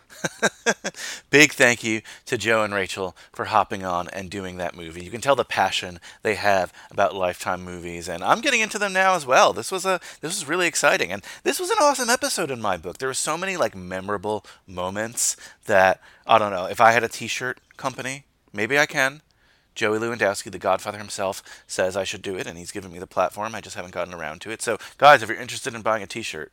Big 1.31 1.53
thank 1.53 1.83
you 1.83 2.03
to 2.27 2.39
Joe 2.39 2.63
and 2.63 2.73
Rachel 2.73 3.17
for 3.33 3.47
hopping 3.47 3.85
on 3.85 4.09
and 4.09 4.31
doing 4.31 4.57
that 4.57 4.77
movie. 4.77 5.05
You 5.05 5.11
can 5.11 5.21
tell 5.21 5.35
the 5.35 5.45
passion 5.45 5.99
they 6.23 6.37
have 6.37 6.73
about 6.91 7.17
Lifetime 7.17 7.65
movies, 7.65 8.09
and 8.09 8.23
I'm 8.23 8.41
getting 8.41 8.61
into 8.61 8.79
them 8.79 8.93
now 8.93 9.15
as 9.15 9.27
well. 9.27 9.53
This 9.53 9.73
was 9.73 9.85
a 9.85 10.01
this 10.21 10.35
was 10.35 10.49
really 10.49 10.69
exciting, 10.69 11.11
and 11.11 11.25
this 11.43 11.59
was 11.59 11.71
an 11.71 11.79
awesome 11.81 12.11
episode 12.11 12.51
in 12.51 12.61
my 12.61 12.77
book. 12.77 12.99
There 12.99 13.09
were 13.09 13.15
so 13.15 13.37
many 13.37 13.57
like 13.57 13.75
memorable 13.75 14.47
moments 14.67 15.37
that 15.67 16.01
I 16.29 16.39
don't 16.39 16.53
know. 16.53 16.67
If 16.67 16.81
I 16.81 16.93
had 16.93 17.03
a 17.03 17.09
T-shirt 17.09 17.61
company, 17.77 18.25
maybe 18.53 18.79
I 18.79 18.87
can. 18.87 19.23
Joey 19.75 19.99
Lewandowski, 19.99 20.51
the 20.51 20.59
Godfather 20.59 20.99
himself, 20.99 21.41
says 21.67 21.97
I 21.97 22.03
should 22.05 22.23
do 22.23 22.37
it, 22.37 22.47
and 22.47 22.57
he's 22.57 22.73
given 22.73 22.93
me 22.93 22.99
the 22.99 23.07
platform. 23.07 23.55
I 23.55 23.61
just 23.61 23.77
haven't 23.77 23.95
gotten 23.95 24.15
around 24.15 24.41
to 24.43 24.51
it. 24.51 24.61
So, 24.61 24.79
guys, 24.97 25.23
if 25.23 25.29
you're 25.29 25.41
interested 25.41 25.73
in 25.73 25.83
buying 25.83 26.03
a 26.03 26.07
T-shirt, 26.07 26.51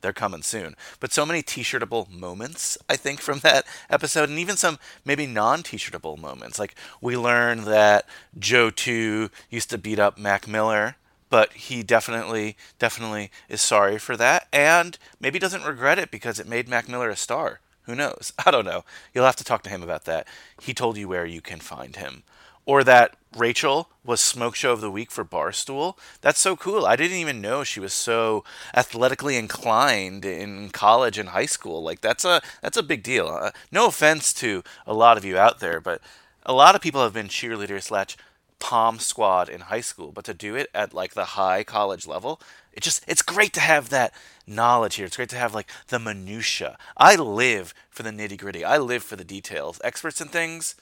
they're 0.00 0.12
coming 0.12 0.42
soon. 0.42 0.76
But 1.00 1.12
so 1.12 1.26
many 1.26 1.42
T-shirtable 1.42 2.10
moments, 2.10 2.78
I 2.88 2.96
think, 2.96 3.20
from 3.20 3.40
that 3.40 3.64
episode, 3.90 4.28
and 4.28 4.38
even 4.38 4.56
some 4.56 4.78
maybe 5.04 5.26
non-T-shirtable 5.26 6.18
moments. 6.18 6.58
Like 6.58 6.74
we 7.00 7.16
learned 7.16 7.64
that 7.64 8.06
Joe 8.38 8.70
Two 8.70 9.30
used 9.50 9.70
to 9.70 9.78
beat 9.78 9.98
up 9.98 10.18
Mac 10.18 10.46
Miller, 10.46 10.96
but 11.28 11.52
he 11.52 11.82
definitely, 11.82 12.56
definitely 12.78 13.30
is 13.48 13.60
sorry 13.60 13.98
for 13.98 14.16
that, 14.16 14.48
and 14.52 14.98
maybe 15.20 15.38
doesn't 15.38 15.64
regret 15.64 15.98
it 15.98 16.10
because 16.10 16.38
it 16.38 16.48
made 16.48 16.68
Mac 16.68 16.88
Miller 16.88 17.10
a 17.10 17.16
star. 17.16 17.60
Who 17.82 17.94
knows? 17.94 18.32
I 18.46 18.50
don't 18.50 18.64
know. 18.64 18.84
You'll 19.14 19.24
have 19.24 19.36
to 19.36 19.44
talk 19.44 19.62
to 19.62 19.70
him 19.70 19.82
about 19.82 20.04
that. 20.04 20.26
He 20.60 20.74
told 20.74 20.96
you 20.96 21.08
where 21.08 21.26
you 21.26 21.40
can 21.40 21.60
find 21.60 21.96
him. 21.96 22.22
Or 22.64 22.82
that 22.82 23.16
Rachel 23.36 23.90
was 24.04 24.20
Smoke 24.20 24.54
Show 24.54 24.72
of 24.72 24.80
the 24.80 24.90
Week 24.90 25.10
for 25.10 25.24
Barstool. 25.24 25.96
That's 26.20 26.40
so 26.40 26.56
cool. 26.56 26.86
I 26.86 26.96
didn't 26.96 27.18
even 27.18 27.40
know 27.40 27.64
she 27.64 27.80
was 27.80 27.92
so 27.92 28.44
athletically 28.74 29.36
inclined 29.36 30.24
in 30.24 30.70
college 30.70 31.18
and 31.18 31.30
high 31.30 31.46
school. 31.46 31.82
Like 31.82 32.00
that's 32.00 32.24
a 32.24 32.40
that's 32.62 32.76
a 32.76 32.82
big 32.82 33.02
deal. 33.02 33.28
Uh, 33.28 33.50
no 33.70 33.88
offense 33.88 34.32
to 34.34 34.62
a 34.86 34.94
lot 34.94 35.18
of 35.18 35.24
you 35.24 35.36
out 35.36 35.60
there, 35.60 35.80
but 35.80 36.00
a 36.44 36.52
lot 36.52 36.74
of 36.74 36.80
people 36.80 37.02
have 37.02 37.12
been 37.12 37.28
cheerleaders 37.28 37.84
slash 37.84 38.16
pom 38.58 38.98
squad 38.98 39.48
in 39.48 39.62
high 39.62 39.80
school, 39.80 40.12
but 40.12 40.24
to 40.24 40.34
do 40.34 40.54
it 40.54 40.70
at 40.74 40.94
like 40.94 41.14
the 41.14 41.24
high 41.24 41.62
college 41.62 42.06
level, 42.06 42.40
it 42.72 42.82
just 42.82 43.04
it's 43.06 43.22
great 43.22 43.52
to 43.52 43.60
have 43.60 43.90
that 43.90 44.14
knowledge 44.46 44.94
here. 44.94 45.06
It's 45.06 45.16
great 45.16 45.28
to 45.30 45.36
have 45.36 45.54
like 45.54 45.70
the 45.88 45.98
minutia. 45.98 46.78
I 46.96 47.16
live 47.16 47.74
for 47.90 48.02
the 48.02 48.10
nitty 48.10 48.38
gritty. 48.38 48.64
I 48.64 48.78
live 48.78 49.02
for 49.02 49.16
the 49.16 49.24
details. 49.24 49.80
Experts 49.84 50.20
in 50.20 50.28
things 50.28 50.74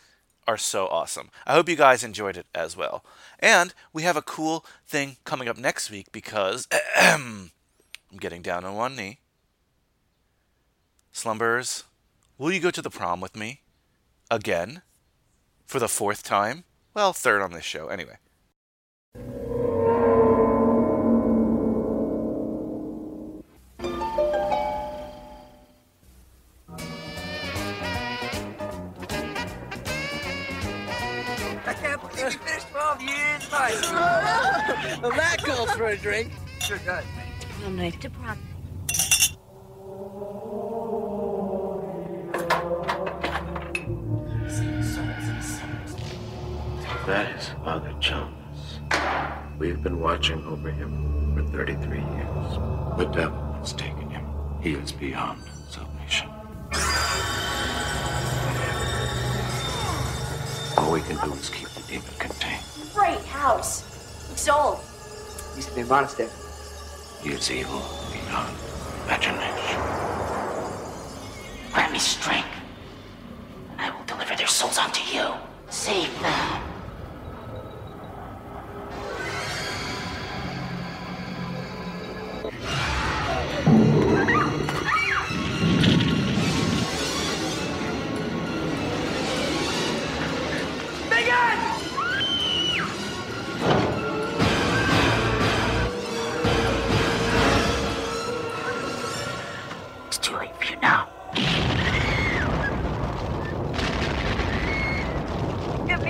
are 0.47 0.57
so 0.57 0.87
awesome. 0.89 1.31
I 1.47 1.55
hope 1.55 1.69
you 1.69 1.77
guys 1.77 2.05
enjoyed 2.05 2.37
it 2.37 2.47
as 2.55 2.77
well. 2.77 3.05
And 3.39 3.75
we 3.93 4.03
have 4.03 4.17
a 4.17 4.23
cool 4.23 4.65
thing 4.87 5.17
coming 5.25 5.49
up 5.49 5.59
next 5.59 5.91
week 5.91 6.13
because 6.13 6.69
I'm 6.97 7.51
getting 8.19 8.43
down 8.43 8.65
on 8.65 8.75
one 8.75 8.97
knee. 8.97 9.19
Slumbers, 11.13 11.85
will 12.39 12.53
you 12.53 12.61
go 12.61 12.71
to 12.71 12.83
the 12.83 12.91
prom 12.91 13.21
with 13.21 13.37
me? 13.37 13.61
Again? 14.31 14.83
For 15.67 15.79
the 15.79 15.89
fourth 15.89 16.23
time? 16.23 16.65
Well, 16.93 17.13
third 17.13 17.43
on 17.43 17.53
this 17.53 17.65
show, 17.65 17.89
anyway. 17.89 18.19
Well, 35.05 35.17
that 35.19 35.43
calls 35.43 35.71
for 35.73 35.89
a 35.89 35.97
drink. 35.99 36.33
Sure 36.61 36.79
does. 36.79 37.05
Prom 37.61 37.77
night 37.77 38.01
to 38.01 38.09
prom. 38.09 38.39
That 47.07 47.39
is 47.39 47.49
Father 47.63 47.95
Jones. 48.01 48.81
We've 49.59 49.83
been 49.83 50.01
watching 50.01 50.43
over 50.47 50.71
him 50.71 51.35
for 51.35 51.43
33 51.53 51.99
years. 51.99 52.97
The 52.97 53.05
devil 53.13 53.53
has 53.59 53.75
taken 53.75 54.09
him. 54.09 54.25
He 54.63 54.73
is 54.73 54.91
beyond 54.91 55.43
salvation. 55.69 56.31
All 60.79 60.93
we 60.93 61.03
can 61.03 61.19
do 61.23 61.35
is 61.35 61.51
keep 61.51 61.69
the 61.69 61.83
demon 61.87 62.09
contained. 62.19 62.65
Great 62.95 63.23
house. 63.27 63.83
It's 64.33 64.49
old. 64.49 64.81
Used 65.57 65.69
to 65.69 65.75
be 65.75 65.81
a 65.83 65.87
monastery. 65.87 66.29
Is 67.25 67.51
evil 67.51 67.81
beyond 68.13 68.55
imagination. 69.05 69.81
Grant 71.73 71.93
me 71.93 71.99
strength, 71.99 72.49
and 73.73 73.81
I 73.81 73.91
will 73.97 74.05
deliver 74.05 74.37
their 74.37 74.47
souls 74.47 74.77
unto 74.77 75.01
you. 75.17 75.33
Save 75.71 76.13
them. 76.21 76.74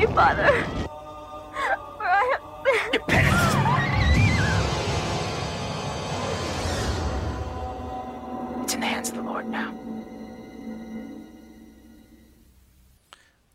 Me 0.07 0.15
father. 0.15 0.47
For 1.97 2.05
I 2.05 2.25
have 2.33 2.43
It's 8.63 8.75
in 8.75 8.81
the 8.81 8.87
hands 8.87 9.11
of 9.11 9.17
the 9.17 9.23
Lord 9.23 9.49
now. 9.49 9.75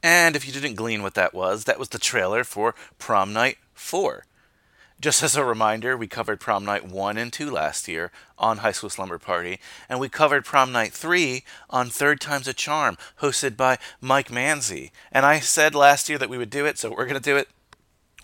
And 0.02 0.36
if 0.36 0.46
you 0.48 0.54
didn't 0.54 0.76
glean 0.76 1.04
what 1.04 1.16
that 1.16 1.34
was, 1.34 1.66
that 1.66 1.80
was 1.80 1.90
the 1.90 2.00
trailer 2.00 2.44
for 2.44 2.76
Prom 2.98 3.34
Night 3.34 3.58
4. 3.74 4.26
Just 5.02 5.24
as 5.24 5.38
a 5.38 5.46
reminder, 5.46 5.96
we 5.96 6.08
covered 6.08 6.42
Prom 6.42 6.66
Night 6.66 6.86
1 6.86 7.18
and 7.18 7.32
2 7.32 7.50
last 7.50 7.88
year 7.88 8.12
on 8.38 8.58
High 8.58 8.74
School 8.74 8.90
Slumber 8.90 9.18
Party, 9.18 9.62
and 9.88 9.98
we 9.98 10.10
covered 10.10 10.44
Prom 10.44 10.74
Night 10.74 10.92
3 10.92 11.46
on 11.70 11.90
Third 11.90 12.20
Time's 12.20 12.50
a 12.50 12.54
Charm, 12.54 12.98
hosted 13.22 13.56
by 13.56 13.78
Mike 14.02 14.28
Manzi. 14.28 14.92
And 15.10 15.26
I 15.26 15.40
said 15.40 15.74
last 15.74 16.10
year 16.10 16.18
that 16.18 16.30
we 16.30 16.38
would 16.38 16.50
do 16.50 16.66
it, 16.66 16.78
so 16.78 16.90
we're 16.90 17.06
going 17.06 17.14
to 17.14 17.22
do 17.22 17.38
it. 17.38 17.48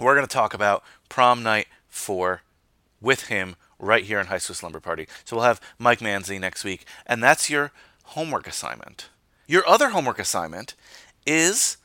We're 0.01 0.15
going 0.15 0.27
to 0.27 0.33
talk 0.33 0.53
about 0.53 0.83
Prom 1.07 1.41
Night 1.41 1.67
4 1.87 2.41
with 2.99 3.27
him 3.27 3.55
right 3.79 4.03
here 4.03 4.19
on 4.19 4.25
High 4.25 4.39
School 4.39 4.55
Slumber 4.55 4.81
Party. 4.81 5.07
So 5.23 5.37
we'll 5.37 5.45
have 5.45 5.61
Mike 5.79 5.99
Manzi 5.99 6.41
next 6.41 6.65
week, 6.65 6.85
and 7.05 7.23
that's 7.23 7.49
your 7.49 7.71
homework 8.03 8.47
assignment. 8.47 9.07
Your 9.47 9.65
other 9.65 9.91
homework 9.91 10.19
assignment 10.19 10.75
is 11.25 11.77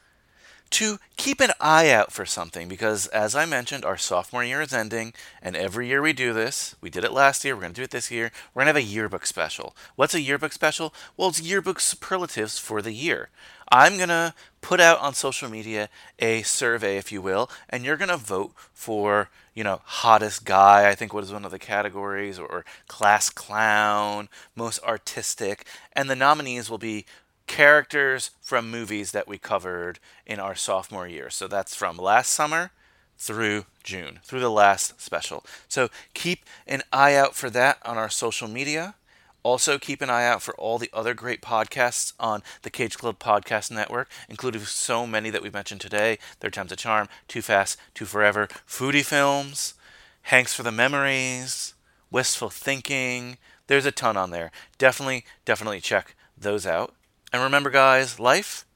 to 0.71 0.99
keep 1.17 1.41
an 1.41 1.51
eye 1.61 1.91
out 1.91 2.13
for 2.13 2.25
something 2.25 2.69
because, 2.69 3.07
as 3.09 3.35
I 3.35 3.45
mentioned, 3.45 3.85
our 3.85 3.97
sophomore 3.97 4.45
year 4.45 4.61
is 4.61 4.73
ending, 4.73 5.13
and 5.43 5.57
every 5.57 5.89
year 5.89 6.01
we 6.01 6.13
do 6.13 6.33
this. 6.33 6.77
We 6.81 6.91
did 6.91 7.05
it 7.05 7.13
last 7.13 7.45
year, 7.45 7.55
we're 7.55 7.63
going 7.63 7.73
to 7.73 7.81
do 7.81 7.85
it 7.85 7.91
this 7.91 8.11
year. 8.11 8.31
We're 8.55 8.65
going 8.65 8.75
to 8.75 8.81
have 8.81 8.89
a 8.89 8.95
yearbook 8.95 9.27
special. 9.27 9.75
What's 9.97 10.15
a 10.15 10.21
yearbook 10.21 10.53
special? 10.53 10.95
Well, 11.17 11.31
it's 11.31 11.43
yearbook 11.43 11.81
superlatives 11.81 12.59
for 12.59 12.81
the 12.81 12.93
year. 12.93 13.31
I'm 13.73 13.97
going 13.97 14.09
to 14.09 14.35
put 14.63 14.81
out 14.81 14.99
on 15.01 15.15
social 15.15 15.49
media 15.49 15.89
a 16.19 16.43
survey, 16.43 16.97
if 16.97 17.13
you 17.13 17.23
will, 17.23 17.51
and 17.69 17.85
you're 17.85 17.97
going 17.97 18.09
to 18.09 18.17
vote 18.17 18.53
for, 18.73 19.29
you 19.55 19.63
know, 19.63 19.81
hottest 19.85 20.45
guy, 20.45 20.89
I 20.89 20.95
think 20.95 21.13
was 21.13 21.33
one 21.33 21.45
of 21.45 21.53
the 21.53 21.59
categories, 21.59 22.39
or 22.39 22.65
class 22.89 23.31
clown, 23.31 24.29
most 24.57 24.83
artistic, 24.83 25.67
and 25.93 26.11
the 26.11 26.17
nominees 26.17 26.69
will 26.69 26.79
be 26.79 27.07
characters 27.51 28.31
from 28.41 28.71
movies 28.71 29.11
that 29.11 29.27
we 29.27 29.37
covered 29.37 29.99
in 30.25 30.39
our 30.39 30.55
sophomore 30.55 31.09
year. 31.09 31.29
So 31.31 31.49
that's 31.49 31.75
from 31.75 31.97
last 31.97 32.31
summer 32.31 32.71
through 33.19 33.67
June, 33.83 34.21
through 34.23 34.39
the 34.39 34.49
last 34.49 35.01
special. 35.01 35.45
So 35.67 35.89
keep 36.15 36.45
an 36.69 36.83
eye 36.93 37.17
out 37.17 37.35
for 37.35 37.51
that 37.51 37.79
on 37.85 37.99
our 37.99 38.09
social 38.09 38.47
media. 38.47 38.95
Also, 39.43 39.79
keep 39.79 40.01
an 40.01 40.09
eye 40.09 40.29
out 40.29 40.43
for 40.43 40.55
all 40.59 40.79
the 40.79 40.91
other 40.93 41.13
great 41.13 41.43
podcasts 41.43 42.13
on 42.21 42.45
the 42.63 42.71
Cage 42.71 42.97
Club 42.97 43.19
Podcast 43.19 43.73
Network, 43.73 44.09
including 44.29 44.61
so 44.63 45.05
many 45.05 45.29
that 45.31 45.43
we 45.43 45.51
mentioned 45.51 45.81
today 45.81 46.19
Third 46.39 46.53
Time's 46.53 46.71
a 46.71 46.77
Charm, 46.77 47.09
Too 47.27 47.43
Fast, 47.43 47.77
Too 47.95 48.05
Forever, 48.05 48.47
Foodie 48.69 49.05
Films, 49.05 49.75
Hanks 50.23 50.55
for 50.55 50.63
the 50.63 50.71
Memories, 50.71 51.75
Wistful 52.13 52.51
Thinking. 52.51 53.39
There's 53.67 53.87
a 53.87 53.91
ton 53.91 54.17
on 54.17 54.31
there. 54.31 54.53
Definitely, 54.79 55.25
definitely 55.45 55.81
check 55.81 56.15
those 56.39 56.65
out. 56.65 56.95
And 57.33 57.43
remember, 57.43 57.71
guys, 57.71 58.19
life 58.19 58.67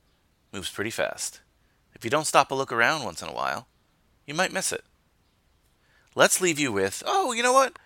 moves 0.53 0.71
pretty 0.71 0.91
fast. 0.91 1.41
If 1.95 2.05
you 2.05 2.11
don't 2.11 2.27
stop 2.27 2.51
and 2.51 2.59
look 2.59 2.73
around 2.73 3.05
once 3.05 3.23
in 3.23 3.29
a 3.29 3.35
while, 3.35 3.67
you 4.27 4.35
might 4.35 4.53
miss 4.53 4.73
it. 4.73 4.85
Let's 6.15 6.41
leave 6.41 6.59
you 6.59 6.71
with 6.73 7.03
oh, 7.07 7.33
you 7.33 7.43
know 7.43 7.53
what? 7.53 7.79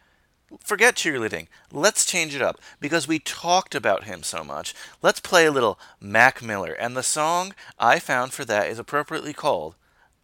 Forget 0.60 0.94
cheerleading. 0.94 1.46
Let's 1.72 2.06
change 2.06 2.34
it 2.34 2.42
up 2.42 2.58
because 2.80 3.06
we 3.06 3.18
talked 3.18 3.74
about 3.74 4.04
him 4.04 4.22
so 4.22 4.42
much. 4.42 4.74
Let's 5.02 5.20
play 5.20 5.46
a 5.46 5.50
little 5.50 5.78
Mac 6.00 6.42
Miller, 6.42 6.72
and 6.72 6.96
the 6.96 7.02
song 7.02 7.54
I 7.78 7.98
found 7.98 8.32
for 8.32 8.44
that 8.46 8.68
is 8.68 8.78
appropriately 8.78 9.34
called 9.34 9.74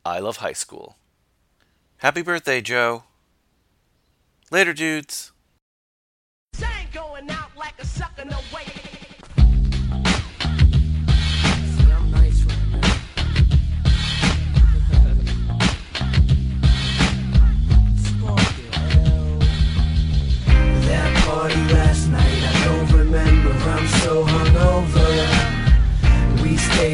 I 0.05 0.19
Love 0.19 0.39
High 0.39 0.55
School. 0.55 0.97
Happy 1.99 2.23
birthday, 2.23 2.61
Joe. 2.61 3.05
Later, 4.51 4.73
dudes. 4.73 5.33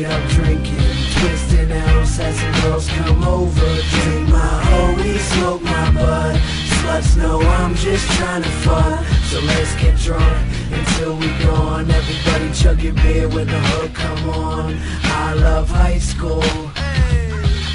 Stayed 0.01 0.13
up 0.13 0.31
drinking, 0.31 0.79
twisting 1.19 1.71
L's 1.71 2.19
as 2.21 2.41
the 2.41 2.61
girls 2.63 2.89
come 2.89 3.23
over. 3.23 3.61
Drink 3.61 4.31
my 4.31 4.65
holy, 4.71 5.19
smoke 5.19 5.61
my 5.61 5.91
bud. 5.93 6.41
Sluts 6.81 7.19
know 7.19 7.39
I'm 7.39 7.75
just 7.75 8.11
trying 8.13 8.43
to 8.43 8.49
fuck, 8.49 9.05
so 9.25 9.41
let's 9.41 9.75
get 9.75 9.99
drunk 9.99 10.49
until 10.73 11.19
we 11.19 11.29
gone. 11.45 11.91
Everybody 11.91 12.51
chugging 12.55 12.95
beer 12.95 13.29
when 13.29 13.47
the 13.47 13.61
hook 13.61 13.93
come 13.93 14.31
on. 14.31 14.79
I 15.03 15.35
love 15.35 15.69
high 15.69 15.99
school. 15.99 16.41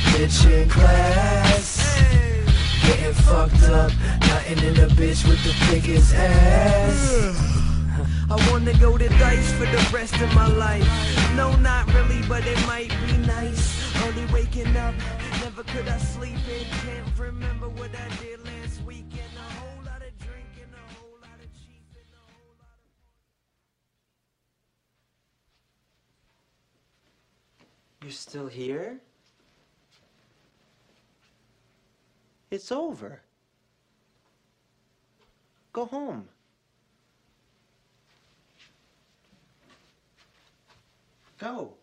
Bitch 0.09 0.51
in 0.51 0.67
class. 0.67 1.99
Getting 2.87 3.13
fucked 3.13 3.61
up. 3.65 3.91
Nothing 4.21 4.63
in 4.65 4.79
a 4.79 4.87
bitch 4.87 5.27
with 5.29 5.43
the 5.43 5.53
thickest 5.67 6.15
ass. 6.15 7.64
I 8.27 8.49
wanna 8.49 8.73
go 8.79 8.97
to 8.97 9.07
dice 9.07 9.51
for 9.53 9.65
the 9.65 9.89
rest 9.93 10.19
of 10.19 10.33
my 10.33 10.47
life. 10.47 10.87
No, 11.35 11.55
not 11.57 11.85
really, 11.93 12.21
but 12.27 12.45
it 12.45 12.59
might 12.65 12.89
be 13.05 13.17
nice. 13.17 13.63
Only 14.03 14.25
waking 14.33 14.75
up, 14.77 14.95
never 15.41 15.63
could 15.63 15.87
I 15.87 15.97
sleep 15.99 16.39
in. 16.49 16.65
Can't 16.65 17.19
remember 17.19 17.69
what 17.69 17.91
I 17.91 18.15
did 18.17 18.43
last 18.43 18.81
weekend. 18.83 19.31
A 19.37 19.53
whole 19.59 19.83
lot 19.85 20.01
of 20.01 20.17
drinking, 20.17 20.73
a 20.73 20.93
whole 20.95 21.17
lot 21.21 21.39
of 21.39 21.53
cheating, 21.53 22.03
a 22.13 22.25
whole 22.33 22.55
lot 22.61 22.79
of. 27.59 28.03
You're 28.03 28.11
still 28.11 28.47
here? 28.47 28.99
It's 32.49 32.71
over. 32.71 33.21
Go 35.73 35.85
home. 35.85 36.29
Go. 41.37 41.73